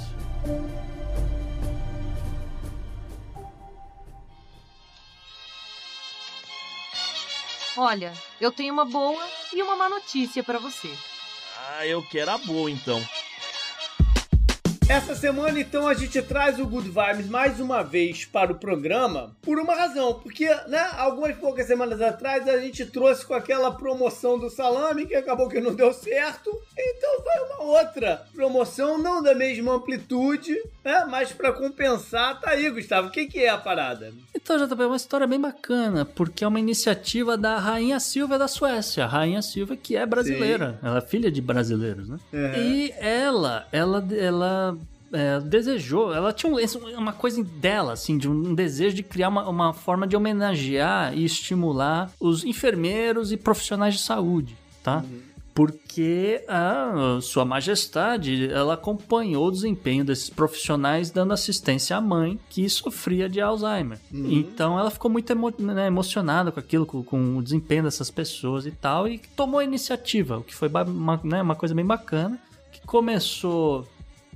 Olha, 7.76 8.14
eu 8.40 8.52
tenho 8.52 8.74
uma 8.74 8.86
boa 8.86 9.24
e 9.54 9.64
uma 9.64 9.76
má 9.76 9.90
notícia 9.90 10.44
para 10.44 10.60
você. 10.60 10.90
Ah, 11.74 11.88
eu 11.88 12.04
quero 12.04 12.32
a 12.32 12.38
boa 12.38 12.70
então. 12.70 13.02
Essa 14.92 15.16
semana, 15.16 15.58
então, 15.58 15.88
a 15.88 15.94
gente 15.94 16.22
traz 16.22 16.60
o 16.60 16.66
Good 16.66 16.90
Vibes 16.90 17.30
mais 17.30 17.62
uma 17.62 17.82
vez 17.82 18.26
para 18.26 18.52
o 18.52 18.56
programa 18.56 19.34
por 19.42 19.58
uma 19.58 19.74
razão. 19.74 20.16
Porque, 20.16 20.54
né, 20.68 20.86
algumas 20.98 21.34
poucas 21.38 21.66
semanas 21.66 22.02
atrás 22.02 22.46
a 22.46 22.58
gente 22.60 22.86
trouxe 22.86 23.26
com 23.26 23.34
aquela 23.34 23.72
promoção 23.72 24.38
do 24.38 24.50
salame 24.50 25.06
que 25.06 25.16
acabou 25.16 25.48
que 25.48 25.62
não 25.62 25.74
deu 25.74 25.94
certo. 25.94 26.52
Então 26.78 27.24
vai 27.24 27.40
uma 27.40 27.64
outra 27.80 28.26
promoção, 28.36 28.98
não 28.98 29.24
da 29.24 29.34
mesma 29.34 29.76
amplitude, 29.76 30.62
né, 30.84 31.06
mas 31.10 31.32
para 31.32 31.54
compensar. 31.54 32.42
Tá 32.42 32.50
aí, 32.50 32.70
Gustavo, 32.70 33.08
o 33.08 33.12
que, 33.12 33.28
que 33.28 33.40
é 33.40 33.48
a 33.48 33.58
parada? 33.58 34.12
Então, 34.36 34.58
JP, 34.58 34.82
é 34.82 34.88
uma 34.88 34.98
história 34.98 35.26
bem 35.26 35.40
bacana, 35.40 36.04
porque 36.04 36.44
é 36.44 36.48
uma 36.48 36.60
iniciativa 36.60 37.38
da 37.38 37.58
Rainha 37.58 38.00
Silvia 38.00 38.38
da 38.38 38.48
Suécia. 38.48 39.06
A 39.06 39.08
Rainha 39.08 39.42
Silvia, 39.42 39.78
que 39.78 39.96
é 39.96 40.06
brasileira. 40.06 40.80
Ela 40.84 40.98
é 40.98 41.02
filha 41.02 41.32
de 41.32 41.40
brasileiros, 41.40 42.10
né? 42.10 42.18
É. 42.34 42.60
E 42.60 42.94
ela, 42.98 43.68
ela, 43.72 44.04
ela 44.12 44.78
é, 45.14 45.40
desejou, 45.40 46.14
ela 46.14 46.32
tinha 46.34 46.52
um- 46.52 46.60
esse- 46.60 46.78
uma 46.78 47.14
coisa 47.14 47.44
dela, 47.44 47.94
assim, 47.94 48.18
de 48.18 48.30
um 48.30 48.54
desejo 48.56 48.96
de 48.96 49.04
criar 49.04 49.30
uma, 49.30 49.48
uma 49.50 49.74
forma 49.74 50.08
de 50.08 50.16
homenagear 50.16 51.14
e 51.18 51.26
estimular 51.26 52.12
os 52.20 52.44
enfermeiros 52.44 53.32
e 53.32 53.38
profissionais 53.38 53.96
de 53.96 54.02
saúde, 54.02 54.56
tá? 54.84 55.04
Porque 55.54 56.46
a 56.48 57.20
Sua 57.22 57.44
Majestade 57.44 58.50
ela 58.54 58.76
acompanhou 58.76 59.48
o 59.48 59.52
desempenho 59.52 60.06
desses 60.06 60.30
profissionais 60.30 61.12
dando 61.12 61.34
assistência 61.34 61.98
à 61.98 62.00
mãe 62.02 62.40
que 62.50 62.70
sofria 62.70 63.28
de 63.28 63.42
Alzheimer. 63.42 64.00
Então 64.14 64.80
ela 64.80 64.90
ficou 64.90 65.12
muito 65.12 65.30
emo- 65.30 65.54
né, 65.60 65.88
emocionada 65.88 66.54
com 66.54 66.60
aquilo, 66.60 66.86
com, 66.86 67.04
com 67.04 67.38
o 67.38 67.44
desempenho 67.44 67.84
dessas 67.84 68.10
pessoas 68.10 68.66
e 68.66 68.72
tal, 68.72 69.10
e 69.10 69.20
tomou 69.36 69.60
a 69.60 69.64
iniciativa, 69.66 70.38
o 70.38 70.44
que 70.44 70.56
foi 70.56 70.70
uma, 70.70 71.20
né, 71.22 71.42
uma 71.42 71.56
coisa 71.56 71.76
bem 71.76 71.86
bacana, 71.86 72.40
que 72.72 72.80
começou 72.88 73.86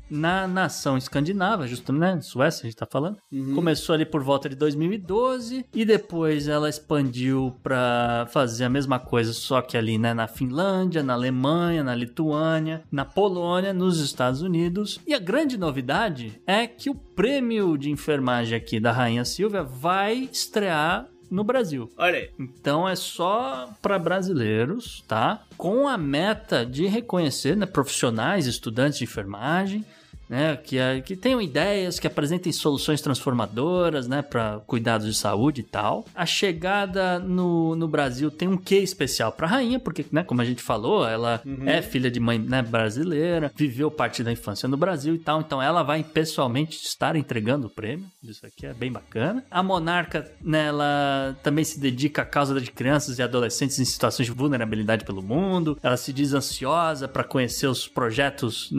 na 0.09 0.47
nação 0.47 0.97
escandinava, 0.97 1.67
justamente, 1.67 1.95
né? 2.15 2.21
Suécia, 2.21 2.63
a 2.63 2.65
gente 2.65 2.75
tá 2.75 2.85
falando. 2.85 3.17
Começou 3.53 3.95
ali 3.95 4.05
por 4.05 4.23
volta 4.23 4.49
de 4.49 4.55
2012 4.55 5.65
e 5.73 5.85
depois 5.85 6.47
ela 6.47 6.69
expandiu 6.69 7.55
pra 7.63 8.27
fazer 8.31 8.65
a 8.65 8.69
mesma 8.69 8.99
coisa, 8.99 9.33
só 9.33 9.61
que 9.61 9.77
ali, 9.77 9.97
né, 9.97 10.13
na 10.13 10.27
Finlândia, 10.27 11.03
na 11.03 11.13
Alemanha, 11.13 11.83
na 11.83 11.95
Lituânia, 11.95 12.83
na 12.91 13.05
Polônia, 13.05 13.73
nos 13.73 13.99
Estados 13.99 14.41
Unidos. 14.41 14.99
E 15.05 15.13
a 15.13 15.19
grande 15.19 15.57
novidade 15.57 16.41
é 16.45 16.67
que 16.67 16.89
o 16.89 16.95
prêmio 16.95 17.77
de 17.77 17.89
enfermagem 17.89 18.57
aqui 18.57 18.79
da 18.79 18.91
Rainha 18.91 19.25
Silvia 19.25 19.63
vai 19.63 20.29
estrear 20.31 21.07
no 21.29 21.43
Brasil. 21.43 21.89
Olha 21.97 22.19
aí. 22.19 22.29
Então 22.39 22.87
é 22.87 22.95
só 22.95 23.69
para 23.81 23.97
brasileiros, 23.97 25.03
tá? 25.07 25.43
Com 25.57 25.87
a 25.87 25.97
meta 25.97 26.65
de 26.65 26.85
reconhecer 26.87 27.55
né, 27.55 27.65
profissionais, 27.65 28.47
estudantes 28.47 28.99
de 28.99 29.03
enfermagem, 29.05 29.85
né, 30.30 30.55
que, 30.57 30.78
é- 30.78 31.01
que 31.01 31.15
tenham 31.15 31.41
ideias, 31.41 31.99
que 31.99 32.07
apresentem 32.07 32.51
soluções 32.51 33.01
transformadoras, 33.01 34.07
né, 34.07 34.21
para 34.21 34.59
cuidados 34.65 35.07
de 35.07 35.13
saúde 35.13 35.61
e 35.61 35.63
tal. 35.63 36.05
A 36.15 36.26
chegada 36.26 37.19
no, 37.19 37.76
no 37.76 37.88
Brasil 37.88 38.32
tem 38.32 38.47
um 38.47 38.57
quê 38.57 38.78
especial 38.78 39.32
para 39.32 39.47
rainha, 39.47 39.80
porque, 39.80 40.05
né, 40.11 40.23
como 40.23 40.41
a 40.41 40.45
gente 40.45 40.61
falou, 40.61 41.07
ela 41.07 41.41
é 41.65 41.82
filha 41.82 42.09
de 42.09 42.19
mãe 42.19 42.39
né, 42.39 42.61
brasileira, 42.61 43.51
viveu 43.55 43.89
parte 43.91 44.23
da 44.23 44.32
infância 44.32 44.67
no 44.67 44.78
Brasil 44.78 45.15
e 45.15 45.19
tal, 45.19 45.41
então 45.41 45.61
ela 45.61 45.84
vai 45.84 46.03
pessoalmente 46.03 46.78
estar 46.78 47.15
entregando 47.15 47.67
o 47.67 47.69
prêmio. 47.69 48.05
Isso 48.23 48.45
aqui 48.45 48.65
é 48.65 48.73
bem 48.73 48.91
bacana. 48.91 49.43
A 49.51 49.61
monarca, 49.61 50.32
né, 50.41 50.67
ela 50.67 51.36
também 51.43 51.63
se 51.63 51.80
dedica 51.80 52.21
à 52.21 52.26
causa 52.26 52.59
de 52.59 52.71
crianças 52.71 53.19
e 53.19 53.23
adolescentes 53.23 53.80
em 53.80 53.86
situações 53.86 54.26
de 54.26 54.32
vulnerabilidade 54.32 55.05
pelo 55.05 55.21
mundo. 55.21 55.78
Ela 55.84 55.97
se 55.97 56.11
diz 56.13 56.34
ansiosa 56.34 57.07
para 57.07 57.23
conhecer 57.23 57.67
os 57.67 57.88
projetos 57.88 58.69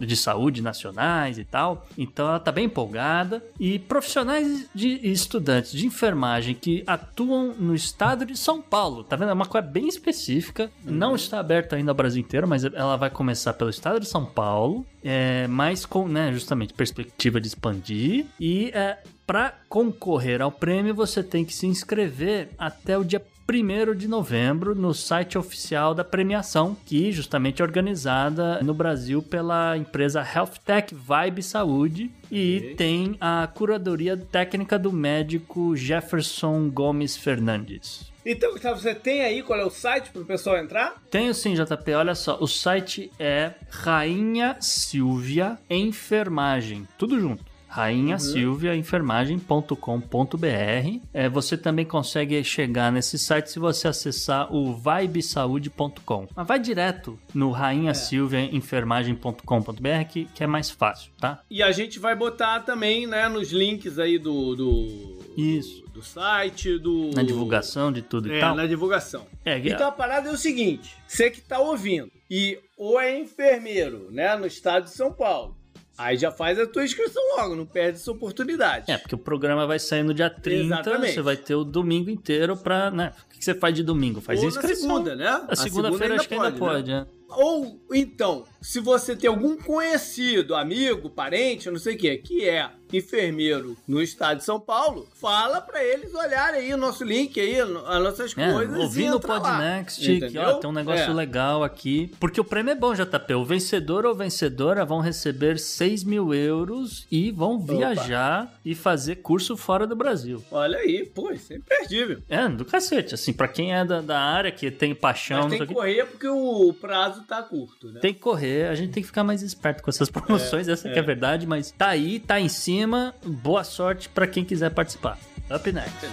de 0.00 0.16
saúde 0.16 0.62
nacionais 0.94 1.38
e 1.38 1.44
tal. 1.44 1.86
Então 1.98 2.28
ela 2.28 2.40
tá 2.40 2.52
bem 2.52 2.66
empolgada. 2.66 3.44
E 3.58 3.78
profissionais 3.78 4.68
de 4.74 5.00
estudantes 5.02 5.72
de 5.72 5.86
enfermagem 5.86 6.54
que 6.54 6.82
atuam 6.86 7.54
no 7.58 7.74
estado 7.74 8.24
de 8.24 8.36
São 8.36 8.62
Paulo. 8.62 9.04
Tá 9.04 9.16
vendo? 9.16 9.30
É 9.30 9.34
uma 9.34 9.46
coisa 9.46 9.66
bem 9.66 9.88
específica. 9.88 10.70
Não 10.84 11.14
está 11.14 11.40
aberta 11.40 11.76
ainda 11.76 11.90
ao 11.90 11.94
Brasil 11.94 12.20
inteiro, 12.20 12.48
mas 12.48 12.64
ela 12.64 12.96
vai 12.96 13.10
começar 13.10 13.52
pelo 13.54 13.70
estado 13.70 14.00
de 14.00 14.06
São 14.06 14.24
Paulo. 14.24 14.86
É, 15.02 15.46
mas 15.48 15.84
com, 15.84 16.08
né, 16.08 16.32
justamente, 16.32 16.72
perspectiva 16.72 17.40
de 17.40 17.48
expandir. 17.48 18.26
E 18.40 18.70
é, 18.72 18.98
para 19.26 19.54
concorrer 19.68 20.40
ao 20.40 20.50
prêmio, 20.50 20.94
você 20.94 21.22
tem 21.22 21.44
que 21.44 21.52
se 21.52 21.66
inscrever 21.66 22.50
até 22.58 22.96
o 22.96 23.04
dia 23.04 23.20
1 23.48 23.94
de 23.94 24.08
novembro 24.08 24.74
no 24.74 24.94
site 24.94 25.36
oficial 25.36 25.94
da 25.94 26.02
premiação, 26.02 26.76
que 26.86 27.12
justamente 27.12 27.60
é 27.60 27.64
organizada 27.64 28.60
no 28.62 28.72
Brasil 28.72 29.22
pela 29.22 29.76
empresa 29.76 30.26
Health 30.26 30.54
Tech 30.64 30.94
Vibe 30.94 31.42
Saúde 31.42 32.10
e 32.30 32.74
tem 32.76 33.16
a 33.20 33.46
curadoria 33.46 34.16
técnica 34.16 34.78
do 34.78 34.90
médico 34.90 35.76
Jefferson 35.76 36.70
Gomes 36.70 37.16
Fernandes. 37.16 38.12
Então, 38.26 38.52
Gustavo, 38.52 38.80
você 38.80 38.94
tem 38.94 39.22
aí 39.22 39.42
qual 39.42 39.60
é 39.60 39.64
o 39.64 39.70
site 39.70 40.10
pro 40.10 40.24
pessoal 40.24 40.56
entrar? 40.56 40.94
Tenho 41.10 41.34
sim, 41.34 41.54
JP. 41.54 41.92
Olha 41.92 42.14
só, 42.14 42.38
o 42.40 42.46
site 42.46 43.12
é 43.18 43.52
Rainha 43.68 44.56
Silvia 44.60 45.58
Enfermagem. 45.68 46.88
Tudo 46.96 47.20
junto. 47.20 47.53
Rainha 47.74 48.20
Silvia 48.20 48.76
Enfermagem.com.br. 48.76 51.00
É, 51.12 51.28
você 51.28 51.58
também 51.58 51.84
consegue 51.84 52.44
chegar 52.44 52.92
nesse 52.92 53.18
site 53.18 53.50
se 53.50 53.58
você 53.58 53.88
acessar 53.88 54.54
o 54.54 54.72
vibesaude.com. 54.76 56.28
Mas 56.36 56.46
vai 56.46 56.60
direto 56.60 57.18
no 57.34 57.50
Rainha 57.50 57.92
Silvia 57.92 58.38
Enfermagem.com.br 58.54 60.04
que, 60.08 60.26
que 60.26 60.44
é 60.44 60.46
mais 60.46 60.70
fácil, 60.70 61.10
tá? 61.20 61.42
E 61.50 61.64
a 61.64 61.72
gente 61.72 61.98
vai 61.98 62.14
botar 62.14 62.60
também, 62.60 63.08
né, 63.08 63.28
nos 63.28 63.50
links 63.50 63.98
aí 63.98 64.20
do. 64.20 64.54
do 64.54 65.18
Isso. 65.36 65.82
Do 65.92 66.00
site, 66.00 66.78
do. 66.78 67.10
Na 67.12 67.24
divulgação 67.24 67.90
de 67.90 68.02
tudo 68.02 68.28
e 68.28 68.36
É, 68.36 68.40
tal. 68.40 68.54
na 68.54 68.66
divulgação. 68.66 69.26
É, 69.44 69.58
Então 69.58 69.88
a 69.88 69.92
parada 69.92 70.28
é 70.28 70.32
o 70.32 70.36
seguinte: 70.36 70.94
você 71.08 71.28
que 71.28 71.40
tá 71.40 71.58
ouvindo 71.58 72.08
e 72.30 72.56
ou 72.76 73.00
é 73.00 73.18
enfermeiro, 73.18 74.06
né, 74.12 74.36
no 74.36 74.46
estado 74.46 74.84
de 74.84 74.90
São 74.90 75.12
Paulo, 75.12 75.56
aí 75.96 76.16
já 76.16 76.30
faz 76.30 76.58
a 76.58 76.66
tua 76.66 76.84
inscrição 76.84 77.22
logo, 77.36 77.54
não 77.54 77.66
perde 77.66 77.98
essa 77.98 78.10
oportunidade. 78.10 78.90
É, 78.90 78.98
porque 78.98 79.14
o 79.14 79.18
programa 79.18 79.66
vai 79.66 79.78
sair 79.78 80.02
no 80.02 80.14
dia 80.14 80.30
30, 80.30 80.64
Exatamente. 80.64 81.14
você 81.14 81.22
vai 81.22 81.36
ter 81.36 81.54
o 81.54 81.64
domingo 81.64 82.10
inteiro 82.10 82.56
pra, 82.56 82.90
né? 82.90 83.12
O 83.26 83.38
que 83.38 83.44
você 83.44 83.54
faz 83.54 83.74
de 83.74 83.82
domingo? 83.82 84.20
Faz 84.20 84.40
ou 84.40 84.48
inscrição. 84.48 84.88
na 84.88 84.94
segunda, 84.94 85.16
né? 85.16 85.46
A 85.48 85.56
segunda-feira 85.56 86.16
acho 86.16 86.28
que 86.28 86.34
ainda 86.34 86.52
pode, 86.52 86.90
né? 86.90 87.00
né? 87.00 87.06
Ou 87.36 87.80
então, 87.92 88.44
se 88.60 88.80
você 88.80 89.14
tem 89.16 89.28
algum 89.28 89.56
conhecido, 89.56 90.54
amigo, 90.54 91.08
parente, 91.10 91.70
não 91.70 91.78
sei 91.78 91.94
o 91.94 91.98
que, 91.98 92.16
que 92.18 92.48
é 92.48 92.70
enfermeiro 92.92 93.76
no 93.88 94.00
estado 94.00 94.38
de 94.38 94.44
São 94.44 94.60
Paulo, 94.60 95.08
fala 95.20 95.60
pra 95.60 95.82
eles 95.82 96.14
olharem 96.14 96.60
aí 96.60 96.72
o 96.72 96.76
nosso 96.76 97.02
link 97.02 97.38
aí, 97.40 97.58
as 97.60 97.68
nossas 97.68 98.38
É, 98.38 98.52
coisas. 98.52 98.78
ouvindo 98.78 99.16
o. 99.16 99.20
Podnext, 99.20 100.00
que 100.30 100.38
ó, 100.38 100.54
tem 100.54 100.70
um 100.70 100.72
negócio 100.72 101.10
É. 101.10 101.14
legal 101.14 101.64
aqui. 101.64 102.12
Porque 102.20 102.40
o 102.40 102.44
prêmio 102.44 102.70
é 102.70 102.74
bom, 102.74 102.94
JP. 102.94 103.34
O 103.34 103.44
vencedor 103.44 104.06
ou 104.06 104.14
vencedora 104.14 104.84
vão 104.84 105.00
receber 105.00 105.58
6 105.58 106.04
mil 106.04 106.32
euros 106.32 107.06
e 107.10 107.30
vão 107.32 107.58
viajar 107.58 108.52
e 108.64 108.74
fazer 108.76 109.16
curso 109.16 109.56
fora 109.56 109.86
do 109.86 109.96
Brasil. 109.96 110.42
Olha 110.52 110.78
aí, 110.78 111.04
pô, 111.04 111.32
isso 111.32 111.52
é 111.52 111.56
imperdível. 111.56 112.22
É, 112.28 112.48
do 112.48 112.64
cacete. 112.64 113.14
Assim, 113.14 113.32
pra 113.32 113.48
quem 113.48 113.74
é 113.74 113.84
da, 113.84 114.00
da 114.00 114.20
área, 114.20 114.52
que 114.52 114.70
tem 114.70 114.94
paixão, 114.94 115.48
Mas 115.48 115.58
tem 115.58 115.66
que 115.66 115.74
correr 115.74 116.04
porque 116.06 116.28
o 116.28 116.72
prazo 116.80 117.23
tá 117.24 117.42
curto, 117.42 117.90
né? 117.90 118.00
tem 118.00 118.12
que 118.14 118.20
correr. 118.20 118.68
A 118.68 118.74
gente 118.74 118.92
tem 118.92 119.02
que 119.02 119.06
ficar 119.06 119.24
mais 119.24 119.42
esperto 119.42 119.82
com 119.82 119.90
essas 119.90 120.08
promoções, 120.10 120.68
essa 120.68 120.88
que 120.88 120.96
é 120.98 121.02
a 121.02 121.04
verdade. 121.04 121.46
Mas 121.46 121.70
tá 121.70 121.88
aí, 121.88 122.18
tá 122.20 122.40
em 122.40 122.48
cima. 122.48 123.14
Boa 123.24 123.64
sorte 123.64 124.08
pra 124.08 124.26
quem 124.26 124.44
quiser 124.44 124.70
participar. 124.70 125.18
Up 125.54 125.70
next. 125.72 126.06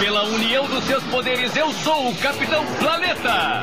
Pela 0.00 0.24
união 0.24 0.68
dos 0.68 0.84
seus 0.84 1.02
poderes, 1.04 1.56
eu 1.56 1.72
sou 1.72 2.10
o 2.10 2.16
Capitão 2.16 2.64
Planeta! 2.78 3.62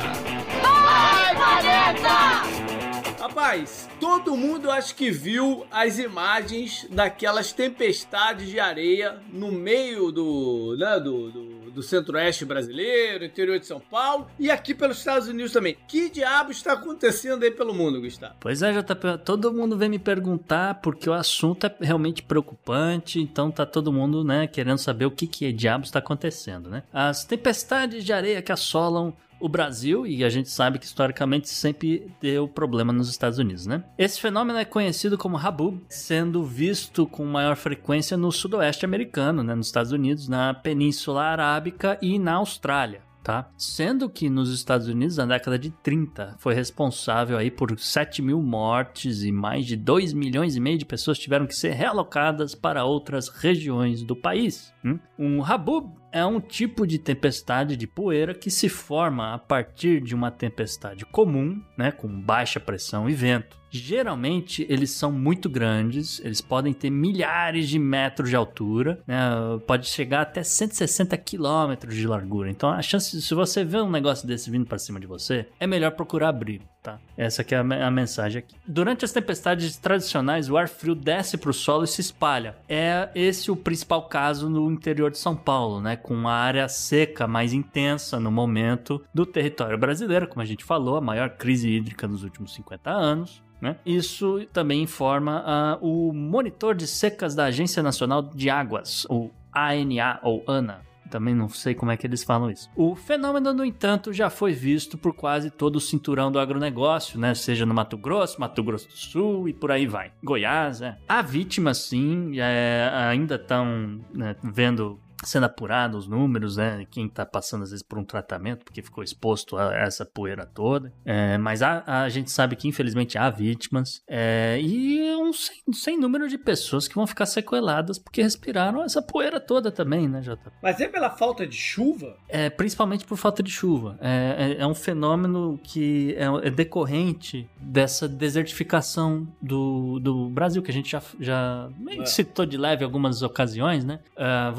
Rapaz, 3.20 3.88
todo 4.00 4.36
mundo 4.36 4.70
acho 4.70 4.94
que 4.94 5.10
viu 5.10 5.64
as 5.70 5.98
imagens 5.98 6.86
daquelas 6.90 7.52
tempestades 7.52 8.48
de 8.48 8.60
areia 8.60 9.16
no 9.32 9.50
meio 9.50 10.12
do, 10.12 10.76
né, 10.78 11.00
do, 11.00 11.30
do- 11.30 11.63
do 11.74 11.82
centro-oeste 11.82 12.44
brasileiro, 12.44 13.24
interior 13.24 13.58
de 13.58 13.66
São 13.66 13.80
Paulo 13.80 14.26
e 14.38 14.50
aqui 14.50 14.74
pelos 14.74 14.98
Estados 14.98 15.28
Unidos 15.28 15.52
também. 15.52 15.76
Que 15.88 16.08
diabo 16.08 16.50
está 16.50 16.72
acontecendo 16.72 17.42
aí 17.42 17.50
pelo 17.50 17.74
mundo, 17.74 18.00
Gustavo? 18.00 18.34
Pois 18.40 18.62
é, 18.62 18.72
JP, 18.72 19.18
todo 19.24 19.52
mundo 19.52 19.76
vem 19.76 19.88
me 19.88 19.98
perguntar 19.98 20.80
porque 20.80 21.10
o 21.10 21.12
assunto 21.12 21.66
é 21.66 21.74
realmente 21.80 22.22
preocupante, 22.22 23.20
então 23.20 23.50
tá 23.50 23.66
todo 23.66 23.92
mundo, 23.92 24.24
né, 24.24 24.46
querendo 24.46 24.78
saber 24.78 25.06
o 25.06 25.10
que 25.10 25.26
que 25.26 25.52
diabo 25.52 25.84
está 25.84 25.98
acontecendo, 25.98 26.70
né? 26.70 26.82
As 26.92 27.24
tempestades 27.24 28.04
de 28.04 28.12
areia 28.12 28.40
que 28.40 28.52
assolam 28.52 29.14
o 29.38 29.48
Brasil, 29.48 30.06
e 30.06 30.24
a 30.24 30.28
gente 30.28 30.48
sabe 30.48 30.78
que 30.78 30.86
historicamente 30.86 31.48
sempre 31.48 32.10
deu 32.20 32.48
problema 32.48 32.92
nos 32.92 33.08
Estados 33.08 33.38
Unidos, 33.38 33.66
né? 33.66 33.84
Esse 33.98 34.20
fenômeno 34.20 34.58
é 34.58 34.64
conhecido 34.64 35.18
como 35.18 35.36
Habub, 35.36 35.82
sendo 35.88 36.44
visto 36.44 37.06
com 37.06 37.24
maior 37.24 37.56
frequência 37.56 38.16
no 38.16 38.32
sudoeste 38.32 38.84
americano, 38.84 39.42
né, 39.42 39.54
nos 39.54 39.66
Estados 39.66 39.92
Unidos, 39.92 40.28
na 40.28 40.54
Península 40.54 41.22
Arábica 41.24 41.98
e 42.00 42.18
na 42.18 42.34
Austrália. 42.34 43.03
Tá? 43.24 43.50
Sendo 43.56 44.10
que 44.10 44.28
nos 44.28 44.52
Estados 44.52 44.86
Unidos, 44.86 45.16
na 45.16 45.24
década 45.24 45.58
de 45.58 45.70
30, 45.70 46.36
foi 46.38 46.52
responsável 46.52 47.38
aí 47.38 47.50
por 47.50 47.76
7 47.78 48.20
mil 48.20 48.42
mortes 48.42 49.24
e 49.24 49.32
mais 49.32 49.64
de 49.64 49.76
2 49.76 50.12
milhões 50.12 50.56
e 50.56 50.60
meio 50.60 50.76
de 50.76 50.84
pessoas 50.84 51.18
tiveram 51.18 51.46
que 51.46 51.56
ser 51.56 51.70
realocadas 51.70 52.54
para 52.54 52.84
outras 52.84 53.30
regiões 53.30 54.02
do 54.02 54.14
país. 54.14 54.74
Hum? 54.84 54.98
Um 55.18 55.42
Habub 55.42 55.90
é 56.12 56.24
um 56.24 56.38
tipo 56.38 56.86
de 56.86 56.98
tempestade 56.98 57.76
de 57.76 57.86
poeira 57.86 58.34
que 58.34 58.50
se 58.50 58.68
forma 58.68 59.32
a 59.32 59.38
partir 59.38 60.02
de 60.02 60.14
uma 60.14 60.30
tempestade 60.30 61.06
comum, 61.06 61.60
né, 61.78 61.90
com 61.90 62.20
baixa 62.20 62.60
pressão 62.60 63.08
e 63.08 63.14
vento. 63.14 63.58
Geralmente 63.76 64.64
eles 64.68 64.92
são 64.92 65.10
muito 65.10 65.50
grandes, 65.50 66.20
eles 66.20 66.40
podem 66.40 66.72
ter 66.72 66.90
milhares 66.90 67.68
de 67.68 67.76
metros 67.76 68.30
de 68.30 68.36
altura, 68.36 69.00
né? 69.04 69.18
pode 69.66 69.88
chegar 69.88 70.20
até 70.20 70.44
160 70.44 71.16
quilômetros 71.18 71.96
de 71.96 72.06
largura. 72.06 72.48
Então 72.48 72.70
a 72.70 72.80
chance, 72.82 73.20
se 73.20 73.34
você 73.34 73.64
vê 73.64 73.78
um 73.78 73.90
negócio 73.90 74.28
desse 74.28 74.48
vindo 74.48 74.64
para 74.64 74.78
cima 74.78 75.00
de 75.00 75.08
você, 75.08 75.48
é 75.58 75.66
melhor 75.66 75.90
procurar 75.90 76.28
abrigo. 76.28 76.64
Tá? 76.84 77.00
Essa 77.16 77.40
aqui 77.40 77.54
é 77.54 77.58
a, 77.58 77.86
a 77.86 77.90
mensagem 77.90 78.40
aqui. 78.40 78.54
Durante 78.68 79.06
as 79.06 79.10
tempestades 79.10 79.74
tradicionais, 79.78 80.50
o 80.50 80.56
ar 80.58 80.68
frio 80.68 80.94
desce 80.94 81.38
para 81.38 81.48
o 81.48 81.54
solo 81.54 81.84
e 81.84 81.88
se 81.88 82.02
espalha. 82.02 82.56
É 82.68 83.08
esse 83.14 83.50
o 83.50 83.56
principal 83.56 84.06
caso 84.06 84.50
no 84.50 84.70
interior 84.70 85.10
de 85.10 85.16
São 85.16 85.34
Paulo, 85.34 85.80
né? 85.80 85.96
Com 85.96 86.12
uma 86.12 86.34
área 86.34 86.68
seca 86.68 87.26
mais 87.26 87.54
intensa 87.54 88.20
no 88.20 88.30
momento 88.30 89.02
do 89.14 89.24
território 89.24 89.78
brasileiro, 89.78 90.28
como 90.28 90.42
a 90.42 90.44
gente 90.44 90.62
falou, 90.62 90.96
a 90.96 91.00
maior 91.00 91.30
crise 91.30 91.70
hídrica 91.70 92.06
nos 92.06 92.22
últimos 92.22 92.52
50 92.52 92.90
anos. 92.90 93.42
Né? 93.60 93.76
Isso 93.86 94.46
também 94.52 94.82
informa 94.82 95.78
uh, 95.80 95.86
o 95.86 96.12
monitor 96.12 96.74
de 96.74 96.86
secas 96.86 97.34
da 97.34 97.44
Agência 97.44 97.82
Nacional 97.82 98.22
de 98.22 98.50
Águas, 98.50 99.06
o 99.08 99.30
ANA 99.52 100.18
ou 100.22 100.44
ANA. 100.46 100.82
Também 101.10 101.34
não 101.34 101.48
sei 101.48 101.74
como 101.74 101.92
é 101.92 101.96
que 101.96 102.06
eles 102.06 102.24
falam 102.24 102.50
isso. 102.50 102.68
O 102.74 102.96
fenômeno, 102.96 103.52
no 103.52 103.64
entanto, 103.64 104.12
já 104.12 104.28
foi 104.28 104.52
visto 104.52 104.98
por 104.98 105.14
quase 105.14 105.50
todo 105.50 105.76
o 105.76 105.80
cinturão 105.80 106.32
do 106.32 106.38
agronegócio, 106.38 107.20
né? 107.20 107.34
Seja 107.34 107.64
no 107.64 107.72
Mato 107.72 107.96
Grosso, 107.96 108.40
Mato 108.40 108.62
Grosso 108.62 108.88
do 108.88 108.96
Sul 108.96 109.48
e 109.48 109.52
por 109.52 109.70
aí 109.70 109.86
vai. 109.86 110.10
Goiás, 110.22 110.82
é. 110.82 110.96
Há 111.06 111.22
vítimas, 111.22 111.78
sim, 111.78 112.40
é, 112.40 112.90
ainda 112.92 113.36
estão 113.36 114.00
né, 114.12 114.34
vendo 114.42 114.98
sendo 115.24 115.44
apurado 115.44 115.96
os 115.96 116.06
números, 116.06 116.56
né? 116.56 116.86
Quem 116.90 117.08
tá 117.08 117.24
passando 117.24 117.62
às 117.62 117.70
vezes 117.70 117.82
por 117.82 117.98
um 117.98 118.04
tratamento 118.04 118.64
porque 118.64 118.82
ficou 118.82 119.02
exposto 119.02 119.56
a 119.56 119.74
essa 119.74 120.04
poeira 120.04 120.46
toda. 120.46 120.92
É, 121.04 121.38
mas 121.38 121.62
a, 121.62 122.02
a, 122.02 122.08
gente 122.08 122.30
sabe 122.30 122.56
que 122.56 122.68
infelizmente 122.68 123.18
há 123.18 123.30
vítimas 123.30 124.02
é, 124.08 124.58
e 124.60 125.14
um 125.16 125.32
sem, 125.32 125.62
sem, 125.72 125.98
número 125.98 126.28
de 126.28 126.38
pessoas 126.38 126.86
que 126.88 126.94
vão 126.94 127.06
ficar 127.06 127.26
sequeladas 127.26 127.98
porque 127.98 128.22
respiraram 128.22 128.82
essa 128.82 129.02
poeira 129.02 129.40
toda 129.40 129.70
também, 129.70 130.08
né, 130.08 130.22
Jota? 130.22 130.52
Mas 130.62 130.80
é 130.80 130.88
pela 130.88 131.10
falta 131.10 131.46
de 131.46 131.56
chuva? 131.56 132.16
É, 132.28 132.50
principalmente 132.50 133.04
por 133.04 133.16
falta 133.16 133.42
de 133.42 133.50
chuva. 133.50 133.98
É, 134.00 134.56
é, 134.58 134.62
é 134.62 134.66
um 134.66 134.74
fenômeno 134.74 135.58
que 135.62 136.14
é, 136.16 136.46
é, 136.46 136.50
decorrente 136.50 137.48
dessa 137.58 138.08
desertificação 138.08 139.26
do, 139.40 139.98
do 140.00 140.28
Brasil, 140.30 140.62
que 140.62 140.70
a 140.70 140.74
gente 140.74 140.90
já, 140.90 141.02
já 141.20 141.70
é. 141.88 142.04
citou 142.06 142.46
de 142.46 142.56
leve 142.56 142.84
algumas 142.84 143.22
ocasiões, 143.22 143.84
né? 143.84 144.00
Uh, 144.16 144.54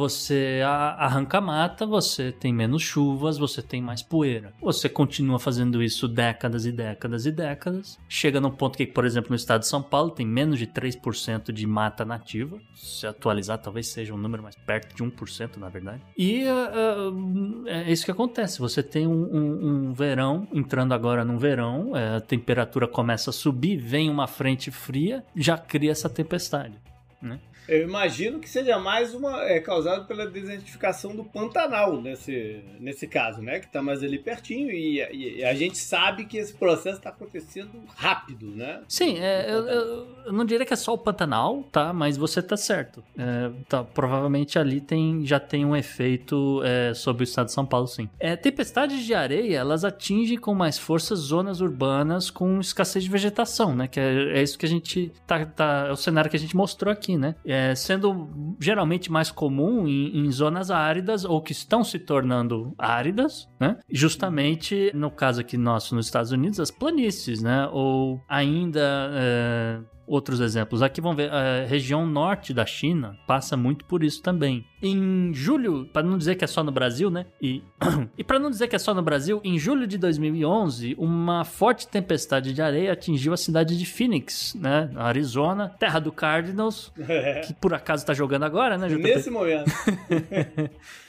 arranca 0.64 1.42
mata, 1.42 1.86
você 1.86 2.32
tem 2.32 2.54
menos 2.54 2.82
chuvas, 2.82 3.38
você 3.38 3.62
tem 3.62 3.82
mais 3.82 4.02
poeira. 4.02 4.54
Você 4.62 4.88
continua 4.90 5.40
fazendo 5.40 5.82
isso 5.82 6.08
décadas 6.08 6.66
e 6.66 6.72
décadas 6.72 7.26
e 7.26 7.32
décadas. 7.32 8.00
Chega 8.08 8.40
num 8.40 8.52
ponto 8.52 8.78
que, 8.78 8.86
por 8.86 9.06
exemplo, 9.06 9.30
no 9.30 9.36
estado 9.36 9.62
de 9.62 9.68
São 9.68 9.82
Paulo 9.82 10.12
tem 10.12 10.26
menos 10.26 10.60
de 10.60 10.68
3% 10.68 11.52
de 11.52 11.68
mata 11.68 12.06
nativa. 12.06 12.58
Se 12.76 13.08
atualizar, 13.08 13.58
talvez 13.58 13.88
seja 13.88 14.14
um 14.14 14.18
número 14.18 14.44
mais 14.44 14.56
perto 14.56 14.96
de 14.96 15.04
1%, 15.04 15.58
na 15.58 15.70
verdade. 15.70 16.02
E 16.18 16.44
uh, 16.46 17.68
é 17.68 17.92
isso 17.92 18.06
que 18.06 18.12
acontece. 18.12 18.60
Você 18.60 18.84
tem 18.84 19.08
um, 19.08 19.12
um, 19.12 19.68
um 19.90 19.94
verão, 19.94 20.48
entrando 20.54 20.94
agora 20.94 21.26
num 21.26 21.38
verão, 21.38 21.92
uh, 21.92 22.18
a 22.18 22.22
temperatura 22.22 22.88
começa 22.88 23.30
a 23.30 23.34
subir, 23.34 23.78
vem 23.78 24.10
uma 24.10 24.28
frente 24.28 24.72
fria, 24.72 25.24
já 25.36 25.58
cria 25.58 25.92
essa 25.92 26.10
tempestade. 26.10 26.80
Né? 27.22 27.40
Eu 27.68 27.84
imagino 27.84 28.40
que 28.40 28.50
seja 28.50 28.78
mais 28.78 29.14
uma. 29.14 29.44
é 29.44 29.60
causado 29.60 30.06
pela 30.06 30.28
desertificação 30.28 31.16
do 31.16 31.24
Pantanal 31.24 32.02
nesse, 32.02 32.62
nesse 32.80 33.08
caso, 33.08 33.42
né? 33.42 33.60
Que 33.60 33.68
tá 33.68 33.82
mais 33.82 34.04
ali 34.04 34.20
pertinho 34.20 34.72
e, 34.72 35.02
e, 35.02 35.40
e 35.40 35.44
a 35.44 35.54
gente 35.54 35.78
sabe 35.78 36.26
que 36.26 36.38
esse 36.38 36.54
processo 36.54 36.98
está 36.98 37.10
acontecendo 37.10 37.72
rápido, 37.96 38.48
né? 38.48 38.82
Sim, 38.88 39.18
é, 39.20 39.50
eu, 39.50 39.68
eu, 39.68 40.08
eu, 40.26 40.34
não 40.34 40.46
diria 40.46 40.66
que 40.66 40.74
é 40.74 40.78
só 40.78 40.94
o 40.94 40.98
Pantanal, 40.98 41.64
tá? 41.72 41.92
Mas 41.92 42.18
você 42.18 42.42
tá 42.42 42.56
certo. 42.58 43.04
É, 43.18 43.52
tá, 43.68 43.84
provavelmente 43.84 44.60
ali 44.60 44.80
tem, 44.80 45.26
já 45.26 45.40
tem 45.40 45.66
um 45.66 45.76
efeito 45.76 46.62
é, 46.64 46.94
sobre 46.94 47.24
o 47.24 47.26
estado 47.26 47.48
de 47.48 47.54
São 47.54 47.66
Paulo, 47.66 47.88
sim. 47.88 48.10
É, 48.20 48.36
tempestades 48.36 49.04
de 49.04 49.14
areia, 49.14 49.58
elas 49.58 49.84
atingem 49.84 50.38
com 50.38 50.54
mais 50.54 50.78
força 50.78 51.16
zonas 51.16 51.62
urbanas 51.62 52.30
com 52.30 52.60
escassez 52.60 53.04
de 53.04 53.10
vegetação, 53.10 53.76
né? 53.76 53.88
Que 53.88 54.00
é, 54.00 54.40
é 54.40 54.44
isso 54.44 54.58
que 54.58 54.66
a 54.66 54.70
gente 54.70 55.12
tá, 55.26 55.46
tá. 55.46 55.86
É 55.90 55.92
o 55.92 55.96
cenário 55.96 56.30
que 56.30 56.38
a 56.38 56.40
gente 56.40 56.56
mostrou 56.56 56.92
aqui, 56.92 57.18
né? 57.18 57.36
É, 57.46 57.55
é, 57.56 57.74
sendo 57.74 58.56
geralmente 58.60 59.12
mais 59.12 59.32
comum 59.32 59.88
em, 59.88 60.26
em, 60.26 60.32
zonas 60.32 60.70
áridas 60.70 61.24
ou 61.24 61.42
que 61.42 61.54
estão 61.54 61.84
se 61.84 61.98
tornando 61.98 62.74
áridas, 62.78 63.50
né? 63.60 63.78
Justamente 63.90 64.92
no 64.94 65.10
caso 65.10 65.42
aqui 65.42 65.58
nosso 65.58 65.96
nos 65.96 66.08
Estados 66.08 66.32
Unidos, 66.32 66.60
as 66.60 66.72
planícies, 66.72 67.42
né? 67.42 67.68
Ou 67.72 68.22
ainda 68.28 69.10
é, 69.14 69.80
outros 70.08 70.40
exemplos. 70.40 70.82
Aqui 70.82 71.02
vamos 71.02 71.18
ver, 71.18 71.32
a 71.32 71.66
região 71.66 72.06
norte 72.06 72.54
da 72.54 72.66
China 72.66 73.18
passa 73.28 73.58
muito 73.58 73.86
por 73.86 74.04
isso 74.04 74.22
também. 74.22 74.66
Em 74.82 75.34
julho, 75.34 75.86
para 75.92 76.04
não 76.04 76.18
dizer 76.18 76.36
que 76.36 76.44
é 76.44 76.48
só 76.48 76.64
no 76.64 76.72
Brasil, 76.72 77.10
né? 77.10 77.26
E, 77.42 77.64
e 78.18 78.24
para 78.24 78.40
não 78.40 78.50
dizer 78.50 78.68
que 78.68 78.76
é 78.76 78.80
só 78.80 78.94
no 78.94 79.02
Brasil, 79.02 79.42
em 79.44 79.58
julho 79.58 79.88
de 79.88 79.98
2011, 79.98 80.96
uma 80.98 81.44
forte 81.44 81.88
tempestade 81.88 82.54
de 82.54 82.62
areia 82.62 82.94
atingiu 82.94 83.34
a 83.34 83.38
cidade 83.38 83.78
de 83.78 83.86
Phoenix, 83.86 84.56
né? 84.56 84.90
Na 84.94 85.04
Arizona, 85.04 85.70
terra 85.80 86.00
do 86.00 86.12
Cardinals, 86.12 86.92
que 87.48 87.54
por 87.54 87.74
acaso 87.74 88.04
está 88.04 88.14
jogando 88.14 88.44
agora, 88.44 88.78
né? 88.78 88.88
Nesse 88.88 89.30
momento. 89.30 89.72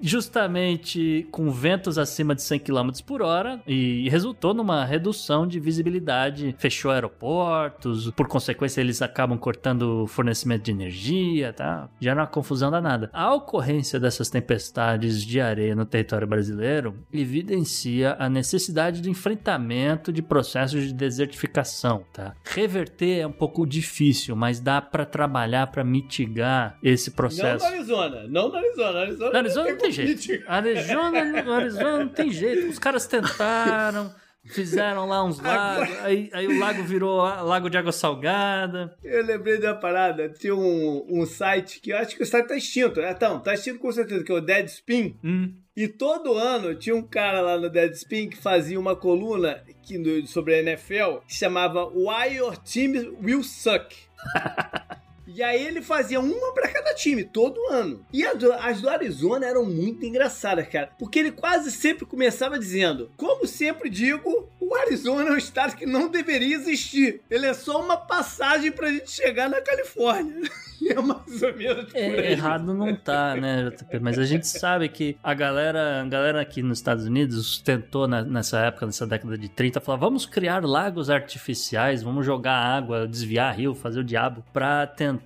justamente 0.00 1.26
com 1.30 1.50
ventos 1.50 1.98
acima 1.98 2.34
de 2.34 2.42
100 2.42 2.60
km 2.60 2.90
por 3.06 3.22
hora 3.22 3.60
e 3.66 4.08
resultou 4.08 4.54
numa 4.54 4.84
redução 4.84 5.46
de 5.46 5.60
visibilidade. 5.60 6.54
Fechou 6.58 6.90
aeroportos, 6.90 8.10
por 8.12 8.28
consequência, 8.28 8.80
eles 8.80 9.02
acabam 9.02 9.38
cortando 9.38 10.04
o 10.04 10.06
fornecimento 10.06 10.64
de 10.64 10.70
energia, 10.70 11.52
tá? 11.52 11.88
Já 12.00 12.14
não 12.14 12.22
é 12.22 12.24
uma 12.24 12.30
confusão 12.30 12.70
danada. 12.70 13.10
A 13.12 13.34
ocorrência 13.34 13.98
dessas 13.98 14.28
tempestades 14.28 15.22
de 15.24 15.40
areia 15.40 15.74
no 15.74 15.84
território 15.84 16.26
brasileiro 16.26 16.94
evidencia 17.12 18.16
a 18.18 18.28
necessidade 18.28 19.00
de 19.00 19.10
enfrentamento 19.10 20.12
de 20.12 20.22
processos 20.22 20.84
de 20.84 20.92
desertificação, 20.92 22.04
tá? 22.12 22.34
Reverter 22.44 23.20
é 23.20 23.26
um 23.26 23.32
pouco 23.32 23.66
difícil, 23.66 24.36
mas 24.36 24.60
dá 24.60 24.80
para 24.80 25.04
trabalhar 25.04 25.66
para 25.68 25.84
mitigar 25.84 26.78
esse 26.82 27.10
processo. 27.10 27.64
Não 27.64 27.70
na 27.70 27.76
Arizona, 27.76 28.26
não 28.28 28.48
na 28.50 28.58
Arizona. 28.58 29.00
Arizona, 29.00 29.32
na 29.32 29.38
Arizona 29.38 29.69
não 29.72 29.78
tem 29.78 29.92
jeito. 29.92 30.44
Arizona, 30.46 31.54
Arizona 31.54 31.98
não 31.98 32.08
tem 32.08 32.30
jeito. 32.30 32.68
Os 32.68 32.78
caras 32.78 33.06
tentaram. 33.06 34.14
Fizeram 34.42 35.06
lá 35.06 35.22
uns 35.22 35.38
lagos, 35.38 35.98
aí, 36.00 36.30
aí, 36.32 36.46
o 36.46 36.58
lago 36.58 36.82
virou 36.82 37.18
lago 37.18 37.68
de 37.68 37.76
água 37.76 37.92
salgada. 37.92 38.96
Eu 39.04 39.22
lembrei 39.22 39.58
da 39.58 39.74
parada, 39.74 40.30
tinha 40.30 40.54
um, 40.54 41.06
um 41.10 41.26
site 41.26 41.78
que 41.78 41.90
eu 41.90 41.98
acho 41.98 42.16
que 42.16 42.22
o 42.22 42.26
site 42.26 42.48
tá 42.48 42.56
extinto. 42.56 43.00
É, 43.00 43.10
então, 43.10 43.38
tá 43.38 43.52
extinto 43.52 43.78
com 43.78 43.92
certeza, 43.92 44.24
que 44.24 44.32
é 44.32 44.34
o 44.34 44.40
Deadspin. 44.40 45.14
Hum. 45.22 45.54
E 45.76 45.86
todo 45.86 46.34
ano 46.34 46.74
tinha 46.74 46.96
um 46.96 47.02
cara 47.02 47.42
lá 47.42 47.58
no 47.58 47.68
Deadspin 47.68 48.30
que 48.30 48.36
fazia 48.36 48.80
uma 48.80 48.96
coluna 48.96 49.62
que, 49.82 50.26
sobre 50.26 50.54
a 50.54 50.58
NFL 50.60 51.18
que 51.28 51.34
chamava 51.34 51.84
Why 51.86 52.36
Your 52.36 52.56
Team 52.56 53.16
Will 53.22 53.42
Suck. 53.42 53.94
E 55.34 55.42
aí 55.42 55.66
ele 55.66 55.80
fazia 55.80 56.20
uma 56.20 56.52
pra 56.52 56.68
cada 56.68 56.94
time, 56.94 57.24
todo 57.24 57.58
ano. 57.70 58.04
E 58.12 58.26
do, 58.34 58.52
as 58.52 58.80
do 58.80 58.88
Arizona 58.88 59.46
eram 59.46 59.64
muito 59.64 60.04
engraçadas, 60.04 60.66
cara. 60.68 60.90
Porque 60.98 61.18
ele 61.18 61.32
quase 61.32 61.70
sempre 61.70 62.04
começava 62.04 62.58
dizendo: 62.58 63.10
Como 63.16 63.46
sempre 63.46 63.88
digo, 63.88 64.48
o 64.60 64.74
Arizona 64.74 65.30
é 65.30 65.32
um 65.32 65.36
estado 65.36 65.76
que 65.76 65.86
não 65.86 66.08
deveria 66.08 66.56
existir. 66.56 67.22
Ele 67.30 67.46
é 67.46 67.54
só 67.54 67.80
uma 67.80 67.96
passagem 67.96 68.72
pra 68.72 68.90
gente 68.90 69.10
chegar 69.10 69.48
na 69.48 69.60
Califórnia. 69.60 70.42
é 70.88 71.00
mais 71.00 71.42
ou 71.42 71.56
menos 71.56 71.84
por 71.86 71.98
é, 71.98 72.20
aí. 72.20 72.32
Errado 72.32 72.72
não 72.72 72.94
tá, 72.94 73.36
né, 73.36 73.70
JP? 73.70 73.98
Mas 74.00 74.18
a 74.18 74.24
gente 74.24 74.46
sabe 74.46 74.88
que 74.88 75.16
a 75.22 75.34
galera, 75.34 76.02
a 76.02 76.06
galera 76.06 76.40
aqui 76.40 76.62
nos 76.62 76.78
Estados 76.78 77.04
Unidos 77.04 77.58
tentou 77.58 78.08
na, 78.08 78.22
nessa 78.22 78.58
época, 78.60 78.86
nessa 78.86 79.06
década 79.06 79.36
de 79.36 79.48
30, 79.48 79.80
falar: 79.80 79.98
vamos 79.98 80.26
criar 80.26 80.64
lagos 80.64 81.10
artificiais, 81.10 82.02
vamos 82.02 82.24
jogar 82.24 82.54
água, 82.54 83.06
desviar 83.06 83.54
rio, 83.56 83.74
fazer 83.74 84.00
o 84.00 84.04
diabo, 84.04 84.44
pra 84.52 84.86
tentar 84.86 85.19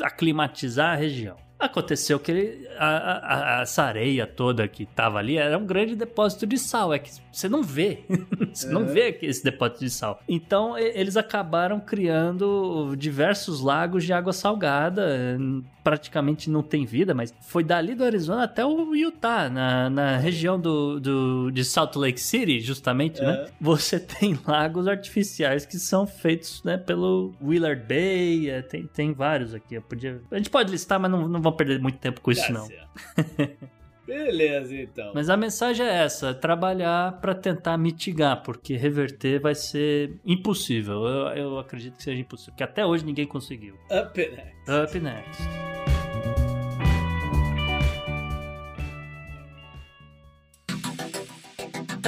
aclimatizar 0.00 0.92
a 0.92 0.96
região. 0.96 1.36
Aconteceu 1.58 2.20
que 2.20 2.30
ele, 2.30 2.68
a, 2.76 3.58
a, 3.58 3.62
essa 3.62 3.82
areia 3.82 4.26
toda 4.26 4.68
que 4.68 4.84
tava 4.84 5.18
ali 5.18 5.38
era 5.38 5.56
um 5.56 5.64
grande 5.64 5.96
depósito 5.96 6.46
de 6.46 6.58
sal. 6.58 6.92
É 6.92 6.98
que 6.98 7.10
você 7.32 7.48
não 7.48 7.62
vê. 7.62 8.04
você 8.52 8.66
é. 8.66 8.70
não 8.70 8.84
vê 8.84 9.18
esse 9.22 9.42
depósito 9.42 9.80
de 9.80 9.90
sal. 9.90 10.20
Então 10.28 10.76
eles 10.76 11.16
acabaram 11.16 11.80
criando 11.80 12.94
diversos 12.96 13.62
lagos 13.62 14.04
de 14.04 14.12
água 14.12 14.34
salgada. 14.34 15.38
Praticamente 15.86 16.50
não 16.50 16.64
tem 16.64 16.84
vida, 16.84 17.14
mas 17.14 17.32
foi 17.42 17.62
dali 17.62 17.94
do 17.94 18.02
Arizona 18.02 18.42
até 18.42 18.66
o 18.66 18.92
Utah, 18.92 19.48
na, 19.48 19.88
na 19.88 20.16
região 20.16 20.58
do, 20.58 20.98
do, 20.98 21.50
de 21.52 21.64
Salt 21.64 21.94
Lake 21.94 22.20
City, 22.20 22.58
justamente, 22.58 23.20
né? 23.20 23.26
é. 23.26 23.42
né? 23.44 23.50
Você 23.60 24.00
tem 24.00 24.36
lagos 24.44 24.88
artificiais 24.88 25.64
que 25.64 25.78
são 25.78 26.04
feitos 26.04 26.60
né, 26.64 26.76
pelo 26.76 27.32
Willard 27.40 27.84
Bay. 27.86 28.50
É, 28.50 28.62
tem, 28.62 28.84
tem 28.88 29.12
vários 29.12 29.54
aqui. 29.54 29.76
Eu 29.76 29.82
podia, 29.82 30.20
a 30.28 30.36
gente 30.36 30.50
pode 30.50 30.72
listar, 30.72 30.98
mas 30.98 31.08
não, 31.08 31.28
não 31.28 31.40
vamos 31.40 31.56
perder 31.56 31.78
muito 31.78 31.98
tempo 31.98 32.20
com 32.20 32.32
isso, 32.32 32.52
não. 32.52 32.66
Beleza, 34.06 34.74
então. 34.74 35.10
Mas 35.12 35.28
a 35.28 35.36
mensagem 35.36 35.84
é 35.84 36.04
essa: 36.04 36.32
trabalhar 36.32 37.20
para 37.20 37.34
tentar 37.34 37.76
mitigar, 37.76 38.42
porque 38.42 38.76
reverter 38.76 39.40
vai 39.40 39.54
ser 39.54 40.14
impossível. 40.24 41.04
Eu, 41.04 41.28
eu, 41.36 41.58
acredito 41.58 41.96
que 41.96 42.04
seja 42.04 42.20
impossível, 42.20 42.52
porque 42.52 42.62
até 42.62 42.86
hoje 42.86 43.04
ninguém 43.04 43.26
conseguiu. 43.26 43.74
Up 43.90 44.16
next. 44.16 44.70
Up 44.70 45.00
next. 45.00 45.42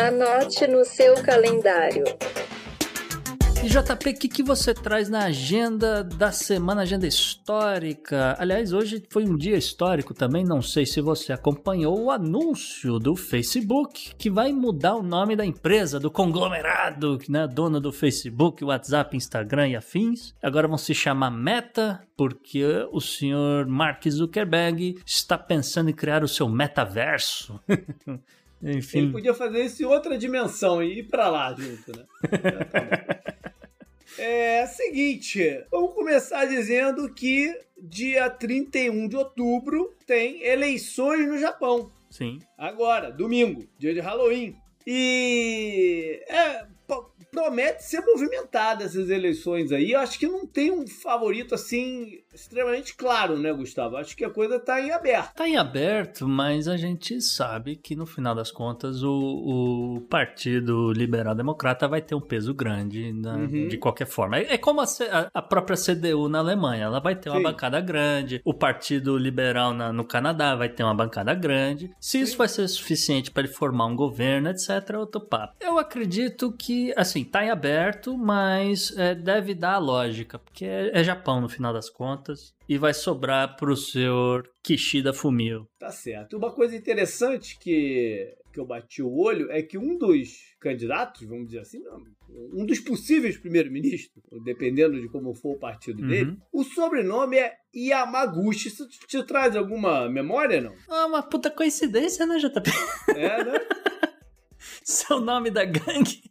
Anote 0.00 0.68
no 0.68 0.84
seu 0.84 1.20
calendário. 1.24 2.04
E 3.60 3.68
JP, 3.68 4.10
o 4.10 4.14
que, 4.14 4.28
que 4.28 4.42
você 4.42 4.72
traz 4.72 5.08
na 5.08 5.24
agenda 5.24 6.04
da 6.04 6.30
semana, 6.30 6.82
agenda 6.82 7.08
histórica? 7.08 8.36
Aliás, 8.38 8.72
hoje 8.72 9.02
foi 9.10 9.24
um 9.24 9.36
dia 9.36 9.56
histórico 9.56 10.14
também, 10.14 10.44
não 10.44 10.62
sei 10.62 10.86
se 10.86 11.00
você 11.00 11.32
acompanhou 11.32 12.00
o 12.04 12.10
anúncio 12.10 13.00
do 13.00 13.16
Facebook 13.16 14.14
que 14.16 14.30
vai 14.30 14.52
mudar 14.52 14.94
o 14.94 15.02
nome 15.02 15.34
da 15.34 15.44
empresa, 15.44 15.98
do 15.98 16.08
conglomerado, 16.08 17.18
né, 17.28 17.48
dona 17.48 17.80
do 17.80 17.90
Facebook, 17.92 18.64
WhatsApp, 18.64 19.16
Instagram 19.16 19.68
e 19.70 19.76
afins. 19.76 20.34
Agora 20.40 20.68
vão 20.68 20.78
se 20.78 20.94
chamar 20.94 21.32
Meta, 21.32 22.00
porque 22.16 22.64
o 22.92 23.00
senhor 23.00 23.66
Mark 23.66 24.08
Zuckerberg 24.08 25.00
está 25.04 25.36
pensando 25.36 25.90
em 25.90 25.94
criar 25.94 26.22
o 26.22 26.28
seu 26.28 26.48
metaverso. 26.48 27.60
Enfim. 28.62 28.98
Ele 28.98 29.12
podia 29.12 29.34
fazer 29.34 29.64
isso 29.64 29.82
em 29.82 29.86
outra 29.86 30.18
dimensão 30.18 30.82
e 30.82 31.00
ir 31.00 31.04
para 31.04 31.28
lá 31.28 31.54
junto, 31.54 31.96
né? 31.96 32.04
tá 33.37 33.37
é 34.18 34.66
seguinte, 34.66 35.64
vamos 35.70 35.94
começar 35.94 36.44
dizendo 36.44 37.12
que 37.14 37.56
dia 37.80 38.28
31 38.28 39.08
de 39.08 39.16
outubro 39.16 39.94
tem 40.06 40.42
eleições 40.42 41.26
no 41.26 41.38
Japão. 41.38 41.90
Sim. 42.10 42.40
Agora, 42.56 43.10
domingo, 43.10 43.66
dia 43.78 43.94
de 43.94 44.00
Halloween. 44.00 44.56
E 44.86 46.22
é, 46.28 46.66
promete 47.30 47.84
ser 47.84 48.00
movimentada 48.00 48.84
essas 48.84 49.10
eleições 49.10 49.70
aí. 49.70 49.92
Eu 49.92 50.00
acho 50.00 50.18
que 50.18 50.26
não 50.26 50.46
tem 50.46 50.70
um 50.70 50.86
favorito 50.86 51.54
assim 51.54 52.20
extremamente 52.40 52.94
claro, 52.94 53.38
né, 53.38 53.52
Gustavo? 53.52 53.96
Acho 53.96 54.16
que 54.16 54.24
a 54.24 54.30
coisa 54.30 54.58
tá 54.58 54.80
em 54.80 54.90
aberto. 54.90 55.34
Tá 55.34 55.48
em 55.48 55.56
aberto, 55.56 56.28
mas 56.28 56.68
a 56.68 56.76
gente 56.76 57.20
sabe 57.20 57.76
que 57.76 57.96
no 57.96 58.06
final 58.06 58.34
das 58.34 58.50
contas 58.50 59.02
o, 59.02 59.96
o 59.96 60.00
Partido 60.08 60.92
Liberal 60.92 61.34
Democrata 61.34 61.88
vai 61.88 62.00
ter 62.00 62.14
um 62.14 62.20
peso 62.20 62.54
grande 62.54 63.12
na, 63.12 63.36
uhum. 63.36 63.68
de 63.68 63.76
qualquer 63.76 64.06
forma. 64.06 64.38
É, 64.38 64.54
é 64.54 64.58
como 64.58 64.80
a, 64.80 64.84
a, 65.34 65.42
própria 65.42 65.76
CDU 65.76 66.28
na 66.28 66.38
Alemanha, 66.38 66.84
ela 66.84 67.00
vai 67.00 67.16
ter 67.16 67.30
uma 67.30 67.38
Sim. 67.38 67.44
bancada 67.44 67.80
grande. 67.80 68.40
O 68.44 68.54
Partido 68.54 69.16
Liberal 69.16 69.74
na, 69.74 69.92
no 69.92 70.04
Canadá 70.04 70.54
vai 70.54 70.68
ter 70.68 70.82
uma 70.82 70.94
bancada 70.94 71.34
grande. 71.34 71.90
Se 72.00 72.20
isso 72.20 72.36
vai 72.36 72.48
ser 72.48 72.66
suficiente 72.68 73.30
para 73.30 73.44
ele 73.44 73.52
formar 73.52 73.86
um 73.86 73.96
governo, 73.96 74.48
etc, 74.48 74.68
é 74.90 74.98
outro 74.98 75.20
papo. 75.20 75.54
Eu 75.60 75.78
acredito 75.78 76.52
que, 76.52 76.92
assim, 76.96 77.24
tá 77.24 77.44
em 77.44 77.50
aberto, 77.50 78.16
mas 78.16 78.96
é, 78.96 79.14
deve 79.14 79.54
dar 79.54 79.74
a 79.74 79.78
lógica, 79.78 80.38
porque 80.38 80.64
é, 80.64 80.90
é 80.92 81.04
Japão 81.04 81.40
no 81.40 81.48
final 81.48 81.72
das 81.72 81.90
contas 81.90 82.27
e 82.68 82.78
vai 82.78 82.94
sobrar 82.94 83.56
pro 83.56 83.76
senhor 83.76 84.48
Kishida 84.62 85.12
Fumio. 85.12 85.68
Tá 85.78 85.90
certo. 85.90 86.36
Uma 86.36 86.52
coisa 86.52 86.76
interessante 86.76 87.58
que, 87.58 88.34
que 88.52 88.60
eu 88.60 88.66
bati 88.66 89.02
o 89.02 89.16
olho 89.16 89.50
é 89.50 89.62
que 89.62 89.78
um 89.78 89.96
dos 89.96 90.56
candidatos, 90.60 91.26
vamos 91.26 91.46
dizer 91.46 91.60
assim, 91.60 91.82
um 92.52 92.66
dos 92.66 92.80
possíveis 92.80 93.36
primeiros-ministros, 93.36 94.22
dependendo 94.44 95.00
de 95.00 95.08
como 95.08 95.34
for 95.34 95.56
o 95.56 95.58
partido 95.58 96.02
uhum. 96.02 96.08
dele, 96.08 96.36
o 96.52 96.64
sobrenome 96.64 97.38
é 97.38 97.54
Yamaguchi. 97.74 98.68
Isso 98.68 98.88
te, 98.88 98.98
te 99.06 99.22
traz 99.24 99.56
alguma 99.56 100.08
memória, 100.08 100.60
não? 100.60 100.74
Ah, 100.88 101.06
uma 101.06 101.22
puta 101.22 101.50
coincidência, 101.50 102.26
né, 102.26 102.38
JP? 102.38 102.70
É, 103.16 103.44
né? 103.44 103.52
Seu 104.84 105.20
nome 105.20 105.50
da 105.50 105.64
gangue. 105.64 106.22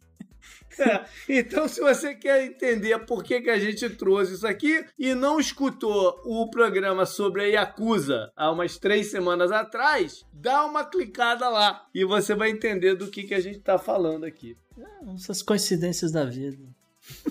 É, 0.80 1.04
então, 1.28 1.66
se 1.66 1.80
você 1.80 2.14
quer 2.14 2.44
entender 2.44 2.98
por 3.00 3.22
que, 3.24 3.40
que 3.40 3.50
a 3.50 3.58
gente 3.58 3.88
trouxe 3.90 4.34
isso 4.34 4.46
aqui 4.46 4.84
e 4.98 5.14
não 5.14 5.40
escutou 5.40 6.20
o 6.24 6.48
programa 6.50 7.04
sobre 7.04 7.42
a 7.42 7.46
Yakuza 7.46 8.32
há 8.36 8.50
umas 8.50 8.78
três 8.78 9.10
semanas 9.10 9.50
atrás, 9.50 10.24
dá 10.32 10.64
uma 10.64 10.84
clicada 10.84 11.48
lá 11.48 11.86
e 11.94 12.04
você 12.04 12.34
vai 12.34 12.50
entender 12.50 12.94
do 12.94 13.08
que, 13.08 13.24
que 13.24 13.34
a 13.34 13.40
gente 13.40 13.58
está 13.58 13.78
falando 13.78 14.24
aqui. 14.24 14.56
É, 14.78 15.14
essas 15.14 15.42
coincidências 15.42 16.12
da 16.12 16.24
vida. 16.24 16.62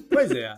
Pois 0.10 0.32
é. 0.32 0.57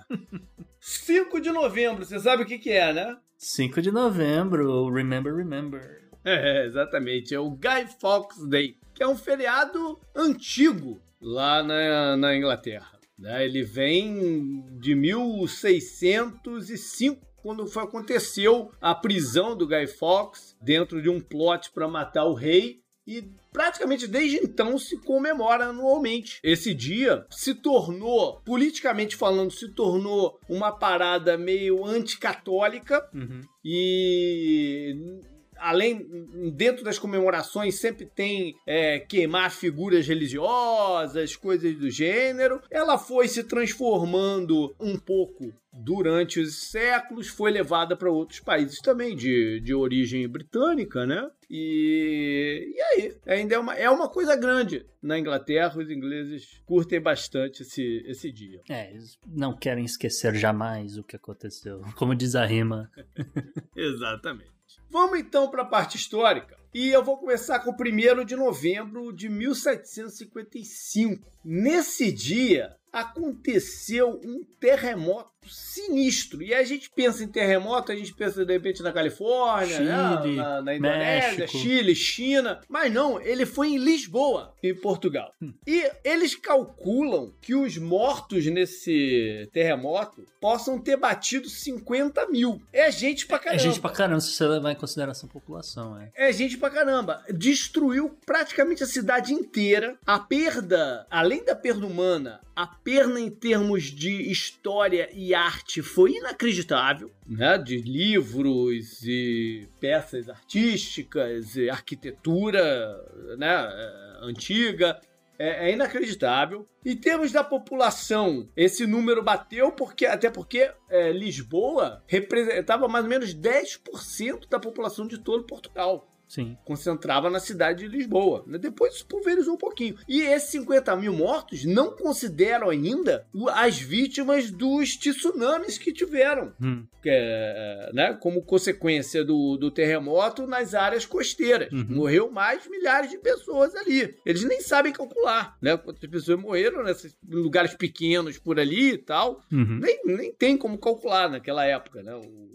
5 0.80 1.42
de 1.42 1.52
novembro, 1.52 2.06
você 2.06 2.20
sabe 2.20 2.44
o 2.44 2.46
que, 2.46 2.58
que 2.58 2.72
é, 2.72 2.94
né? 2.94 3.18
5 3.38 3.82
de 3.82 3.92
novembro, 3.92 4.90
Remember, 4.90 5.36
Remember. 5.36 6.10
É, 6.24 6.66
exatamente. 6.66 7.34
É 7.34 7.40
o 7.40 7.50
Guy 7.50 7.88
Fawkes 8.00 8.46
Day, 8.48 8.78
que 8.94 9.04
é 9.04 9.08
um 9.08 9.16
feriado 9.16 10.00
antigo 10.16 11.02
lá 11.22 11.64
na, 11.64 12.18
na 12.18 12.36
Inglaterra. 12.36 13.00
Né? 13.18 13.46
Ele 13.46 13.64
vem 13.64 14.66
de 14.80 14.94
1605 14.96 17.30
quando 17.42 17.66
foi, 17.68 17.84
aconteceu 17.84 18.70
a 18.82 18.94
prisão 18.94 19.56
do 19.56 19.66
Guy 19.68 19.88
Fawkes 19.88 20.58
dentro 20.62 21.02
de 21.02 21.08
um 21.10 21.22
plot 21.22 21.72
para 21.72 21.88
matar 21.88 22.26
o 22.26 22.34
rei 22.34 22.82
e 23.08 23.32
praticamente 23.52 24.08
desde 24.08 24.38
então 24.38 24.78
se 24.78 24.98
comemora 24.98 25.68
anualmente. 25.68 26.40
Esse 26.44 26.76
dia 26.76 27.26
se 27.30 27.56
tornou, 27.56 28.42
politicamente 28.42 29.16
falando, 29.16 29.52
se 29.52 29.70
tornou 29.70 30.38
uma 30.48 30.72
parada 30.72 31.38
meio 31.38 31.86
anticatólica 31.86 33.10
uhum. 33.14 33.42
e 33.66 35.22
além, 35.60 36.08
dentro 36.54 36.84
das 36.84 36.98
comemorações, 36.98 37.76
sempre 37.76 38.06
tem 38.06 38.56
é, 38.66 39.00
queimar 39.00 39.52
figuras 39.52 40.08
religiosas, 40.08 41.36
coisas 41.36 41.76
do 41.76 41.90
gênero. 41.90 42.62
Ela 42.70 42.98
foi 42.98 43.28
se 43.28 43.44
transformando 43.44 44.74
um 44.80 44.98
pouco 44.98 45.54
durante 45.72 46.40
os 46.40 46.70
séculos, 46.70 47.28
foi 47.28 47.52
levada 47.52 47.96
para 47.96 48.12
outros 48.12 48.40
países 48.40 48.80
também, 48.80 49.16
de, 49.16 49.60
de 49.60 49.74
origem 49.74 50.28
britânica, 50.28 51.06
né? 51.06 51.30
E, 51.50 52.74
e 52.76 52.82
aí, 52.82 53.18
ainda 53.28 53.56
é 53.56 53.60
uma, 53.60 53.76
é 53.76 53.90
uma 53.90 54.10
coisa 54.10 54.36
grande. 54.36 54.86
Na 55.02 55.18
Inglaterra, 55.18 55.80
os 55.80 55.90
ingleses 55.90 56.62
curtem 56.66 57.02
bastante 57.02 57.64
esse, 57.64 58.04
esse 58.06 58.32
dia. 58.32 58.62
É, 58.70 58.92
eles 58.92 59.18
não 59.26 59.56
querem 59.56 59.86
esquecer 59.86 60.36
jamais 60.36 60.98
o 60.98 61.04
que 61.04 61.16
aconteceu, 61.16 61.82
como 61.96 62.16
diz 62.16 62.36
a 62.36 62.46
rima. 62.46 62.92
Exatamente. 63.76 64.59
Vamos 64.90 65.20
então 65.20 65.50
para 65.50 65.62
a 65.64 65.66
parte 65.66 65.98
histórica. 65.98 66.58
E 66.74 66.90
eu 66.90 67.04
vou 67.04 67.18
começar 67.18 67.60
com 67.60 67.72
o 67.72 67.74
1 67.74 68.24
de 68.26 68.36
novembro 68.36 69.12
de 69.12 69.28
1755. 69.30 71.28
Nesse 71.44 72.12
dia, 72.12 72.76
aconteceu 72.92 74.20
um 74.24 74.44
terremoto 74.60 75.30
sinistro. 75.48 76.42
E 76.42 76.54
a 76.54 76.64
gente 76.64 76.90
pensa 76.90 77.24
em 77.24 77.28
terremoto, 77.28 77.92
a 77.92 77.96
gente 77.96 78.14
pensa 78.14 78.46
de 78.46 78.54
repente 78.54 78.84
na 78.84 78.92
Califórnia, 78.92 79.80
né? 79.80 80.22
Chile, 80.22 80.36
na, 80.36 80.62
na 80.62 80.76
Indonésia, 80.76 81.40
México. 81.40 81.58
Chile, 81.58 81.96
China. 81.96 82.62
Mas 82.68 82.92
não, 82.92 83.20
ele 83.22 83.46
foi 83.46 83.70
em 83.70 83.78
Lisboa, 83.78 84.54
em 84.62 84.76
Portugal. 84.76 85.34
Hum. 85.42 85.54
E 85.66 85.90
eles 86.04 86.36
calculam 86.36 87.34
que 87.42 87.56
os 87.56 87.78
mortos 87.78 88.46
nesse 88.48 89.50
terremoto 89.54 90.26
possam 90.40 90.80
ter 90.80 90.98
batido 90.98 91.50
50 91.50 92.28
mil. 92.28 92.62
É 92.72 92.92
gente 92.92 93.26
pra 93.26 93.40
caramba. 93.40 93.62
É 93.62 93.64
gente 93.64 93.80
pra 93.80 93.90
caramba 93.92 94.22
se 94.22 94.32
você 94.32 94.46
levar 94.46 94.72
em 94.72 94.76
consideração 94.76 95.30
a 95.30 95.34
população, 95.34 96.00
é. 96.00 96.12
É 96.16 96.32
gente 96.32 96.58
pra 96.58 96.70
caramba. 96.70 97.24
Destruiu 97.34 98.18
praticamente 98.26 98.84
a 98.84 98.88
cidade 98.88 99.34
inteira. 99.34 99.98
A 100.06 100.20
perda, 100.20 101.06
além 101.10 101.44
da 101.44 101.56
perda 101.56 101.86
humana, 101.86 102.42
a 102.60 102.68
perda 102.68 103.18
em 103.22 103.30
termos 103.30 103.84
de 103.84 104.30
história 104.30 105.10
e 105.14 105.34
arte 105.34 105.82
foi 105.82 106.18
inacreditável, 106.18 107.10
né? 107.26 107.58
De 107.58 107.78
livros 107.78 109.02
e 109.02 109.66
peças 109.80 110.28
artísticas, 110.28 111.56
e 111.56 111.70
arquitetura, 111.70 113.02
né? 113.38 113.48
é, 113.48 114.18
Antiga. 114.24 115.00
É, 115.40 115.70
é 115.70 115.74
inacreditável. 115.74 116.68
Em 116.86 116.98
termos 116.98 117.32
da 117.32 117.46
população, 117.46 118.50
esse 118.58 118.86
número 118.86 119.24
bateu 119.24 119.72
porque 119.72 120.06
até 120.06 120.30
porque 120.30 120.70
é, 120.90 121.14
Lisboa 121.14 122.04
representava 122.08 122.90
mais 122.90 123.06
ou 123.06 123.10
menos 123.10 123.34
10% 123.34 124.50
da 124.50 124.60
população 124.60 125.08
de 125.08 125.18
todo 125.18 125.46
Portugal 125.46 126.09
Sim. 126.30 126.56
concentrava 126.64 127.28
na 127.30 127.40
cidade 127.40 127.80
de 127.80 127.88
Lisboa. 127.98 128.44
né? 128.48 128.58
Depois 128.60 128.94
isso 128.94 129.06
pulverizou 129.08 129.56
um 129.56 129.58
pouquinho. 129.58 129.98
E 130.08 130.22
esses 130.22 130.52
50 130.52 130.96
mil 130.96 131.12
mortos 131.12 131.66
não 131.66 131.92
consideram 131.92 132.70
ainda 132.70 133.26
as 133.54 133.80
vítimas 133.80 134.52
dos 134.52 134.96
tsunamis 134.96 135.78
que 135.80 135.92
tiveram, 135.92 136.54
Hum. 136.62 136.86
que 137.02 137.10
é, 137.12 137.90
né, 137.94 138.14
como 138.22 138.44
consequência 138.44 139.26
do, 139.26 139.58
do 139.58 139.72
terremoto 139.72 140.46
nas 140.46 140.74
áreas 140.76 141.06
costeiras. 141.06 141.72
Uhum. 141.74 141.86
Morreu 141.90 142.30
mais 142.32 142.68
milhares 142.68 143.10
de 143.10 143.18
pessoas 143.18 143.76
ali. 143.76 144.16
Eles 144.24 144.44
nem 144.44 144.62
sabem 144.62 144.94
calcular 144.94 145.58
né, 145.62 145.76
quantas 145.78 146.08
pessoas 146.10 146.40
morreram 146.40 146.84
nesses 146.84 147.18
lugares 147.28 147.74
pequenos 147.74 148.38
por 148.38 148.60
ali 148.60 148.92
e 148.94 148.98
tal. 149.00 149.42
Uhum. 149.52 149.80
Nem, 149.80 150.00
nem 150.06 150.32
tem 150.32 150.56
como 150.56 150.78
calcular 150.78 151.28
naquela 151.28 151.66
época, 151.66 152.04
né? 152.04 152.14
o- 152.14 152.50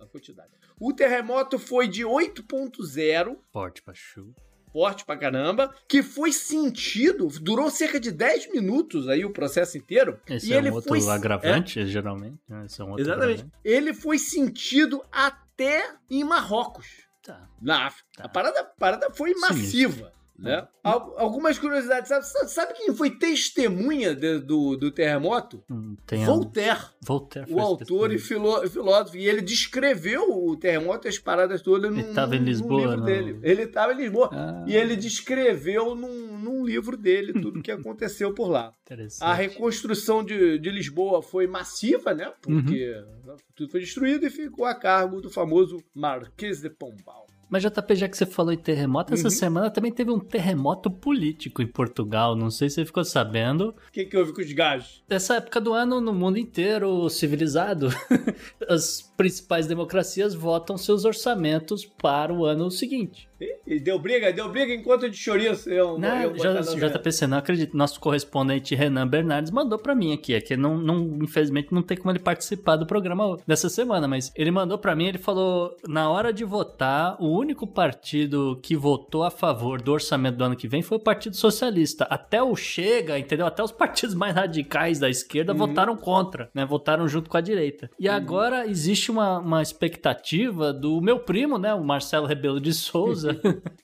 a 0.00 0.06
quantidade. 0.06 0.48
O 0.86 0.92
terremoto 0.92 1.58
foi 1.58 1.88
de 1.88 2.04
8.0, 2.04 3.36
Forte 3.50 3.80
pra 3.82 3.94
chuva. 3.94 4.34
forte 4.72 5.04
pra 5.04 5.16
caramba, 5.16 5.72
que 5.88 6.02
foi 6.02 6.32
sentido, 6.32 7.28
durou 7.40 7.70
cerca 7.70 7.98
de 8.00 8.10
10 8.10 8.50
minutos 8.52 9.08
aí 9.08 9.24
o 9.24 9.30
processo 9.32 9.78
inteiro. 9.78 10.20
Esse 10.28 10.52
é 10.52 10.56
ele 10.58 10.70
um 10.70 10.74
outro 10.74 10.88
foi 10.88 11.08
agravante, 11.10 11.86
geralmente. 11.86 12.38
né? 12.48 12.66
Esse 12.66 12.80
é 12.80 12.84
um 12.84 12.88
outro 12.90 13.02
Exatamente. 13.04 13.40
agravante. 13.40 13.56
Ele 13.64 13.94
foi 13.94 14.18
sentido 14.18 15.02
até 15.12 15.94
em 16.10 16.22
Marrocos, 16.24 16.86
Tá. 17.22 17.48
na 17.62 17.86
África. 17.86 18.08
Tá. 18.16 18.24
A 18.24 18.28
parada, 18.28 18.60
a 18.60 18.64
parada 18.64 19.10
foi 19.14 19.30
Sinistro. 19.32 19.56
massiva. 19.56 20.12
Né? 20.36 20.66
Al- 20.82 21.14
Algumas 21.16 21.58
curiosidades. 21.58 22.08
Sabe, 22.08 22.26
sabe 22.50 22.74
quem 22.74 22.92
foi 22.94 23.08
testemunha 23.10 24.14
de- 24.16 24.40
do, 24.40 24.76
do 24.76 24.90
terremoto? 24.90 25.62
Hum, 25.70 25.96
Tem 26.04 26.22
a- 26.24 26.26
Voltaire. 26.26 26.80
Voltaire 27.00 27.52
o 27.52 27.60
autor 27.60 28.12
e 28.12 28.18
filó- 28.18 28.66
filósofo. 28.66 29.16
E 29.16 29.28
ele 29.28 29.40
descreveu 29.40 30.22
o 30.44 30.56
terremoto 30.56 31.06
e 31.06 31.08
as 31.10 31.18
paradas 31.18 31.62
todas 31.62 31.90
num, 31.90 32.00
Ele 32.00 32.12
tava 32.14 32.34
em 32.34 32.40
Lisboa, 32.42 32.80
livro 32.80 32.96
não? 32.96 33.04
dele. 33.04 33.38
Ele 33.42 33.62
estava 33.62 33.92
em 33.92 33.96
Lisboa. 33.96 34.28
Ah, 34.32 34.64
E 34.66 34.74
ele 34.76 34.96
descreveu 34.96 35.94
num, 35.94 36.36
num 36.38 36.64
livro 36.64 36.96
dele 36.96 37.32
tudo 37.32 37.60
o 37.60 37.62
que 37.62 37.70
aconteceu 37.72 38.34
por 38.34 38.48
lá. 38.48 38.72
A 39.20 39.32
reconstrução 39.34 40.24
de, 40.24 40.58
de 40.58 40.70
Lisboa 40.70 41.22
foi 41.22 41.46
massiva, 41.46 42.12
né? 42.12 42.32
Porque 42.42 42.92
Uhum. 43.26 43.36
tudo 43.54 43.70
foi 43.70 43.80
destruído 43.80 44.26
e 44.26 44.30
ficou 44.30 44.64
a 44.64 44.74
cargo 44.74 45.20
do 45.20 45.30
famoso 45.30 45.82
Marquês 45.94 46.60
de 46.60 46.68
Pombal. 46.70 47.23
Mas 47.48 47.62
JP, 47.62 47.94
já 47.94 48.08
que 48.08 48.16
você 48.16 48.26
falou 48.26 48.52
em 48.52 48.56
terremoto, 48.58 49.14
essa 49.14 49.24
Uhum. 49.24 49.30
semana 49.30 49.70
também 49.70 49.92
teve 49.92 50.10
um 50.10 50.18
terremoto 50.18 50.90
político 50.90 51.62
em 51.62 51.66
Portugal. 51.66 52.34
Não 52.36 52.50
sei 52.50 52.68
se 52.68 52.76
você 52.76 52.84
ficou 52.84 53.04
sabendo. 53.04 53.68
O 53.88 53.92
que, 53.92 54.04
que 54.04 54.16
houve 54.16 54.32
com 54.32 54.40
os 54.40 54.52
gajos? 54.52 55.02
Nessa 55.08 55.36
época 55.36 55.60
do 55.60 55.72
ano, 55.72 56.00
no 56.00 56.12
mundo 56.12 56.38
inteiro 56.38 57.08
civilizado, 57.10 57.88
as 58.68 59.02
principais 59.16 59.66
democracias 59.66 60.34
votam 60.34 60.76
seus 60.76 61.04
orçamentos 61.04 61.84
para 61.84 62.32
o 62.32 62.44
ano 62.44 62.70
seguinte. 62.70 63.28
E 63.66 63.80
deu 63.80 63.98
briga, 63.98 64.32
deu 64.32 64.48
briga 64.48 64.72
enquanto 64.72 65.08
de 65.08 65.16
chouriço. 65.16 65.68
Eu, 65.68 65.98
Não, 65.98 66.22
eu 66.22 66.38
já, 66.38 66.60
JP, 66.60 67.26
não 67.26 67.38
acredita. 67.38 67.76
Nosso 67.76 67.98
correspondente 67.98 68.74
Renan 68.74 69.06
Bernardes 69.06 69.50
mandou 69.50 69.78
pra 69.78 69.94
mim 69.94 70.12
aqui. 70.12 70.34
É 70.34 70.40
que 70.40 70.56
não, 70.56 70.76
não, 70.76 71.18
infelizmente 71.22 71.72
não 71.72 71.82
tem 71.82 71.96
como 71.96 72.10
ele 72.10 72.18
participar 72.18 72.76
do 72.76 72.86
programa 72.86 73.36
dessa 73.46 73.68
semana, 73.68 74.06
mas 74.06 74.32
ele 74.36 74.50
mandou 74.50 74.78
pra 74.78 74.94
mim, 74.94 75.06
ele 75.06 75.18
falou: 75.18 75.76
na 75.86 76.08
hora 76.10 76.32
de 76.32 76.44
votar, 76.44 77.16
o 77.20 77.28
único 77.28 77.66
partido 77.66 78.58
que 78.62 78.76
votou 78.76 79.24
a 79.24 79.30
favor 79.30 79.80
do 79.80 79.92
orçamento 79.92 80.36
do 80.36 80.44
ano 80.44 80.56
que 80.56 80.68
vem 80.68 80.82
foi 80.82 80.98
o 80.98 81.00
Partido 81.00 81.36
Socialista. 81.36 82.04
Até 82.04 82.42
o 82.42 82.54
Chega, 82.54 83.18
entendeu? 83.18 83.46
Até 83.46 83.62
os 83.62 83.72
partidos 83.72 84.14
mais 84.14 84.34
radicais 84.34 84.98
da 84.98 85.08
esquerda 85.08 85.52
votaram 85.52 85.96
contra, 85.96 86.48
né? 86.54 86.64
Votaram 86.64 87.08
junto 87.08 87.28
com 87.28 87.36
a 87.36 87.40
direita. 87.40 87.90
E 87.98 88.08
agora 88.08 88.66
existe 88.66 89.10
uma, 89.10 89.38
uma 89.38 89.62
expectativa 89.62 90.72
do 90.72 91.00
meu 91.00 91.18
primo, 91.18 91.58
né? 91.58 91.74
O 91.74 91.82
Marcelo 91.82 92.26
Rebelo 92.26 92.60
de 92.60 92.72
Souza, 92.72 93.23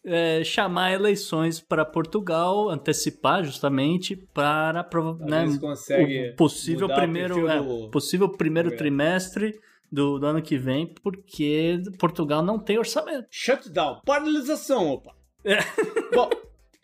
é, 0.04 0.42
chamar 0.44 0.92
eleições 0.92 1.60
para 1.60 1.84
Portugal, 1.84 2.68
antecipar 2.70 3.44
justamente 3.44 4.16
para 4.16 4.86
né, 5.20 5.44
o 6.32 6.36
possível 6.36 6.86
o 6.86 6.94
primeiro, 6.94 7.34
perfil 7.34 7.50
é, 7.50 7.60
do- 7.60 7.90
possível 7.90 8.28
primeiro 8.28 8.76
trimestre 8.76 9.58
do, 9.90 10.18
do 10.18 10.26
ano 10.26 10.40
que 10.42 10.56
vem, 10.56 10.86
porque 11.02 11.80
Portugal 11.98 12.42
não 12.42 12.58
tem 12.58 12.78
orçamento. 12.78 13.26
Shutdown, 13.30 14.00
paralisação, 14.04 14.88
opa. 14.88 15.12
É. 15.44 15.58
Bom, 16.14 16.30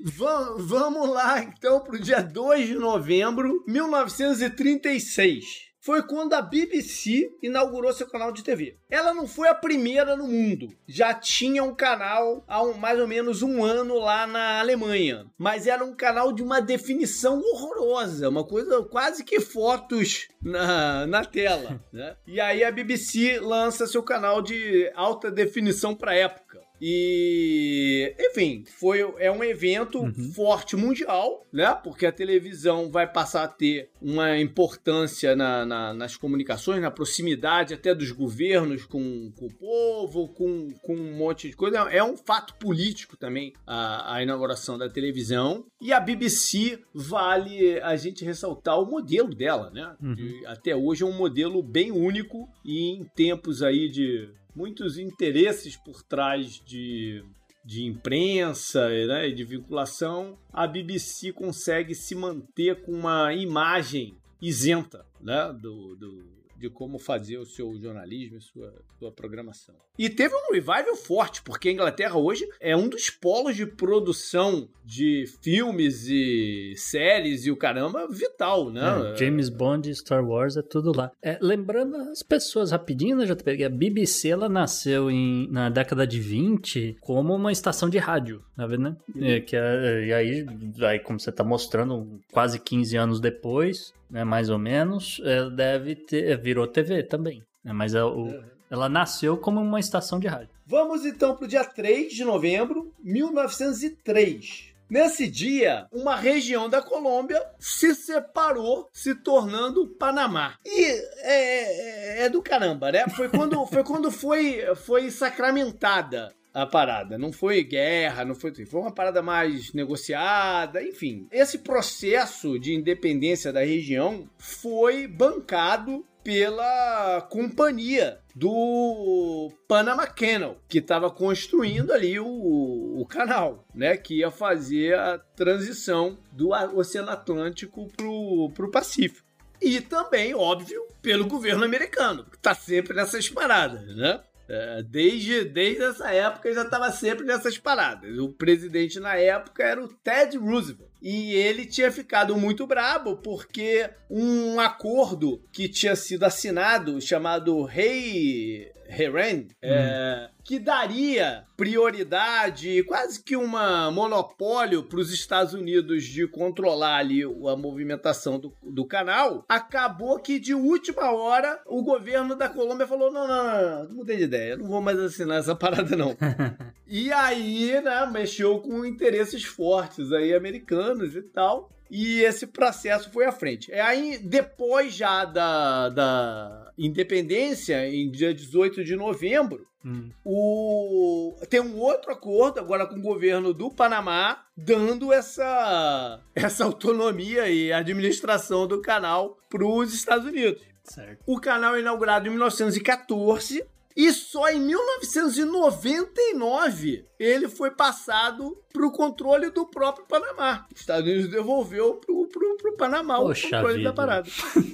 va- 0.02 0.54
vamos 0.58 1.08
lá 1.10 1.42
então 1.42 1.80
pro 1.80 2.00
dia 2.00 2.20
2 2.22 2.66
de 2.68 2.74
novembro 2.74 3.62
de 3.66 3.72
1936. 3.72 5.65
Foi 5.86 6.02
quando 6.02 6.32
a 6.34 6.42
BBC 6.42 7.30
inaugurou 7.40 7.92
seu 7.92 8.08
canal 8.08 8.32
de 8.32 8.42
TV. 8.42 8.76
Ela 8.90 9.14
não 9.14 9.24
foi 9.28 9.46
a 9.48 9.54
primeira 9.54 10.16
no 10.16 10.26
mundo. 10.26 10.66
Já 10.84 11.14
tinha 11.14 11.62
um 11.62 11.72
canal 11.72 12.44
há 12.48 12.60
um- 12.60 12.74
mais 12.74 12.98
ou 12.98 13.06
menos 13.06 13.40
um 13.40 13.64
ano 13.64 13.96
lá 14.00 14.26
na 14.26 14.58
Alemanha. 14.58 15.26
Mas 15.38 15.68
era 15.68 15.84
um 15.84 15.94
canal 15.94 16.32
de 16.32 16.42
uma 16.42 16.60
definição 16.60 17.40
horrorosa. 17.40 18.28
Uma 18.28 18.42
coisa 18.44 18.82
quase 18.82 19.22
que 19.22 19.38
fotos 19.40 20.26
na, 20.42 21.06
na 21.06 21.24
tela. 21.24 21.80
né? 21.92 22.16
E 22.26 22.40
aí 22.40 22.64
a 22.64 22.72
BBC 22.72 23.38
lança 23.38 23.86
seu 23.86 24.02
canal 24.02 24.42
de 24.42 24.90
alta 24.96 25.30
definição 25.30 25.94
para 25.94 26.16
época. 26.16 26.65
E, 26.80 28.14
enfim, 28.18 28.64
foi, 28.78 29.00
é 29.18 29.30
um 29.30 29.42
evento 29.42 30.02
forte 30.34 30.76
mundial, 30.76 31.46
né? 31.52 31.74
Porque 31.82 32.04
a 32.06 32.12
televisão 32.12 32.90
vai 32.90 33.10
passar 33.10 33.44
a 33.44 33.48
ter 33.48 33.90
uma 34.00 34.38
importância 34.38 35.34
na- 35.36 35.64
na- 35.64 35.94
nas 35.94 36.16
comunicações, 36.16 36.80
na 36.80 36.90
proximidade 36.90 37.74
até 37.74 37.94
dos 37.94 38.10
governos 38.12 38.84
com, 38.84 39.30
com 39.36 39.46
o 39.46 39.54
povo, 39.54 40.28
com, 40.28 40.70
com 40.82 40.94
um 40.94 41.16
monte 41.16 41.48
de 41.48 41.56
coisa. 41.56 41.78
É 41.90 42.02
um 42.02 42.16
fato 42.16 42.54
político 42.56 43.16
também 43.16 43.52
a, 43.66 44.14
a 44.16 44.22
inauguração 44.22 44.76
da 44.78 44.88
televisão. 44.88 45.64
E 45.80 45.92
a 45.92 46.00
BBC 46.00 46.78
vale 46.94 47.80
a 47.80 47.96
gente 47.96 48.24
ressaltar 48.24 48.80
o 48.80 48.86
modelo 48.86 49.34
dela, 49.34 49.70
né? 49.70 49.94
De- 50.14 50.46
até 50.46 50.74
hoje 50.74 51.02
é 51.02 51.06
um 51.06 51.12
modelo 51.16 51.62
bem 51.62 51.90
único 51.92 52.48
e 52.64 52.90
em 52.90 53.04
tempos 53.14 53.62
aí 53.62 53.88
de 53.88 54.28
muitos 54.56 54.96
interesses 54.98 55.76
por 55.76 56.02
trás 56.02 56.60
de, 56.64 57.22
de 57.64 57.84
imprensa 57.84 58.88
né, 58.88 59.28
e 59.28 59.34
de 59.34 59.44
vinculação, 59.44 60.38
a 60.52 60.66
BBC 60.66 61.32
consegue 61.32 61.94
se 61.94 62.14
manter 62.14 62.82
com 62.82 62.92
uma 62.92 63.32
imagem 63.34 64.16
isenta 64.40 65.04
né, 65.20 65.52
do, 65.60 65.94
do- 65.96 66.35
de 66.58 66.70
como 66.70 66.98
fazer 66.98 67.38
o 67.38 67.44
seu 67.44 67.76
jornalismo 67.80 68.38
e 68.38 68.40
sua, 68.40 68.72
sua 68.98 69.12
programação. 69.12 69.74
E 69.98 70.08
teve 70.08 70.34
um 70.34 70.52
revival 70.52 70.96
forte, 70.96 71.42
porque 71.42 71.68
a 71.68 71.72
Inglaterra 71.72 72.16
hoje 72.16 72.46
é 72.60 72.76
um 72.76 72.88
dos 72.88 73.10
polos 73.10 73.54
de 73.56 73.66
produção 73.66 74.68
de 74.84 75.24
filmes 75.42 76.06
e 76.08 76.74
séries 76.76 77.46
e 77.46 77.50
o 77.50 77.56
caramba 77.56 78.06
vital, 78.08 78.70
né? 78.70 79.12
É, 79.12 79.16
James 79.16 79.48
Bond 79.48 79.92
Star 79.94 80.24
Wars 80.24 80.56
é 80.56 80.62
tudo 80.62 80.92
lá. 80.96 81.10
É, 81.22 81.38
lembrando 81.40 81.96
as 81.96 82.22
pessoas 82.22 82.70
rapidinho, 82.70 83.16
né, 83.16 83.24
JP? 83.26 83.64
A 83.64 83.68
BBC 83.68 84.28
ela 84.28 84.48
nasceu 84.48 85.10
em, 85.10 85.48
na 85.50 85.68
década 85.68 86.06
de 86.06 86.20
20 86.20 86.96
como 87.00 87.34
uma 87.34 87.52
estação 87.52 87.88
de 87.88 87.98
rádio, 87.98 88.42
tá 88.56 88.66
vendo? 88.66 88.96
Né? 89.14 89.36
É, 89.36 89.40
que 89.40 89.56
é- 89.56 90.06
e 90.06 90.12
aí, 90.12 90.46
aí, 90.82 90.98
como 91.00 91.18
você 91.18 91.32
tá 91.32 91.42
mostrando, 91.44 92.20
quase 92.32 92.58
15 92.60 92.96
anos 92.96 93.20
depois, 93.20 93.92
né, 94.10 94.24
mais 94.24 94.48
ou 94.50 94.58
menos, 94.58 95.20
é, 95.24 95.48
deve 95.50 95.94
ter, 95.96 96.36
virou 96.40 96.66
TV 96.66 97.02
também. 97.02 97.42
né, 97.64 97.72
mas 97.72 97.94
é 97.94 98.04
o- 98.04 98.42
ela 98.70 98.88
nasceu 98.88 99.36
como 99.36 99.60
uma 99.60 99.80
estação 99.80 100.18
de 100.20 100.26
rádio. 100.28 100.50
Vamos 100.64 101.04
então 101.04 101.34
para 101.34 101.44
o 101.44 101.48
dia 101.48 101.64
3 101.64 102.12
de 102.12 102.24
novembro 102.24 102.92
de 103.02 103.12
1903. 103.12 104.72
Nesse 104.88 105.26
dia, 105.28 105.86
uma 105.92 106.14
região 106.14 106.68
da 106.68 106.80
Colômbia 106.80 107.42
se 107.58 107.92
separou, 107.94 108.88
se 108.92 109.16
tornando 109.16 109.88
Panamá. 109.88 110.54
E 110.64 110.84
é, 111.22 112.20
é, 112.20 112.22
é 112.26 112.28
do 112.28 112.40
caramba, 112.40 112.92
né? 112.92 113.04
Foi 113.16 113.28
quando 113.28 113.66
foi, 113.66 113.82
quando 113.82 114.10
foi, 114.12 114.62
foi 114.76 115.10
sacramentada 115.10 116.32
a 116.56 116.64
parada. 116.64 117.18
Não 117.18 117.32
foi 117.32 117.62
guerra, 117.62 118.24
não 118.24 118.34
foi. 118.34 118.50
Foi 118.64 118.80
uma 118.80 118.90
parada 118.90 119.20
mais 119.20 119.74
negociada, 119.74 120.82
enfim. 120.82 121.28
Esse 121.30 121.58
processo 121.58 122.58
de 122.58 122.74
independência 122.74 123.52
da 123.52 123.60
região 123.60 124.26
foi 124.38 125.06
bancado 125.06 126.02
pela 126.24 127.20
companhia 127.30 128.18
do 128.34 129.52
Panama 129.68 130.06
Canal, 130.06 130.56
que 130.66 130.78
estava 130.78 131.10
construindo 131.10 131.92
ali 131.92 132.18
o, 132.18 132.26
o 132.26 133.06
canal, 133.06 133.66
né? 133.74 133.94
Que 133.98 134.20
ia 134.20 134.30
fazer 134.30 134.98
a 134.98 135.18
transição 135.18 136.18
do 136.32 136.52
Oceano 136.74 137.10
Atlântico 137.10 137.86
pro, 137.94 138.50
pro 138.54 138.70
Pacífico. 138.70 139.26
E 139.60 139.80
também, 139.82 140.34
óbvio, 140.34 140.82
pelo 141.02 141.26
governo 141.26 141.64
americano, 141.64 142.24
que 142.24 142.36
está 142.36 142.54
sempre 142.54 142.94
nessas 142.94 143.28
paradas, 143.28 143.94
né? 143.94 144.20
É, 144.48 144.82
desde, 144.82 145.44
desde 145.44 145.82
essa 145.82 146.10
época 146.12 146.52
já 146.54 146.62
estava 146.62 146.90
sempre 146.92 147.24
nessas 147.24 147.58
paradas. 147.58 148.18
O 148.18 148.28
presidente 148.28 149.00
na 149.00 149.16
época 149.16 149.64
era 149.64 149.82
o 149.82 149.88
Ted 149.88 150.36
Roosevelt. 150.36 150.90
E 151.02 151.34
ele 151.34 151.66
tinha 151.66 151.90
ficado 151.90 152.36
muito 152.36 152.66
brabo 152.66 153.16
porque 153.16 153.90
um 154.08 154.58
acordo 154.60 155.42
que 155.52 155.68
tinha 155.68 155.96
sido 155.96 156.24
assinado, 156.24 157.00
chamado 157.00 157.62
Rei 157.62 158.72
Heren, 158.88 159.48
hum. 159.48 159.54
é, 159.62 160.30
que 160.44 160.58
daria 160.58 161.44
prioridade, 161.56 162.82
quase 162.84 163.22
que 163.22 163.36
uma 163.36 163.90
monopólio 163.90 164.82
para 164.82 165.00
os 165.00 165.12
Estados 165.12 165.54
Unidos 165.54 166.04
de 166.04 166.26
controlar 166.28 166.98
ali 166.98 167.22
a 167.22 167.56
movimentação 167.56 168.38
do, 168.38 168.52
do 168.62 168.86
canal, 168.86 169.44
acabou 169.48 170.18
que 170.20 170.38
de 170.38 170.54
última 170.54 171.12
hora 171.12 171.60
o 171.66 171.82
governo 171.82 172.36
da 172.36 172.48
Colômbia 172.48 172.86
falou: 172.86 173.12
não, 173.12 173.26
não, 173.26 173.44
não, 173.44 173.84
não 173.88 173.96
mudei 173.96 174.16
de 174.18 174.24
ideia, 174.24 174.56
não 174.56 174.66
vou 174.66 174.80
mais 174.80 174.98
assinar 174.98 175.38
essa 175.38 175.54
parada 175.54 175.96
não. 175.96 176.16
e 176.86 177.12
aí, 177.12 177.80
né, 177.82 178.06
mexeu 178.12 178.60
com 178.60 178.84
interesses 178.84 179.44
fortes 179.44 180.12
aí 180.12 180.34
americanos 180.34 181.16
e 181.16 181.22
tal. 181.22 181.75
E 181.90 182.20
esse 182.22 182.46
processo 182.46 183.10
foi 183.10 183.24
à 183.24 183.32
frente. 183.32 183.72
É 183.72 183.80
aí, 183.80 184.18
depois 184.18 184.94
já 184.94 185.24
da, 185.24 185.88
da 185.88 186.72
independência, 186.76 187.88
em 187.88 188.10
dia 188.10 188.34
18 188.34 188.84
de 188.84 188.96
novembro, 188.96 189.66
hum. 189.84 190.10
o... 190.24 191.36
tem 191.48 191.60
um 191.60 191.78
outro 191.78 192.12
acordo 192.12 192.58
agora 192.58 192.86
com 192.86 192.96
o 192.96 193.02
governo 193.02 193.54
do 193.54 193.70
Panamá, 193.70 194.44
dando 194.56 195.12
essa, 195.12 196.20
essa 196.34 196.64
autonomia 196.64 197.48
e 197.48 197.72
administração 197.72 198.66
do 198.66 198.80
canal 198.80 199.38
para 199.48 199.64
os 199.64 199.94
Estados 199.94 200.26
Unidos. 200.26 200.62
Certo. 200.84 201.22
O 201.26 201.40
canal 201.40 201.74
é 201.74 201.80
inaugurado 201.80 202.28
em 202.28 202.30
1914 202.30 203.64
e 203.96 204.12
só 204.12 204.50
em 204.50 204.60
1999 204.60 207.06
ele 207.18 207.48
foi 207.48 207.70
passado 207.70 208.62
para 208.70 208.86
o 208.86 208.92
controle 208.92 209.48
do 209.50 209.64
próprio 209.64 210.04
Panamá. 210.04 210.66
Os 210.72 210.80
Estados 210.80 211.10
Unidos 211.10 211.30
devolveu 211.30 211.94
para 211.94 212.12
o 212.12 212.28
Panamá 212.76 213.16
Poxa 213.16 213.46
o 213.46 213.50
controle 213.50 213.78
vida. 213.78 213.88
da 213.88 213.94
parada. 213.94 214.28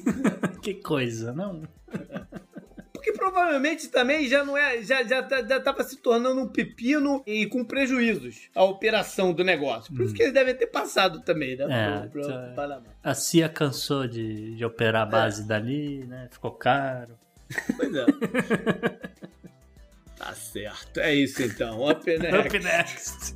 que 0.61 0.75
coisa, 0.75 1.33
não? 1.33 1.63
Porque 2.93 3.13
provavelmente 3.13 3.89
também 3.89 4.29
já 4.29 4.45
não 4.45 4.55
é. 4.57 4.81
Já, 4.83 5.03
já, 5.03 5.23
tá, 5.23 5.43
já 5.43 5.61
tava 5.61 5.83
se 5.83 5.97
tornando 5.97 6.41
um 6.41 6.47
pepino 6.47 7.21
e 7.27 7.47
com 7.47 7.65
prejuízos 7.65 8.49
a 8.55 8.63
operação 8.63 9.33
do 9.33 9.43
negócio. 9.43 9.93
Por 9.93 10.03
hum. 10.03 10.05
isso 10.05 10.15
que 10.15 10.23
eles 10.23 10.33
devem 10.33 10.55
ter 10.55 10.69
passado 10.69 11.21
também, 11.23 11.57
né? 11.57 11.67
É, 11.69 12.07
pro, 12.07 12.23
pro 12.23 12.29
tá. 12.29 12.53
Panamá. 12.55 12.87
A 13.03 13.13
CIA 13.13 13.49
cansou 13.49 14.07
de, 14.07 14.55
de 14.55 14.65
operar 14.65 15.03
a 15.03 15.07
base 15.07 15.43
é. 15.43 15.47
dali, 15.47 16.07
né? 16.07 16.29
Ficou 16.31 16.53
caro. 16.53 17.19
Pois 17.77 17.95
é. 17.95 18.07
tá 20.17 20.35
certo. 20.35 21.01
É 21.01 21.15
isso 21.15 21.43
então. 21.43 21.89
Up 21.89 22.19
next. 22.19 22.49
Up 22.49 22.59
next. 22.59 23.35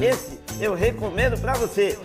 Esse 0.00 0.38
eu 0.60 0.74
recomendo 0.74 1.40
pra 1.40 1.54
você. 1.54 1.96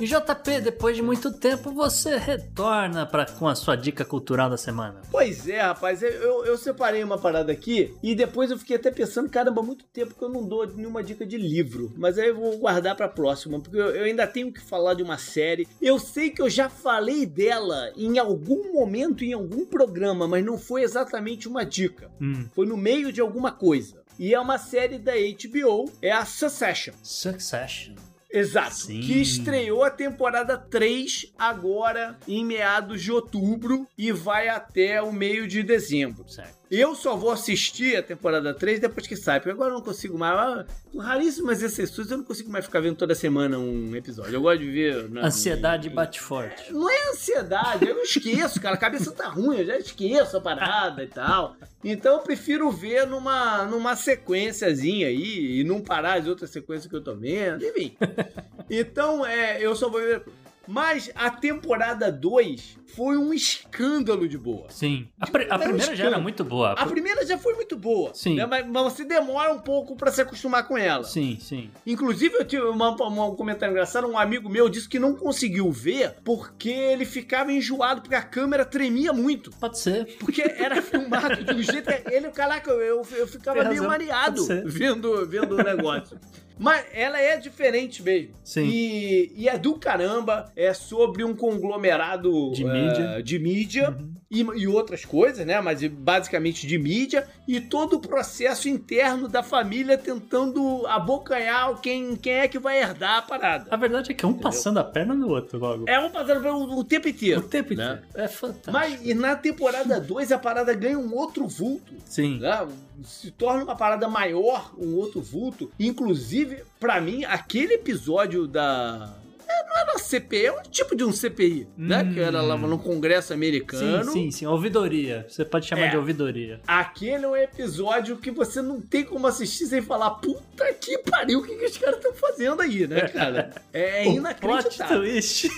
E 0.00 0.06
JP, 0.06 0.60
depois 0.60 0.94
de 0.94 1.02
muito 1.02 1.32
tempo, 1.32 1.72
você 1.72 2.16
retorna 2.16 3.04
pra, 3.04 3.26
com 3.26 3.48
a 3.48 3.54
sua 3.56 3.74
dica 3.74 4.04
cultural 4.04 4.48
da 4.48 4.56
semana. 4.56 5.02
Pois 5.10 5.48
é, 5.48 5.60
rapaz, 5.60 6.04
eu, 6.04 6.44
eu 6.44 6.56
separei 6.56 7.02
uma 7.02 7.18
parada 7.18 7.50
aqui 7.50 7.92
e 8.00 8.14
depois 8.14 8.52
eu 8.52 8.58
fiquei 8.58 8.76
até 8.76 8.92
pensando, 8.92 9.28
caramba, 9.28 9.60
muito 9.60 9.84
tempo 9.86 10.14
que 10.14 10.22
eu 10.22 10.28
não 10.28 10.46
dou 10.46 10.64
nenhuma 10.68 11.02
dica 11.02 11.26
de 11.26 11.36
livro. 11.36 11.92
Mas 11.96 12.16
aí 12.16 12.28
eu 12.28 12.36
vou 12.36 12.58
guardar 12.58 12.94
pra 12.94 13.08
próxima, 13.08 13.58
porque 13.60 13.76
eu, 13.76 13.96
eu 13.96 14.04
ainda 14.04 14.24
tenho 14.24 14.52
que 14.52 14.60
falar 14.60 14.94
de 14.94 15.02
uma 15.02 15.18
série. 15.18 15.66
Eu 15.82 15.98
sei 15.98 16.30
que 16.30 16.40
eu 16.40 16.48
já 16.48 16.68
falei 16.68 17.26
dela 17.26 17.90
em 17.96 18.18
algum 18.18 18.72
momento, 18.72 19.24
em 19.24 19.32
algum 19.32 19.66
programa, 19.66 20.28
mas 20.28 20.44
não 20.44 20.56
foi 20.56 20.82
exatamente 20.82 21.48
uma 21.48 21.66
dica. 21.66 22.08
Hum. 22.20 22.46
Foi 22.54 22.66
no 22.66 22.76
meio 22.76 23.12
de 23.12 23.20
alguma 23.20 23.50
coisa. 23.50 24.00
E 24.16 24.32
é 24.32 24.38
uma 24.38 24.58
série 24.58 24.98
da 24.98 25.12
HBO, 25.12 25.90
é 26.00 26.12
a 26.12 26.24
Succession. 26.24 26.94
Succession. 27.02 27.94
Exato. 28.30 28.74
Sim. 28.74 29.00
Que 29.00 29.20
estreou 29.20 29.82
a 29.82 29.90
temporada 29.90 30.58
3 30.58 31.32
agora 31.38 32.18
em 32.26 32.44
meados 32.44 33.02
de 33.02 33.10
outubro 33.10 33.86
e 33.96 34.12
vai 34.12 34.48
até 34.48 35.00
o 35.00 35.12
meio 35.12 35.48
de 35.48 35.62
dezembro. 35.62 36.28
Certo. 36.28 36.57
Eu 36.70 36.94
só 36.94 37.16
vou 37.16 37.30
assistir 37.30 37.96
a 37.96 38.02
temporada 38.02 38.52
3 38.52 38.80
depois 38.80 39.06
que 39.06 39.16
sai, 39.16 39.40
porque 39.40 39.52
agora 39.52 39.70
eu 39.70 39.74
não 39.74 39.82
consigo 39.82 40.18
mais. 40.18 40.38
Ah, 40.38 40.66
por 40.92 41.02
raríssimas 41.02 41.62
exceções, 41.62 42.10
eu 42.10 42.18
não 42.18 42.24
consigo 42.24 42.50
mais 42.50 42.66
ficar 42.66 42.80
vendo 42.80 42.96
toda 42.96 43.14
semana 43.14 43.58
um 43.58 43.96
episódio. 43.96 44.34
Eu 44.34 44.42
gosto 44.42 44.60
de 44.60 44.70
ver. 44.70 45.08
Né, 45.08 45.22
ansiedade 45.22 45.88
bate 45.88 46.20
forte. 46.20 46.72
Não 46.72 46.90
é 46.90 47.10
ansiedade, 47.10 47.88
eu 47.88 48.02
esqueço, 48.02 48.60
cara. 48.60 48.74
A 48.74 48.78
cabeça 48.78 49.10
tá 49.12 49.28
ruim, 49.28 49.58
eu 49.58 49.66
já 49.66 49.78
esqueço 49.78 50.36
a 50.36 50.40
parada 50.40 51.02
e 51.02 51.08
tal. 51.08 51.56
Então 51.82 52.16
eu 52.16 52.20
prefiro 52.20 52.70
ver 52.70 53.06
numa, 53.06 53.64
numa 53.64 53.96
sequenciazinha 53.96 55.06
aí 55.06 55.60
e 55.60 55.64
não 55.64 55.80
parar 55.80 56.18
as 56.18 56.26
outras 56.26 56.50
sequências 56.50 56.86
que 56.86 56.96
eu 56.96 57.02
tô 57.02 57.14
vendo, 57.14 57.64
enfim. 57.64 57.96
Então, 58.70 59.24
é, 59.24 59.64
eu 59.64 59.74
só 59.74 59.88
vou 59.88 59.98
ver 59.98 60.22
mas 60.68 61.10
a 61.14 61.30
temporada 61.30 62.12
2 62.12 62.76
foi 62.94 63.16
um 63.16 63.32
escândalo 63.32 64.28
de 64.28 64.36
boa. 64.36 64.66
Sim. 64.68 65.08
A, 65.18 65.26
pr 65.26 65.46
a 65.48 65.58
primeira 65.58 65.92
um 65.92 65.96
já 65.96 66.04
era 66.04 66.18
muito 66.18 66.44
boa. 66.44 66.72
A 66.72 66.84
primeira 66.84 67.24
já 67.24 67.38
foi 67.38 67.54
muito 67.54 67.74
boa. 67.74 68.12
Sim. 68.12 68.34
Né? 68.34 68.44
Mas, 68.44 68.66
mas, 68.66 68.82
você 68.82 69.02
demora 69.02 69.50
um 69.50 69.60
pouco 69.60 69.96
para 69.96 70.12
se 70.12 70.20
acostumar 70.20 70.68
com 70.68 70.76
ela. 70.76 71.04
Sim, 71.04 71.38
sim. 71.40 71.70
Inclusive, 71.86 72.34
eu 72.34 72.44
tive 72.44 72.64
uma, 72.64 72.90
uma, 72.90 73.26
um 73.26 73.34
comentário 73.34 73.72
engraçado. 73.72 74.06
Um 74.06 74.18
amigo 74.18 74.50
meu 74.50 74.68
disse 74.68 74.86
que 74.86 74.98
não 74.98 75.14
conseguiu 75.14 75.72
ver 75.72 76.16
porque 76.22 76.68
ele 76.68 77.06
ficava 77.06 77.50
enjoado, 77.50 78.02
porque 78.02 78.14
a 78.14 78.22
câmera 78.22 78.66
tremia 78.66 79.10
muito. 79.10 79.50
Pode 79.52 79.78
ser. 79.78 80.18
Porque 80.18 80.42
era 80.42 80.80
filmado 80.82 81.44
de 81.44 81.54
um 81.54 81.62
jeito. 81.62 81.88
Ele, 82.10 82.28
caraca, 82.30 82.70
eu, 82.70 83.06
eu 83.12 83.26
ficava 83.26 83.64
meio 83.64 83.84
mareado 83.84 84.46
vendo, 84.66 85.26
vendo 85.26 85.56
o 85.56 85.62
negócio. 85.62 86.20
Mas 86.58 86.84
ela 86.92 87.20
é 87.20 87.36
diferente 87.36 88.02
mesmo. 88.02 88.34
Sim. 88.42 88.64
E, 88.64 89.32
e, 89.36 89.48
é 89.48 89.56
do 89.56 89.74
caramba. 89.74 90.50
É 90.56 90.74
sobre 90.74 91.24
um 91.24 91.34
conglomerado 91.34 92.50
de 92.52 92.64
mídia, 92.64 93.16
uh, 93.18 93.22
de 93.22 93.38
mídia 93.38 93.90
uhum. 93.90 94.14
e, 94.30 94.40
e, 94.62 94.66
outras 94.66 95.04
coisas, 95.04 95.46
né? 95.46 95.60
Mas 95.60 95.86
basicamente 95.86 96.66
de 96.66 96.78
mídia. 96.78 97.28
E 97.46 97.60
todo 97.60 97.96
o 97.96 98.00
processo 98.00 98.68
interno 98.68 99.28
da 99.28 99.42
família 99.42 99.96
tentando 99.96 100.86
abocanhar 100.86 101.80
quem, 101.80 102.16
quem 102.16 102.34
é 102.34 102.48
que 102.48 102.58
vai 102.58 102.80
herdar 102.80 103.18
a 103.18 103.22
parada. 103.22 103.66
A 103.70 103.76
verdade 103.76 104.10
é 104.10 104.14
que 104.14 104.24
é 104.24 104.28
um 104.28 104.32
Entendeu? 104.32 104.50
passando 104.50 104.78
a 104.78 104.84
perna 104.84 105.14
no 105.14 105.28
outro 105.28 105.58
logo. 105.58 105.84
É 105.88 105.98
um 105.98 106.10
passando 106.10 106.46
o, 106.48 106.78
o 106.80 106.84
tempo 106.84 107.08
inteiro. 107.08 107.40
O 107.40 107.44
tempo 107.44 107.74
né? 107.74 107.84
inteiro. 107.84 108.02
Né? 108.14 108.24
É 108.24 108.28
fantástico. 108.28 108.72
Mas 108.72 109.00
e 109.04 109.14
na 109.14 109.36
temporada 109.36 110.00
2 110.00 110.32
a 110.32 110.38
parada 110.38 110.74
ganha 110.74 110.98
um 110.98 111.14
outro 111.14 111.46
vulto. 111.46 111.94
Sim. 112.04 112.40
Né? 112.40 112.66
Se 113.04 113.30
torna 113.30 113.64
uma 113.64 113.76
parada 113.76 114.08
maior, 114.08 114.72
um 114.78 114.94
outro 114.94 115.20
vulto. 115.20 115.70
Inclusive 115.78 116.64
para 116.80 117.00
mim, 117.00 117.24
aquele 117.24 117.74
episódio 117.74 118.46
da. 118.46 119.14
É, 119.48 119.66
não 119.66 119.78
era 119.78 119.92
uma 119.92 119.98
CPI, 119.98 120.46
é 120.46 120.52
um 120.52 120.62
tipo 120.62 120.94
de 120.94 121.02
um 121.04 121.10
CPI, 121.10 121.66
hum. 121.70 121.86
né? 121.86 122.04
Que 122.12 122.20
era 122.20 122.42
lá 122.42 122.56
no 122.56 122.78
Congresso 122.78 123.32
americano. 123.32 124.04
Sim, 124.04 124.12
sim, 124.12 124.30
sim. 124.30 124.46
Ouvidoria. 124.46 125.26
Você 125.28 125.42
pode 125.44 125.66
chamar 125.66 125.86
é. 125.86 125.88
de 125.88 125.96
ouvidoria. 125.96 126.60
Aquele 126.66 127.24
é 127.24 127.28
um 127.28 127.36
episódio 127.36 128.18
que 128.18 128.30
você 128.30 128.60
não 128.60 128.80
tem 128.80 129.04
como 129.04 129.26
assistir 129.26 129.66
sem 129.66 129.80
falar, 129.80 130.10
puta 130.10 130.72
que 130.74 130.98
pariu, 130.98 131.40
o 131.40 131.42
que, 131.42 131.56
que 131.56 131.64
os 131.64 131.78
caras 131.78 131.96
estão 131.96 132.12
fazendo 132.12 132.60
aí, 132.60 132.86
né, 132.86 133.08
cara? 133.08 133.54
É, 133.72 134.04
é 134.04 134.08
inacreditável. 134.08 134.98
Plot 134.98 135.10
twist. 135.10 135.48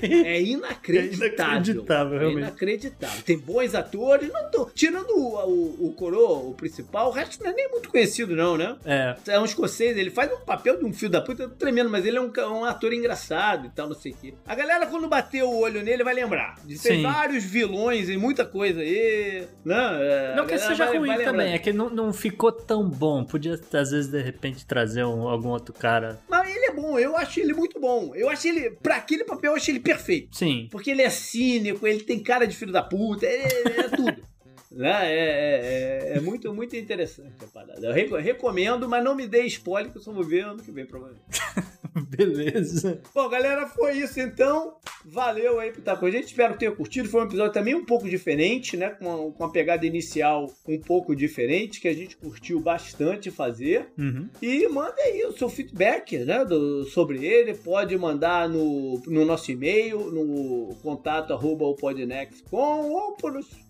É 0.00 0.40
inacreditável. 0.42 1.24
É 1.24 1.26
inacreditável, 1.28 2.14
É 2.16 2.18
realmente. 2.18 2.38
inacreditável. 2.46 3.22
Tem 3.22 3.38
bons 3.38 3.74
atores, 3.74 4.30
não 4.32 4.50
tô. 4.50 4.66
Tirando 4.74 5.10
o, 5.10 5.36
o, 5.46 5.86
o 5.88 5.92
coroa, 5.94 6.38
o 6.48 6.54
principal, 6.54 7.08
o 7.08 7.12
resto 7.12 7.42
não 7.42 7.50
é 7.50 7.54
nem 7.54 7.70
muito 7.70 7.88
conhecido, 7.88 8.34
não, 8.36 8.56
né? 8.56 8.76
É. 8.84 9.14
É 9.28 9.40
um 9.40 9.44
escocês, 9.44 9.96
ele 9.96 10.10
faz 10.10 10.32
um 10.32 10.40
papel 10.44 10.78
de 10.78 10.84
um 10.84 10.92
filho 10.92 11.10
da 11.12 11.20
puta 11.20 11.48
tremendo, 11.48 11.90
mas 11.90 12.04
ele 12.04 12.16
é 12.16 12.20
um, 12.20 12.30
um 12.52 12.64
ator 12.64 12.92
engraçado 12.92 13.66
e 13.66 13.70
tal, 13.70 13.88
não 13.88 13.94
sei 13.94 14.12
o 14.12 14.16
quê. 14.16 14.34
A 14.46 14.54
galera, 14.54 14.86
quando 14.86 15.08
bater 15.08 15.42
o 15.42 15.58
olho 15.58 15.82
nele, 15.82 16.04
vai 16.04 16.14
lembrar. 16.14 16.56
De 16.64 16.78
ter 16.78 17.02
vários 17.02 17.44
vilões 17.44 18.08
e 18.08 18.16
muita 18.16 18.44
coisa 18.44 18.80
aí. 18.80 19.46
Né? 19.64 19.76
É, 20.00 20.34
Não 20.36 20.46
que 20.46 20.58
seja 20.58 20.86
vai- 20.86 20.98
ruim 20.98 21.08
vai 21.08 21.24
também, 21.24 21.52
é 21.52 21.58
que 21.58 21.72
não, 21.72 21.90
não 21.90 22.12
ficou 22.12 22.52
tão 22.52 22.88
bom. 22.88 23.24
Podia, 23.24 23.54
às 23.54 23.90
vezes, 23.90 24.06
de 24.08 24.20
repente, 24.22 24.64
trazer 24.66 25.04
um- 25.04 25.28
algum 25.28 25.48
outro 25.48 25.74
cara. 25.74 26.18
Não, 26.28 26.44
ele 26.44 26.66
é 26.66 26.72
bom, 26.72 26.98
eu 26.98 27.16
acho 27.16 27.40
ele 27.40 27.52
muito 27.54 27.78
bom. 27.80 28.12
Eu 28.14 28.28
acho 28.30 28.46
ele, 28.48 28.70
pra 28.70 28.96
aquele 28.96 29.24
papel, 29.24 29.52
eu 29.52 29.56
acho 29.68 29.70
ele 29.70 29.80
perfeito. 29.80 30.36
Sim. 30.36 30.68
Porque 30.70 30.90
ele 30.90 31.02
é 31.02 31.10
cínico, 31.10 31.86
ele 31.86 32.00
tem 32.00 32.18
cara 32.18 32.46
de 32.46 32.56
filho 32.56 32.72
da 32.72 32.82
puta, 32.82 33.26
ele 33.26 33.80
é 33.80 33.88
tudo. 33.88 34.27
Né? 34.78 35.12
É, 35.12 35.18
é, 35.18 36.12
é- 36.12 36.16
é 36.18 36.20
muito, 36.20 36.54
muito 36.54 36.76
interessante 36.76 37.32
a 37.42 37.46
parada. 37.48 37.84
Eu 37.84 37.92
reco- 37.92 38.16
recomendo, 38.16 38.88
mas 38.88 39.02
não 39.02 39.16
me 39.16 39.26
dê 39.26 39.42
spoiler, 39.46 39.90
que 39.90 39.98
eu 39.98 40.02
só 40.02 40.12
vou 40.12 40.22
ver 40.22 40.44
ano 40.44 40.62
que 40.62 40.70
vem, 40.70 40.86
provavelmente. 40.86 41.24
Beleza. 42.16 43.00
Bom, 43.12 43.28
galera, 43.28 43.66
foi 43.66 43.98
isso 43.98 44.20
então. 44.20 44.76
Valeu 45.04 45.58
aí 45.58 45.72
por 45.72 45.80
estar 45.80 45.96
com 45.96 46.06
a 46.06 46.10
gente. 46.12 46.26
Espero 46.26 46.52
que 46.52 46.60
tenha 46.60 46.70
curtido. 46.70 47.08
Foi 47.08 47.22
um 47.22 47.24
episódio 47.24 47.52
também 47.52 47.74
um 47.74 47.84
pouco 47.84 48.08
diferente, 48.08 48.76
né? 48.76 48.90
Com 48.90 49.04
uma, 49.06 49.32
com 49.32 49.44
uma 49.44 49.50
pegada 49.52 49.84
inicial 49.84 50.46
um 50.68 50.78
pouco 50.80 51.16
diferente, 51.16 51.80
que 51.80 51.88
a 51.88 51.94
gente 51.94 52.16
curtiu 52.16 52.60
bastante 52.60 53.30
fazer. 53.32 53.88
Uhum. 53.98 54.28
E 54.40 54.68
manda 54.68 54.94
aí 55.02 55.24
o 55.24 55.32
seu 55.32 55.48
feedback 55.48 56.18
né, 56.18 56.44
do- 56.44 56.84
sobre 56.84 57.24
ele. 57.26 57.54
Pode 57.54 57.96
mandar 57.98 58.48
no, 58.48 59.00
no 59.06 59.24
nosso 59.24 59.50
e-mail, 59.50 60.10
no 60.12 60.76
contato 60.82 61.32
arroba 61.32 61.64
ou 61.64 61.74
por, 61.74 61.94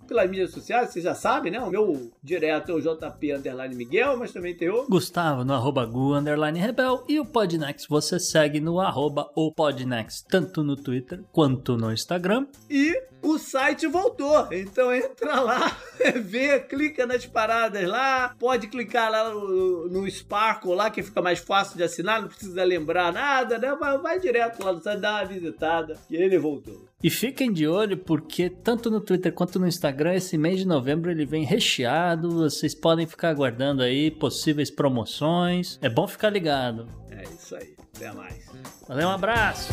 pelas 0.08 0.28
mídias 0.28 0.50
sociais, 0.50 0.90
vocês 0.90 1.04
já 1.04 1.14
sabem, 1.14 1.52
né? 1.52 1.60
O 1.60 1.70
meu 1.70 2.10
direto 2.22 2.72
é 2.72 2.74
o 2.74 2.80
JP 2.80 3.34
Underline 3.34 3.74
Miguel, 3.74 4.16
mas 4.16 4.32
também 4.32 4.56
tem 4.56 4.70
o. 4.70 4.86
Gustavo 4.88 5.44
no 5.44 5.52
arroba 5.52 5.84
Gu 5.84 6.14
underline 6.14 6.58
Rebel 6.58 7.04
e 7.06 7.20
o 7.20 7.26
Podnext 7.26 7.88
você 7.88 8.18
segue 8.18 8.58
no 8.58 8.80
arroba 8.80 9.30
o 9.36 9.52
Podnext, 9.52 10.26
tanto 10.28 10.64
no 10.64 10.74
Twitter 10.74 11.22
quanto 11.30 11.76
no 11.76 11.92
Instagram. 11.92 12.46
E 12.70 13.00
o 13.22 13.38
site 13.38 13.86
voltou. 13.86 14.48
Então 14.52 14.94
entra 14.94 15.40
lá, 15.40 15.76
vê, 16.22 16.60
clica 16.60 17.06
nas 17.06 17.26
paradas 17.26 17.86
lá. 17.86 18.34
Pode 18.38 18.68
clicar 18.68 19.10
lá 19.10 19.30
no, 19.30 19.88
no 19.88 20.10
Sparkle 20.10 20.74
lá, 20.74 20.90
que 20.90 21.02
fica 21.02 21.20
mais 21.20 21.38
fácil 21.38 21.76
de 21.76 21.82
assinar, 21.82 22.20
não 22.20 22.28
precisa 22.28 22.64
lembrar 22.64 23.12
nada, 23.12 23.58
né? 23.58 23.74
Vai, 23.74 23.98
vai 23.98 24.20
direto 24.20 24.64
lá 24.64 24.72
no 24.72 24.82
site, 24.82 25.00
dá 25.00 25.16
uma 25.16 25.24
visitada. 25.24 25.96
E 26.10 26.16
ele 26.16 26.38
voltou. 26.38 26.88
E 27.02 27.10
fiquem 27.10 27.52
de 27.52 27.66
olho 27.66 27.96
porque 27.96 28.50
tanto 28.50 28.90
no 28.90 29.00
Twitter 29.00 29.32
quanto 29.32 29.58
no 29.60 29.68
Instagram 29.68 30.14
esse 30.14 30.36
mês 30.36 30.58
de 30.58 30.66
novembro 30.66 31.10
ele 31.10 31.24
vem 31.24 31.44
recheado. 31.44 32.28
Vocês 32.30 32.74
podem 32.74 33.06
ficar 33.06 33.30
aguardando 33.30 33.82
aí 33.82 34.10
possíveis 34.10 34.70
promoções. 34.70 35.78
É 35.80 35.88
bom 35.88 36.08
ficar 36.08 36.30
ligado. 36.30 36.88
É 37.10 37.22
isso 37.22 37.54
aí. 37.54 37.76
Até 37.94 38.12
mais. 38.12 38.46
Valeu, 38.88 39.08
um 39.08 39.12
abraço. 39.12 39.72